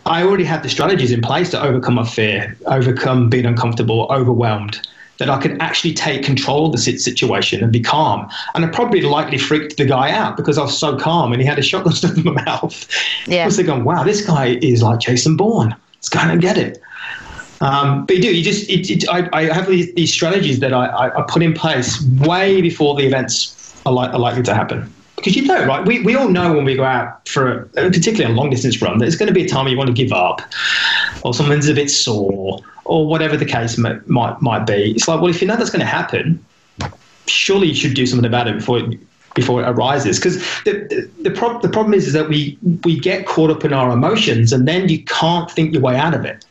I 0.04 0.22
already 0.22 0.44
had 0.44 0.62
the 0.62 0.68
strategies 0.68 1.10
in 1.10 1.22
place 1.22 1.50
to 1.52 1.62
overcome 1.62 1.94
my 1.94 2.04
fear, 2.04 2.54
overcome 2.66 3.30
being 3.30 3.46
uncomfortable, 3.46 4.06
overwhelmed, 4.10 4.86
that 5.16 5.30
I 5.30 5.40
could 5.40 5.56
actually 5.62 5.94
take 5.94 6.22
control 6.22 6.66
of 6.66 6.72
the 6.72 6.78
situation 6.78 7.62
and 7.62 7.72
be 7.72 7.80
calm. 7.80 8.28
And 8.54 8.66
I 8.66 8.68
probably 8.68 9.00
likely 9.00 9.38
freaked 9.38 9.78
the 9.78 9.86
guy 9.86 10.10
out 10.10 10.36
because 10.36 10.58
I 10.58 10.62
was 10.62 10.78
so 10.78 10.94
calm 10.98 11.32
and 11.32 11.40
he 11.40 11.48
had 11.48 11.58
a 11.58 11.62
shotgun 11.62 11.92
stuck 11.94 12.14
in 12.14 12.24
my 12.24 12.42
mouth. 12.44 12.86
Yeah. 13.26 13.44
I 13.44 13.46
was 13.46 13.56
thinking, 13.56 13.84
wow, 13.84 14.04
this 14.04 14.26
guy 14.26 14.58
is 14.60 14.82
like 14.82 15.00
Jason 15.00 15.38
Bourne. 15.38 15.74
Let's 15.94 16.10
go 16.10 16.20
and 16.20 16.38
get 16.38 16.58
it. 16.58 16.82
Um, 17.62 18.04
but 18.04 18.16
you 18.16 18.22
do, 18.22 18.36
you 18.36 18.44
just, 18.44 18.68
it, 18.68 18.90
it, 18.90 19.08
I, 19.08 19.26
I, 19.32 19.52
have 19.52 19.68
these, 19.68 19.92
these 19.94 20.12
strategies 20.12 20.60
that 20.60 20.74
I, 20.74 20.86
I, 20.86 21.18
I, 21.18 21.22
put 21.26 21.42
in 21.42 21.54
place 21.54 22.00
way 22.20 22.60
before 22.60 22.94
the 22.94 23.04
events 23.04 23.74
are, 23.84 23.92
li- 23.92 24.06
are 24.06 24.18
likely 24.18 24.44
to 24.44 24.54
happen 24.54 24.94
because 25.18 25.36
you 25.36 25.42
know, 25.42 25.66
right? 25.66 25.84
We, 25.86 26.00
we 26.00 26.14
all 26.14 26.28
know 26.28 26.54
when 26.54 26.64
we 26.64 26.74
go 26.74 26.84
out 26.84 27.28
for, 27.28 27.62
a, 27.76 27.90
particularly 27.90 28.32
a 28.32 28.36
long 28.36 28.50
distance 28.50 28.80
run, 28.80 28.98
that 28.98 29.04
there's 29.04 29.16
going 29.16 29.26
to 29.26 29.34
be 29.34 29.44
a 29.44 29.48
time 29.48 29.66
you 29.68 29.76
want 29.76 29.88
to 29.88 29.94
give 29.94 30.12
up, 30.12 30.40
or 31.22 31.34
something's 31.34 31.68
a 31.68 31.74
bit 31.74 31.90
sore, 31.90 32.60
or 32.84 33.06
whatever 33.06 33.36
the 33.36 33.44
case 33.44 33.76
might 33.76 34.08
might, 34.08 34.40
might 34.40 34.66
be. 34.66 34.92
It's 34.92 35.08
like, 35.08 35.20
well, 35.20 35.30
if 35.30 35.42
you 35.42 35.48
know 35.48 35.56
that's 35.56 35.70
going 35.70 35.80
to 35.80 35.86
happen, 35.86 36.44
surely 37.26 37.68
you 37.68 37.74
should 37.74 37.94
do 37.94 38.06
something 38.06 38.26
about 38.26 38.48
it 38.48 38.56
before 38.56 38.78
it, 38.78 38.98
before 39.34 39.62
it 39.62 39.68
arises. 39.68 40.18
Because 40.18 40.36
the 40.64 40.72
the, 41.22 41.30
the, 41.30 41.58
the 41.62 41.68
problem 41.68 41.94
is, 41.94 42.06
is 42.06 42.12
that 42.12 42.28
we 42.28 42.56
we 42.84 42.98
get 42.98 43.26
caught 43.26 43.50
up 43.50 43.64
in 43.64 43.72
our 43.72 43.90
emotions, 43.90 44.52
and 44.52 44.68
then 44.68 44.88
you 44.88 45.02
can't 45.04 45.50
think 45.50 45.72
your 45.72 45.82
way 45.82 45.96
out 45.96 46.14
of 46.14 46.24
it. 46.24 46.44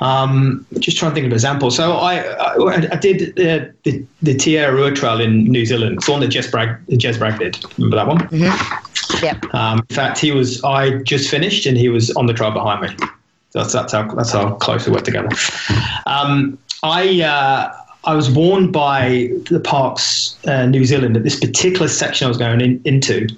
Um, 0.00 0.66
just 0.78 0.96
trying 0.96 1.12
to 1.12 1.14
think 1.14 1.24
of 1.26 1.32
an 1.32 1.34
example. 1.34 1.70
So 1.70 1.92
I, 1.92 2.20
I, 2.20 2.88
I 2.92 2.96
did 2.96 3.36
the, 3.36 3.72
the, 3.84 4.06
the 4.22 4.94
Trail 4.94 5.20
in 5.20 5.44
New 5.44 5.64
Zealand. 5.66 5.96
It's 5.96 6.06
the 6.06 6.12
one 6.12 6.20
that 6.20 6.30
Jez 6.30 6.50
Bragg, 6.50 6.84
Jez 6.88 7.18
Bragg 7.18 7.38
did. 7.38 7.58
Remember 7.78 7.96
that 7.96 8.06
one? 8.06 8.18
Mm-hmm. 8.28 9.24
Yep. 9.24 9.54
Um, 9.54 9.78
in 9.88 9.94
fact, 9.94 10.18
he 10.18 10.32
was. 10.32 10.62
I 10.64 11.02
just 11.02 11.30
finished, 11.30 11.66
and 11.66 11.76
he 11.76 11.88
was 11.88 12.10
on 12.12 12.26
the 12.26 12.34
trail 12.34 12.50
behind 12.50 12.82
me. 12.82 13.06
That's 13.52 13.72
that's 13.72 13.92
how 13.92 14.12
that's 14.14 14.32
how 14.32 14.54
close 14.56 14.86
we 14.86 14.92
were 14.92 15.00
together. 15.00 15.28
Um, 16.06 16.58
I. 16.82 17.22
Uh, 17.22 17.80
I 18.06 18.14
was 18.14 18.30
warned 18.30 18.70
by 18.70 19.30
the 19.50 19.60
parks 19.60 20.36
uh, 20.46 20.66
New 20.66 20.84
Zealand 20.84 21.16
that 21.16 21.22
this 21.22 21.40
particular 21.40 21.88
section 21.88 22.26
I 22.26 22.28
was 22.28 22.36
going 22.36 22.60
in, 22.60 22.82
into 22.84 23.28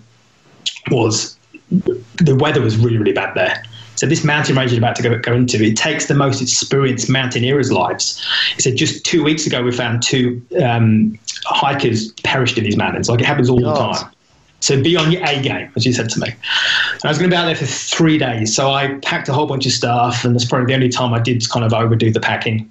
was 0.90 1.38
the 1.70 2.36
weather 2.36 2.60
was 2.60 2.76
really 2.76 2.98
really 2.98 3.12
bad 3.12 3.34
there. 3.36 3.62
So 3.97 4.07
this 4.07 4.24
mountain 4.24 4.57
range 4.57 4.72
you're 4.72 4.78
about 4.78 4.97
to 4.97 5.03
go, 5.03 5.18
go 5.18 5.34
into, 5.34 5.62
it 5.62 5.76
takes 5.76 6.07
the 6.07 6.14
most 6.14 6.40
experienced 6.40 7.11
mountaineers' 7.11 7.72
lives. 7.72 8.24
He 8.55 8.62
said 8.62 8.76
just 8.76 9.05
two 9.05 9.24
weeks 9.24 9.47
ago 9.47 9.62
we 9.62 9.72
found 9.72 10.03
two 10.03 10.40
um, 10.62 11.18
hikers 11.44 12.12
perished 12.22 12.59
in 12.59 12.64
these 12.64 12.76
mountains. 12.76 13.09
Like 13.09 13.20
it 13.20 13.26
happens 13.26 13.49
all 13.49 13.61
God. 13.61 13.74
the 13.74 13.99
time. 13.99 14.12
So 14.60 14.82
be 14.82 14.97
on 14.97 15.12
your 15.12 15.23
A 15.24 15.40
game, 15.40 15.70
as 15.77 15.85
you 15.85 15.93
said 15.93 16.09
to 16.10 16.20
me. 16.20 16.28
And 16.28 17.05
I 17.05 17.09
was 17.09 17.18
going 17.18 17.31
to 17.31 17.35
be 17.35 17.39
out 17.39 17.44
there 17.44 17.55
for 17.55 17.66
three 17.66 18.18
days. 18.18 18.55
So 18.55 18.70
I 18.70 18.94
packed 19.01 19.28
a 19.28 19.32
whole 19.32 19.47
bunch 19.47 19.66
of 19.66 19.73
stuff, 19.73 20.24
and 20.24 20.35
that's 20.35 20.47
probably 20.47 20.66
the 20.66 20.74
only 20.74 20.89
time 20.89 21.12
I 21.12 21.20
did 21.20 21.48
kind 21.51 21.64
of 21.64 21.73
overdo 21.73 22.10
the 22.10 22.20
packing, 22.20 22.70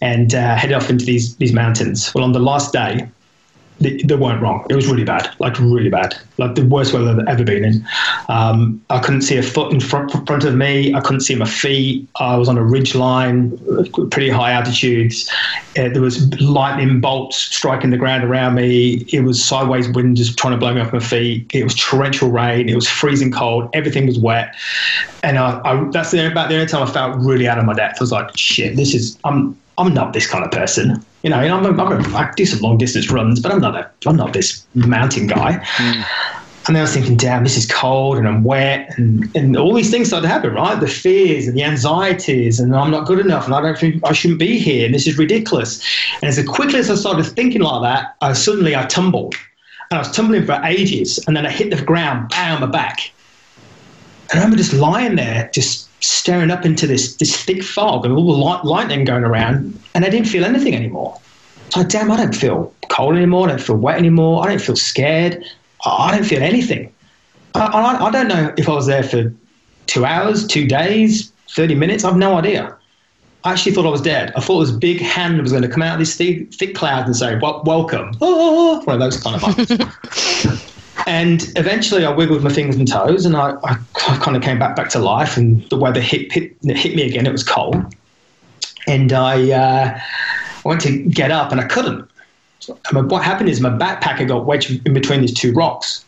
and 0.00 0.34
uh, 0.34 0.56
headed 0.56 0.74
off 0.74 0.88
into 0.90 1.04
these 1.04 1.36
these 1.36 1.52
mountains. 1.52 2.12
Well, 2.14 2.24
on 2.24 2.32
the 2.32 2.40
last 2.40 2.72
day, 2.72 3.06
they, 3.80 3.96
they, 3.98 4.16
weren't 4.16 4.42
wrong. 4.42 4.66
It 4.68 4.74
was 4.74 4.88
really 4.88 5.04
bad, 5.04 5.30
like 5.38 5.58
really 5.58 5.88
bad, 5.88 6.16
like 6.38 6.54
the 6.54 6.64
worst 6.64 6.92
weather 6.92 7.10
I've 7.10 7.28
ever 7.28 7.44
been 7.44 7.64
in. 7.64 7.86
Um, 8.28 8.84
I 8.90 8.98
couldn't 8.98 9.22
see 9.22 9.36
a 9.36 9.42
foot 9.42 9.72
in 9.72 9.80
front, 9.80 10.10
front 10.26 10.44
of 10.44 10.54
me. 10.54 10.94
I 10.94 11.00
couldn't 11.00 11.20
see 11.20 11.34
my 11.36 11.46
feet. 11.46 12.08
I 12.16 12.36
was 12.36 12.48
on 12.48 12.58
a 12.58 12.62
ridge 12.62 12.94
line, 12.94 13.56
pretty 14.10 14.30
high 14.30 14.52
altitudes. 14.52 15.30
Uh, 15.76 15.88
there 15.88 16.02
was 16.02 16.32
lightning 16.40 17.00
bolts 17.00 17.36
striking 17.36 17.90
the 17.90 17.96
ground 17.96 18.24
around 18.24 18.54
me. 18.54 19.04
It 19.12 19.20
was 19.20 19.42
sideways 19.42 19.88
wind 19.88 20.16
just 20.16 20.36
trying 20.36 20.52
to 20.52 20.58
blow 20.58 20.74
me 20.74 20.80
off 20.80 20.92
my 20.92 20.98
feet. 20.98 21.50
It 21.54 21.62
was 21.62 21.74
torrential 21.76 22.30
rain. 22.30 22.68
It 22.68 22.74
was 22.74 22.88
freezing 22.88 23.30
cold. 23.30 23.70
Everything 23.74 24.06
was 24.06 24.18
wet, 24.18 24.54
and 25.22 25.38
I, 25.38 25.60
I, 25.64 25.84
that's 25.90 26.10
the, 26.10 26.30
about 26.30 26.48
the 26.48 26.56
only 26.56 26.66
time 26.66 26.82
I 26.82 26.90
felt 26.90 27.16
really 27.20 27.46
out 27.46 27.58
of 27.58 27.64
my 27.64 27.74
depth. 27.74 27.98
I 28.00 28.02
was 28.02 28.12
like, 28.12 28.36
shit, 28.36 28.76
this 28.76 28.94
is 28.94 29.18
I'm 29.24 29.56
I'm 29.78 29.94
not 29.94 30.12
this 30.12 30.26
kind 30.26 30.44
of 30.44 30.50
person. 30.50 31.02
You 31.22 31.30
know, 31.30 31.36
I'm 31.36 31.64
a, 31.64 31.82
I'm 31.82 32.04
a, 32.04 32.16
I 32.16 32.30
do 32.36 32.44
some 32.44 32.60
long 32.60 32.78
distance 32.78 33.10
runs, 33.10 33.40
but 33.40 33.52
I'm 33.52 33.60
not 33.60 33.76
a, 33.76 33.90
I'm 34.06 34.16
not 34.16 34.32
this 34.32 34.66
mountain 34.74 35.26
guy. 35.26 35.64
Mm. 35.76 36.04
And 36.68 36.76
then 36.76 36.82
I 36.82 36.84
was 36.84 36.92
thinking, 36.92 37.16
damn, 37.16 37.44
this 37.44 37.56
is 37.56 37.64
cold 37.64 38.18
and 38.18 38.28
I'm 38.28 38.44
wet 38.44 38.92
and, 38.98 39.34
and 39.34 39.56
all 39.56 39.72
these 39.72 39.90
things 39.90 40.08
started 40.08 40.26
to 40.26 40.32
happen, 40.32 40.52
right? 40.52 40.78
The 40.78 40.86
fears 40.86 41.48
and 41.48 41.56
the 41.56 41.62
anxieties 41.62 42.60
and 42.60 42.76
I'm 42.76 42.90
not 42.90 43.06
good 43.06 43.20
enough 43.20 43.46
and 43.46 43.54
I 43.54 43.62
don't 43.62 43.78
think 43.78 44.04
I 44.04 44.12
shouldn't 44.12 44.38
be 44.38 44.58
here 44.58 44.84
and 44.84 44.94
this 44.94 45.06
is 45.06 45.16
ridiculous. 45.16 45.82
And 46.20 46.24
as 46.24 46.44
quickly 46.46 46.78
as 46.78 46.90
I 46.90 46.96
started 46.96 47.24
thinking 47.24 47.62
like 47.62 47.82
that, 47.82 48.16
I 48.20 48.34
suddenly 48.34 48.76
I 48.76 48.84
tumbled. 48.84 49.34
And 49.90 49.96
I 49.96 50.00
was 50.00 50.10
tumbling 50.10 50.44
for 50.44 50.60
ages 50.62 51.18
and 51.26 51.34
then 51.34 51.46
I 51.46 51.50
hit 51.50 51.70
the 51.70 51.82
ground, 51.82 52.28
bam, 52.28 52.60
my 52.60 52.66
back. 52.66 53.12
And 54.30 54.38
I 54.38 54.42
remember 54.42 54.58
just 54.58 54.74
lying 54.74 55.16
there, 55.16 55.48
just 55.54 55.87
staring 56.00 56.50
up 56.50 56.64
into 56.64 56.86
this 56.86 57.16
this 57.16 57.36
thick 57.42 57.62
fog 57.62 58.04
and 58.04 58.14
all 58.14 58.26
the 58.26 58.38
light, 58.38 58.64
lightning 58.64 59.04
going 59.04 59.24
around, 59.24 59.78
and 59.94 60.04
I 60.04 60.10
didn't 60.10 60.28
feel 60.28 60.44
anything 60.44 60.74
anymore. 60.74 61.18
So 61.70 61.82
damn, 61.82 62.10
I 62.10 62.16
don't 62.16 62.34
feel 62.34 62.72
cold 62.88 63.16
anymore. 63.16 63.46
I 63.46 63.50
don't 63.50 63.60
feel 63.60 63.76
wet 63.76 63.98
anymore. 63.98 64.44
I 64.44 64.48
don't 64.48 64.60
feel 64.60 64.76
scared. 64.76 65.44
I 65.84 66.16
don't 66.16 66.24
feel 66.24 66.42
anything. 66.42 66.92
I, 67.54 67.66
I, 67.66 68.06
I 68.06 68.10
don't 68.10 68.28
know 68.28 68.54
if 68.56 68.68
I 68.68 68.72
was 68.72 68.86
there 68.86 69.02
for 69.02 69.32
two 69.86 70.04
hours, 70.04 70.46
two 70.46 70.66
days, 70.66 71.32
thirty 71.50 71.74
minutes. 71.74 72.04
I've 72.04 72.16
no 72.16 72.36
idea. 72.36 72.74
I 73.44 73.52
actually 73.52 73.72
thought 73.72 73.86
I 73.86 73.90
was 73.90 74.02
dead. 74.02 74.32
I 74.36 74.40
thought 74.40 74.60
this 74.60 74.72
big 74.72 75.00
hand 75.00 75.40
was 75.40 75.52
going 75.52 75.62
to 75.62 75.68
come 75.68 75.82
out 75.82 75.94
of 75.94 76.00
this 76.00 76.16
thick, 76.16 76.52
thick 76.52 76.74
cloud 76.74 77.06
and 77.06 77.16
say, 77.16 77.38
well, 77.38 77.62
"Welcome," 77.64 78.12
oh, 78.20 78.80
one 78.84 79.00
of 79.00 79.00
those 79.00 79.22
kind 79.22 79.42
of. 79.42 80.74
And 81.08 81.50
eventually 81.56 82.04
I 82.04 82.10
wiggled 82.10 82.44
my 82.44 82.52
fingers 82.52 82.76
and 82.76 82.86
toes 82.86 83.24
and 83.24 83.34
I, 83.34 83.54
I 83.64 83.78
kind 84.20 84.36
of 84.36 84.42
came 84.42 84.58
back 84.58 84.76
back 84.76 84.90
to 84.90 84.98
life 84.98 85.38
and 85.38 85.66
the 85.70 85.76
weather 85.78 86.02
hit, 86.02 86.30
hit, 86.30 86.54
hit 86.62 86.94
me 86.94 87.08
again. 87.08 87.26
It 87.26 87.32
was 87.32 87.42
cold. 87.42 87.82
And 88.86 89.10
I, 89.14 89.50
uh, 89.50 89.98
I 89.98 90.68
went 90.68 90.82
to 90.82 90.98
get 91.04 91.30
up 91.30 91.50
and 91.50 91.62
I 91.62 91.64
couldn't. 91.64 92.10
And 92.92 93.10
what 93.10 93.24
happened 93.24 93.48
is 93.48 93.58
my 93.58 93.70
backpack 93.70 94.28
got 94.28 94.44
wedged 94.44 94.86
in 94.86 94.92
between 94.92 95.22
these 95.22 95.32
two 95.32 95.54
rocks. 95.54 96.04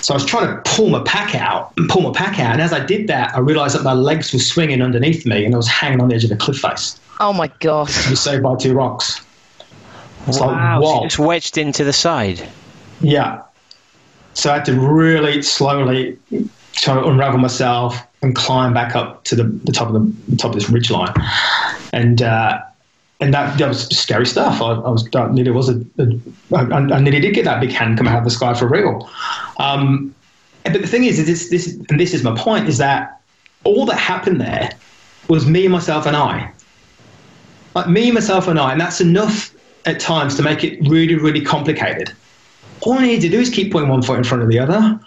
So 0.00 0.14
I 0.14 0.16
was 0.16 0.24
trying 0.24 0.46
to 0.46 0.62
pull 0.64 0.88
my 0.88 1.02
pack 1.02 1.34
out 1.34 1.74
and 1.76 1.86
pull 1.90 2.00
my 2.00 2.12
pack 2.12 2.40
out. 2.40 2.52
And 2.52 2.62
as 2.62 2.72
I 2.72 2.82
did 2.82 3.08
that, 3.08 3.34
I 3.34 3.40
realized 3.40 3.74
that 3.74 3.82
my 3.82 3.92
legs 3.92 4.32
were 4.32 4.38
swinging 4.38 4.80
underneath 4.80 5.26
me 5.26 5.44
and 5.44 5.52
I 5.54 5.58
was 5.58 5.68
hanging 5.68 6.00
on 6.00 6.08
the 6.08 6.14
edge 6.14 6.24
of 6.24 6.30
a 6.30 6.36
cliff 6.36 6.60
face. 6.60 6.98
Oh 7.20 7.34
my 7.34 7.48
God. 7.60 7.88
To 7.88 8.08
be 8.08 8.16
saved 8.16 8.42
by 8.42 8.56
two 8.56 8.72
rocks. 8.72 9.20
It's 10.26 10.40
wow. 10.40 10.80
Like, 10.80 10.88
so 10.88 11.04
it's 11.04 11.18
wedged 11.18 11.58
into 11.58 11.84
the 11.84 11.92
side. 11.92 12.48
Yeah. 13.02 13.42
So 14.34 14.50
I 14.50 14.54
had 14.54 14.64
to 14.66 14.78
really 14.78 15.42
slowly 15.42 16.18
try 16.72 16.94
to 16.94 17.04
unravel 17.04 17.38
myself 17.38 18.04
and 18.22 18.34
climb 18.34 18.74
back 18.74 18.96
up 18.96 19.24
to 19.24 19.36
the, 19.36 19.44
the 19.44 19.72
top 19.72 19.88
of 19.88 19.94
the, 19.94 20.30
the, 20.30 20.36
top 20.36 20.50
of 20.50 20.54
this 20.54 20.68
ridge 20.68 20.90
line. 20.90 21.14
And 21.92 22.22
uh, 22.22 22.60
and 23.20 23.32
that, 23.32 23.56
that 23.58 23.68
was 23.68 23.86
scary 23.96 24.26
stuff. 24.26 24.60
I, 24.60 24.72
I 24.72 24.90
was 24.90 25.08
I 25.14 25.30
nearly 25.30 25.52
was 25.52 25.68
a, 25.68 25.80
a 25.98 26.20
I, 26.54 26.62
I 26.62 27.00
nearly 27.00 27.20
did 27.20 27.34
get 27.34 27.44
that 27.44 27.60
big 27.60 27.70
hand 27.70 27.96
come 27.96 28.08
out 28.08 28.18
of 28.18 28.24
the 28.24 28.30
sky 28.30 28.54
for 28.54 28.66
real. 28.66 29.08
Um, 29.58 30.14
but 30.64 30.80
the 30.80 30.86
thing 30.86 31.04
is, 31.04 31.18
is 31.18 31.26
this, 31.26 31.50
this 31.50 31.76
and 31.90 32.00
this 32.00 32.14
is 32.14 32.24
my 32.24 32.34
point 32.36 32.68
is 32.68 32.78
that 32.78 33.20
all 33.64 33.86
that 33.86 33.98
happened 33.98 34.40
there 34.40 34.70
was 35.28 35.46
me, 35.46 35.68
myself, 35.68 36.06
and 36.06 36.16
I. 36.16 36.50
Like 37.74 37.88
me, 37.88 38.10
myself, 38.10 38.48
and 38.48 38.58
I, 38.58 38.72
and 38.72 38.80
that's 38.80 39.00
enough 39.00 39.54
at 39.86 40.00
times 40.00 40.36
to 40.36 40.42
make 40.42 40.64
it 40.64 40.80
really, 40.88 41.16
really 41.16 41.40
complicated 41.40 42.12
all 42.80 42.94
I 42.94 43.06
need 43.06 43.20
to 43.22 43.28
do 43.28 43.40
is 43.40 43.50
keep 43.50 43.72
putting 43.72 43.88
one 43.88 44.02
foot 44.02 44.18
in 44.18 44.24
front 44.24 44.42
of 44.42 44.48
the 44.48 44.58
other. 44.58 45.00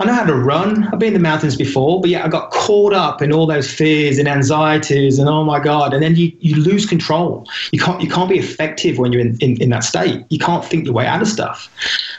I 0.00 0.04
know 0.04 0.12
how 0.12 0.24
to 0.24 0.34
run. 0.34 0.84
I've 0.92 1.00
been 1.00 1.08
in 1.08 1.14
the 1.14 1.20
mountains 1.20 1.56
before, 1.56 2.00
but 2.00 2.08
yeah, 2.08 2.24
I 2.24 2.28
got 2.28 2.52
caught 2.52 2.92
up 2.92 3.20
in 3.20 3.32
all 3.32 3.46
those 3.46 3.68
fears 3.72 4.18
and 4.18 4.28
anxieties 4.28 5.18
and 5.18 5.28
oh 5.28 5.42
my 5.42 5.58
god, 5.58 5.92
and 5.92 6.00
then 6.00 6.14
you, 6.14 6.32
you 6.38 6.54
lose 6.54 6.86
control. 6.86 7.48
You 7.72 7.80
can't 7.80 8.00
you 8.00 8.08
can't 8.08 8.30
be 8.30 8.38
effective 8.38 8.98
when 8.98 9.12
you're 9.12 9.22
in, 9.22 9.36
in, 9.40 9.60
in 9.60 9.70
that 9.70 9.82
state. 9.82 10.24
You 10.30 10.38
can't 10.38 10.64
think 10.64 10.84
your 10.84 10.94
way 10.94 11.06
out 11.06 11.20
of 11.20 11.26
stuff. 11.26 11.68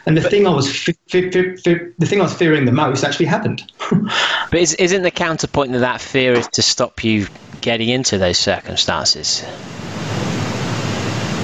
And 0.05 0.17
the 0.17 0.21
but, 0.21 0.31
thing 0.31 0.45
I 0.45 0.49
was 0.49 0.69
fi- 0.69 0.95
fi- 1.07 1.31
fi- 1.31 1.55
the 1.97 2.05
thing 2.05 2.19
I 2.19 2.23
was 2.23 2.33
fearing 2.33 2.65
the 2.65 2.73
most 2.73 3.05
actually 3.05 3.27
happened. 3.27 3.71
but 3.89 4.59
is, 4.59 4.73
isn't 4.73 5.03
the 5.03 5.11
counterpoint 5.11 5.71
that 5.71 5.79
that 5.79 6.01
fear 6.01 6.33
is 6.33 6.49
to 6.49 6.61
stop 6.61 7.05
you 7.05 7.27
getting 7.61 7.87
into 7.87 8.17
those 8.17 8.37
circumstances? 8.37 9.45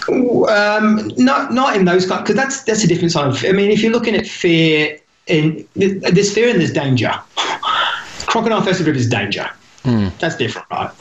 Um, 0.07 1.11
not 1.17 1.53
not 1.53 1.75
in 1.75 1.85
those 1.85 2.05
because 2.05 2.35
that's 2.35 2.63
that's 2.63 2.83
a 2.83 2.87
different 2.87 3.11
side 3.11 3.27
of. 3.27 3.43
I 3.45 3.51
mean, 3.51 3.71
if 3.71 3.81
you're 3.81 3.91
looking 3.91 4.15
at 4.15 4.27
fear, 4.27 4.99
in 5.27 5.67
there's 5.75 6.33
fear 6.33 6.49
and 6.49 6.59
there's 6.59 6.73
danger. 6.73 7.13
Crocodile 8.27 8.61
River 8.61 8.91
is 8.91 9.09
danger. 9.09 9.49
Mm. 9.83 10.17
That's 10.17 10.35
different, 10.35 10.67
right? 10.71 10.91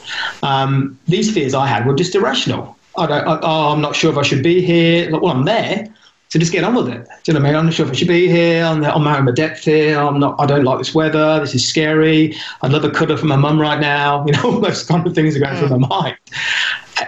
Um, 0.43 0.97
these 1.07 1.33
fears 1.33 1.53
I 1.53 1.67
had 1.67 1.85
were 1.85 1.95
just 1.95 2.13
irrational. 2.15 2.77
I 2.97 3.07
don't. 3.07 3.27
I, 3.27 3.39
oh, 3.41 3.73
I'm 3.73 3.81
not 3.81 3.95
sure 3.95 4.11
if 4.11 4.17
I 4.17 4.21
should 4.21 4.43
be 4.43 4.61
here. 4.61 5.11
Well, 5.11 5.27
I'm 5.27 5.45
there. 5.45 5.93
So 6.29 6.39
just 6.39 6.51
get 6.51 6.63
on 6.63 6.75
with 6.75 6.89
it. 6.89 7.05
Do 7.23 7.31
you 7.31 7.33
know 7.33 7.39
what 7.39 7.47
I 7.47 7.49
mean? 7.49 7.55
I'm 7.59 7.65
not 7.65 7.73
sure 7.73 7.85
if 7.85 7.91
I 7.91 7.95
should 7.95 8.07
be 8.07 8.27
here. 8.27 8.63
I'm, 8.63 8.83
I'm 8.83 9.07
out 9.07 9.19
of 9.19 9.25
my 9.25 9.31
depth 9.31 9.63
here. 9.63 9.97
I'm 9.97 10.19
not. 10.19 10.35
I 10.39 10.45
don't 10.45 10.63
like 10.63 10.79
this 10.79 10.93
weather. 10.93 11.39
This 11.39 11.55
is 11.55 11.67
scary. 11.67 12.35
I'd 12.61 12.71
love 12.71 12.83
a 12.83 12.89
cuddle 12.89 13.17
from 13.17 13.29
my 13.29 13.35
mum 13.35 13.59
right 13.59 13.79
now. 13.79 14.25
You 14.25 14.33
know, 14.33 14.43
all 14.43 14.59
those 14.59 14.83
kind 14.83 15.05
of 15.05 15.13
things 15.13 15.35
are 15.35 15.39
going 15.39 15.55
mm. 15.55 15.67
through 15.67 15.77
my 15.77 15.87
mind. 15.87 16.17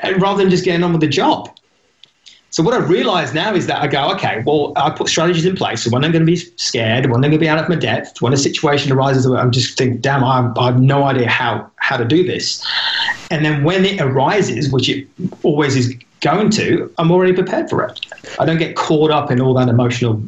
And 0.03 0.21
rather 0.21 0.41
than 0.41 0.49
just 0.49 0.65
getting 0.65 0.83
on 0.83 0.91
with 0.91 1.01
the 1.01 1.07
job. 1.07 1.56
So 2.49 2.63
what 2.63 2.73
I 2.73 2.77
realize 2.77 3.33
now 3.33 3.53
is 3.53 3.67
that 3.67 3.81
I 3.81 3.87
go, 3.87 4.09
okay, 4.13 4.41
well, 4.45 4.73
I 4.77 4.89
put 4.89 5.09
strategies 5.09 5.45
in 5.45 5.55
place. 5.55 5.83
So 5.83 5.89
when 5.89 6.03
I'm 6.03 6.11
going 6.11 6.25
to 6.25 6.31
be 6.31 6.37
scared, 6.37 7.05
when 7.05 7.15
I'm 7.15 7.21
going 7.21 7.31
to 7.33 7.37
be 7.37 7.49
out 7.49 7.59
of 7.59 7.67
my 7.69 7.75
depth, 7.75 8.21
when 8.21 8.33
a 8.33 8.37
situation 8.37 8.91
arises, 8.91 9.25
I'm 9.25 9.51
just 9.51 9.77
think, 9.77 10.01
damn, 10.01 10.23
I, 10.23 10.51
I 10.57 10.65
have 10.65 10.79
no 10.79 11.03
idea 11.03 11.29
how 11.29 11.69
how 11.75 11.97
to 11.97 12.05
do 12.05 12.25
this. 12.25 12.65
And 13.29 13.43
then 13.45 13.63
when 13.63 13.85
it 13.85 14.01
arises, 14.01 14.71
which 14.71 14.89
it 14.89 15.07
always 15.43 15.75
is 15.75 15.93
going 16.21 16.49
to, 16.51 16.91
I'm 16.97 17.11
already 17.11 17.33
prepared 17.33 17.69
for 17.69 17.83
it. 17.83 18.05
I 18.39 18.45
don't 18.45 18.57
get 18.57 18.75
caught 18.75 19.11
up 19.11 19.29
in 19.29 19.41
all 19.41 19.53
that 19.55 19.69
emotional 19.69 20.21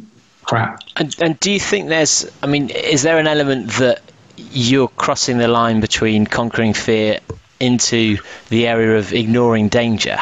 crap. 0.44 0.82
And, 0.96 1.14
and 1.20 1.40
do 1.40 1.50
you 1.50 1.60
think 1.60 1.88
there's, 1.88 2.30
I 2.42 2.46
mean, 2.46 2.70
is 2.70 3.02
there 3.02 3.18
an 3.18 3.26
element 3.26 3.72
that 3.72 4.02
you're 4.36 4.88
crossing 4.88 5.38
the 5.38 5.48
line 5.48 5.80
between 5.80 6.26
conquering 6.26 6.74
fear 6.74 7.20
into 7.58 8.18
the 8.48 8.66
area 8.66 8.96
of 8.98 9.12
ignoring 9.12 9.68
danger? 9.68 10.18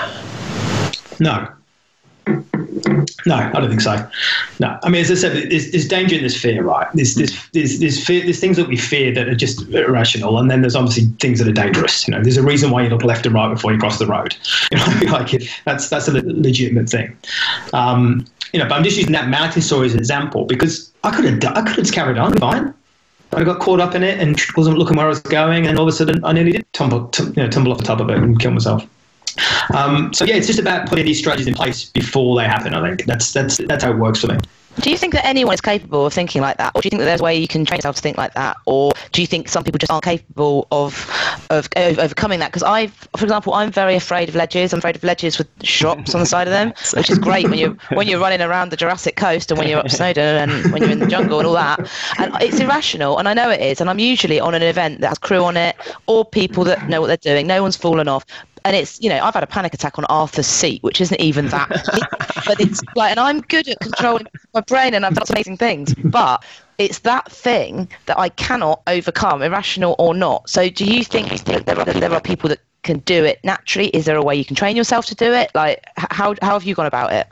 No. 1.20 1.48
No, 3.26 3.34
I 3.34 3.50
don't 3.52 3.68
think 3.68 3.80
so. 3.80 4.08
No, 4.60 4.78
I 4.82 4.88
mean, 4.88 5.02
as 5.02 5.10
I 5.10 5.14
said, 5.14 5.50
there's, 5.50 5.70
there's 5.70 5.88
danger 5.88 6.16
in 6.16 6.22
this 6.22 6.40
fear, 6.40 6.62
right? 6.62 6.86
There's, 6.94 7.14
there's, 7.14 7.48
there's, 7.50 7.78
there's, 7.80 8.04
fear, 8.04 8.22
there's 8.22 8.40
things 8.40 8.56
that 8.56 8.68
we 8.68 8.76
fear 8.76 9.12
that 9.12 9.28
are 9.28 9.34
just 9.34 9.68
irrational, 9.68 10.38
and 10.38 10.50
then 10.50 10.60
there's 10.60 10.76
obviously 10.76 11.06
things 11.20 11.38
that 11.38 11.48
are 11.48 11.52
dangerous. 11.52 12.06
You 12.06 12.14
know, 12.14 12.22
there's 12.22 12.36
a 12.36 12.42
reason 12.42 12.70
why 12.70 12.82
you 12.82 12.88
look 12.88 13.04
left 13.04 13.26
and 13.26 13.34
right 13.34 13.52
before 13.52 13.72
you 13.72 13.78
cross 13.78 13.98
the 13.98 14.06
road. 14.06 14.36
You 14.70 14.78
know, 14.78 15.12
like 15.12 15.30
that's 15.64 15.88
that's 15.88 16.08
a 16.08 16.12
legitimate 16.12 16.90
thing. 16.90 17.16
Um, 17.72 18.26
you 18.52 18.58
know, 18.58 18.68
but 18.68 18.74
I'm 18.74 18.84
just 18.84 18.96
using 18.96 19.12
that 19.12 19.28
mountain 19.28 19.62
story 19.62 19.86
as 19.86 19.94
an 19.94 19.98
example 19.98 20.44
because 20.44 20.92
I 21.04 21.14
could 21.14 21.24
have 21.24 21.56
I 21.56 21.62
could 21.62 21.76
have 21.84 21.92
carried 21.92 22.18
on 22.18 22.36
fine. 22.36 22.74
I 23.32 23.44
got 23.44 23.60
caught 23.60 23.80
up 23.80 23.94
in 23.94 24.02
it 24.02 24.20
and 24.20 24.40
wasn't 24.56 24.78
looking 24.78 24.96
where 24.96 25.06
I 25.06 25.08
was 25.08 25.20
going, 25.20 25.66
and 25.66 25.78
all 25.78 25.84
of 25.84 25.88
a 25.88 25.96
sudden 25.96 26.24
I 26.24 26.32
nearly 26.32 26.52
did 26.52 26.72
tumble, 26.72 27.10
you 27.18 27.42
know, 27.42 27.48
tumble 27.48 27.72
off 27.72 27.78
the 27.78 27.84
top 27.84 28.00
of 28.00 28.10
it 28.10 28.16
and 28.18 28.38
kill 28.38 28.50
myself. 28.50 28.86
Um, 29.74 30.12
so 30.12 30.24
yeah, 30.24 30.36
it's 30.36 30.46
just 30.46 30.58
about 30.58 30.88
putting 30.88 31.06
these 31.06 31.18
strategies 31.18 31.46
in 31.46 31.54
place 31.54 31.86
before 31.90 32.36
they 32.36 32.44
happen. 32.44 32.74
I 32.74 32.86
think 32.86 33.06
that's 33.06 33.32
that's 33.32 33.58
that's 33.58 33.84
how 33.84 33.92
it 33.92 33.98
works 33.98 34.20
for 34.20 34.28
me. 34.28 34.38
Do 34.80 34.90
you 34.90 34.96
think 34.96 35.12
that 35.14 35.26
anyone 35.26 35.54
is 35.54 35.60
capable 35.60 36.06
of 36.06 36.12
thinking 36.12 36.40
like 36.40 36.56
that, 36.58 36.70
or 36.74 36.80
do 36.80 36.86
you 36.86 36.90
think 36.90 37.00
that 37.00 37.06
there's 37.06 37.20
a 37.20 37.24
way 37.24 37.36
you 37.36 37.48
can 37.48 37.64
train 37.64 37.78
yourself 37.78 37.96
to 37.96 38.02
think 38.02 38.16
like 38.16 38.34
that, 38.34 38.56
or 38.64 38.92
do 39.12 39.20
you 39.20 39.26
think 39.26 39.48
some 39.48 39.64
people 39.64 39.78
just 39.78 39.90
aren't 39.90 40.04
capable 40.04 40.68
of 40.70 41.10
of, 41.50 41.68
of 41.74 41.98
overcoming 41.98 42.38
that? 42.40 42.52
Because 42.52 42.62
I, 42.62 42.86
for 42.86 43.24
example, 43.24 43.54
I'm 43.54 43.72
very 43.72 43.96
afraid 43.96 44.28
of 44.28 44.36
ledges. 44.36 44.72
I'm 44.72 44.78
afraid 44.78 44.94
of 44.94 45.02
ledges 45.02 45.36
with 45.36 45.48
shrubs 45.64 46.14
on 46.14 46.20
the 46.20 46.26
side 46.26 46.46
of 46.46 46.52
them, 46.52 46.68
which 46.94 47.10
is 47.10 47.18
great 47.18 47.48
when 47.48 47.58
you're 47.58 47.76
when 47.92 48.06
you're 48.06 48.20
running 48.20 48.40
around 48.40 48.70
the 48.70 48.76
Jurassic 48.76 49.16
Coast 49.16 49.50
and 49.50 49.58
when 49.58 49.68
you're 49.68 49.80
up 49.80 49.90
Snowdon 49.90 50.48
and 50.48 50.72
when 50.72 50.82
you're 50.82 50.92
in 50.92 51.00
the 51.00 51.06
jungle 51.06 51.38
and 51.40 51.48
all 51.48 51.54
that. 51.54 51.80
And 52.18 52.32
it's 52.40 52.60
irrational, 52.60 53.18
and 53.18 53.28
I 53.28 53.34
know 53.34 53.50
it 53.50 53.60
is. 53.60 53.80
And 53.80 53.90
I'm 53.90 53.98
usually 53.98 54.38
on 54.38 54.54
an 54.54 54.62
event 54.62 55.00
that 55.00 55.08
has 55.08 55.18
crew 55.18 55.42
on 55.42 55.56
it 55.56 55.74
or 56.06 56.24
people 56.24 56.62
that 56.64 56.88
know 56.88 57.00
what 57.00 57.08
they're 57.08 57.16
doing. 57.16 57.48
No 57.48 57.62
one's 57.62 57.76
fallen 57.76 58.06
off 58.06 58.24
and 58.68 58.76
it's 58.76 59.00
you 59.00 59.08
know 59.08 59.18
I've 59.18 59.32
had 59.32 59.42
a 59.42 59.46
panic 59.46 59.72
attack 59.72 59.98
on 59.98 60.04
Arthur's 60.04 60.46
seat, 60.46 60.82
which 60.82 61.00
isn't 61.00 61.18
even 61.18 61.48
that, 61.48 61.70
but 62.46 62.60
it's 62.60 62.82
like, 62.94 63.10
and 63.10 63.18
I'm 63.18 63.40
good 63.40 63.66
at 63.66 63.80
controlling 63.80 64.26
my 64.52 64.60
brain, 64.60 64.92
and 64.92 65.06
I've 65.06 65.14
done 65.14 65.24
amazing 65.30 65.56
things, 65.56 65.94
but 66.04 66.44
it's 66.76 66.98
that 67.00 67.32
thing 67.32 67.88
that 68.04 68.18
I 68.18 68.28
cannot 68.28 68.82
overcome, 68.86 69.40
irrational 69.42 69.96
or 69.98 70.14
not. 70.14 70.50
So, 70.50 70.68
do 70.68 70.84
you 70.84 71.02
think 71.02 71.44
that 71.44 71.64
there 71.64 71.78
are 71.78 71.84
there 71.86 72.12
are 72.12 72.20
people 72.20 72.50
that 72.50 72.60
can 72.82 72.98
do 73.00 73.24
it 73.24 73.40
naturally? 73.42 73.88
Is 73.88 74.04
there 74.04 74.16
a 74.16 74.22
way 74.22 74.36
you 74.36 74.44
can 74.44 74.54
train 74.54 74.76
yourself 74.76 75.06
to 75.06 75.14
do 75.14 75.32
it? 75.32 75.50
Like, 75.54 75.82
how 75.96 76.34
how 76.42 76.52
have 76.52 76.64
you 76.64 76.74
gone 76.74 76.86
about 76.86 77.10
it? 77.14 77.26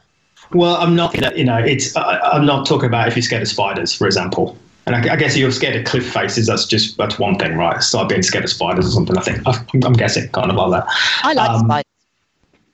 Well, 0.53 0.77
I'm 0.77 0.97
not. 0.97 1.15
You 1.37 1.45
know, 1.45 1.59
it's. 1.59 1.95
I, 1.97 2.19
I'm 2.33 2.47
not 2.47 2.67
talking 2.67 2.87
about 2.87 3.09
if 3.09 3.15
you're 3.15 3.23
scared 3.23 3.43
of 3.43 3.49
spiders, 3.49 3.95
for 3.95 4.07
example. 4.07 4.57
And 4.87 4.95
I, 4.95 5.15
I 5.15 5.17
guess 5.17 5.37
you're 5.37 5.51
scared 5.51 5.77
of 5.77 5.85
cliff 5.85 6.09
faces. 6.13 6.47
That's 6.47 6.65
just 6.65 6.97
that's 6.97 7.19
one 7.19 7.37
thing, 7.39 7.57
right? 7.57 7.83
Start 7.83 8.09
being 8.09 8.23
scared 8.23 8.45
of 8.45 8.51
spiders 8.51 8.87
or 8.87 8.91
something. 8.91 9.17
I 9.19 9.21
think 9.21 9.43
I'm, 9.47 9.85
I'm 9.85 9.93
guessing 9.95 10.29
kind 10.31 10.51
of 10.51 10.57
like 10.57 10.71
that. 10.71 10.95
I 11.23 11.33
like 11.33 11.51
Um, 11.51 11.67
spiders. 11.67 11.83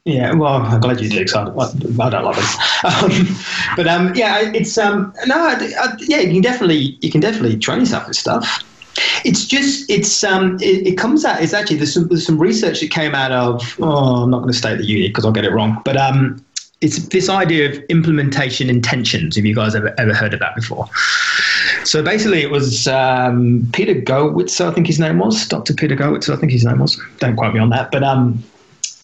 Yeah, 0.05 0.33
well, 0.35 0.55
I'm 0.55 0.81
glad 0.81 1.01
you 1.01 1.09
do 1.09 1.21
because 1.21 1.35
I, 1.35 1.45
I, 1.45 2.07
I 2.07 2.11
don't 2.11 2.25
love 2.25 2.37
it. 2.39 2.45
Um, 2.83 3.37
but 3.77 3.87
um, 3.87 4.13
yeah, 4.17 4.51
it's 4.53 4.77
um, 4.77 5.15
no, 5.27 5.37
I, 5.37 5.53
I, 5.81 5.97
yeah, 6.01 6.19
you 6.19 6.33
can 6.33 6.43
definitely 6.43 6.99
you 7.01 7.13
can 7.13 7.21
definitely 7.21 7.57
train 7.57 7.79
yourself 7.79 8.09
with 8.09 8.17
stuff. 8.17 8.65
It's 9.25 9.47
just 9.47 9.89
it's 9.89 10.25
um, 10.25 10.57
it, 10.61 10.85
it 10.85 10.99
comes 10.99 11.25
out. 11.25 11.41
It's 11.41 11.55
actually 11.55 11.77
there's 11.77 11.95
some, 11.95 12.09
there's 12.09 12.27
some 12.27 12.39
research 12.39 12.81
that 12.81 12.91
came 12.91 13.15
out 13.15 13.31
of. 13.31 13.77
Oh, 13.81 14.25
I'm 14.25 14.31
not 14.31 14.39
going 14.39 14.51
to 14.51 14.59
state 14.59 14.79
the 14.79 14.85
uni 14.85 15.07
because 15.07 15.25
I'll 15.25 15.31
get 15.31 15.45
it 15.45 15.53
wrong. 15.53 15.81
But 15.85 15.97
um, 15.97 16.45
it's 16.81 17.07
this 17.09 17.29
idea 17.29 17.71
of 17.71 17.79
implementation 17.89 18.69
intentions. 18.69 19.37
Have 19.37 19.45
you 19.45 19.55
guys 19.55 19.77
ever 19.77 19.95
ever 19.99 20.13
heard 20.13 20.35
of 20.35 20.41
that 20.41 20.57
before? 20.57 20.89
So 21.85 22.03
basically, 22.03 22.43
it 22.43 22.51
was 22.51 22.87
um, 22.87 23.69
Peter 23.73 23.95
Gowitz, 23.95 24.61
I 24.61 24.73
think 24.73 24.87
his 24.87 24.99
name 24.99 25.19
was 25.19 25.47
Dr. 25.49 25.75
Peter 25.75 25.97
Gowitz, 25.97 26.33
I 26.33 26.37
think 26.37 26.53
his 26.53 26.65
name 26.65 26.79
was. 26.79 27.01
Don't 27.19 27.37
quote 27.37 27.55
me 27.55 27.61
on 27.61 27.71
that, 27.71 27.91
but 27.91 28.03
um, 28.03 28.43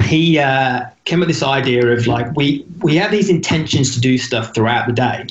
he 0.04 0.38
uh, 0.38 0.86
came 1.04 1.18
up 1.20 1.26
with 1.26 1.36
this 1.36 1.42
idea 1.42 1.86
of 1.88 2.06
like 2.06 2.34
we 2.36 2.64
we 2.82 2.96
have 2.96 3.10
these 3.10 3.28
intentions 3.28 3.94
to 3.94 4.00
do 4.00 4.16
stuff 4.16 4.54
throughout 4.54 4.86
the 4.86 4.92
day, 4.92 5.26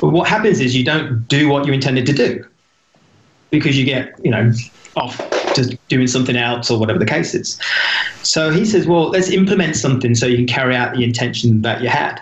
but 0.00 0.10
what 0.10 0.28
happens 0.28 0.60
is 0.60 0.76
you 0.76 0.84
don't 0.84 1.26
do 1.28 1.48
what 1.48 1.66
you 1.66 1.72
intended 1.72 2.06
to 2.06 2.12
do 2.12 2.44
because 3.50 3.78
you 3.78 3.84
get 3.84 4.14
you 4.22 4.30
know 4.30 4.52
off 4.96 5.16
to 5.54 5.78
doing 5.88 6.06
something 6.06 6.36
else 6.36 6.70
or 6.70 6.78
whatever 6.78 6.98
the 6.98 7.06
case 7.06 7.34
is. 7.34 7.58
So 8.22 8.50
he 8.50 8.64
says, 8.64 8.86
well, 8.86 9.08
let's 9.08 9.30
implement 9.30 9.76
something 9.76 10.14
so 10.14 10.26
you 10.26 10.36
can 10.36 10.46
carry 10.46 10.74
out 10.76 10.94
the 10.94 11.04
intention 11.04 11.62
that 11.62 11.82
you 11.82 11.88
had. 11.88 12.20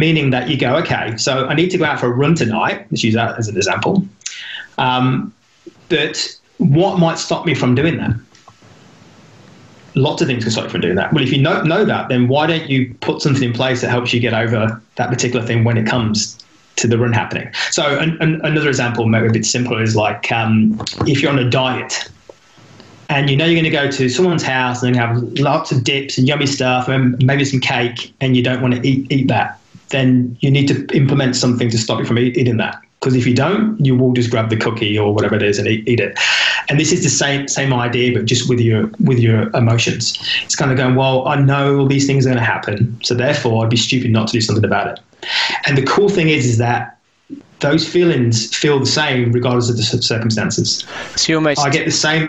Meaning 0.00 0.30
that 0.30 0.48
you 0.48 0.56
go, 0.56 0.76
okay, 0.76 1.16
so 1.16 1.46
I 1.46 1.54
need 1.54 1.70
to 1.70 1.78
go 1.78 1.84
out 1.84 2.00
for 2.00 2.06
a 2.06 2.14
run 2.22 2.34
tonight. 2.34 2.86
Let's 2.90 3.04
use 3.04 3.14
that 3.14 3.38
as 3.38 3.48
an 3.48 3.56
example. 3.56 4.02
Um, 4.78 5.32
but 5.88 6.14
what 6.58 6.98
might 6.98 7.18
stop 7.18 7.44
me 7.44 7.54
from 7.54 7.74
doing 7.74 7.96
that? 7.98 8.14
lots 9.94 10.22
of 10.22 10.28
things 10.28 10.44
can 10.44 10.52
stop 10.52 10.64
you 10.64 10.70
from 10.70 10.80
doing 10.80 10.94
that. 10.96 11.12
Well, 11.12 11.22
if 11.22 11.32
you 11.32 11.40
know, 11.40 11.62
know 11.62 11.84
that, 11.84 12.08
then 12.08 12.28
why 12.28 12.46
don't 12.46 12.68
you 12.68 12.94
put 13.00 13.22
something 13.22 13.42
in 13.42 13.52
place 13.52 13.80
that 13.80 13.90
helps 13.90 14.12
you 14.12 14.20
get 14.20 14.34
over 14.34 14.80
that 14.96 15.10
particular 15.10 15.44
thing 15.44 15.64
when 15.64 15.76
it 15.76 15.86
comes 15.86 16.38
to 16.76 16.86
the 16.86 16.98
run 16.98 17.12
happening? 17.12 17.50
So, 17.70 17.98
an, 17.98 18.16
an, 18.20 18.40
another 18.44 18.68
example, 18.68 19.06
maybe 19.06 19.28
a 19.28 19.32
bit 19.32 19.44
simpler, 19.44 19.82
is 19.82 19.96
like 19.96 20.30
um, 20.32 20.80
if 21.06 21.22
you're 21.22 21.32
on 21.32 21.38
a 21.38 21.48
diet 21.48 22.10
and 23.08 23.28
you 23.28 23.36
know 23.36 23.44
you're 23.44 23.60
going 23.60 23.64
to 23.64 23.70
go 23.70 23.90
to 23.90 24.08
someone's 24.08 24.42
house 24.42 24.82
and 24.84 24.94
have 24.94 25.20
lots 25.40 25.72
of 25.72 25.82
dips 25.82 26.16
and 26.16 26.28
yummy 26.28 26.46
stuff 26.46 26.88
and 26.88 27.24
maybe 27.24 27.44
some 27.44 27.60
cake, 27.60 28.14
and 28.20 28.36
you 28.36 28.42
don't 28.42 28.62
want 28.62 28.74
to 28.74 28.86
eat, 28.86 29.10
eat 29.10 29.28
that, 29.28 29.59
then 29.90 30.36
you 30.40 30.50
need 30.50 30.68
to 30.68 30.86
implement 30.96 31.36
something 31.36 31.70
to 31.70 31.78
stop 31.78 31.98
you 31.98 32.04
from 32.04 32.18
eating 32.18 32.56
that. 32.56 32.80
Because 33.00 33.14
if 33.14 33.26
you 33.26 33.34
don't, 33.34 33.82
you 33.82 33.96
will 33.96 34.12
just 34.12 34.30
grab 34.30 34.50
the 34.50 34.56
cookie 34.56 34.98
or 34.98 35.14
whatever 35.14 35.34
it 35.34 35.42
is 35.42 35.58
and 35.58 35.66
eat, 35.66 35.88
eat 35.88 36.00
it. 36.00 36.18
And 36.68 36.78
this 36.78 36.92
is 36.92 37.02
the 37.02 37.08
same 37.08 37.48
same 37.48 37.72
idea, 37.72 38.12
but 38.12 38.26
just 38.26 38.48
with 38.48 38.60
your 38.60 38.90
with 39.00 39.18
your 39.18 39.48
emotions. 39.56 40.18
It's 40.42 40.54
kind 40.54 40.70
of 40.70 40.76
going, 40.76 40.96
well, 40.96 41.26
I 41.26 41.36
know 41.36 41.78
all 41.78 41.86
these 41.86 42.06
things 42.06 42.26
are 42.26 42.28
going 42.28 42.38
to 42.38 42.44
happen, 42.44 42.98
so 43.02 43.14
therefore 43.14 43.64
I'd 43.64 43.70
be 43.70 43.76
stupid 43.76 44.10
not 44.10 44.28
to 44.28 44.32
do 44.34 44.40
something 44.40 44.64
about 44.64 44.86
it. 44.86 45.28
And 45.66 45.78
the 45.78 45.82
cool 45.82 46.08
thing 46.08 46.28
is, 46.28 46.44
is 46.44 46.58
that 46.58 46.98
those 47.60 47.88
feelings 47.88 48.54
feel 48.54 48.78
the 48.78 48.86
same 48.86 49.32
regardless 49.32 49.70
of 49.70 49.76
the 49.76 49.82
circumstances. 49.82 50.84
So 51.16 51.32
you're 51.32 51.38
almost 51.38 51.60
I 51.60 51.70
get 51.70 51.86
the 51.86 51.90
same. 51.90 52.28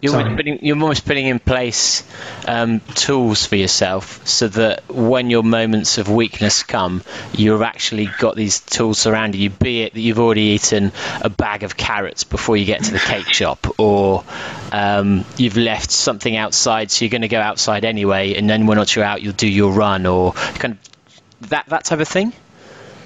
You're, 0.00 0.14
almost 0.14 0.36
putting, 0.36 0.64
you're 0.64 0.76
almost 0.76 1.04
putting 1.06 1.26
in 1.26 1.40
place 1.40 2.04
um, 2.46 2.80
tools 2.94 3.46
for 3.46 3.56
yourself 3.56 4.24
so 4.24 4.46
that 4.46 4.88
when 4.88 5.28
your 5.28 5.42
moments 5.42 5.98
of 5.98 6.08
weakness 6.08 6.62
come, 6.62 7.02
you've 7.32 7.62
actually 7.62 8.08
got 8.20 8.36
these 8.36 8.60
tools 8.60 8.98
surrounding 8.98 9.40
you. 9.40 9.50
Be 9.50 9.82
it 9.82 9.94
that 9.94 10.00
you've 10.00 10.20
already 10.20 10.52
eaten 10.52 10.92
a 11.20 11.28
bag 11.28 11.64
of 11.64 11.76
carrots 11.76 12.22
before 12.22 12.56
you 12.56 12.64
get 12.64 12.84
to 12.84 12.92
the 12.92 13.00
cake 13.00 13.32
shop, 13.32 13.78
or 13.80 14.22
um, 14.70 15.24
you've 15.36 15.56
left 15.56 15.90
something 15.90 16.36
outside, 16.36 16.92
so 16.92 17.04
you're 17.04 17.10
going 17.10 17.22
to 17.22 17.28
go 17.28 17.40
outside 17.40 17.84
anyway, 17.84 18.34
and 18.34 18.48
then 18.48 18.66
when 18.66 18.78
you're 18.88 19.04
out, 19.04 19.20
you'll 19.20 19.32
do 19.32 19.48
your 19.48 19.72
run, 19.72 20.06
or 20.06 20.32
kind 20.32 20.74
of 20.74 21.50
that 21.50 21.66
that 21.66 21.84
type 21.84 21.98
of 21.98 22.06
thing. 22.06 22.32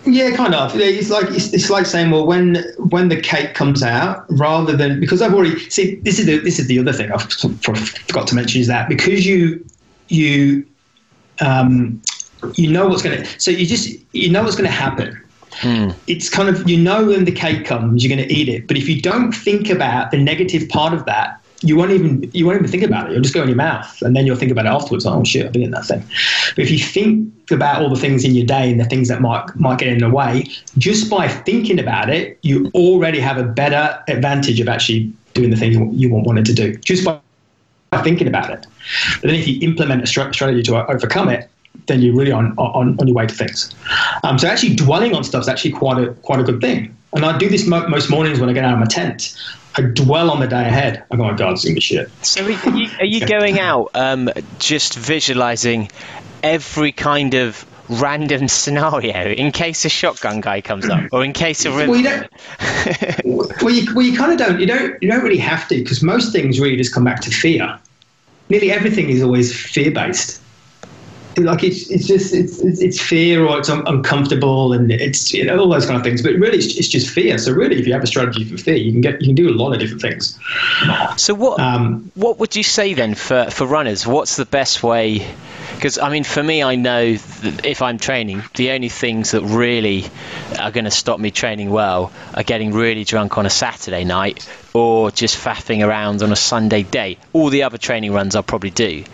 Yeah, 0.05 0.35
kind 0.35 0.55
of. 0.55 0.73
It's 0.75 1.11
like 1.11 1.31
it's, 1.31 1.53
it's 1.53 1.71
like 1.71 1.87
saying, 1.87 2.11
well, 2.11 2.27
when 2.27 2.57
when 2.91 3.09
the 3.09 3.21
cake 3.21 3.55
comes 3.55 3.83
out, 3.83 4.25
rather 4.31 4.77
than 4.77 4.99
because 4.99 5.23
I've 5.23 5.33
already 5.33 5.59
see 5.71 5.97
this 5.97 6.19
is 6.19 6.27
the 6.27 6.39
this 6.39 6.59
is 6.59 6.67
the 6.67 6.79
other 6.79 6.93
thing 6.93 7.13
I've 7.13 7.33
forgot 7.33 8.27
to 8.29 8.35
mention 8.35 8.61
is 8.61 8.67
that 8.67 8.89
because 8.89 9.25
you 9.25 9.65
you 10.09 10.67
um, 11.41 12.03
you 12.55 12.71
know 12.71 12.89
what's 12.89 13.03
going 13.03 13.23
to 13.23 13.41
so 13.41 13.51
you 13.51 13.65
just 13.65 13.97
you 14.13 14.31
know 14.31 14.43
what's 14.43 14.57
going 14.57 14.69
to 14.69 14.75
happen. 14.75 15.21
It's 16.09 16.29
kind 16.29 16.49
of 16.49 16.69
you 16.69 16.79
know 16.79 17.07
when 17.07 17.25
the 17.25 17.33
cake 17.33 17.65
comes, 17.65 18.03
you're 18.03 18.15
going 18.15 18.27
to 18.27 18.35
eat 18.35 18.49
it, 18.49 18.67
but 18.67 18.77
if 18.77 18.89
you 18.89 19.01
don't 19.01 19.33
think 19.33 19.71
about 19.71 20.11
the 20.11 20.19
negative 20.19 20.69
part 20.69 20.95
of 20.95 21.05
that. 21.07 21.39
You 21.63 21.77
won't 21.77 21.93
even 21.93 22.31
you 22.33 22.45
won't 22.47 22.59
even 22.59 22.71
think 22.71 22.83
about 22.83 23.09
it. 23.09 23.13
You'll 23.13 23.23
just 23.23 23.35
go 23.35 23.43
in 23.43 23.49
your 23.49 23.57
mouth, 23.57 24.03
and 24.03 24.17
then 24.17 24.27
you'll 24.27 24.37
think 24.37 24.51
about 24.51 24.67
it 24.67 24.71
afterwards. 24.71 25.07
Oh 25.07 25.23
shit, 25.25 25.47
I've 25.47 25.53
been 25.53 25.63
in 25.63 25.71
that 25.71 25.85
thing. 25.85 26.03
But 26.57 26.65
if 26.65 26.71
you 26.71 26.79
think 26.79 27.51
about 27.51 27.83
all 27.83 27.89
the 27.89 28.01
things 28.01 28.25
in 28.25 28.35
your 28.35 28.47
day 28.47 28.71
and 28.71 28.81
the 28.81 28.85
things 28.85 29.09
that 29.09 29.21
might 29.21 29.55
might 29.57 29.79
get 29.79 29.89
in 29.89 29.99
the 29.99 30.11
way, 30.11 30.47
just 30.79 31.11
by 31.11 31.29
thinking 31.29 31.79
about 31.79 32.11
it, 32.11 32.39
you 32.43 32.71
already 32.75 33.21
have 33.21 33.39
a 33.39 33.45
better 33.45 34.03
advantage 34.09 34.61
of 34.61 34.69
actually 34.69 35.13
doing 35.35 35.51
the 35.51 35.57
thing 35.57 35.73
you, 35.95 36.11
want 36.11 36.27
wanted 36.27 36.45
to 36.47 36.53
do. 36.53 36.77
Just 36.79 37.05
by 37.05 37.19
thinking 38.03 38.27
about 38.27 38.51
it. 38.51 38.67
But 39.21 39.29
then 39.29 39.35
if 39.35 39.47
you 39.47 39.59
implement 39.61 40.03
a 40.03 40.07
strategy 40.07 40.63
to 40.63 40.91
overcome 40.91 41.29
it, 41.29 41.49
then 41.87 42.01
you're 42.01 42.15
really 42.15 42.33
on 42.33 42.57
on, 42.59 42.97
on 42.99 43.07
your 43.07 43.15
way 43.15 43.27
to 43.27 43.35
things. 43.35 43.75
Um, 44.25 44.39
so 44.39 44.49
actually 44.49 44.75
dwelling 44.75 45.15
on 45.15 45.25
stuff 45.25 45.43
is 45.43 45.49
actually 45.49 45.73
quite 45.73 46.03
a 46.03 46.13
quite 46.23 46.41
a 46.41 46.43
good 46.43 46.61
thing. 46.61 46.97
And 47.13 47.25
I 47.25 47.37
do 47.37 47.49
this 47.49 47.67
mo- 47.67 47.87
most 47.89 48.11
mornings 48.11 48.41
when 48.41 48.49
I 48.49 48.53
get 48.53 48.65
out 48.65 48.75
of 48.75 48.79
my 48.79 48.87
tent. 48.87 49.37
I 49.77 49.83
dwell 49.83 50.31
on 50.31 50.41
the 50.41 50.47
day 50.47 50.67
ahead. 50.67 51.05
I 51.11 51.17
go, 51.17 51.25
oh 51.25 51.31
my 51.31 51.37
God, 51.37 51.53
it's 51.53 51.65
gonna 51.65 51.75
be 51.75 51.81
shit. 51.81 52.11
So 52.23 52.45
are 52.45 52.51
you, 52.51 52.91
are 52.99 53.05
you 53.05 53.27
going 53.27 53.59
out 53.59 53.91
um, 53.95 54.31
just 54.59 54.95
visualizing 54.95 55.91
every 56.43 56.93
kind 56.93 57.35
of 57.35 57.67
random 57.89 58.49
scenario 58.49 59.31
in 59.33 59.53
case 59.53 59.85
a 59.85 59.89
shotgun 59.89 60.41
guy 60.41 60.61
comes 60.61 60.89
up, 60.89 61.05
or 61.13 61.25
in 61.25 61.33
case 61.33 61.65
a 61.65 61.71
Well, 61.71 61.97
you 61.97 62.03
don't. 62.03 62.29
well, 63.25 63.71
you, 63.71 63.95
well, 63.95 64.05
you 64.05 64.17
kind 64.17 64.33
of 64.33 64.39
don't. 64.39 64.61
You 64.61 64.67
don't. 64.67 65.03
You 65.03 65.11
don't 65.11 65.23
really 65.23 65.39
have 65.39 65.69
to 65.69 65.79
because 65.79 66.03
most 66.03 66.33
things 66.33 66.61
really 66.61 66.77
just 66.77 66.95
come 66.95 67.05
back 67.05 67.21
to 67.23 67.31
fear. 67.31 67.79
Nearly 68.49 68.71
everything 68.71 69.09
is 69.09 69.23
always 69.23 69.55
fear 69.59 69.91
based. 69.91 70.42
Like 71.37 71.65
it's 71.65 71.91
it's 71.91 72.07
just 72.07 72.35
it's 72.35 72.61
it's, 72.61 72.81
it's 72.81 73.01
fear 73.01 73.47
or 73.47 73.59
it's 73.59 73.69
un- 73.71 73.87
uncomfortable 73.87 74.73
and 74.73 74.91
it's 74.93 75.33
you 75.33 75.45
know 75.45 75.59
all 75.59 75.69
those 75.69 75.87
kind 75.87 75.97
of 75.97 76.03
things. 76.03 76.23
But 76.23 76.35
really, 76.35 76.59
it's, 76.59 76.77
it's 76.77 76.89
just 76.89 77.09
fear. 77.09 77.39
So 77.39 77.53
really, 77.53 77.79
if 77.79 77.87
you 77.87 77.93
have 77.93 78.03
a 78.03 78.07
strategy 78.07 78.45
for 78.45 78.57
fear, 78.57 78.77
you 78.77 78.93
can 78.93 79.01
get 79.01 79.21
you 79.21 79.29
can 79.29 79.35
do 79.35 79.49
a 79.49 79.57
lot 79.57 79.73
of 79.73 79.79
different 79.79 80.03
things. 80.03 80.39
So 81.17 81.35
what 81.35 81.61
Um, 81.61 82.11
what 82.15 82.39
would 82.39 82.57
you 82.57 82.63
say 82.63 82.95
then 82.95 83.15
for, 83.15 83.51
for 83.51 83.67
runners? 83.67 84.07
What's 84.07 84.37
the 84.37 84.45
best 84.45 84.83
way? 84.83 85.27
Because 85.75 85.99
I 85.99 86.11
mean, 86.11 86.25
for 86.25 86.43
me, 86.43 86.63
I 86.63 86.77
know 86.77 87.15
that 87.15 87.67
if 87.67 87.83
I'm 87.83 87.99
training, 87.99 88.43
the 88.55 88.71
only 88.73 88.89
things 88.89 89.33
that 89.33 89.43
really 89.43 90.05
are 90.59 90.71
going 90.71 90.85
to 90.85 90.91
stop 90.91 91.19
me 91.19 91.31
training 91.31 91.71
well 91.71 92.13
are 92.35 92.43
getting 92.43 92.73
really 92.73 93.05
drunk 93.05 93.39
on 93.39 93.47
a 93.47 93.51
Saturday 93.51 94.05
night 94.05 94.49
or 94.75 95.11
just 95.11 95.37
faffing 95.37 95.87
around 95.87 96.23
on 96.23 96.31
a 96.31 96.37
Sunday 96.37 96.83
day. 96.83 97.19
All 97.33 97.49
the 97.49 97.65
other 97.65 97.79
training 97.79 98.13
runs 98.13 98.37
I'll 98.37 98.43
probably 98.43 98.71
do. 98.71 99.05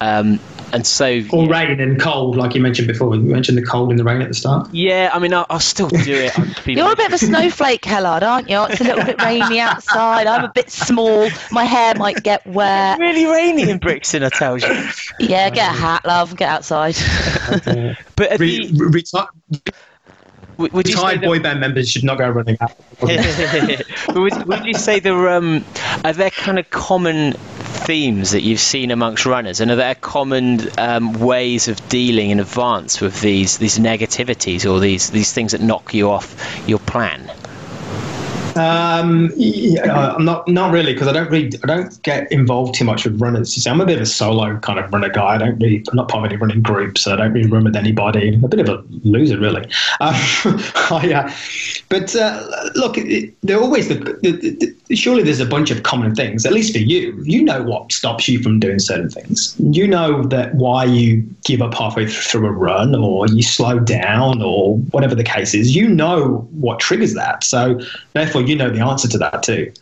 Um, 0.00 0.40
and 0.72 0.86
so 0.86 1.22
Or 1.32 1.48
rain 1.48 1.80
and 1.80 2.00
cold, 2.00 2.36
like 2.36 2.54
you 2.54 2.60
mentioned 2.60 2.88
before. 2.88 3.14
You 3.14 3.22
mentioned 3.22 3.56
the 3.58 3.62
cold 3.64 3.90
and 3.90 3.98
the 3.98 4.04
rain 4.04 4.20
at 4.22 4.28
the 4.28 4.34
start. 4.34 4.68
yeah, 4.72 5.10
I 5.12 5.18
mean, 5.18 5.32
I'll, 5.34 5.46
I'll 5.48 5.60
still 5.60 5.88
do 5.88 6.14
it. 6.14 6.32
You're 6.66 6.92
a 6.92 6.96
bit 6.96 7.06
of 7.06 7.12
a 7.14 7.18
snowflake, 7.18 7.82
Hellard, 7.82 8.22
aren't 8.22 8.50
you? 8.50 8.62
It's 8.64 8.80
a 8.80 8.84
little 8.84 9.04
bit 9.04 9.20
rainy 9.22 9.60
outside. 9.60 10.26
I'm 10.26 10.44
a 10.44 10.52
bit 10.54 10.70
small. 10.70 11.28
My 11.50 11.64
hair 11.64 11.94
might 11.96 12.22
get 12.22 12.46
wet. 12.46 12.98
really 12.98 13.26
rainy 13.26 13.70
in 13.70 13.78
Brixton, 13.78 14.22
I 14.22 14.28
tell 14.30 14.58
you. 14.58 14.66
Yeah, 15.18 15.50
get 15.50 15.70
a 15.70 15.76
hat, 15.76 16.04
love. 16.04 16.36
Get 16.36 16.48
outside. 16.48 16.96
But 18.16 18.30
have 18.30 18.40
Re- 18.40 18.50
you, 18.50 18.86
re- 18.88 19.02
reti- 19.02 19.28
would 20.56 20.72
would 20.72 20.86
retired 20.86 21.20
boy 21.20 21.38
band 21.38 21.60
members 21.60 21.90
should 21.90 22.04
not 22.04 22.18
go 22.18 22.28
running 22.28 22.56
out. 22.60 22.72
Would, 24.14 24.46
would 24.46 24.64
you 24.64 24.72
say 24.72 25.00
there 25.00 25.28
um, 25.28 25.64
are 26.02 26.14
there 26.14 26.30
kind 26.30 26.58
of 26.58 26.70
common 26.70 27.34
themes 27.34 28.30
that 28.30 28.40
you've 28.40 28.60
seen 28.60 28.90
amongst 28.90 29.26
runners, 29.26 29.60
and 29.60 29.70
are 29.70 29.76
there 29.76 29.94
common 29.94 30.60
um, 30.78 31.12
ways 31.14 31.68
of 31.68 31.88
dealing 31.88 32.30
in 32.30 32.40
advance 32.40 33.00
with 33.00 33.20
these 33.20 33.58
these 33.58 33.78
negativities 33.78 34.70
or 34.70 34.80
these 34.80 35.10
these 35.10 35.32
things 35.32 35.52
that 35.52 35.60
knock 35.60 35.92
you 35.92 36.10
off 36.10 36.64
your 36.66 36.78
plan? 36.78 37.30
Um, 38.56 39.30
yeah, 39.36 40.14
I'm 40.14 40.24
not 40.24 40.48
not 40.48 40.72
really 40.72 40.92
because 40.92 41.08
I 41.08 41.12
don't 41.12 41.30
really 41.30 41.52
I 41.62 41.66
don't 41.66 42.02
get 42.02 42.30
involved 42.32 42.74
too 42.74 42.84
much 42.84 43.04
with 43.04 43.20
runners. 43.20 43.56
You 43.56 43.62
see, 43.62 43.70
I'm 43.70 43.80
a 43.80 43.86
bit 43.86 43.96
of 43.96 44.02
a 44.02 44.06
solo 44.06 44.58
kind 44.58 44.78
of 44.78 44.92
runner 44.92 45.08
guy. 45.08 45.34
I 45.34 45.38
don't 45.38 45.58
really 45.58 45.84
I'm 45.90 45.96
not 45.96 46.08
part 46.08 46.24
of 46.24 46.30
any 46.30 46.40
running 46.40 46.62
groups. 46.62 47.02
So 47.02 47.12
I 47.12 47.16
don't 47.16 47.32
really 47.32 47.48
run 47.48 47.64
with 47.64 47.76
anybody. 47.76 48.34
I'm 48.34 48.44
a 48.44 48.48
bit 48.48 48.60
of 48.60 48.68
a 48.68 48.82
loser, 49.04 49.38
really. 49.38 49.64
Um, 50.00 50.14
I, 50.90 51.12
uh, 51.14 51.32
but 51.88 52.16
uh, 52.16 52.70
look, 52.74 52.96
it, 52.98 53.34
they're 53.42 53.60
always 53.60 53.88
the, 53.88 53.94
the, 53.94 54.74
the, 54.88 54.96
surely 54.96 55.22
there's 55.22 55.40
a 55.40 55.46
bunch 55.46 55.70
of 55.70 55.82
common 55.82 56.14
things. 56.14 56.46
At 56.46 56.52
least 56.52 56.72
for 56.72 56.78
you, 56.78 57.20
you 57.24 57.42
know 57.42 57.62
what 57.62 57.92
stops 57.92 58.28
you 58.28 58.42
from 58.42 58.58
doing 58.58 58.78
certain 58.78 59.10
things. 59.10 59.54
You 59.58 59.86
know 59.86 60.22
that 60.24 60.54
why 60.54 60.84
you 60.84 61.22
give 61.44 61.62
up 61.62 61.74
halfway 61.74 62.06
through 62.06 62.46
a 62.46 62.52
run 62.52 62.94
or 62.94 63.26
you 63.28 63.42
slow 63.42 63.78
down 63.78 64.42
or 64.42 64.76
whatever 64.90 65.14
the 65.14 65.24
case 65.24 65.54
is. 65.54 65.74
You 65.74 65.88
know 65.88 66.48
what 66.52 66.80
triggers 66.80 67.14
that. 67.14 67.44
So 67.44 67.80
therefore 68.12 68.42
you 68.46 68.56
know 68.56 68.70
the 68.70 68.80
answer 68.80 69.08
to 69.08 69.18
that 69.18 69.42
too. 69.42 69.72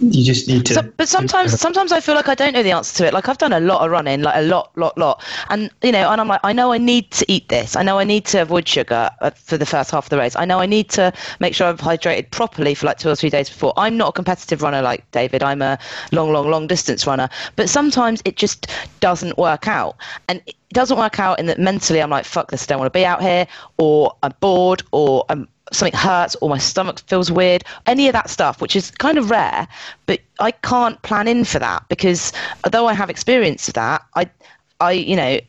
You 0.00 0.24
just 0.24 0.46
need 0.46 0.64
to. 0.66 0.74
So, 0.74 0.82
but 0.96 1.08
sometimes, 1.08 1.58
sometimes 1.60 1.90
I 1.90 1.98
feel 1.98 2.14
like 2.14 2.28
I 2.28 2.36
don't 2.36 2.52
know 2.52 2.62
the 2.62 2.70
answer 2.70 2.96
to 2.98 3.08
it. 3.08 3.12
Like 3.14 3.28
I've 3.28 3.38
done 3.38 3.52
a 3.52 3.58
lot 3.58 3.84
of 3.84 3.90
running, 3.90 4.22
like 4.22 4.36
a 4.36 4.42
lot, 4.42 4.70
lot, 4.76 4.96
lot, 4.96 5.24
and 5.50 5.70
you 5.82 5.90
know, 5.90 6.08
and 6.10 6.20
I'm 6.20 6.28
like, 6.28 6.40
I 6.44 6.52
know 6.52 6.72
I 6.72 6.78
need 6.78 7.10
to 7.12 7.24
eat 7.30 7.48
this. 7.48 7.74
I 7.74 7.82
know 7.82 7.98
I 7.98 8.04
need 8.04 8.24
to 8.26 8.42
avoid 8.42 8.68
sugar 8.68 9.10
uh, 9.20 9.30
for 9.30 9.56
the 9.58 9.66
first 9.66 9.90
half 9.90 10.06
of 10.06 10.10
the 10.10 10.16
race. 10.16 10.36
I 10.36 10.44
know 10.44 10.60
I 10.60 10.66
need 10.66 10.88
to 10.90 11.12
make 11.40 11.52
sure 11.52 11.66
I've 11.66 11.80
hydrated 11.80 12.30
properly 12.30 12.74
for 12.74 12.86
like 12.86 12.98
two 12.98 13.08
or 13.08 13.16
three 13.16 13.30
days 13.30 13.48
before. 13.48 13.72
I'm 13.76 13.96
not 13.96 14.10
a 14.10 14.12
competitive 14.12 14.62
runner 14.62 14.82
like 14.82 15.10
David. 15.10 15.42
I'm 15.42 15.62
a 15.62 15.76
long, 16.12 16.32
long, 16.32 16.48
long 16.48 16.68
distance 16.68 17.04
runner. 17.04 17.28
But 17.56 17.68
sometimes 17.68 18.22
it 18.24 18.36
just 18.36 18.68
doesn't 19.00 19.36
work 19.36 19.66
out, 19.66 19.96
and 20.28 20.40
it 20.46 20.54
doesn't 20.72 20.96
work 20.96 21.18
out 21.18 21.40
in 21.40 21.46
that 21.46 21.58
mentally 21.58 22.00
I'm 22.00 22.10
like, 22.10 22.24
fuck 22.24 22.52
this, 22.52 22.62
I 22.62 22.66
don't 22.66 22.78
want 22.78 22.92
to 22.92 22.96
be 22.96 23.04
out 23.04 23.20
here, 23.20 23.48
or 23.78 24.14
I'm 24.22 24.34
bored, 24.38 24.84
or 24.92 25.24
I'm 25.28 25.48
something 25.72 25.98
hurts 25.98 26.36
or 26.40 26.48
my 26.48 26.58
stomach 26.58 27.00
feels 27.06 27.30
weird, 27.30 27.64
any 27.86 28.08
of 28.08 28.12
that 28.12 28.30
stuff, 28.30 28.60
which 28.60 28.76
is 28.76 28.90
kind 28.90 29.18
of 29.18 29.30
rare, 29.30 29.68
but 30.06 30.20
I 30.40 30.50
can't 30.50 31.00
plan 31.02 31.28
in 31.28 31.44
for 31.44 31.58
that 31.58 31.88
because 31.88 32.32
although 32.64 32.86
I 32.86 32.94
have 32.94 33.10
experience 33.10 33.68
of 33.68 33.74
that, 33.74 34.04
I, 34.14 34.30
I, 34.80 34.92
you 34.92 35.16
know, 35.16 35.40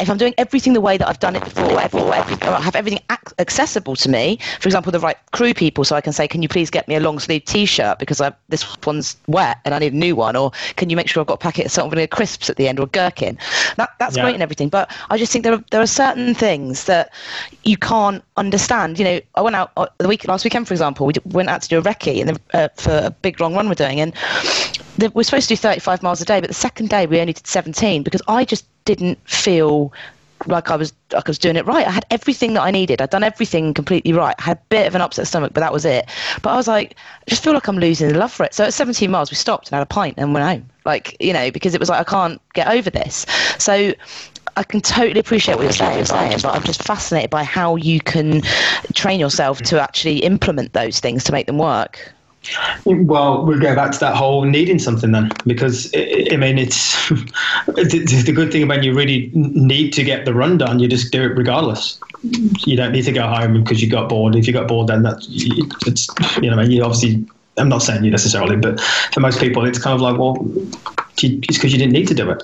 if 0.00 0.08
I'm 0.08 0.16
doing 0.16 0.34
everything 0.38 0.74
the 0.74 0.80
way 0.80 0.96
that 0.96 1.08
I've 1.08 1.18
done 1.18 1.34
it 1.34 1.42
before, 1.42 1.80
every, 1.80 2.00
every, 2.00 2.46
I 2.46 2.60
have 2.60 2.76
everything 2.76 3.00
ac- 3.10 3.34
accessible 3.38 3.96
to 3.96 4.08
me. 4.08 4.38
For 4.60 4.68
example, 4.68 4.92
the 4.92 5.00
right 5.00 5.16
crew 5.32 5.52
people, 5.52 5.84
so 5.84 5.96
I 5.96 6.00
can 6.00 6.12
say, 6.12 6.28
"Can 6.28 6.40
you 6.40 6.48
please 6.48 6.70
get 6.70 6.86
me 6.86 6.94
a 6.94 7.00
long 7.00 7.18
sleeve 7.18 7.44
T-shirt 7.44 7.98
because 7.98 8.20
I, 8.20 8.32
this 8.48 8.64
one's 8.86 9.16
wet 9.26 9.58
and 9.64 9.74
I 9.74 9.78
need 9.80 9.92
a 9.92 9.96
new 9.96 10.14
one?" 10.14 10.36
Or 10.36 10.52
can 10.76 10.88
you 10.88 10.96
make 10.96 11.08
sure 11.08 11.20
I've 11.20 11.26
got 11.26 11.34
a 11.34 11.38
packet 11.38 11.66
of 11.66 11.72
salt 11.72 11.86
and 11.86 11.90
vinegar 11.90 12.14
crisps 12.14 12.48
at 12.48 12.56
the 12.56 12.68
end 12.68 12.78
or 12.78 12.84
a 12.84 12.86
gherkin? 12.86 13.38
That, 13.76 13.90
that's 13.98 14.16
yeah. 14.16 14.22
great 14.22 14.34
and 14.34 14.42
everything, 14.42 14.68
but 14.68 14.94
I 15.10 15.18
just 15.18 15.32
think 15.32 15.42
there 15.42 15.54
are 15.54 15.64
there 15.72 15.80
are 15.80 15.86
certain 15.86 16.32
things 16.32 16.84
that 16.84 17.12
you 17.64 17.76
can't 17.76 18.22
understand. 18.36 18.98
You 19.00 19.04
know, 19.04 19.20
I 19.34 19.42
went 19.42 19.56
out 19.56 19.72
uh, 19.76 19.86
the 19.98 20.08
week 20.08 20.28
last 20.28 20.44
weekend, 20.44 20.68
for 20.68 20.74
example, 20.74 21.06
we 21.06 21.14
went 21.24 21.48
out 21.48 21.62
to 21.62 21.68
do 21.68 21.78
a 21.78 21.82
recce 21.82 22.20
and 22.20 22.38
uh, 22.54 22.68
for 22.76 23.00
a 23.04 23.10
big 23.10 23.40
long 23.40 23.54
run 23.54 23.68
we're 23.68 23.74
doing, 23.74 24.00
and 24.00 24.14
the, 24.98 25.10
we're 25.10 25.24
supposed 25.24 25.48
to 25.48 25.54
do 25.54 25.56
35 25.56 26.02
miles 26.02 26.20
a 26.20 26.24
day, 26.24 26.40
but 26.40 26.48
the 26.48 26.54
second 26.54 26.88
day 26.88 27.06
we 27.06 27.20
only 27.20 27.32
did 27.32 27.46
17 27.46 28.04
because 28.04 28.22
I 28.28 28.44
just 28.44 28.64
didn't 28.88 29.18
feel 29.28 29.92
like 30.46 30.70
I 30.70 30.76
was 30.76 30.94
like 31.12 31.28
I 31.28 31.30
was 31.30 31.38
doing 31.38 31.56
it 31.56 31.66
right. 31.66 31.86
I 31.86 31.90
had 31.90 32.06
everything 32.10 32.54
that 32.54 32.62
I 32.62 32.70
needed. 32.70 33.02
I'd 33.02 33.10
done 33.10 33.22
everything 33.22 33.74
completely 33.74 34.14
right. 34.14 34.34
I 34.38 34.42
had 34.42 34.56
a 34.56 34.62
bit 34.70 34.86
of 34.86 34.94
an 34.94 35.02
upset 35.02 35.26
stomach, 35.26 35.52
but 35.52 35.60
that 35.60 35.74
was 35.74 35.84
it. 35.84 36.08
But 36.40 36.50
I 36.50 36.56
was 36.56 36.66
like, 36.66 36.96
I 36.96 37.24
just 37.30 37.44
feel 37.44 37.52
like 37.52 37.68
I'm 37.68 37.78
losing 37.78 38.08
the 38.08 38.18
love 38.18 38.32
for 38.32 38.44
it. 38.44 38.54
So 38.54 38.64
at 38.64 38.72
17 38.72 39.10
miles, 39.10 39.30
we 39.30 39.34
stopped 39.34 39.68
and 39.68 39.74
had 39.74 39.82
a 39.82 39.86
pint 39.86 40.14
and 40.16 40.32
went 40.32 40.46
home. 40.46 40.70
Like 40.86 41.16
you 41.20 41.34
know, 41.34 41.50
because 41.50 41.74
it 41.74 41.80
was 41.80 41.90
like 41.90 42.00
I 42.00 42.10
can't 42.10 42.40
get 42.54 42.68
over 42.68 42.88
this. 42.88 43.26
So 43.58 43.92
I 44.56 44.62
can 44.62 44.80
totally 44.80 45.20
appreciate 45.20 45.56
what 45.56 45.64
you're 45.64 45.72
saying, 45.72 46.06
but 46.42 46.54
I'm 46.54 46.64
just 46.64 46.82
fascinated 46.82 47.28
by 47.28 47.44
how 47.44 47.76
you 47.76 48.00
can 48.00 48.40
train 48.94 49.20
yourself 49.20 49.60
to 49.62 49.82
actually 49.82 50.20
implement 50.20 50.72
those 50.72 50.98
things 50.98 51.24
to 51.24 51.32
make 51.32 51.46
them 51.46 51.58
work. 51.58 52.12
Well, 52.84 53.44
we'll 53.44 53.58
go 53.58 53.74
back 53.74 53.92
to 53.92 53.98
that 54.00 54.16
whole 54.16 54.44
needing 54.44 54.78
something 54.78 55.12
then, 55.12 55.30
because 55.46 55.92
I 55.94 56.36
mean, 56.36 56.58
it's 56.58 57.08
the 57.66 58.32
good 58.34 58.52
thing 58.52 58.68
when 58.68 58.82
you 58.82 58.94
really 58.94 59.30
need 59.34 59.92
to 59.94 60.04
get 60.04 60.24
the 60.24 60.34
run 60.34 60.58
done, 60.58 60.78
you 60.78 60.88
just 60.88 61.12
do 61.12 61.22
it 61.22 61.36
regardless. 61.36 61.98
You 62.22 62.76
don't 62.76 62.92
need 62.92 63.04
to 63.04 63.12
go 63.12 63.26
home 63.26 63.62
because 63.62 63.82
you 63.82 63.90
got 63.90 64.08
bored. 64.08 64.34
If 64.34 64.46
you 64.46 64.52
got 64.52 64.68
bored, 64.68 64.88
then 64.88 65.02
that's 65.02 65.26
it's 65.30 66.08
you 66.40 66.50
know, 66.50 66.60
you 66.60 66.82
obviously. 66.82 67.26
I'm 67.56 67.68
not 67.68 67.82
saying 67.82 68.04
you 68.04 68.12
necessarily, 68.12 68.54
but 68.54 68.80
for 69.12 69.18
most 69.18 69.40
people, 69.40 69.64
it's 69.66 69.80
kind 69.80 69.92
of 69.92 70.00
like, 70.00 70.16
well, 70.16 70.46
it's 71.20 71.58
because 71.58 71.72
you 71.72 71.78
didn't 71.78 71.92
need 71.92 72.06
to 72.06 72.14
do 72.14 72.30
it. 72.30 72.40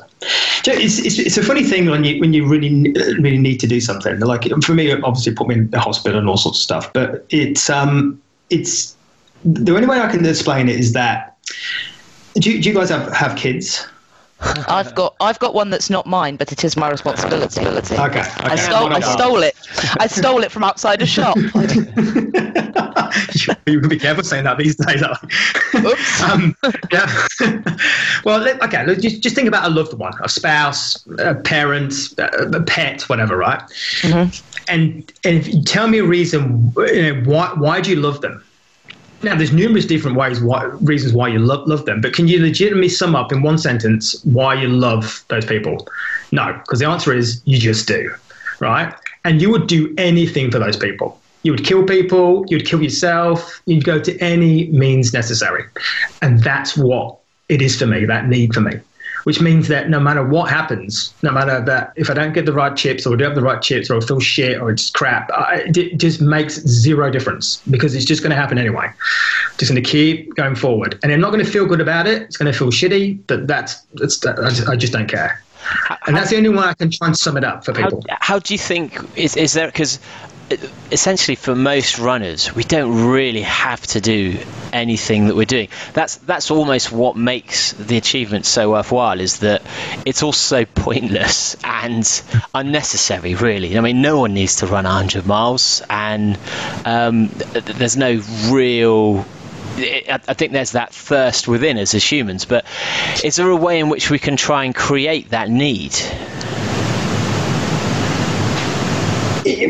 It's, 0.66 0.98
it's, 0.98 1.18
it's, 1.20 1.36
a 1.36 1.42
funny 1.42 1.62
thing 1.62 1.88
when 1.88 2.02
you 2.02 2.18
when 2.18 2.32
you 2.32 2.46
really 2.48 2.92
really 3.20 3.38
need 3.38 3.60
to 3.60 3.68
do 3.68 3.80
something. 3.80 4.18
Like 4.18 4.48
for 4.64 4.74
me, 4.74 4.90
obviously, 4.92 5.34
put 5.34 5.46
me 5.46 5.54
in 5.54 5.70
the 5.70 5.78
hospital 5.78 6.18
and 6.18 6.28
all 6.28 6.36
sorts 6.36 6.58
of 6.58 6.62
stuff. 6.62 6.92
But 6.92 7.24
it's 7.30 7.70
um 7.70 8.20
it's 8.50 8.96
the 9.44 9.74
only 9.74 9.86
way 9.86 10.00
I 10.00 10.10
can 10.10 10.24
explain 10.24 10.68
it 10.68 10.78
is 10.78 10.92
that 10.92 11.36
do 12.34 12.50
you, 12.50 12.60
do 12.60 12.68
you 12.68 12.74
guys 12.74 12.90
have, 12.90 13.12
have 13.12 13.36
kids? 13.36 13.86
I've 14.40 14.94
got 14.94 15.14
I've 15.20 15.38
got 15.38 15.54
one 15.54 15.70
that's 15.70 15.88
not 15.88 16.06
mine, 16.06 16.36
but 16.36 16.52
it 16.52 16.64
is 16.64 16.76
my 16.76 16.90
responsibility. 16.90 17.62
Okay, 17.62 17.98
okay. 17.98 18.20
I 18.20 18.56
stole 18.56 18.92
I 18.92 19.00
stole 19.00 19.42
it. 19.42 19.56
I 19.98 20.06
stole 20.06 20.42
it 20.42 20.52
from 20.52 20.64
outside 20.64 21.00
a 21.00 21.06
shop. 21.06 21.36
you 23.66 23.80
can 23.80 23.88
be 23.88 23.98
careful 23.98 24.24
saying 24.24 24.44
that 24.44 24.58
these 24.58 24.76
days. 24.76 25.02
Oops. 25.74 26.22
um, 26.22 26.54
yeah. 26.92 27.26
well, 28.24 28.46
okay. 28.64 28.84
Let's 28.84 29.00
just 29.00 29.22
just 29.22 29.34
think 29.34 29.48
about 29.48 29.66
a 29.66 29.70
loved 29.70 29.94
one, 29.94 30.12
a 30.22 30.28
spouse, 30.28 31.06
a 31.18 31.34
parent, 31.34 31.94
a 32.18 32.62
pet, 32.62 33.02
whatever, 33.02 33.36
right? 33.36 33.62
Mm-hmm. 34.02 34.64
And 34.68 35.12
and 35.24 35.36
if 35.36 35.52
you 35.52 35.62
tell 35.62 35.88
me 35.88 35.98
a 35.98 36.04
reason, 36.04 36.72
you 36.76 37.14
know, 37.14 37.30
why 37.30 37.52
why 37.54 37.80
do 37.80 37.90
you 37.90 37.96
love 37.96 38.20
them? 38.20 38.44
Now, 39.24 39.34
there's 39.34 39.52
numerous 39.52 39.86
different 39.86 40.18
ways, 40.18 40.40
why, 40.42 40.64
reasons 40.82 41.14
why 41.14 41.28
you 41.28 41.38
love, 41.38 41.66
love 41.66 41.86
them, 41.86 42.02
but 42.02 42.12
can 42.12 42.28
you 42.28 42.40
legitimately 42.40 42.90
sum 42.90 43.16
up 43.16 43.32
in 43.32 43.40
one 43.40 43.56
sentence 43.56 44.22
why 44.24 44.52
you 44.52 44.68
love 44.68 45.24
those 45.28 45.46
people? 45.46 45.88
No, 46.30 46.52
because 46.52 46.78
the 46.78 46.86
answer 46.86 47.10
is 47.12 47.40
you 47.46 47.58
just 47.58 47.88
do, 47.88 48.14
right? 48.60 48.94
And 49.24 49.40
you 49.40 49.50
would 49.50 49.66
do 49.66 49.94
anything 49.96 50.50
for 50.50 50.58
those 50.58 50.76
people. 50.76 51.18
You 51.42 51.52
would 51.52 51.64
kill 51.64 51.84
people, 51.84 52.44
you'd 52.48 52.66
kill 52.66 52.82
yourself, 52.82 53.62
you'd 53.64 53.84
go 53.84 53.98
to 53.98 54.18
any 54.18 54.68
means 54.68 55.14
necessary. 55.14 55.64
And 56.20 56.42
that's 56.42 56.76
what 56.76 57.18
it 57.48 57.62
is 57.62 57.78
for 57.78 57.86
me, 57.86 58.04
that 58.04 58.28
need 58.28 58.52
for 58.52 58.60
me 58.60 58.80
which 59.24 59.40
means 59.40 59.68
that 59.68 59.88
no 59.88 60.00
matter 60.00 60.24
what 60.26 60.50
happens, 60.50 61.12
no 61.22 61.32
matter 61.32 61.60
that 61.60 61.92
if 61.96 62.08
I 62.10 62.14
don't 62.14 62.32
get 62.32 62.46
the 62.46 62.52
right 62.52 62.76
chips 62.76 63.06
or 63.06 63.14
I 63.14 63.16
don't 63.16 63.28
have 63.28 63.34
the 63.34 63.42
right 63.42 63.60
chips 63.60 63.90
or 63.90 63.96
I 63.96 64.00
feel 64.00 64.20
shit 64.20 64.60
or 64.60 64.70
it's 64.70 64.90
crap, 64.90 65.30
I, 65.32 65.64
it 65.66 65.98
just 65.98 66.20
makes 66.20 66.60
zero 66.60 67.10
difference 67.10 67.60
because 67.70 67.94
it's 67.94 68.04
just 68.04 68.22
going 68.22 68.30
to 68.30 68.36
happen 68.36 68.58
anyway. 68.58 68.90
Just 69.58 69.70
going 69.70 69.82
to 69.82 69.88
keep 69.88 70.34
going 70.34 70.54
forward, 70.54 70.98
and 71.02 71.12
I'm 71.12 71.20
not 71.20 71.32
going 71.32 71.44
to 71.44 71.50
feel 71.50 71.66
good 71.66 71.80
about 71.80 72.06
it. 72.06 72.22
It's 72.22 72.36
going 72.36 72.52
to 72.52 72.58
feel 72.58 72.68
shitty, 72.68 73.20
but 73.26 73.46
that's 73.46 73.80
that's 73.94 74.24
I 74.26 74.50
just, 74.50 74.68
I 74.68 74.76
just 74.76 74.92
don't 74.92 75.08
care. 75.08 75.42
And 76.06 76.16
that's 76.16 76.30
the 76.30 76.36
only 76.36 76.50
way 76.50 76.58
I 76.58 76.74
can 76.74 76.90
try 76.90 77.06
and 77.06 77.16
sum 77.16 77.36
it 77.36 77.44
up 77.44 77.64
for 77.64 77.72
people. 77.72 78.02
How, 78.08 78.16
how 78.20 78.38
do 78.38 78.52
you 78.52 78.58
think 78.58 78.98
is 79.16 79.36
is 79.36 79.54
there 79.54 79.66
because 79.66 79.98
essentially 80.90 81.36
for 81.36 81.54
most 81.54 81.98
runners 81.98 82.54
we 82.54 82.62
don't 82.62 83.10
really 83.10 83.42
have 83.42 83.80
to 83.86 84.00
do 84.00 84.38
anything 84.72 85.26
that 85.26 85.36
we're 85.36 85.46
doing 85.46 85.68
that's 85.94 86.16
that's 86.16 86.50
almost 86.50 86.92
what 86.92 87.16
makes 87.16 87.72
the 87.72 87.96
achievement 87.96 88.44
so 88.44 88.70
worthwhile 88.70 89.20
is 89.20 89.38
that 89.38 89.62
it's 90.04 90.22
also 90.22 90.64
pointless 90.64 91.56
and 91.64 92.22
unnecessary 92.54 93.34
really 93.34 93.76
i 93.78 93.80
mean 93.80 94.02
no 94.02 94.20
one 94.20 94.34
needs 94.34 94.56
to 94.56 94.66
run 94.66 94.84
100 94.84 95.26
miles 95.26 95.82
and 95.88 96.38
um, 96.84 97.28
there's 97.52 97.96
no 97.96 98.20
real 98.50 99.24
I 99.76 100.34
think 100.34 100.52
there's 100.52 100.72
that 100.72 100.94
thirst 100.94 101.48
within 101.48 101.78
us 101.78 101.94
as 101.94 102.04
humans, 102.12 102.44
but 102.44 102.64
is 103.24 103.34
there 103.36 103.50
a 103.50 103.56
way 103.56 103.80
in 103.80 103.88
which 103.88 104.08
we 104.08 104.20
can 104.20 104.36
try 104.36 104.64
and 104.64 104.72
create 104.72 105.30
that 105.30 105.50
need? 105.50 105.96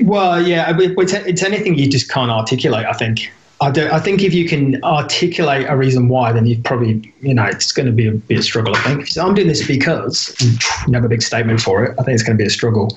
Well, 0.02 0.40
yeah, 0.46 0.74
it's 0.78 1.42
anything 1.42 1.78
you 1.78 1.88
just 1.88 2.10
can't 2.10 2.30
articulate. 2.30 2.86
I 2.86 2.92
think. 2.92 3.32
I, 3.60 3.70
do, 3.70 3.88
I 3.90 4.00
think 4.00 4.22
if 4.22 4.34
you 4.34 4.48
can 4.48 4.82
articulate 4.82 5.66
a 5.68 5.76
reason 5.76 6.08
why, 6.08 6.32
then 6.32 6.44
you 6.44 6.60
probably, 6.60 7.14
you 7.22 7.32
know, 7.32 7.44
it's 7.44 7.72
going 7.72 7.86
to 7.86 7.92
be 7.92 8.08
a, 8.08 8.12
be 8.12 8.34
a 8.34 8.42
struggle. 8.42 8.74
I 8.76 8.80
think 8.80 9.06
so 9.06 9.26
I'm 9.26 9.32
doing 9.32 9.46
this 9.46 9.66
because 9.66 10.36
you 10.86 10.92
have 10.92 11.04
a 11.04 11.08
big 11.08 11.22
statement 11.22 11.60
for 11.60 11.84
it. 11.84 11.92
I 11.98 12.02
think 12.02 12.14
it's 12.14 12.22
going 12.22 12.36
to 12.36 12.42
be 12.42 12.46
a 12.46 12.50
struggle. 12.50 12.94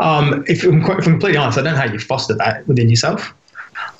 Um, 0.00 0.44
if, 0.48 0.64
I'm 0.64 0.82
quite, 0.82 0.98
if 0.98 1.06
I'm 1.06 1.12
completely 1.12 1.38
honest, 1.38 1.58
I 1.58 1.62
don't 1.62 1.74
know 1.74 1.80
how 1.80 1.92
you 1.92 1.98
foster 1.98 2.34
that 2.34 2.66
within 2.66 2.88
yourself. 2.88 3.32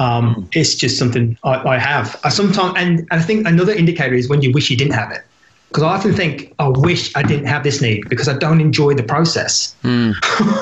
Um, 0.00 0.34
hmm. 0.34 0.44
it's 0.52 0.74
just 0.74 0.98
something 0.98 1.38
I, 1.44 1.74
I 1.74 1.78
have. 1.78 2.18
I 2.24 2.30
sometimes, 2.30 2.74
and, 2.76 3.00
and 3.00 3.12
I 3.12 3.22
think 3.22 3.46
another 3.46 3.72
indicator 3.72 4.14
is 4.14 4.28
when 4.28 4.42
you 4.42 4.50
wish 4.50 4.70
you 4.70 4.76
didn't 4.76 4.94
have 4.94 5.12
it 5.12 5.22
because 5.68 5.82
I 5.82 5.88
often 5.88 6.14
think 6.14 6.54
I 6.58 6.68
wish 6.68 7.14
I 7.14 7.22
didn't 7.22 7.46
have 7.46 7.62
this 7.62 7.80
need 7.80 8.08
because 8.08 8.28
I 8.28 8.36
don't 8.36 8.60
enjoy 8.60 8.94
the 8.94 9.02
process. 9.02 9.76
Mm. 9.82 10.14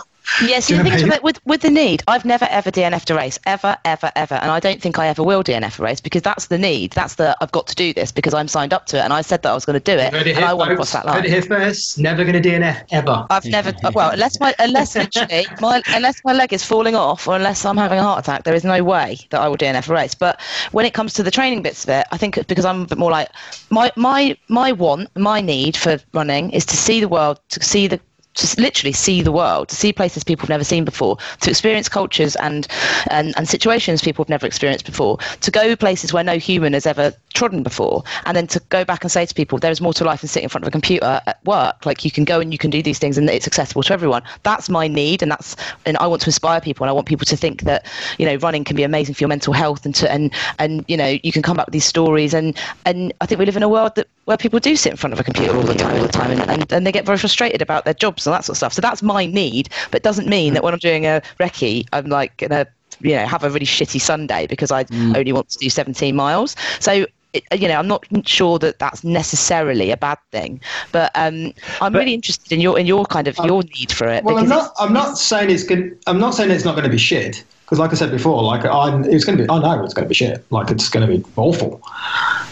Yes, 0.43 0.69
yeah, 0.69 0.77
you 0.77 0.83
the 0.83 0.85
thing 0.85 0.93
is 0.95 1.03
what 1.03 1.13
I 1.13 1.17
mean? 1.17 1.21
with, 1.23 1.23
with 1.23 1.47
with 1.47 1.61
the 1.63 1.71
need, 1.71 2.03
I've 2.09 2.25
never 2.25 2.47
ever 2.51 2.71
DNF'd 2.71 3.11
a 3.11 3.15
race, 3.15 3.39
ever, 3.47 3.77
ever, 3.85 4.13
ever, 4.17 4.35
and 4.35 4.51
I 4.51 4.61
don't 4.61 4.83
think 4.83 4.99
I 4.99 5.09
ever 5.09 5.23
will 5.23 5.43
DNF 5.43 5.79
a 5.79 5.83
race 5.83 6.01
because 6.01 6.23
that's 6.23 6.47
the 6.47 6.59
need. 6.59 6.93
That's 6.93 7.15
the 7.15 7.37
I've 7.41 7.53
got 7.53 7.67
to 7.69 7.75
do 7.75 7.93
this 7.95 8.13
because 8.13 8.35
I'm 8.35 8.49
signed 8.49 8.73
up 8.73 8.87
to 8.87 8.99
it, 8.99 9.01
and 9.01 9.13
I 9.13 9.23
said 9.23 9.43
that 9.43 9.51
I 9.51 9.55
was 9.55 9.65
going 9.65 9.81
to 9.81 9.85
do 9.85 9.99
it, 9.99 10.13
Heard 10.13 10.27
it 10.27 10.31
and 10.31 10.39
here, 10.39 10.47
I 10.47 10.53
want 10.53 10.71
to 10.71 10.77
folks. 10.77 10.93
cross 10.93 11.05
that 11.05 11.15
Heard 11.15 11.25
it 11.25 11.31
here 11.31 11.43
first. 11.43 11.99
Never 11.99 12.25
going 12.25 12.41
to 12.41 12.49
DNF 12.49 12.85
ever. 12.91 13.27
I've 13.31 13.45
never 13.47 13.73
well 13.95 14.11
unless 14.11 14.39
my 14.41 14.55
unless 14.59 14.95
literally 14.97 15.47
my 15.61 15.83
unless 15.89 16.21
my 16.25 16.33
leg 16.33 16.53
is 16.53 16.63
falling 16.63 16.95
off 16.95 17.27
or 17.27 17.37
unless 17.37 17.65
I'm 17.65 17.77
having 17.77 17.99
a 17.99 18.03
heart 18.03 18.21
attack, 18.25 18.45
there 18.45 18.55
is 18.55 18.65
no 18.65 18.83
way 18.85 19.19
that 19.31 19.41
I 19.41 19.49
will 19.49 19.57
DNF 19.57 19.89
a 19.89 19.93
race. 19.93 20.15
But 20.15 20.41
when 20.73 20.85
it 20.85 20.93
comes 20.93 21.15
to 21.15 21.23
the 21.23 21.31
training 21.31 21.63
bits 21.63 21.85
of 21.85 21.91
it, 21.91 22.07
I 22.13 22.17
think 22.17 22.47
because 22.47 22.65
I'm 22.65 22.83
a 22.83 22.87
bit 22.87 22.99
more 22.99 23.11
like 23.11 23.31
my 23.71 23.91
my 23.97 24.37
my 24.49 24.73
want, 24.73 25.15
my 25.17 25.41
need 25.41 25.77
for 25.77 25.99
running 26.13 26.51
is 26.51 26.67
to 26.67 26.77
see 26.77 27.01
the 27.01 27.09
world, 27.09 27.41
to 27.51 27.63
see 27.63 27.87
the 27.87 28.01
to 28.37 28.61
literally 28.61 28.93
see 28.93 29.23
the 29.23 29.33
world, 29.33 29.69
to 29.69 29.77
see 29.77 29.93
places 29.93 30.25
people 30.25 30.43
have 30.43 30.51
never 30.51 30.65
seen 30.65 30.85
before, 30.85 31.17
to 31.41 31.51
experience 31.51 31.89
cultures 31.89 32.37
and, 32.37 32.69
and, 33.11 33.35
and 33.37 33.49
situations 33.49 34.03
people 34.03 34.25
have 34.25 34.29
never 34.29 34.47
experienced 34.47 34.87
before, 34.87 35.19
to 35.41 35.51
go 35.51 35.75
places 35.77 36.13
where 36.13 36.25
no 36.25 36.39
human 36.39 36.73
has 36.73 36.87
ever 36.87 37.13
trodden 37.35 37.63
before, 37.63 38.03
and 38.25 38.37
then 38.37 38.47
to 38.47 38.61
go 38.69 38.85
back 38.85 39.03
and 39.03 39.11
say 39.11 39.27
to 39.27 39.35
people, 39.35 39.59
there 39.59 39.71
is 39.71 39.81
more 39.81 39.93
to 39.95 40.05
life 40.05 40.21
than 40.21 40.29
sitting 40.29 40.45
in 40.45 40.49
front 40.49 40.65
of 40.65 40.69
a 40.69 40.71
computer 40.71 41.21
at 41.27 41.45
work. 41.45 41.85
Like 41.85 42.05
you 42.05 42.11
can 42.11 42.25
go 42.25 42.41
and 42.41 42.53
you 42.53 42.59
can 42.59 42.71
do 42.71 42.83
these 42.83 42.99
things 42.99 43.19
and 43.19 43.29
it's 43.29 43.47
accessible 43.47 43.83
to 43.85 43.93
everyone. 43.93 44.23
That's 44.43 44.69
my 44.69 44.89
need, 44.89 45.23
and 45.23 45.31
that's 45.31 45.57
and 45.85 45.97
I 45.99 46.07
want 46.07 46.23
to 46.23 46.29
inspire 46.29 46.61
people, 46.61 46.85
and 46.85 46.91
I 46.91 46.93
want 46.93 47.07
people 47.07 47.27
to 47.27 47.37
think 47.37 47.63
that 47.63 47.87
you 48.19 48.27
know 48.27 48.37
running 48.37 48.65
can 48.65 48.77
be 48.77 48.83
amazing 48.83 49.15
for 49.15 49.23
your 49.23 49.29
mental 49.29 49.53
health, 49.53 49.85
and 49.85 49.95
to 49.97 50.11
and 50.11 50.33
and 50.59 50.85
you 50.89 50.97
know 50.97 51.19
you 51.23 51.33
can 51.33 51.43
come 51.43 51.57
back 51.57 51.67
with 51.67 51.73
these 51.73 51.85
stories, 51.85 52.35
and 52.35 52.57
and 52.85 53.13
I 53.21 53.27
think 53.27 53.39
we 53.39 53.47
live 53.47 53.57
in 53.57 53.63
a 53.63 53.69
world 53.69 53.95
that 53.97 54.09
where 54.27 54.37
people 54.37 54.61
do 54.61 54.77
sit 54.77 54.91
in 54.91 54.97
front 54.97 55.13
of 55.13 55.21
a 55.21 55.25
computer 55.25 55.57
all 55.57 55.63
the 55.63 55.75
time, 55.75 55.97
all 55.97 56.03
the 56.03 56.13
time, 56.13 56.31
and, 56.31 56.51
and, 56.51 56.73
and 56.73 56.87
they 56.87 56.93
get 56.93 57.07
very 57.07 57.17
frustrated 57.17 57.63
about 57.63 57.85
their 57.85 57.95
jobs 57.95 58.27
and 58.27 58.35
that 58.35 58.45
sort 58.45 58.55
of 58.55 58.59
stuff. 58.59 58.73
So 58.75 58.83
that's 58.83 59.03
my 59.03 59.25
need, 59.25 59.71
but 59.91 60.01
it 60.01 60.03
doesn't 60.03 60.29
mean 60.29 60.53
that 60.55 60.63
when 60.63 60.75
I'm 60.75 60.81
doing 60.81 61.07
a 61.07 61.23
recce, 61.41 61.87
I'm 61.93 62.07
like 62.07 62.37
gonna 62.37 62.67
you 63.01 63.15
know 63.15 63.27
have 63.27 63.45
a 63.45 63.51
really 63.51 63.67
shitty 63.67 64.01
Sunday 64.01 64.47
because 64.47 64.71
I 64.71 64.85
mm. 64.85 65.17
only 65.17 65.33
want 65.33 65.49
to 65.51 65.59
do 65.59 65.71
17 65.71 66.15
miles. 66.15 66.55
So. 66.81 67.07
It, 67.33 67.45
uh, 67.53 67.57
you 67.57 67.69
know, 67.69 67.75
I'm 67.75 67.89
not 67.89 68.07
sure 68.25 68.59
that 68.61 68.79
that's 68.79 69.05
necessarily 69.05 69.91
a 69.91 69.97
bad 69.97 70.17
thing, 70.31 70.59
but 70.91 71.11
um, 71.17 71.53
I'm 71.83 71.93
But- 71.93 71.99
really 71.99 72.15
interested 72.15 72.51
in 72.51 72.61
your 72.61 72.79
in 72.79 72.87
your 72.87 73.05
kind 73.05 73.29
of 73.29 73.39
uh, 73.39 73.43
your 73.45 73.63
need 73.63 73.93
for 73.93 74.09
it. 74.09 74.25
Well, 74.25 74.39
I'm 74.39 74.49
not. 74.49 74.73
I'm 74.79 74.95
not 74.95 75.19
saying 75.19 75.51
it's 75.51 75.65
good. 75.65 75.99
I'm 76.07 76.19
not 76.19 76.35
saying 76.35 76.51
it's 76.51 76.65
not 76.65 76.77
going 76.77 76.85
to 76.85 76.91
be 76.91 76.97
shit. 76.97 77.45
Because, 77.67 77.81
like 77.81 77.91
I 77.91 77.95
said 77.95 78.13
before, 78.13 78.45
like 78.45 78.65
I, 78.65 78.97
it's 79.07 79.25
going 79.25 79.39
to 79.39 79.45
be. 79.45 79.51
I 79.51 79.59
know 79.59 79.85
it's 79.85 79.93
going 79.93 80.05
to 80.05 80.09
be 80.09 80.15
shit. 80.15 80.45
Like 80.53 80.71
it's 80.71 80.89
going 80.89 81.05
to 81.05 81.19
be 81.19 81.25
awful. 81.35 81.83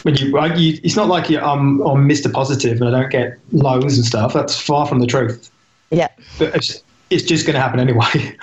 When 0.02 0.16
you, 0.16 0.32
like, 0.32 0.58
you 0.58 0.76
it's 0.82 0.96
not 0.96 1.06
like 1.06 1.30
you, 1.30 1.38
I'm, 1.38 1.80
I'm 1.82 2.08
Mr. 2.08 2.32
Positive 2.32 2.80
and 2.80 2.94
I 2.94 3.00
don't 3.00 3.12
get 3.12 3.38
lows 3.52 3.96
and 3.96 4.04
stuff. 4.04 4.32
That's 4.32 4.58
far 4.58 4.88
from 4.88 4.98
the 4.98 5.06
truth. 5.06 5.50
it's, 5.92 5.98
yeah, 5.98 6.08
But 6.40 6.56
it's, 6.56 6.82
it's 7.10 7.22
just 7.22 7.46
going 7.46 7.54
to 7.54 7.60
happen 7.60 7.78
anyway. 7.78 8.04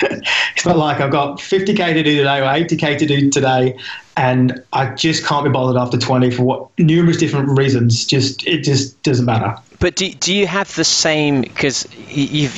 it's 0.00 0.64
not 0.64 0.78
like 0.78 1.02
I've 1.02 1.12
got 1.12 1.38
50k 1.38 1.76
to 1.76 2.02
do 2.02 2.16
today 2.16 2.40
or 2.40 2.44
80k 2.44 2.98
to 2.98 3.06
do 3.06 3.30
today, 3.30 3.78
and 4.16 4.64
I 4.72 4.94
just 4.94 5.26
can't 5.26 5.44
be 5.44 5.50
bothered 5.50 5.76
after 5.76 5.98
20 5.98 6.30
for 6.30 6.44
what 6.44 6.78
numerous 6.78 7.18
different 7.18 7.58
reasons. 7.58 8.06
Just 8.06 8.46
it 8.46 8.62
just 8.62 9.02
doesn't 9.02 9.26
matter. 9.26 9.54
But 9.78 9.96
do, 9.96 10.10
do 10.10 10.34
you 10.34 10.46
have 10.46 10.74
the 10.74 10.84
same? 10.84 11.42
Because 11.42 11.86
you've 12.08 12.56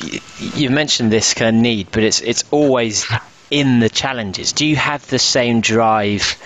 you've 0.57 0.73
mentioned 0.73 1.11
this 1.11 1.35
kind 1.35 1.57
of 1.57 1.61
need, 1.61 1.89
but 1.91 2.05
it's 2.05 2.21
it's 2.21 2.45
always 2.53 3.05
in 3.51 3.81
the 3.81 3.89
challenges. 3.89 4.53
Do 4.53 4.67
you 4.67 4.77
have 4.77 5.07
the 5.09 5.19
same 5.19 5.61
drive 5.61 6.37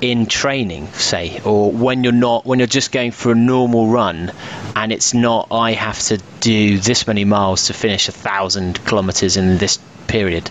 in 0.00 0.26
training, 0.26 0.88
say, 0.92 1.40
or 1.44 1.70
when 1.70 2.04
you're 2.04 2.12
not 2.12 2.46
when 2.46 2.58
you're 2.58 2.68
just 2.68 2.92
going 2.92 3.10
for 3.10 3.32
a 3.32 3.34
normal 3.34 3.88
run, 3.88 4.32
and 4.74 4.92
it's 4.92 5.14
not 5.14 5.48
I 5.50 5.72
have 5.72 5.98
to 6.04 6.18
do 6.40 6.78
this 6.78 7.06
many 7.06 7.24
miles 7.24 7.66
to 7.66 7.74
finish 7.74 8.08
a 8.08 8.12
thousand 8.12 8.84
kilometers 8.84 9.36
in 9.36 9.58
this 9.58 9.78
period? 10.06 10.50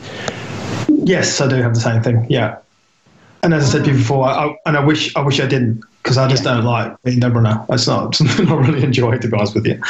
Yes, 0.88 1.40
I 1.42 1.48
do 1.48 1.56
have 1.56 1.74
the 1.74 1.80
same 1.80 2.02
thing. 2.02 2.28
Yeah, 2.30 2.60
and 3.44 3.54
as 3.54 3.70
I 3.70 3.78
said 3.78 3.86
before, 3.86 4.26
I, 4.28 4.46
I, 4.46 4.56
and 4.66 4.78
I 4.78 4.84
wish 4.84 5.16
I 5.16 5.22
wish 5.22 5.40
I 5.40 5.48
didn't 5.48 5.84
because 6.06 6.20
I 6.20 6.28
just 6.28 6.44
don't 6.44 6.64
like 6.64 7.02
being 7.02 7.24
a 7.24 7.32
runner. 7.32 7.66
It's 7.70 7.88
not 7.88 8.14
something 8.16 8.48
I 8.48 8.54
really 8.54 8.84
enjoy, 8.84 9.18
to 9.18 9.28
be 9.28 9.36
honest 9.36 9.56
with 9.56 9.66
you. 9.66 9.82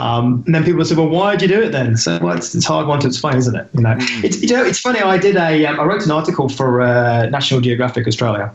Um, 0.00 0.42
and 0.46 0.54
then 0.54 0.64
people 0.64 0.82
say, 0.82 0.94
"Well, 0.94 1.10
why 1.10 1.36
did 1.36 1.50
you 1.50 1.56
do 1.56 1.62
it 1.62 1.72
then?" 1.72 1.98
So, 1.98 2.18
well, 2.20 2.34
it's, 2.34 2.54
it's 2.54 2.64
a 2.64 2.68
hard 2.68 2.86
one 2.86 3.00
to 3.00 3.06
explain, 3.06 3.36
isn't 3.36 3.54
it? 3.54 3.68
You 3.74 3.82
know, 3.82 3.94
it's 3.98 4.40
you 4.40 4.48
know, 4.48 4.64
it's 4.64 4.80
funny. 4.80 5.00
I 5.00 5.18
did 5.18 5.36
a 5.36 5.66
um, 5.66 5.78
I 5.78 5.84
wrote 5.84 6.06
an 6.06 6.10
article 6.10 6.48
for 6.48 6.80
uh, 6.80 7.26
National 7.26 7.60
Geographic 7.60 8.08
Australia, 8.08 8.50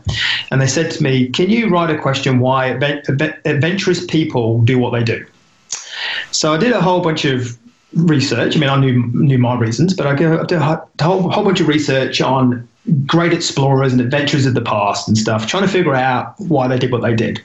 and 0.50 0.60
they 0.60 0.66
said 0.66 0.90
to 0.90 1.02
me, 1.04 1.28
"Can 1.28 1.50
you 1.50 1.68
write 1.68 1.90
a 1.90 1.98
question 1.98 2.40
why 2.40 2.70
advent- 2.70 3.08
advent- 3.08 3.36
adventurous 3.44 4.04
people 4.04 4.60
do 4.62 4.76
what 4.76 4.90
they 4.90 5.04
do?" 5.04 5.24
So 6.32 6.52
I 6.52 6.56
did 6.56 6.72
a 6.72 6.80
whole 6.80 7.00
bunch 7.00 7.24
of 7.24 7.56
research. 7.92 8.56
I 8.56 8.58
mean, 8.58 8.70
I 8.70 8.80
knew 8.80 9.06
knew 9.14 9.38
my 9.38 9.56
reasons, 9.56 9.94
but 9.94 10.08
I 10.08 10.16
did 10.16 10.58
a 10.58 10.88
whole, 11.00 11.30
whole 11.30 11.44
bunch 11.44 11.60
of 11.60 11.68
research 11.68 12.20
on 12.20 12.66
great 13.06 13.32
explorers 13.32 13.92
and 13.92 14.00
adventurers 14.00 14.46
of 14.46 14.54
the 14.54 14.60
past 14.60 15.08
and 15.08 15.16
stuff, 15.16 15.46
trying 15.46 15.62
to 15.62 15.68
figure 15.68 15.94
out 15.94 16.34
why 16.38 16.68
they 16.68 16.78
did 16.78 16.92
what 16.92 17.02
they 17.02 17.14
did. 17.14 17.40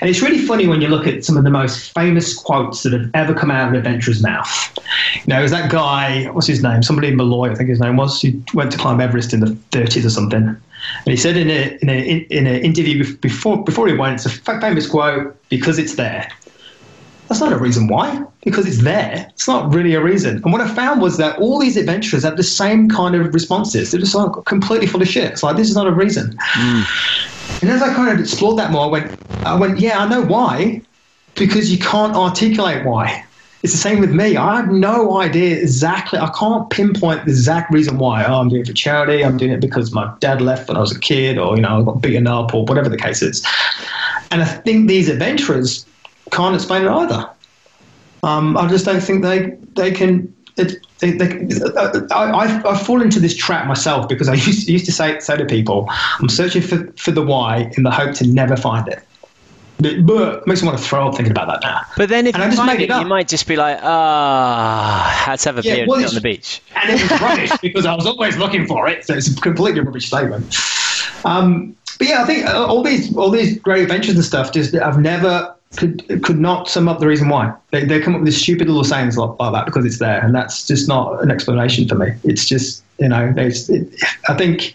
And 0.00 0.08
it's 0.08 0.22
really 0.22 0.38
funny 0.38 0.68
when 0.68 0.80
you 0.80 0.88
look 0.88 1.06
at 1.06 1.24
some 1.24 1.36
of 1.36 1.42
the 1.42 1.50
most 1.50 1.92
famous 1.92 2.36
quotes 2.36 2.84
that 2.84 2.92
have 2.92 3.10
ever 3.14 3.34
come 3.34 3.50
out 3.50 3.68
of 3.68 3.72
an 3.74 3.78
adventurer's 3.78 4.22
mouth. 4.22 4.78
You 5.14 5.22
know, 5.26 5.38
there's 5.40 5.50
that 5.50 5.72
guy, 5.72 6.26
what's 6.26 6.46
his 6.46 6.62
name? 6.62 6.84
Somebody 6.84 7.08
in 7.08 7.16
Malloy, 7.16 7.50
I 7.50 7.54
think 7.56 7.68
his 7.68 7.80
name 7.80 7.96
was, 7.96 8.22
who 8.22 8.40
went 8.54 8.70
to 8.72 8.78
climb 8.78 9.00
Everest 9.00 9.32
in 9.32 9.40
the 9.40 9.46
30s 9.72 10.04
or 10.04 10.10
something. 10.10 10.42
And 10.42 10.60
he 11.06 11.16
said 11.16 11.36
in 11.36 11.50
a 11.50 11.76
in 11.82 11.88
a 11.88 12.26
in 12.30 12.46
an 12.46 12.62
interview 12.62 13.16
before 13.16 13.62
before 13.62 13.88
he 13.88 13.94
went, 13.94 14.24
it's 14.24 14.26
a 14.26 14.60
famous 14.60 14.88
quote 14.88 15.36
because 15.48 15.78
it's 15.78 15.96
there. 15.96 16.30
That's 17.28 17.40
not 17.40 17.52
a 17.52 17.58
reason 17.58 17.88
why, 17.88 18.24
because 18.42 18.66
it's 18.66 18.82
there. 18.82 19.26
It's 19.30 19.46
not 19.46 19.72
really 19.74 19.94
a 19.94 20.02
reason. 20.02 20.42
And 20.42 20.52
what 20.52 20.62
I 20.62 20.68
found 20.68 21.02
was 21.02 21.18
that 21.18 21.38
all 21.38 21.58
these 21.58 21.76
adventurers 21.76 22.22
have 22.22 22.38
the 22.38 22.42
same 22.42 22.88
kind 22.88 23.14
of 23.14 23.34
responses. 23.34 23.90
They're 23.90 24.00
just 24.00 24.14
like 24.14 24.32
completely 24.46 24.86
full 24.86 25.02
of 25.02 25.08
shit. 25.08 25.32
It's 25.32 25.42
like 25.42 25.56
this 25.56 25.68
is 25.68 25.74
not 25.74 25.86
a 25.86 25.92
reason. 25.92 26.34
Hmm. 26.40 26.82
And 27.60 27.70
as 27.70 27.82
I 27.82 27.92
kind 27.92 28.10
of 28.10 28.18
explored 28.18 28.58
that 28.58 28.70
more, 28.70 28.84
I 28.84 28.86
went, 28.86 29.20
I 29.44 29.54
went, 29.54 29.78
yeah, 29.78 29.98
I 29.98 30.08
know 30.08 30.22
why, 30.22 30.80
because 31.34 31.70
you 31.70 31.78
can't 31.78 32.14
articulate 32.16 32.86
why. 32.86 33.24
It's 33.62 33.72
the 33.72 33.78
same 33.78 33.98
with 33.98 34.12
me. 34.12 34.36
I 34.36 34.56
have 34.56 34.70
no 34.70 35.18
idea 35.18 35.56
exactly. 35.56 36.18
I 36.18 36.30
can't 36.38 36.70
pinpoint 36.70 37.24
the 37.24 37.32
exact 37.32 37.72
reason 37.72 37.98
why. 37.98 38.24
Oh, 38.24 38.40
I'm 38.40 38.48
doing 38.48 38.62
it 38.62 38.68
for 38.68 38.72
charity. 38.72 39.24
I'm 39.24 39.36
doing 39.36 39.50
it 39.50 39.60
because 39.60 39.92
my 39.92 40.14
dad 40.20 40.40
left 40.40 40.68
when 40.68 40.76
I 40.76 40.80
was 40.80 40.94
a 40.94 41.00
kid, 41.00 41.38
or 41.38 41.56
you 41.56 41.62
know, 41.62 41.80
I 41.80 41.84
got 41.84 42.00
beaten 42.00 42.28
up, 42.28 42.54
or 42.54 42.64
whatever 42.64 42.88
the 42.88 42.96
case 42.96 43.20
is. 43.20 43.44
And 44.30 44.42
I 44.42 44.44
think 44.44 44.86
these 44.86 45.08
adventurers 45.08 45.84
can't 46.30 46.54
explain 46.54 46.84
it 46.84 46.90
either. 46.90 47.28
Um, 48.22 48.56
I 48.56 48.66
just 48.68 48.84
don't 48.84 49.00
think 49.00 49.22
they 49.22 49.56
they 49.74 49.90
can. 49.92 50.34
It, 50.56 50.84
they, 50.98 51.12
they, 51.12 51.28
I, 52.10 52.60
I, 52.66 52.76
fall 52.78 53.00
into 53.00 53.20
this 53.20 53.36
trap 53.36 53.68
myself 53.68 54.08
because 54.08 54.28
I 54.28 54.34
used, 54.48 54.68
used 54.68 54.86
to 54.86 54.92
say 54.92 55.20
say 55.20 55.36
to 55.36 55.44
people, 55.44 55.86
I'm 56.18 56.28
searching 56.28 56.62
for, 56.62 56.92
for 56.96 57.12
the 57.12 57.22
why 57.22 57.70
in 57.76 57.84
the 57.84 57.92
hope 57.92 58.14
to 58.16 58.26
never 58.26 58.56
find 58.56 58.88
it. 58.88 58.98
But, 59.80 60.04
but 60.04 60.38
it 60.38 60.46
makes 60.48 60.60
me 60.60 60.66
want 60.66 60.80
to 60.80 60.84
throw 60.84 61.06
up 61.06 61.14
thinking 61.14 61.30
about 61.30 61.46
that 61.46 61.60
now. 61.62 61.82
But 61.96 62.08
then 62.08 62.26
if 62.26 62.34
And 62.34 62.42
I 62.42 62.46
just 62.48 62.58
find 62.58 62.80
it, 62.80 62.86
it 62.86 62.90
up. 62.90 63.00
you 63.02 63.08
might 63.08 63.28
just 63.28 63.46
be 63.46 63.54
like, 63.54 63.78
ah, 63.80 65.24
let's 65.28 65.44
have 65.44 65.56
a 65.58 65.62
Yeah, 65.62 65.76
beer 65.76 65.86
well, 65.86 66.00
and 66.00 66.08
sit 66.10 66.16
it's- 66.16 66.16
on 66.16 66.22
the 66.22 66.28
beach. 66.36 66.62
and 66.74 66.90
it 66.90 67.10
was 67.12 67.20
rubbish 67.20 67.52
because 67.62 67.86
I 67.86 67.94
was 67.94 68.04
always 68.06 68.36
looking 68.36 68.66
for 68.66 68.88
it. 68.88 69.04
So 69.06 69.14
it's 69.14 69.28
a 69.28 69.40
completely 69.40 69.80
rubbish 69.80 70.06
statement. 70.08 70.56
Um, 71.24 71.76
but 71.98 72.08
yeah, 72.08 72.22
I 72.22 72.26
think 72.26 72.46
all 72.48 72.82
these 72.82 73.16
all 73.16 73.30
these 73.30 73.58
great 73.60 73.82
adventures 73.82 74.16
and 74.16 74.24
stuff 74.24 74.52
just 74.52 74.74
I've 74.74 74.98
never 74.98 75.54
could 75.76 76.22
could 76.22 76.38
not 76.38 76.68
sum 76.68 76.88
up 76.88 76.98
the 76.98 77.06
reason 77.06 77.28
why 77.28 77.52
they 77.70 77.84
they 77.84 78.00
come 78.00 78.14
up 78.14 78.22
with 78.22 78.34
stupid 78.34 78.68
little 78.68 78.84
sayings 78.84 79.18
like, 79.18 79.38
like 79.38 79.52
that 79.52 79.66
because 79.66 79.84
it's 79.84 79.98
there, 79.98 80.20
and 80.24 80.34
that's 80.34 80.66
just 80.66 80.88
not 80.88 81.22
an 81.22 81.30
explanation 81.30 81.86
for 81.86 81.94
me. 81.94 82.14
It's 82.24 82.46
just 82.46 82.82
you 82.98 83.08
know, 83.08 83.32
it, 83.36 83.94
I 84.28 84.34
think 84.34 84.74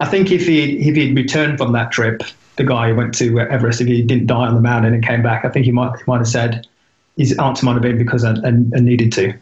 I 0.00 0.06
think 0.06 0.30
if 0.30 0.46
he 0.46 0.88
if 0.88 0.96
he'd 0.96 1.16
returned 1.16 1.58
from 1.58 1.72
that 1.72 1.92
trip, 1.92 2.22
the 2.56 2.64
guy 2.64 2.90
who 2.90 2.96
went 2.96 3.14
to 3.16 3.40
Everest, 3.40 3.80
if 3.80 3.86
he 3.86 4.02
didn't 4.02 4.26
die 4.26 4.46
on 4.46 4.54
the 4.54 4.60
mountain 4.60 4.92
and 4.94 5.04
came 5.04 5.22
back, 5.22 5.44
I 5.44 5.48
think 5.48 5.64
he 5.64 5.72
might 5.72 5.96
he 5.96 6.02
might 6.06 6.18
have 6.18 6.28
said 6.28 6.66
his 7.16 7.38
answer 7.38 7.64
might 7.64 7.74
have 7.74 7.82
been 7.82 7.98
because 7.98 8.24
I, 8.24 8.32
I, 8.32 8.48
I 8.48 8.80
needed 8.80 9.12
to. 9.12 9.32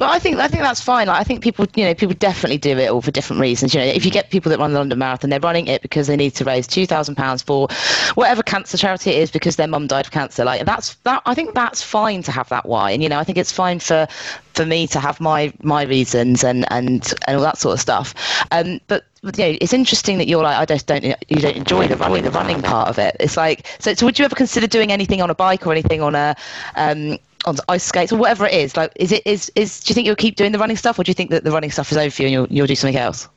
But 0.00 0.08
I 0.08 0.18
think 0.18 0.38
I 0.38 0.48
think 0.48 0.62
that's 0.62 0.80
fine. 0.80 1.08
Like 1.08 1.20
I 1.20 1.24
think 1.24 1.42
people, 1.42 1.66
you 1.76 1.84
know, 1.84 1.92
people 1.92 2.16
definitely 2.18 2.56
do 2.56 2.78
it 2.78 2.90
all 2.90 3.02
for 3.02 3.10
different 3.10 3.38
reasons. 3.38 3.74
You 3.74 3.80
know, 3.80 3.86
if 3.86 4.06
you 4.06 4.10
get 4.10 4.30
people 4.30 4.48
that 4.48 4.58
run 4.58 4.72
the 4.72 4.78
London 4.78 4.98
Marathon, 4.98 5.28
they're 5.28 5.38
running 5.40 5.66
it 5.66 5.82
because 5.82 6.06
they 6.06 6.16
need 6.16 6.30
to 6.36 6.44
raise 6.46 6.66
two 6.66 6.86
thousand 6.86 7.16
pounds 7.16 7.42
for 7.42 7.68
whatever 8.14 8.42
cancer 8.42 8.78
charity 8.78 9.10
it 9.10 9.18
is 9.18 9.30
because 9.30 9.56
their 9.56 9.68
mum 9.68 9.86
died 9.86 10.06
of 10.06 10.10
cancer. 10.10 10.42
Like 10.42 10.64
that's 10.64 10.94
that. 11.04 11.20
I 11.26 11.34
think 11.34 11.54
that's 11.54 11.82
fine 11.82 12.22
to 12.22 12.32
have 12.32 12.48
that 12.48 12.64
why, 12.64 12.92
and 12.92 13.02
you 13.02 13.10
know, 13.10 13.18
I 13.18 13.24
think 13.24 13.36
it's 13.36 13.52
fine 13.52 13.78
for 13.78 14.08
for 14.54 14.64
me 14.64 14.86
to 14.86 14.98
have 14.98 15.20
my 15.20 15.52
my 15.62 15.82
reasons 15.82 16.44
and 16.44 16.64
and 16.72 17.12
and 17.26 17.36
all 17.36 17.42
that 17.42 17.58
sort 17.58 17.74
of 17.74 17.80
stuff. 17.80 18.14
Um, 18.52 18.80
but 18.86 19.04
you 19.22 19.32
know, 19.52 19.58
it's 19.60 19.74
interesting 19.74 20.16
that 20.16 20.28
you're 20.28 20.42
like, 20.42 20.56
I 20.56 20.64
just 20.64 20.86
don't, 20.86 21.04
you 21.04 21.36
don't 21.36 21.56
enjoy 21.56 21.86
the 21.88 21.96
running, 21.98 22.24
the 22.24 22.30
running 22.30 22.62
part 22.62 22.88
of 22.88 22.98
it. 22.98 23.16
It's 23.20 23.36
like, 23.36 23.66
so, 23.78 23.92
so 23.92 24.06
would 24.06 24.18
you 24.18 24.24
ever 24.24 24.34
consider 24.34 24.66
doing 24.66 24.90
anything 24.90 25.20
on 25.20 25.28
a 25.28 25.34
bike 25.34 25.66
or 25.66 25.72
anything 25.72 26.00
on 26.00 26.14
a, 26.14 26.34
um, 26.74 27.18
on 27.44 27.56
ice 27.68 27.84
skates 27.84 28.12
or 28.12 28.16
whatever 28.16 28.46
it 28.46 28.54
is? 28.54 28.76
Like, 28.76 28.92
is 28.96 29.12
it, 29.12 29.22
is, 29.26 29.50
is, 29.54 29.80
do 29.80 29.90
you 29.90 29.94
think 29.94 30.06
you'll 30.06 30.16
keep 30.16 30.36
doing 30.36 30.52
the 30.52 30.58
running 30.58 30.76
stuff 30.76 30.98
or 30.98 31.04
do 31.04 31.10
you 31.10 31.14
think 31.14 31.30
that 31.30 31.44
the 31.44 31.50
running 31.50 31.70
stuff 31.70 31.90
is 31.92 31.98
over 31.98 32.10
for 32.10 32.22
you 32.22 32.28
and 32.28 32.32
you'll, 32.32 32.46
you'll 32.48 32.66
do 32.66 32.74
something 32.74 32.96
else? 32.96 33.28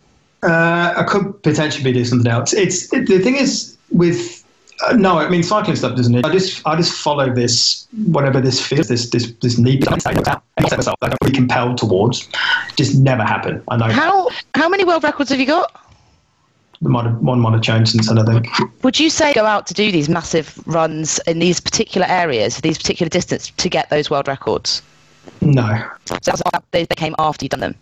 Uh, 0.44 0.94
I 0.98 1.04
could 1.04 1.42
potentially 1.44 1.94
do 1.94 2.04
something 2.04 2.30
else. 2.30 2.54
It's 2.54 2.92
it, 2.92 3.08
the 3.08 3.20
thing 3.20 3.36
is 3.36 3.78
with 3.92 4.44
Uh, 4.86 4.94
no, 4.94 5.20
I 5.20 5.30
mean 5.30 5.44
cycling 5.44 5.78
stuff 5.78 5.96
doesn't 5.96 6.16
it? 6.16 6.26
I 6.26 6.32
just 6.32 6.62
I 6.66 6.76
just 6.76 6.92
follow 6.92 7.34
this 7.34 7.88
whatever 8.08 8.42
this 8.42 8.60
feels 8.60 8.88
this 8.88 9.10
this 9.12 9.32
this 9.42 9.58
need 9.58 9.84
set 9.86 10.04
myself 10.60 11.00
that 11.00 11.12
I'm 11.12 11.18
really 11.24 11.36
compelled 11.36 11.78
towards. 11.78 12.28
Just 12.76 12.98
never 12.98 13.24
happen. 13.24 13.62
I 13.70 13.78
know 13.78 13.86
How 13.86 14.30
how 14.56 14.68
many 14.68 14.84
world 14.84 15.04
records 15.04 15.30
have 15.30 15.40
you 15.40 15.46
got? 15.46 15.72
That. 16.84 16.90
might 16.90 17.06
have, 17.06 17.18
one 17.20 17.40
might 17.40 17.54
have 17.54 17.62
changed 17.62 17.92
since 17.92 18.08
then. 18.08 18.20
I 18.20 18.26
think. 18.26 18.48
Would 18.84 19.00
you 19.00 19.10
say 19.10 19.34
go 19.34 19.46
out 19.46 19.68
to 19.68 19.74
do 19.74 19.92
these 19.92 20.10
massive 20.10 20.62
runs 20.68 21.20
in 21.28 21.40
these 21.40 21.60
particular 21.60 22.08
areas, 22.08 22.58
these 22.58 22.78
particular 22.78 23.10
distance 23.10 23.52
to 23.52 23.70
get 23.70 23.90
those 23.90 24.10
world 24.10 24.28
records? 24.28 24.82
No. 25.42 25.90
So 26.06 26.34
they, 26.72 26.86
they 26.86 26.96
came 26.96 27.16
after 27.18 27.46
you'd 27.46 27.52
done 27.52 27.62
them. 27.62 27.76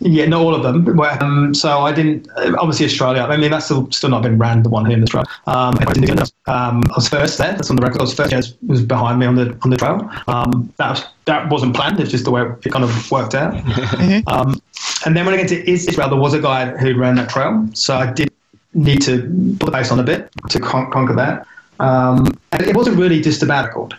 Yeah, 0.00 0.26
not 0.26 0.42
all 0.42 0.54
of 0.54 0.62
them. 0.62 1.00
Um, 1.00 1.54
so 1.54 1.80
I 1.80 1.92
didn't. 1.92 2.28
uh, 2.36 2.54
Obviously, 2.58 2.86
Australia. 2.86 3.22
I 3.22 3.36
mean, 3.36 3.50
that's 3.50 3.64
still 3.64 3.90
still 3.90 4.10
not 4.10 4.22
been 4.22 4.38
ran. 4.38 4.62
The 4.62 4.68
one 4.68 4.84
here 4.84 4.94
in 4.94 5.00
the 5.00 5.06
trail. 5.06 5.24
Um, 5.46 5.74
I, 5.78 5.92
didn't 5.92 6.32
um, 6.46 6.82
I 6.90 6.94
was 6.96 7.08
first 7.08 7.38
there. 7.38 7.52
That's 7.52 7.70
on 7.70 7.76
the 7.76 7.82
record. 7.82 8.00
I 8.00 8.04
was 8.04 8.14
first. 8.14 8.56
Was 8.66 8.82
behind 8.82 9.18
me 9.18 9.26
on 9.26 9.36
the 9.36 9.56
on 9.62 9.70
the 9.70 9.76
trail. 9.76 10.10
Um, 10.28 10.72
that 10.76 10.90
was 10.90 11.04
that 11.24 11.48
wasn't 11.48 11.74
planned. 11.74 12.00
It's 12.00 12.10
just 12.10 12.24
the 12.24 12.30
way 12.30 12.42
it 12.42 12.70
kind 12.70 12.84
of 12.84 13.10
worked 13.10 13.34
out. 13.34 13.54
um, 14.28 14.60
and 15.06 15.16
then 15.16 15.24
when 15.24 15.34
I 15.34 15.38
get 15.38 15.48
to 15.48 15.70
Israel, 15.70 16.08
there 16.08 16.18
was 16.18 16.34
a 16.34 16.40
guy 16.40 16.76
who 16.76 16.98
ran 16.98 17.14
that 17.16 17.30
trail. 17.30 17.66
So 17.74 17.96
I 17.96 18.10
did 18.12 18.30
need 18.74 19.00
to 19.02 19.22
put 19.60 19.66
the 19.66 19.72
pace 19.72 19.90
on 19.90 20.00
a 20.00 20.02
bit 20.02 20.30
to 20.50 20.60
con- 20.60 20.90
conquer 20.90 21.14
that. 21.14 21.46
Um, 21.80 22.38
and 22.52 22.62
it 22.62 22.76
wasn't 22.76 22.98
really 22.98 23.20
just 23.20 23.42
about 23.42 23.66
record. 23.66 23.94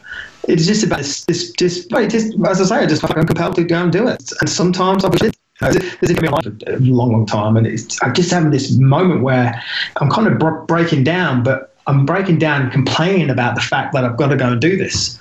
It's 0.47 0.65
just 0.65 0.84
about 0.84 0.99
this, 0.99 1.88
wait, 1.89 2.11
just, 2.11 2.35
as 2.47 2.61
I 2.61 2.65
say, 2.65 2.84
I 2.84 2.85
just 2.85 3.01
felt 3.01 3.15
compelled 3.15 3.55
to 3.55 3.63
go 3.63 3.81
and 3.81 3.91
do 3.91 4.07
it. 4.07 4.31
And 4.39 4.49
sometimes 4.49 5.03
I 5.03 5.09
wish 5.09 5.23
it. 5.23 5.35
Has 5.61 5.77
been 6.02 6.26
a 6.26 6.32
long, 6.80 7.11
long 7.14 7.26
time, 7.26 7.56
and 7.56 7.65
I'm 8.02 8.14
just 8.14 8.30
having 8.30 8.52
this 8.52 8.72
moment 8.77 9.22
where 9.22 9.61
I'm 10.02 10.10
kind 10.10 10.27
of 10.27 10.38
bro- 10.38 10.65
breaking 10.65 11.06
down, 11.06 11.44
but 11.44 11.73
I'm 11.88 12.06
breaking 12.06 12.40
down 12.40 12.64
and 12.64 12.72
complaining 12.72 13.30
about 13.30 13.56
the 13.56 13.61
fact 13.61 13.94
that 13.94 14.03
I've 14.03 14.18
got 14.18 14.27
to 14.27 14.36
go 14.36 14.52
and 14.52 14.60
do 14.60 14.76
this. 14.76 15.18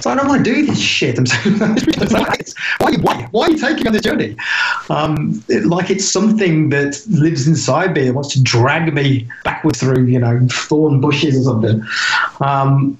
So 0.00 0.10
I 0.10 0.14
don't 0.14 0.28
want 0.28 0.42
to 0.44 0.54
do 0.54 0.64
this 0.64 0.80
shit. 0.80 1.18
I'm 1.18 1.26
why, 2.80 2.96
why, 3.00 3.28
why 3.32 3.46
are 3.46 3.50
you 3.50 3.58
taking 3.58 3.86
on 3.86 3.92
this 3.92 4.02
journey? 4.02 4.34
Um, 4.88 5.42
it- 5.48 5.66
like 5.66 5.90
it's 5.90 6.06
something 6.06 6.70
that 6.70 6.98
lives 7.08 7.46
inside 7.46 7.94
me. 7.94 8.06
It 8.06 8.14
wants 8.14 8.32
to 8.34 8.42
drag 8.42 8.94
me 8.94 9.28
backwards 9.44 9.80
through, 9.80 10.06
you 10.06 10.18
know, 10.18 10.40
thorn 10.50 11.02
bushes 11.02 11.36
or 11.36 11.42
something. 11.42 11.84
Um, 12.40 12.98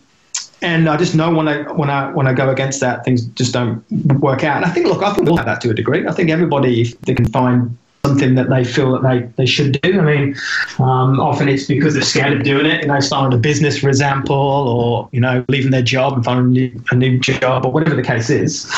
and 0.62 0.89
I 0.89 0.97
just 0.97 1.15
know 1.15 1.32
when 1.32 1.49
I 1.49 1.62
when 1.73 1.91
I 1.91 2.11
when 2.12 2.27
I 2.27 2.32
go 2.32 2.51
against 2.51 2.81
that, 2.81 3.05
things 3.05 3.24
just 3.27 3.53
don't 3.53 3.85
work 4.20 4.45
out. 4.45 4.57
And 4.57 4.65
I 4.65 4.70
think, 4.70 4.87
look, 4.87 5.03
I 5.03 5.12
think 5.15 5.27
we'll 5.27 5.37
have 5.37 5.47
that 5.47 5.61
to 5.62 5.70
a 5.70 5.74
degree. 5.74 6.07
I 6.07 6.12
think 6.12 6.31
everybody, 6.31 6.95
they 7.03 7.15
can 7.15 7.27
find 7.27 7.77
something 8.05 8.35
that 8.35 8.49
they 8.49 8.65
feel 8.65 8.93
that 8.93 9.03
they, 9.03 9.20
they 9.37 9.47
should 9.47 9.81
do. 9.82 10.01
I 10.01 10.03
mean, 10.03 10.37
um, 10.78 11.20
often 11.20 11.49
it's 11.49 11.66
because 11.66 11.95
they're 11.95 12.03
scared 12.03 12.32
of 12.32 12.45
doing 12.45 12.66
it, 12.66 12.82
you 12.82 12.89
know, 12.89 12.99
starting 13.01 13.39
a 13.39 13.41
business, 13.41 13.78
for 13.78 13.89
example, 13.89 14.37
or, 14.37 15.09
you 15.12 15.20
know, 15.20 15.45
leaving 15.49 15.70
their 15.70 15.82
job 15.82 16.15
and 16.15 16.24
finding 16.24 16.47
a 16.47 16.49
new, 16.49 16.85
a 16.91 16.95
new 16.95 17.19
job 17.19 17.66
or 17.66 17.73
whatever 17.73 17.95
the 17.95 18.03
case 18.03 18.31
is. 18.31 18.70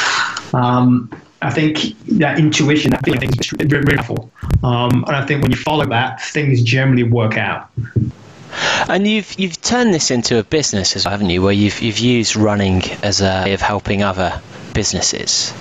Um, 0.52 1.08
I 1.40 1.50
think 1.50 1.96
that 2.18 2.38
intuition, 2.38 2.90
that 2.90 3.04
feeling 3.04 3.30
is 3.38 3.52
really 3.52 3.94
powerful. 3.94 4.30
Um, 4.62 5.04
and 5.06 5.16
I 5.16 5.24
think 5.24 5.42
when 5.42 5.50
you 5.50 5.56
follow 5.56 5.86
that, 5.86 6.20
things 6.20 6.62
generally 6.62 7.02
work 7.04 7.36
out. 7.36 7.68
And 8.88 9.06
you've 9.06 9.38
you've 9.38 9.60
turned 9.60 9.94
this 9.94 10.10
into 10.10 10.38
a 10.38 10.44
business 10.44 10.96
as 10.96 11.04
well, 11.04 11.12
haven't 11.12 11.30
you? 11.30 11.42
Where 11.42 11.52
you've 11.52 11.80
you've 11.80 11.98
used 11.98 12.36
running 12.36 12.82
as 13.02 13.20
a 13.20 13.42
way 13.44 13.54
of 13.54 13.60
helping 13.60 14.02
other 14.02 14.40
businesses. 14.74 15.52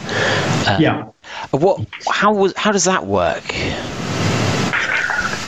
Uh, 0.67 0.77
Yeah. 0.79 1.05
What? 1.51 1.85
How 2.09 2.33
was? 2.33 2.53
How 2.55 2.71
does 2.71 2.85
that 2.85 3.05
work? 3.05 3.43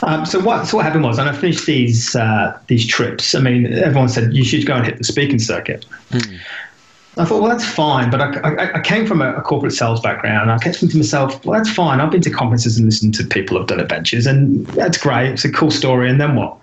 Um, 0.02 0.26
so 0.26 0.38
what 0.38 0.66
so 0.66 0.76
what 0.76 0.84
happened 0.84 1.04
was, 1.04 1.18
and 1.18 1.28
I 1.28 1.32
finished 1.32 1.66
these 1.66 2.14
uh, 2.14 2.58
these 2.66 2.86
trips. 2.86 3.34
I 3.34 3.40
mean, 3.40 3.72
everyone 3.72 4.08
said 4.08 4.34
you 4.34 4.44
should 4.44 4.66
go 4.66 4.74
and 4.74 4.84
hit 4.84 4.98
the 4.98 5.04
speaking 5.04 5.38
circuit. 5.38 5.86
I 7.16 7.24
thought, 7.24 7.42
well, 7.42 7.50
that's 7.50 7.64
fine, 7.64 8.10
but 8.10 8.20
I, 8.20 8.40
I, 8.40 8.78
I 8.78 8.80
came 8.80 9.06
from 9.06 9.22
a, 9.22 9.34
a 9.34 9.40
corporate 9.40 9.72
sales 9.72 10.00
background. 10.00 10.50
I 10.50 10.58
kept 10.58 10.76
thinking 10.76 10.90
to 10.90 10.96
myself, 10.96 11.44
well, 11.44 11.56
that's 11.56 11.72
fine. 11.72 12.00
I've 12.00 12.10
been 12.10 12.22
to 12.22 12.30
conferences 12.30 12.76
and 12.76 12.86
listened 12.86 13.14
to 13.14 13.24
people 13.24 13.56
who've 13.56 13.68
done 13.68 13.78
adventures, 13.78 14.26
and 14.26 14.66
that's 14.68 14.98
great. 14.98 15.30
It's 15.30 15.44
a 15.44 15.52
cool 15.52 15.70
story. 15.70 16.10
And 16.10 16.20
then 16.20 16.34
what? 16.34 16.58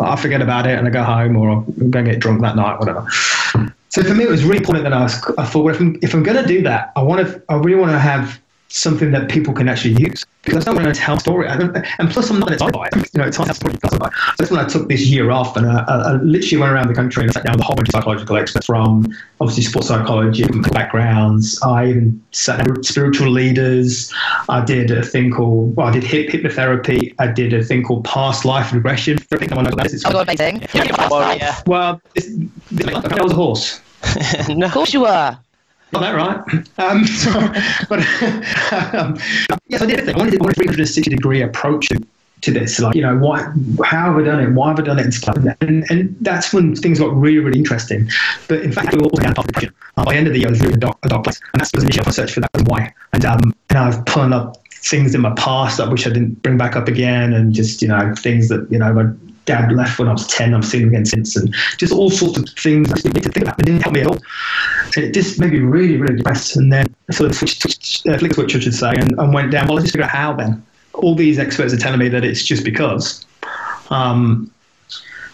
I 0.00 0.16
forget 0.16 0.42
about 0.42 0.66
it 0.66 0.78
and 0.78 0.86
I 0.86 0.90
go 0.90 1.02
home, 1.02 1.36
or 1.36 1.62
going 1.62 2.04
to 2.04 2.10
get 2.12 2.20
drunk 2.20 2.40
that 2.42 2.56
night, 2.56 2.78
whatever. 2.78 3.06
So 3.90 4.02
for 4.02 4.14
me, 4.14 4.24
it 4.24 4.30
was 4.30 4.44
really 4.44 4.58
important 4.58 4.84
that 4.84 4.92
I 4.92 5.02
was. 5.02 5.22
I 5.38 5.44
thought, 5.44 5.64
well, 5.64 5.74
if 5.74 5.80
I'm, 5.80 5.98
if 6.02 6.14
I'm 6.14 6.22
going 6.22 6.40
to 6.40 6.46
do 6.46 6.62
that, 6.62 6.92
I 6.94 7.02
want 7.02 7.26
to. 7.26 7.42
I 7.48 7.54
really 7.54 7.80
want 7.80 7.92
to 7.92 7.98
have 7.98 8.40
something 8.68 9.10
that 9.12 9.28
people 9.30 9.52
can 9.54 9.68
actually 9.68 9.94
use 10.02 10.24
because 10.42 10.66
I 10.66 10.72
don't 10.72 10.82
want 10.82 10.94
to 10.94 11.00
tell 11.00 11.16
a 11.16 11.20
story. 11.20 11.48
I 11.48 11.56
don't, 11.56 11.76
and 11.98 12.10
plus, 12.10 12.30
I'm 12.30 12.38
not 12.38 12.52
excited 12.52 12.72
by 12.72 12.86
it. 12.86 12.94
You 13.12 13.20
know, 13.20 13.26
it's 13.26 13.36
hard 13.36 13.50
to 13.50 13.58
tell 13.58 13.72
a 13.72 13.74
story. 13.74 14.10
So 14.12 14.34
that's 14.38 14.50
when 14.50 14.60
I 14.60 14.68
took 14.68 14.88
this 14.88 15.06
year 15.06 15.30
off 15.30 15.56
and 15.56 15.66
I, 15.66 15.84
I, 15.88 15.94
I 15.96 16.12
literally 16.16 16.58
went 16.60 16.72
around 16.72 16.88
the 16.88 16.94
country 16.94 17.24
and 17.24 17.32
sat 17.32 17.44
down 17.44 17.54
with 17.54 17.62
a 17.62 17.64
whole 17.64 17.74
bunch 17.76 17.88
of 17.88 17.92
psychological 17.92 18.36
experts 18.36 18.66
from 18.66 19.06
obviously 19.40 19.64
sports 19.64 19.88
psychology, 19.88 20.44
backgrounds. 20.72 21.60
I 21.62 21.88
even 21.88 22.22
sat 22.32 22.58
down 22.64 22.76
with 22.76 22.86
spiritual 22.86 23.30
leaders. 23.30 24.12
I 24.48 24.64
did 24.64 24.90
a 24.90 25.02
thing 25.02 25.30
called, 25.30 25.76
well, 25.76 25.86
I 25.86 25.90
did 25.90 26.04
hip, 26.04 26.28
hypnotherapy. 26.28 27.14
I 27.18 27.26
did 27.26 27.52
a 27.52 27.62
thing 27.62 27.82
called 27.82 28.04
past 28.04 28.44
life 28.44 28.72
regression. 28.72 29.18
I 29.32 29.36
think 29.36 29.50
someone 29.50 29.64
knows 29.64 29.72
what 29.72 29.78
that 29.82 29.86
is. 29.86 29.94
It's 29.94 30.04
Oh, 30.06 30.20
amazing. 30.20 30.66
Warrior. 31.10 31.52
well, 31.66 32.00
this, 32.14 32.30
this, 32.70 32.86
I 32.94 33.22
was 33.22 33.32
a 33.32 33.34
horse. 33.34 33.80
no. 34.48 34.66
Of 34.66 34.72
course 34.72 34.94
you 34.94 35.00
were. 35.00 35.38
Got 35.92 36.00
that 36.00 36.14
right. 36.14 36.68
Um, 36.78 37.06
so, 37.06 37.32
but 37.88 38.00
um, 38.94 39.18
yes, 39.68 39.82
I 39.82 39.86
did 39.86 40.04
think 40.04 40.16
I 40.16 40.18
wanted, 40.18 40.42
I 40.42 40.50
a 40.50 40.52
360 40.52 41.10
degree 41.10 41.42
approach 41.42 41.88
to, 41.88 42.06
to 42.42 42.50
this. 42.50 42.78
Like, 42.78 42.94
you 42.94 43.02
know, 43.02 43.16
why, 43.16 43.50
how 43.84 44.12
have 44.12 44.16
I 44.16 44.22
done 44.22 44.40
it? 44.40 44.50
Why 44.52 44.68
have 44.68 44.78
I 44.78 44.82
done 44.82 44.98
it? 44.98 45.04
And 45.04 45.14
stuff. 45.14 45.36
And, 45.60 45.90
and 45.90 46.14
that's 46.20 46.52
when 46.52 46.76
things 46.76 46.98
got 46.98 47.14
really, 47.16 47.38
really 47.38 47.58
interesting. 47.58 48.08
But 48.48 48.62
in 48.62 48.72
fact, 48.72 48.92
we 48.92 49.00
all 49.00 49.10
began 49.10 49.34
part 49.34 49.48
of 49.56 49.64
uh, 49.64 50.04
By 50.04 50.12
the 50.12 50.18
end 50.18 50.26
of 50.26 50.34
the 50.34 50.40
year, 50.40 50.48
I 50.48 50.50
was 50.50 50.60
really 50.60 50.74
a 50.74 50.78
dark, 50.78 50.98
a 51.04 51.08
dark 51.08 51.24
place. 51.24 51.40
And 51.52 51.60
that's 51.60 51.70
because 51.70 51.84
initially 51.84 52.06
I 52.06 52.10
searched 52.10 52.34
for 52.34 52.40
that 52.40 52.50
and 52.54 52.68
why. 52.68 52.92
And, 53.14 53.24
um, 53.24 53.54
and 53.70 53.78
I 53.78 53.86
was 53.86 53.98
pulling 54.06 54.34
up 54.34 54.58
things 54.70 55.14
in 55.14 55.22
my 55.22 55.32
past 55.34 55.78
that 55.78 55.88
I 55.88 55.90
wish 55.90 56.06
I 56.06 56.10
didn't 56.10 56.42
bring 56.42 56.58
back 56.58 56.76
up 56.76 56.86
again. 56.86 57.32
And 57.32 57.54
just, 57.54 57.80
you 57.80 57.88
know, 57.88 58.14
things 58.14 58.48
that, 58.48 58.70
you 58.70 58.78
know, 58.78 58.92
my 58.92 59.04
dad 59.48 59.72
left 59.72 59.98
when 59.98 60.08
I 60.08 60.12
was 60.12 60.26
10. 60.26 60.54
I've 60.54 60.64
seen 60.64 60.82
him 60.82 60.88
again 60.90 61.06
since. 61.06 61.34
And 61.34 61.52
just 61.78 61.92
all 61.92 62.10
sorts 62.10 62.38
of 62.38 62.48
things 62.50 62.92
I 62.92 62.96
didn't 62.96 63.14
need 63.14 63.24
to 63.24 63.32
think 63.32 63.46
about. 63.46 63.58
It 63.58 63.66
didn't 63.66 63.82
help 63.82 63.94
me 63.94 64.02
at 64.02 64.06
all. 64.06 64.18
And 64.94 65.04
it 65.04 65.14
just 65.14 65.40
made 65.40 65.52
me 65.52 65.60
really, 65.60 65.96
really 65.96 66.16
depressed. 66.16 66.56
And 66.56 66.72
then 66.72 66.86
I 67.08 67.14
sort 67.14 67.30
of 67.30 67.36
switched, 67.36 67.62
switched 67.62 68.06
uh, 68.06 68.18
flick 68.18 68.34
switch, 68.34 68.54
I 68.54 68.60
should 68.60 68.74
say, 68.74 68.90
and, 68.90 69.18
and 69.18 69.32
went 69.32 69.50
down. 69.50 69.66
Well, 69.66 69.76
let's 69.76 69.86
just 69.86 69.94
figure 69.94 70.04
out 70.04 70.10
how 70.10 70.34
then. 70.34 70.64
All 70.92 71.14
these 71.14 71.38
experts 71.38 71.72
are 71.72 71.78
telling 71.78 71.98
me 71.98 72.08
that 72.10 72.24
it's 72.24 72.44
just 72.44 72.64
because. 72.64 73.24
Um, 73.90 74.52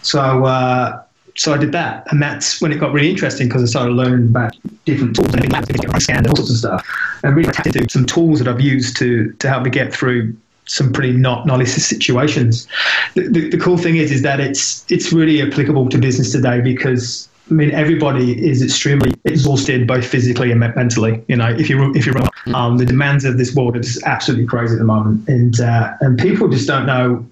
so, 0.01 0.45
uh, 0.45 1.03
so 1.35 1.53
I 1.53 1.57
did 1.57 1.73
that, 1.73 2.09
and 2.11 2.21
that's 2.21 2.61
when 2.61 2.71
it 2.71 2.79
got 2.79 2.93
really 2.93 3.09
interesting 3.09 3.47
because 3.47 3.63
I 3.63 3.65
started 3.65 3.93
learning 3.93 4.27
about 4.27 4.55
different 4.85 5.15
tools 5.15 5.33
and 5.33 5.41
things 5.41 5.53
like 5.53 6.09
and 6.09 6.27
all 6.27 6.35
sorts 6.35 6.51
of 6.51 6.57
stuff, 6.57 6.87
and 7.23 7.35
really 7.35 7.51
tapped 7.51 7.75
into 7.75 7.89
some 7.89 8.05
tools 8.05 8.39
that 8.39 8.47
I've 8.47 8.61
used 8.61 8.95
to 8.97 9.33
to 9.33 9.49
help 9.49 9.63
me 9.63 9.69
get 9.69 9.93
through 9.93 10.37
some 10.67 10.91
pretty 10.91 11.13
not 11.13 11.45
gnarly 11.45 11.65
situations. 11.65 12.67
The, 13.13 13.27
the, 13.27 13.49
the 13.49 13.57
cool 13.57 13.77
thing 13.77 13.97
is, 13.97 14.11
is 14.11 14.21
that 14.23 14.39
it's 14.39 14.89
it's 14.91 15.11
really 15.11 15.41
applicable 15.41 15.89
to 15.89 15.97
business 15.97 16.31
today 16.31 16.61
because 16.61 17.29
I 17.49 17.53
mean, 17.53 17.71
everybody 17.71 18.43
is 18.43 18.63
extremely 18.63 19.13
exhausted, 19.23 19.85
both 19.85 20.05
physically 20.05 20.51
and 20.51 20.59
mentally. 20.59 21.23
You 21.27 21.35
know, 21.35 21.47
if 21.47 21.69
you 21.69 21.93
if 21.93 22.07
you 22.07 22.13
run, 22.13 22.27
um, 22.55 22.77
the 22.77 22.85
demands 22.85 23.23
of 23.23 23.37
this 23.37 23.53
world 23.53 23.75
are 23.75 23.81
just 23.81 24.01
absolutely 24.03 24.47
crazy 24.47 24.73
at 24.73 24.79
the 24.79 24.85
moment, 24.85 25.27
and 25.29 25.59
uh, 25.59 25.93
and 26.01 26.17
people 26.17 26.47
just 26.47 26.67
don't 26.67 26.87
know 26.87 27.25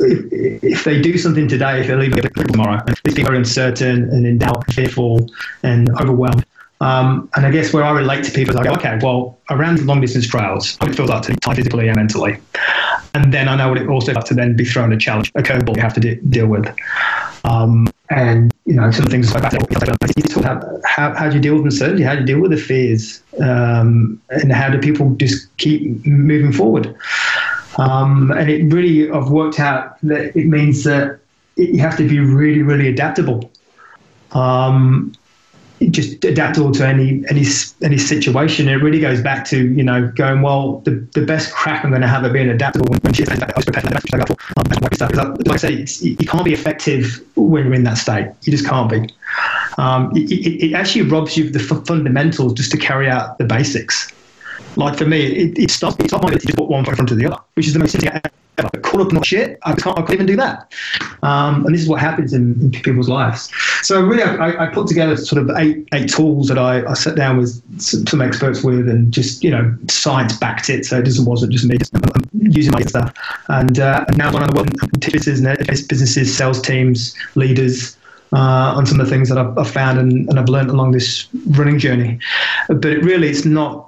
if, 0.00 0.62
if 0.62 0.84
they 0.84 1.00
do 1.00 1.16
something 1.16 1.48
today, 1.48 1.80
if 1.80 1.86
they 1.86 1.94
leave 1.94 2.16
it 2.16 2.30
tomorrow. 2.34 2.84
People 3.04 3.32
are 3.32 3.34
uncertain 3.34 4.10
and 4.10 4.26
in 4.26 4.36
doubt, 4.36 4.70
fearful, 4.72 5.26
and 5.62 5.88
overwhelmed. 5.98 6.44
Um, 6.80 7.28
and 7.34 7.44
I 7.44 7.50
guess 7.50 7.72
where 7.72 7.82
I 7.82 7.90
relate 7.90 8.24
to 8.24 8.30
people 8.30 8.54
is 8.54 8.56
like, 8.56 8.78
okay, 8.78 8.98
well, 9.02 9.38
around 9.50 9.84
long 9.84 10.00
distance. 10.00 10.32
What 10.32 10.90
it 10.90 10.94
feels 10.94 11.08
like 11.10 11.22
to 11.22 11.34
be 11.34 11.54
physically 11.54 11.88
and 11.88 11.96
mentally. 11.96 12.38
And 13.14 13.32
then 13.32 13.48
I 13.48 13.56
know 13.56 13.68
what 13.68 13.78
it 13.78 13.88
also 13.88 14.12
like 14.12 14.24
to 14.26 14.34
then 14.34 14.54
be 14.54 14.64
thrown 14.64 14.92
a 14.92 14.96
challenge, 14.96 15.32
a 15.34 15.42
curveball 15.42 15.76
you 15.76 15.82
have 15.82 15.94
to 15.94 16.00
de- 16.00 16.16
deal 16.16 16.46
with. 16.46 16.72
Um, 17.44 17.88
and, 18.10 18.54
you 18.64 18.74
know, 18.74 18.90
some 18.90 19.06
things 19.06 19.32
like 19.34 19.42
that. 19.42 20.82
How, 20.84 21.14
how 21.14 21.28
do 21.28 21.36
you 21.36 21.42
deal 21.42 21.56
with 21.56 21.64
uncertainty? 21.64 22.02
How 22.02 22.14
do 22.14 22.20
you 22.20 22.26
deal 22.26 22.40
with 22.40 22.50
the 22.52 22.56
fears? 22.56 23.22
Um, 23.40 24.20
and 24.30 24.52
how 24.52 24.70
do 24.70 24.78
people 24.78 25.10
just 25.16 25.54
keep 25.56 26.06
moving 26.06 26.52
forward? 26.52 26.94
Um, 27.76 28.30
and 28.32 28.50
it 28.50 28.72
really, 28.72 29.10
I've 29.10 29.30
worked 29.30 29.58
out 29.58 29.98
that 30.02 30.36
it 30.36 30.46
means 30.46 30.84
that 30.84 31.20
you 31.56 31.78
have 31.78 31.96
to 31.96 32.08
be 32.08 32.20
really, 32.20 32.62
really 32.62 32.88
adaptable. 32.88 33.50
Um, 34.32 35.12
just 35.90 36.24
adaptable 36.24 36.72
to 36.72 36.86
any 36.86 37.24
any 37.28 37.44
any 37.82 37.98
situation. 37.98 38.68
It 38.68 38.76
really 38.76 39.00
goes 39.00 39.20
back 39.20 39.44
to 39.46 39.72
you 39.72 39.82
know 39.82 40.08
going 40.08 40.42
well. 40.42 40.80
The, 40.80 41.06
the 41.14 41.24
best 41.24 41.52
crap 41.52 41.84
I'm 41.84 41.90
going 41.90 42.02
to 42.02 42.08
have 42.08 42.24
at 42.24 42.32
being 42.32 42.48
adaptable 42.48 42.86
when, 42.90 43.00
when 43.00 43.14
she's 43.14 43.28
back, 43.28 43.42
I 43.42 43.52
was 43.56 43.64
that. 44.98 45.46
Like, 45.46 45.54
I 45.54 45.56
say, 45.56 45.74
it's, 45.74 46.02
you 46.02 46.16
can't 46.16 46.44
be 46.44 46.52
effective 46.52 47.24
when 47.36 47.64
you're 47.64 47.74
in 47.74 47.84
that 47.84 47.98
state. 47.98 48.32
You 48.42 48.52
just 48.52 48.66
can't 48.66 48.90
be. 48.90 49.08
Um, 49.78 50.10
it, 50.16 50.30
it, 50.30 50.66
it 50.66 50.74
actually 50.74 51.02
robs 51.02 51.36
you 51.36 51.46
of 51.46 51.52
the 51.52 51.58
fundamentals 51.58 52.54
just 52.54 52.70
to 52.72 52.76
carry 52.76 53.08
out 53.08 53.38
the 53.38 53.44
basics. 53.44 54.12
Like 54.76 54.96
for 54.96 55.06
me, 55.06 55.26
it, 55.26 55.58
it 55.58 55.70
stops. 55.70 55.96
It's 56.00 56.12
not 56.12 56.22
my 56.22 56.30
to 56.30 56.52
put 56.54 56.68
one 56.68 56.84
foot 56.84 56.92
in 56.92 56.96
front 56.96 57.10
of 57.10 57.18
the 57.18 57.26
other, 57.26 57.42
which 57.54 57.66
is 57.66 57.72
the 57.72 57.78
most 57.78 57.96
thing 57.96 58.08
ever. 58.08 58.20
Caught 58.82 59.00
up 59.02 59.12
in 59.12 59.22
shit, 59.22 59.56
I 59.62 59.72
can't, 59.74 59.96
I 59.96 60.02
can't 60.02 60.14
even 60.14 60.26
do 60.26 60.34
that. 60.34 60.72
Um, 61.22 61.64
and 61.64 61.72
this 61.72 61.82
is 61.82 61.88
what 61.88 62.00
happens 62.00 62.32
in, 62.32 62.60
in 62.60 62.72
people's 62.72 63.08
lives. 63.08 63.52
So 63.82 64.00
really, 64.00 64.24
I, 64.24 64.64
I, 64.64 64.66
put 64.66 64.88
together 64.88 65.16
sort 65.16 65.40
of 65.40 65.56
eight 65.56 65.86
eight 65.94 66.08
tools 66.08 66.48
that 66.48 66.58
I, 66.58 66.84
I 66.84 66.94
sat 66.94 67.14
down 67.14 67.36
with 67.36 67.62
some 67.80 68.20
experts 68.20 68.64
with, 68.64 68.88
and 68.88 69.12
just 69.12 69.44
you 69.44 69.50
know, 69.52 69.76
science 69.88 70.36
backed 70.36 70.70
it. 70.70 70.86
So 70.86 70.98
it 70.98 71.04
just 71.04 71.24
wasn't 71.24 71.52
just 71.52 71.66
me 71.66 71.78
just 71.78 71.94
using 72.34 72.72
my 72.72 72.82
stuff. 72.82 73.14
And, 73.48 73.78
uh, 73.78 74.04
now 74.16 74.28
I'm 74.28 74.36
on 74.36 74.46
the 74.48 74.54
world 74.54 75.00
businesses, 75.00 75.86
businesses, 75.86 76.36
sales 76.36 76.60
teams, 76.60 77.14
leaders 77.36 77.96
uh, 78.32 78.74
on 78.76 78.86
some 78.86 79.00
of 79.00 79.06
the 79.06 79.10
things 79.10 79.28
that 79.28 79.38
I've, 79.38 79.56
I've 79.56 79.70
found 79.70 79.98
and, 79.98 80.28
and, 80.28 80.38
I've 80.38 80.48
learned 80.48 80.70
along 80.70 80.92
this 80.92 81.28
running 81.50 81.78
journey. 81.78 82.18
But 82.68 82.84
it 82.84 83.02
really, 83.02 83.28
it's 83.28 83.44
not, 83.44 83.87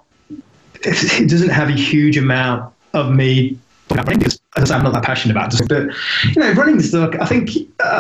it 0.83 1.29
doesn't 1.29 1.51
have 1.51 1.69
a 1.69 1.73
huge 1.73 2.17
amount 2.17 2.73
of 2.95 3.13
me 3.13 3.59
running 3.91 4.19
because, 4.19 4.41
as 4.57 4.65
I 4.65 4.67
say, 4.67 4.75
I'm 4.75 4.85
not 4.85 4.93
that 4.95 5.03
passionate 5.03 5.37
about 5.37 5.53
it. 5.55 5.69
But, 5.69 5.89
you 6.35 6.43
know, 6.43 6.53
running 6.53 6.77
is, 6.77 6.93
look, 6.93 7.21
I 7.21 7.27
think 7.27 7.51
uh, 7.81 7.99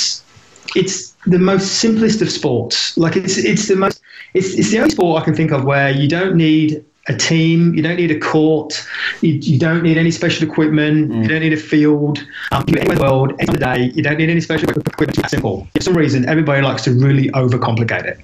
it's 0.75 1.17
the 1.27 1.39
most 1.39 1.81
simplest 1.81 2.23
of 2.23 2.31
sports. 2.31 2.97
Like, 2.97 3.17
it's, 3.17 3.37
it's 3.39 3.69
the 3.69 3.77
most, 3.77 4.01
it's, 4.35 4.55
it's 4.55 4.71
the 4.71 4.79
only 4.79 4.91
sport 4.91 5.21
I 5.23 5.25
can 5.25 5.35
think 5.35 5.51
of 5.51 5.65
where 5.65 5.91
you 5.91 6.09
don't 6.09 6.37
need 6.37 6.85
a 7.09 7.17
team. 7.17 7.75
You 7.75 7.83
don't 7.83 7.97
need 7.97 8.11
a 8.11 8.19
court. 8.21 8.87
You, 9.21 9.33
you 9.33 9.59
don't 9.59 9.83
need 9.83 9.97
any 9.97 10.11
special 10.11 10.49
equipment. 10.49 11.11
Mm. 11.11 11.23
You 11.23 11.29
don't 11.29 11.41
need 11.41 11.53
a 11.53 11.57
field. 11.57 12.25
Um, 12.53 12.65
you 12.69 12.77
anywhere 12.77 12.93
in 12.93 12.99
the 12.99 13.03
world, 13.03 13.33
any 13.41 13.59
day. 13.59 13.93
You 13.95 14.03
don't 14.03 14.19
need 14.19 14.31
any 14.31 14.41
special 14.41 14.69
equipment. 14.69 15.19
It's 15.19 15.31
simple. 15.31 15.67
For 15.75 15.83
some 15.83 15.97
reason, 15.97 16.29
everybody 16.29 16.63
likes 16.63 16.83
to 16.83 16.93
really 16.93 17.29
overcomplicate 17.31 18.05
it. 18.05 18.19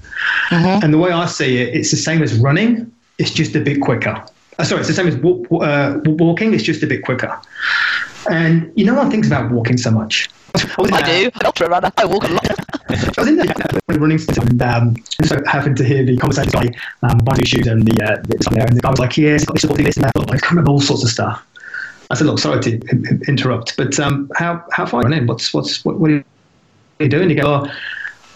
Mm-hmm. 0.51 0.85
And 0.85 0.95
the 0.95 0.99
way 0.99 1.11
I 1.11 1.27
see 1.27 1.59
it, 1.62 1.74
it's 1.74 1.91
the 1.91 1.97
same 1.97 2.23
as 2.23 2.39
running. 2.39 2.93
It's 3.19 3.31
just 3.31 3.57
a 3.57 3.61
bit 3.61 3.81
quicker. 3.81 4.24
Uh, 4.59 4.65
sorry, 4.65 4.81
it's 4.81 4.89
the 4.89 4.95
same 4.95 5.09
as 5.09 5.15
uh, 5.16 6.01
walking. 6.05 6.55
It's 6.55 6.62
just 6.62 6.83
a 6.83 6.87
bit 6.87 7.05
quicker. 7.05 7.39
And 8.31 8.73
you 8.74 8.85
know 8.85 8.95
one 8.95 9.11
thinks 9.11 9.27
about 9.27 9.51
walking 9.51 9.77
so 9.77 9.91
much. 9.91 10.28
I, 10.55 11.03
do. 11.03 11.31
I'm 11.35 11.47
ultra 11.47 11.69
runner. 11.69 11.93
I 11.97 12.07
walk 12.07 12.24
a 12.24 12.33
lot. 12.33 12.51
I 12.89 13.12
was 13.19 13.28
in 13.28 13.37
there 13.37 13.55
running 13.89 14.19
and 14.39 14.62
um, 14.62 14.97
so 15.24 15.37
happened 15.47 15.77
to 15.77 15.85
hear 15.85 16.05
the 16.05 16.16
conversation 16.16 16.53
by 16.53 17.09
um, 17.09 17.19
buying 17.19 17.45
shoes 17.45 17.66
and 17.66 17.87
the, 17.87 18.03
uh, 18.03 18.16
the 18.23 18.49
there, 18.53 18.66
and 18.66 18.77
the 18.77 18.81
guy 18.81 18.91
was 18.91 18.99
like, 18.99 19.16
"Yes, 19.16 19.45
got 19.45 19.61
this, 19.61 19.70
this, 19.70 19.97
and 19.97 20.05
that." 20.05 20.12
I 20.16 20.49
remember 20.49 20.70
all 20.70 20.81
sorts 20.81 21.05
of 21.05 21.11
stuff. 21.11 21.45
I 22.11 22.15
said, 22.15 22.27
"Look, 22.27 22.39
sorry 22.39 22.61
to 22.62 23.20
interrupt, 23.28 23.77
but 23.77 23.99
um, 23.99 24.31
how 24.37 24.65
how 24.73 24.87
far 24.87 25.03
running? 25.03 25.27
What's 25.27 25.53
what's 25.53 25.85
what, 25.85 25.99
what 25.99 26.11
are 26.11 26.24
you 27.01 27.09
doing?" 27.09 27.31
You 27.31 27.37
go, 27.37 27.47
oh, 27.47 27.73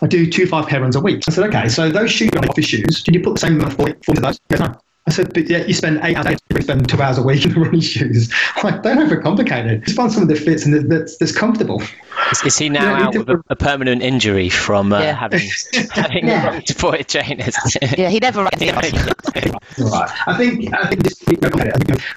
"I 0.03 0.07
do 0.07 0.31
two 0.31 0.47
five 0.47 0.67
pair 0.67 0.81
runs 0.81 0.97
a 0.97 1.01
week." 1.01 1.23
I 1.29 1.33
said, 1.33 1.49
"Okay, 1.49 1.69
so 1.69 1.91
those 1.91 2.11
shoes, 2.11 2.31
office 2.49 2.67
shoes, 2.67 3.03
did 3.03 3.15
you 3.15 3.23
put 3.23 3.35
the 3.35 3.41
same 3.41 3.55
amount 3.55 3.73
of 3.73 3.79
thought 3.79 3.89
into 4.09 4.21
those?" 4.21 4.39
He 4.49 4.57
goes, 4.57 4.69
"No." 4.69 4.81
I 5.11 5.13
said, 5.13 5.35
but 5.35 5.51
yeah, 5.51 5.65
you 5.65 5.75
spend 5.75 5.99
eight 6.05 6.17
hours, 6.17 6.39
you 6.51 6.63
spend 6.63 6.89
two 6.89 7.03
hours 7.03 7.19
a 7.19 7.23
week 7.23 7.45
in 7.45 7.53
the 7.53 7.59
running 7.59 7.81
shoes. 7.81 8.33
like, 8.63 8.85
don't 8.85 8.99
overcomplicate 8.99 9.67
it. 9.67 9.83
Just 9.83 9.97
find 9.97 10.13
something 10.13 10.29
that 10.29 10.39
fits 10.41 10.65
and 10.65 10.89
that's, 10.89 11.17
that's 11.17 11.33
comfortable. 11.33 11.83
Is, 12.31 12.45
is 12.45 12.59
he 12.59 12.69
now 12.69 12.95
out 12.95 13.17
with 13.17 13.29
a, 13.29 13.43
a, 13.49 13.57
permanent 13.57 14.03
injury 14.03 14.51
from 14.51 14.93
uh, 14.93 15.01
yeah. 15.01 15.13
having 15.15 15.41
having 15.91 16.29
yeah. 16.29 16.61
supported 16.65 17.09
trainers? 17.09 17.57
yeah, 17.99 18.09
he 18.09 18.21
never 18.21 18.45
right. 18.45 18.55
I 18.55 20.37
think 20.37 20.73
I 20.73 20.87
think, 20.87 21.03
this, 21.03 21.21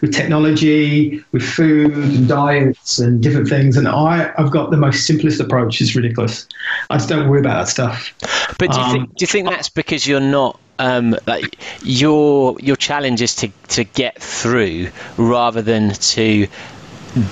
with 0.02 0.14
technology, 0.14 1.24
with 1.32 1.42
food 1.42 1.94
and 1.94 2.28
diets 2.28 3.00
and 3.00 3.24
different 3.24 3.48
things, 3.48 3.76
and 3.76 3.88
I 3.88 4.32
I've 4.38 4.52
got 4.52 4.70
the 4.70 4.78
most 4.78 5.08
simplest 5.08 5.40
approach. 5.40 5.82
It's 5.82 5.96
ridiculous. 5.96 6.48
I 6.92 6.98
just 6.98 7.10
don't 7.10 7.28
worry 7.28 7.40
about 7.40 7.66
that 7.66 7.70
stuff. 7.70 8.14
But 8.60 8.72
do 8.72 8.78
you 8.78 8.84
um, 8.84 8.92
think 8.92 9.16
do 9.16 9.24
you 9.24 9.28
think 9.28 9.50
that's 9.50 9.70
because 9.70 10.06
you're 10.06 10.20
not 10.20 10.60
um, 10.80 11.16
like 11.28 11.58
your 11.82 12.58
your 12.60 12.76
challenge 12.76 13.22
is 13.22 13.36
to 13.36 13.50
to 13.70 13.84
get 13.84 14.22
through 14.22 14.90
rather 15.18 15.62
than 15.62 15.94
to 15.94 16.48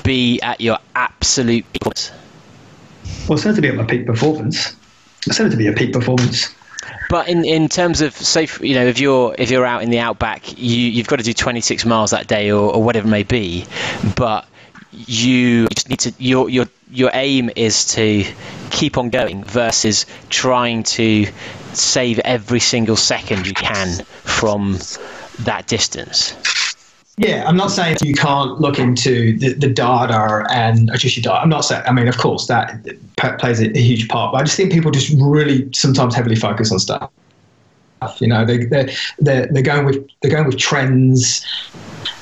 be 0.04 0.40
at 0.42 0.62
your 0.62 0.78
absolute 0.96 1.66
peak. 1.74 2.12
Well, 3.28 3.38
it's 3.38 3.44
to 3.44 3.62
be 3.62 3.70
at 3.70 3.76
my 3.76 3.84
peak 3.84 4.06
performance. 4.06 4.76
It's 5.26 5.38
to 5.38 5.56
be 5.56 5.68
a 5.68 5.74
peak 5.74 5.94
performance. 5.94 6.54
But 7.10 7.28
in, 7.30 7.46
in 7.46 7.68
terms 7.68 8.02
of 8.02 8.14
say 8.16 8.48
you 8.62 8.76
know 8.76 8.86
if 8.86 9.00
you're 9.00 9.36
if 9.38 9.52
you're 9.52 9.66
out 9.66 9.84
in 9.84 9.90
the 9.90 10.00
outback 10.00 10.58
you 10.58 10.78
you've 10.78 11.08
got 11.08 11.18
to 11.18 11.24
do 11.24 11.34
26 11.34 11.86
miles 11.86 12.12
that 12.12 12.28
day 12.28 12.52
or, 12.52 12.74
or 12.74 12.84
whatever 12.84 13.08
it 13.08 13.12
may 13.12 13.24
be, 13.24 13.66
but 14.16 14.48
you 14.92 15.68
just 15.68 15.90
need 15.90 16.00
to 16.00 16.14
your 16.18 16.50
your 16.50 16.66
your 16.90 17.12
aim 17.14 17.50
is 17.56 17.86
to 17.94 18.26
keep 18.72 18.98
on 18.98 19.10
going 19.10 19.44
versus 19.44 20.06
trying 20.30 20.84
to 20.84 21.28
save 21.76 22.20
every 22.20 22.60
single 22.60 22.96
second 22.96 23.48
you 23.48 23.54
can 23.54 24.04
from 24.24 24.78
that 25.40 25.68
distance. 25.68 26.36
Yeah, 27.18 27.44
I'm 27.48 27.58
not 27.58 27.72
saying 27.72 27.98
you 28.02 28.14
can't 28.14 28.60
look 28.60 28.80
into 28.80 29.38
the, 29.38 29.54
the 29.54 29.68
data 29.68 30.46
and 30.50 30.90
adjust 30.90 31.18
your 31.18 31.24
diet. 31.24 31.44
I'm 31.44 31.50
not 31.50 31.62
saying, 31.62 31.84
I 31.86 31.92
mean, 31.92 32.08
of 32.08 32.18
course, 32.18 32.48
that 32.48 32.84
plays 33.18 33.60
a, 33.60 33.70
a 33.78 33.82
huge 33.82 34.08
part, 34.08 34.32
but 34.32 34.42
I 34.42 34.44
just 34.44 34.58
think 34.58 34.72
people 34.72 34.92
just 34.92 35.14
really 35.20 35.70
sometimes 35.74 36.16
heavily 36.16 36.36
focus 36.36 36.72
on 36.72 36.80
stuff. 36.80 37.12
You 38.18 38.28
know, 38.28 38.46
they, 38.46 38.66
they're, 38.66 38.90
they're, 39.20 39.46
they're 39.48 39.62
going 39.62 39.86
with 39.86 40.10
they're 40.22 40.32
going 40.32 40.48
with 40.48 40.58
trends 40.58 41.46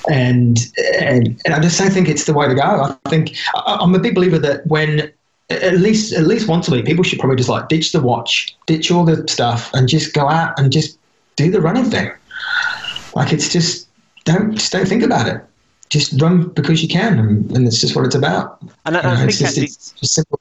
and, 0.10 0.58
and 1.00 1.42
and 1.46 1.54
I 1.54 1.60
just 1.60 1.80
don't 1.80 1.92
think 1.92 2.10
it's 2.10 2.26
the 2.26 2.34
way 2.34 2.48
to 2.48 2.56
go. 2.56 2.62
I 2.62 3.10
think 3.10 3.38
I'm 3.56 3.96
a 3.96 4.00
big 4.00 4.16
believer 4.16 4.40
that 4.40 4.66
when 4.68 5.12
at 5.50 5.74
least 5.76 6.14
at 6.14 6.26
least 6.28 6.48
once 6.48 6.68
a 6.68 6.72
week, 6.72 6.86
people 6.86 7.04
should 7.04 7.20
probably 7.20 7.38
just 7.38 7.50
like 7.50 7.70
ditch 7.70 7.92
the 7.92 8.02
watch, 8.02 8.56
ditch 8.66 8.92
all 8.92 9.04
the 9.04 9.28
stuff, 9.28 9.72
and 9.74 9.88
just 9.88 10.14
go 10.14 10.30
out 10.30 10.58
and 10.60 10.72
just 10.72 10.98
do 11.36 11.50
the 11.50 11.62
running 11.62 11.86
thing. 11.86 12.12
Like 13.16 13.34
it's 13.34 13.52
just 13.52 13.88
don't 14.26 14.56
just 14.56 14.72
don't 14.72 14.88
think 14.88 15.04
about 15.04 15.28
it. 15.28 15.44
Just 15.90 16.22
run 16.22 16.50
because 16.50 16.84
you 16.84 16.88
can, 16.88 17.18
and, 17.18 17.52
and 17.58 17.66
it's 17.66 17.82
just 17.82 17.96
what 17.96 18.06
it's 18.06 18.14
about. 18.14 18.62
And 18.86 18.96
I, 18.96 19.14
I 19.14 19.16
think 19.16 19.30
it's 19.30 19.40
just, 19.40 19.58
it's 19.58 19.92
just 19.94 20.14
simple. 20.14 20.40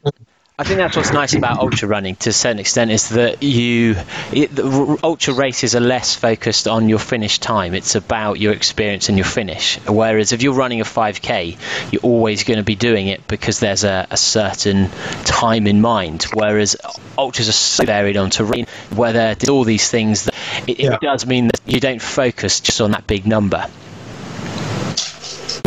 I 0.60 0.64
think 0.64 0.78
that's 0.78 0.97
what's 0.97 1.12
nice 1.12 1.35
about 1.35 1.60
ultra 1.60 1.86
running 1.86 2.16
to 2.16 2.30
a 2.30 2.32
certain 2.32 2.59
extent 2.59 2.90
is 2.90 3.10
that 3.10 3.44
you 3.44 3.94
it, 4.32 4.59
ultra 5.05 5.32
races 5.32 5.76
are 5.76 5.80
less 5.80 6.16
focused 6.16 6.66
on 6.66 6.89
your 6.89 6.98
finish 6.98 7.39
time. 7.39 7.74
It's 7.74 7.94
about 7.94 8.40
your 8.40 8.52
experience 8.52 9.09
and 9.09 9.16
your 9.16 9.24
finish. 9.24 9.78
Whereas 9.86 10.32
if 10.32 10.43
you're 10.43 10.55
running 10.55 10.80
a 10.80 10.85
5k, 10.85 11.93
you're 11.93 12.02
always 12.02 12.43
going 12.43 12.56
to 12.56 12.64
be 12.64 12.74
doing 12.74 13.06
it 13.06 13.28
because 13.28 13.60
there's 13.60 13.85
a, 13.85 14.09
a 14.10 14.16
certain 14.16 14.90
time 15.22 15.68
in 15.68 15.80
mind. 15.80 16.24
Whereas 16.35 16.74
ultras 17.16 17.48
are 17.48 17.52
so 17.52 17.85
varied 17.85 18.16
on 18.16 18.30
terrain 18.30 18.66
where 18.97 19.12
there's 19.12 19.48
all 19.48 19.62
these 19.62 19.89
things 19.89 20.24
that 20.24 20.35
it, 20.66 20.80
yeah. 20.80 20.94
it 20.94 21.01
does 21.01 21.24
mean 21.24 21.47
that 21.47 21.60
you 21.66 21.78
don't 21.78 22.02
focus 22.02 22.59
just 22.59 22.80
on 22.80 22.90
that 22.90 23.06
big 23.06 23.28
number. 23.28 23.64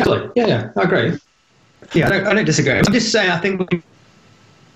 Yeah, 0.05 0.47
yeah, 0.47 0.71
I 0.75 0.81
agree. 0.81 1.17
Yeah, 1.93 2.07
I 2.07 2.09
don't, 2.09 2.27
I 2.27 2.33
don't 2.33 2.45
disagree. 2.45 2.73
I'm 2.73 2.91
just 2.91 3.09
saying 3.09 3.31
I 3.31 3.37
think 3.37 3.85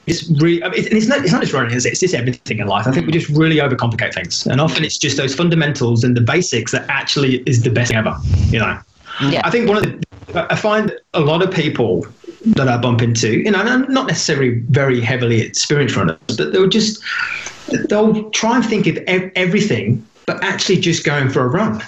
it's 0.07 0.29
really, 0.29 0.63
I 0.63 0.69
mean, 0.69 0.85
it's, 0.85 1.07
not, 1.07 1.19
it's 1.19 1.31
not 1.31 1.41
just 1.41 1.53
running, 1.53 1.75
it's, 1.75 1.85
it's 1.85 1.99
just 1.99 2.13
everything 2.13 2.59
in 2.59 2.67
life. 2.67 2.87
I 2.87 2.91
think 2.91 3.05
we 3.07 3.11
just 3.11 3.29
really 3.29 3.57
overcomplicate 3.57 4.13
things. 4.13 4.45
And 4.45 4.61
often 4.61 4.83
it's 4.83 4.97
just 4.97 5.17
those 5.17 5.33
fundamentals 5.33 6.03
and 6.03 6.15
the 6.15 6.21
basics 6.21 6.71
that 6.71 6.85
actually 6.89 7.37
is 7.43 7.63
the 7.63 7.69
best 7.71 7.89
thing 7.89 7.97
ever, 7.97 8.15
you 8.47 8.59
know? 8.59 8.79
Yeah. 9.21 9.41
I 9.43 9.49
think 9.49 9.67
one 9.67 9.77
of 9.77 9.83
the, 9.83 10.53
I 10.53 10.55
find 10.55 10.91
a 11.13 11.21
lot 11.21 11.41
of 11.41 11.51
people 11.51 12.05
that 12.45 12.67
I 12.67 12.77
bump 12.77 13.01
into, 13.01 13.39
you 13.39 13.49
know, 13.49 13.63
not 13.63 14.07
necessarily 14.07 14.59
very 14.69 15.01
heavily 15.01 15.41
experienced 15.41 15.95
runners, 15.95 16.17
but 16.27 16.51
they'll 16.51 16.67
just, 16.67 17.01
they'll 17.89 18.29
try 18.31 18.57
and 18.57 18.65
think 18.65 18.85
of 18.87 18.97
everything, 19.07 20.05
but 20.27 20.43
actually 20.43 20.79
just 20.79 21.03
going 21.03 21.29
for 21.29 21.41
a 21.41 21.47
run. 21.47 21.81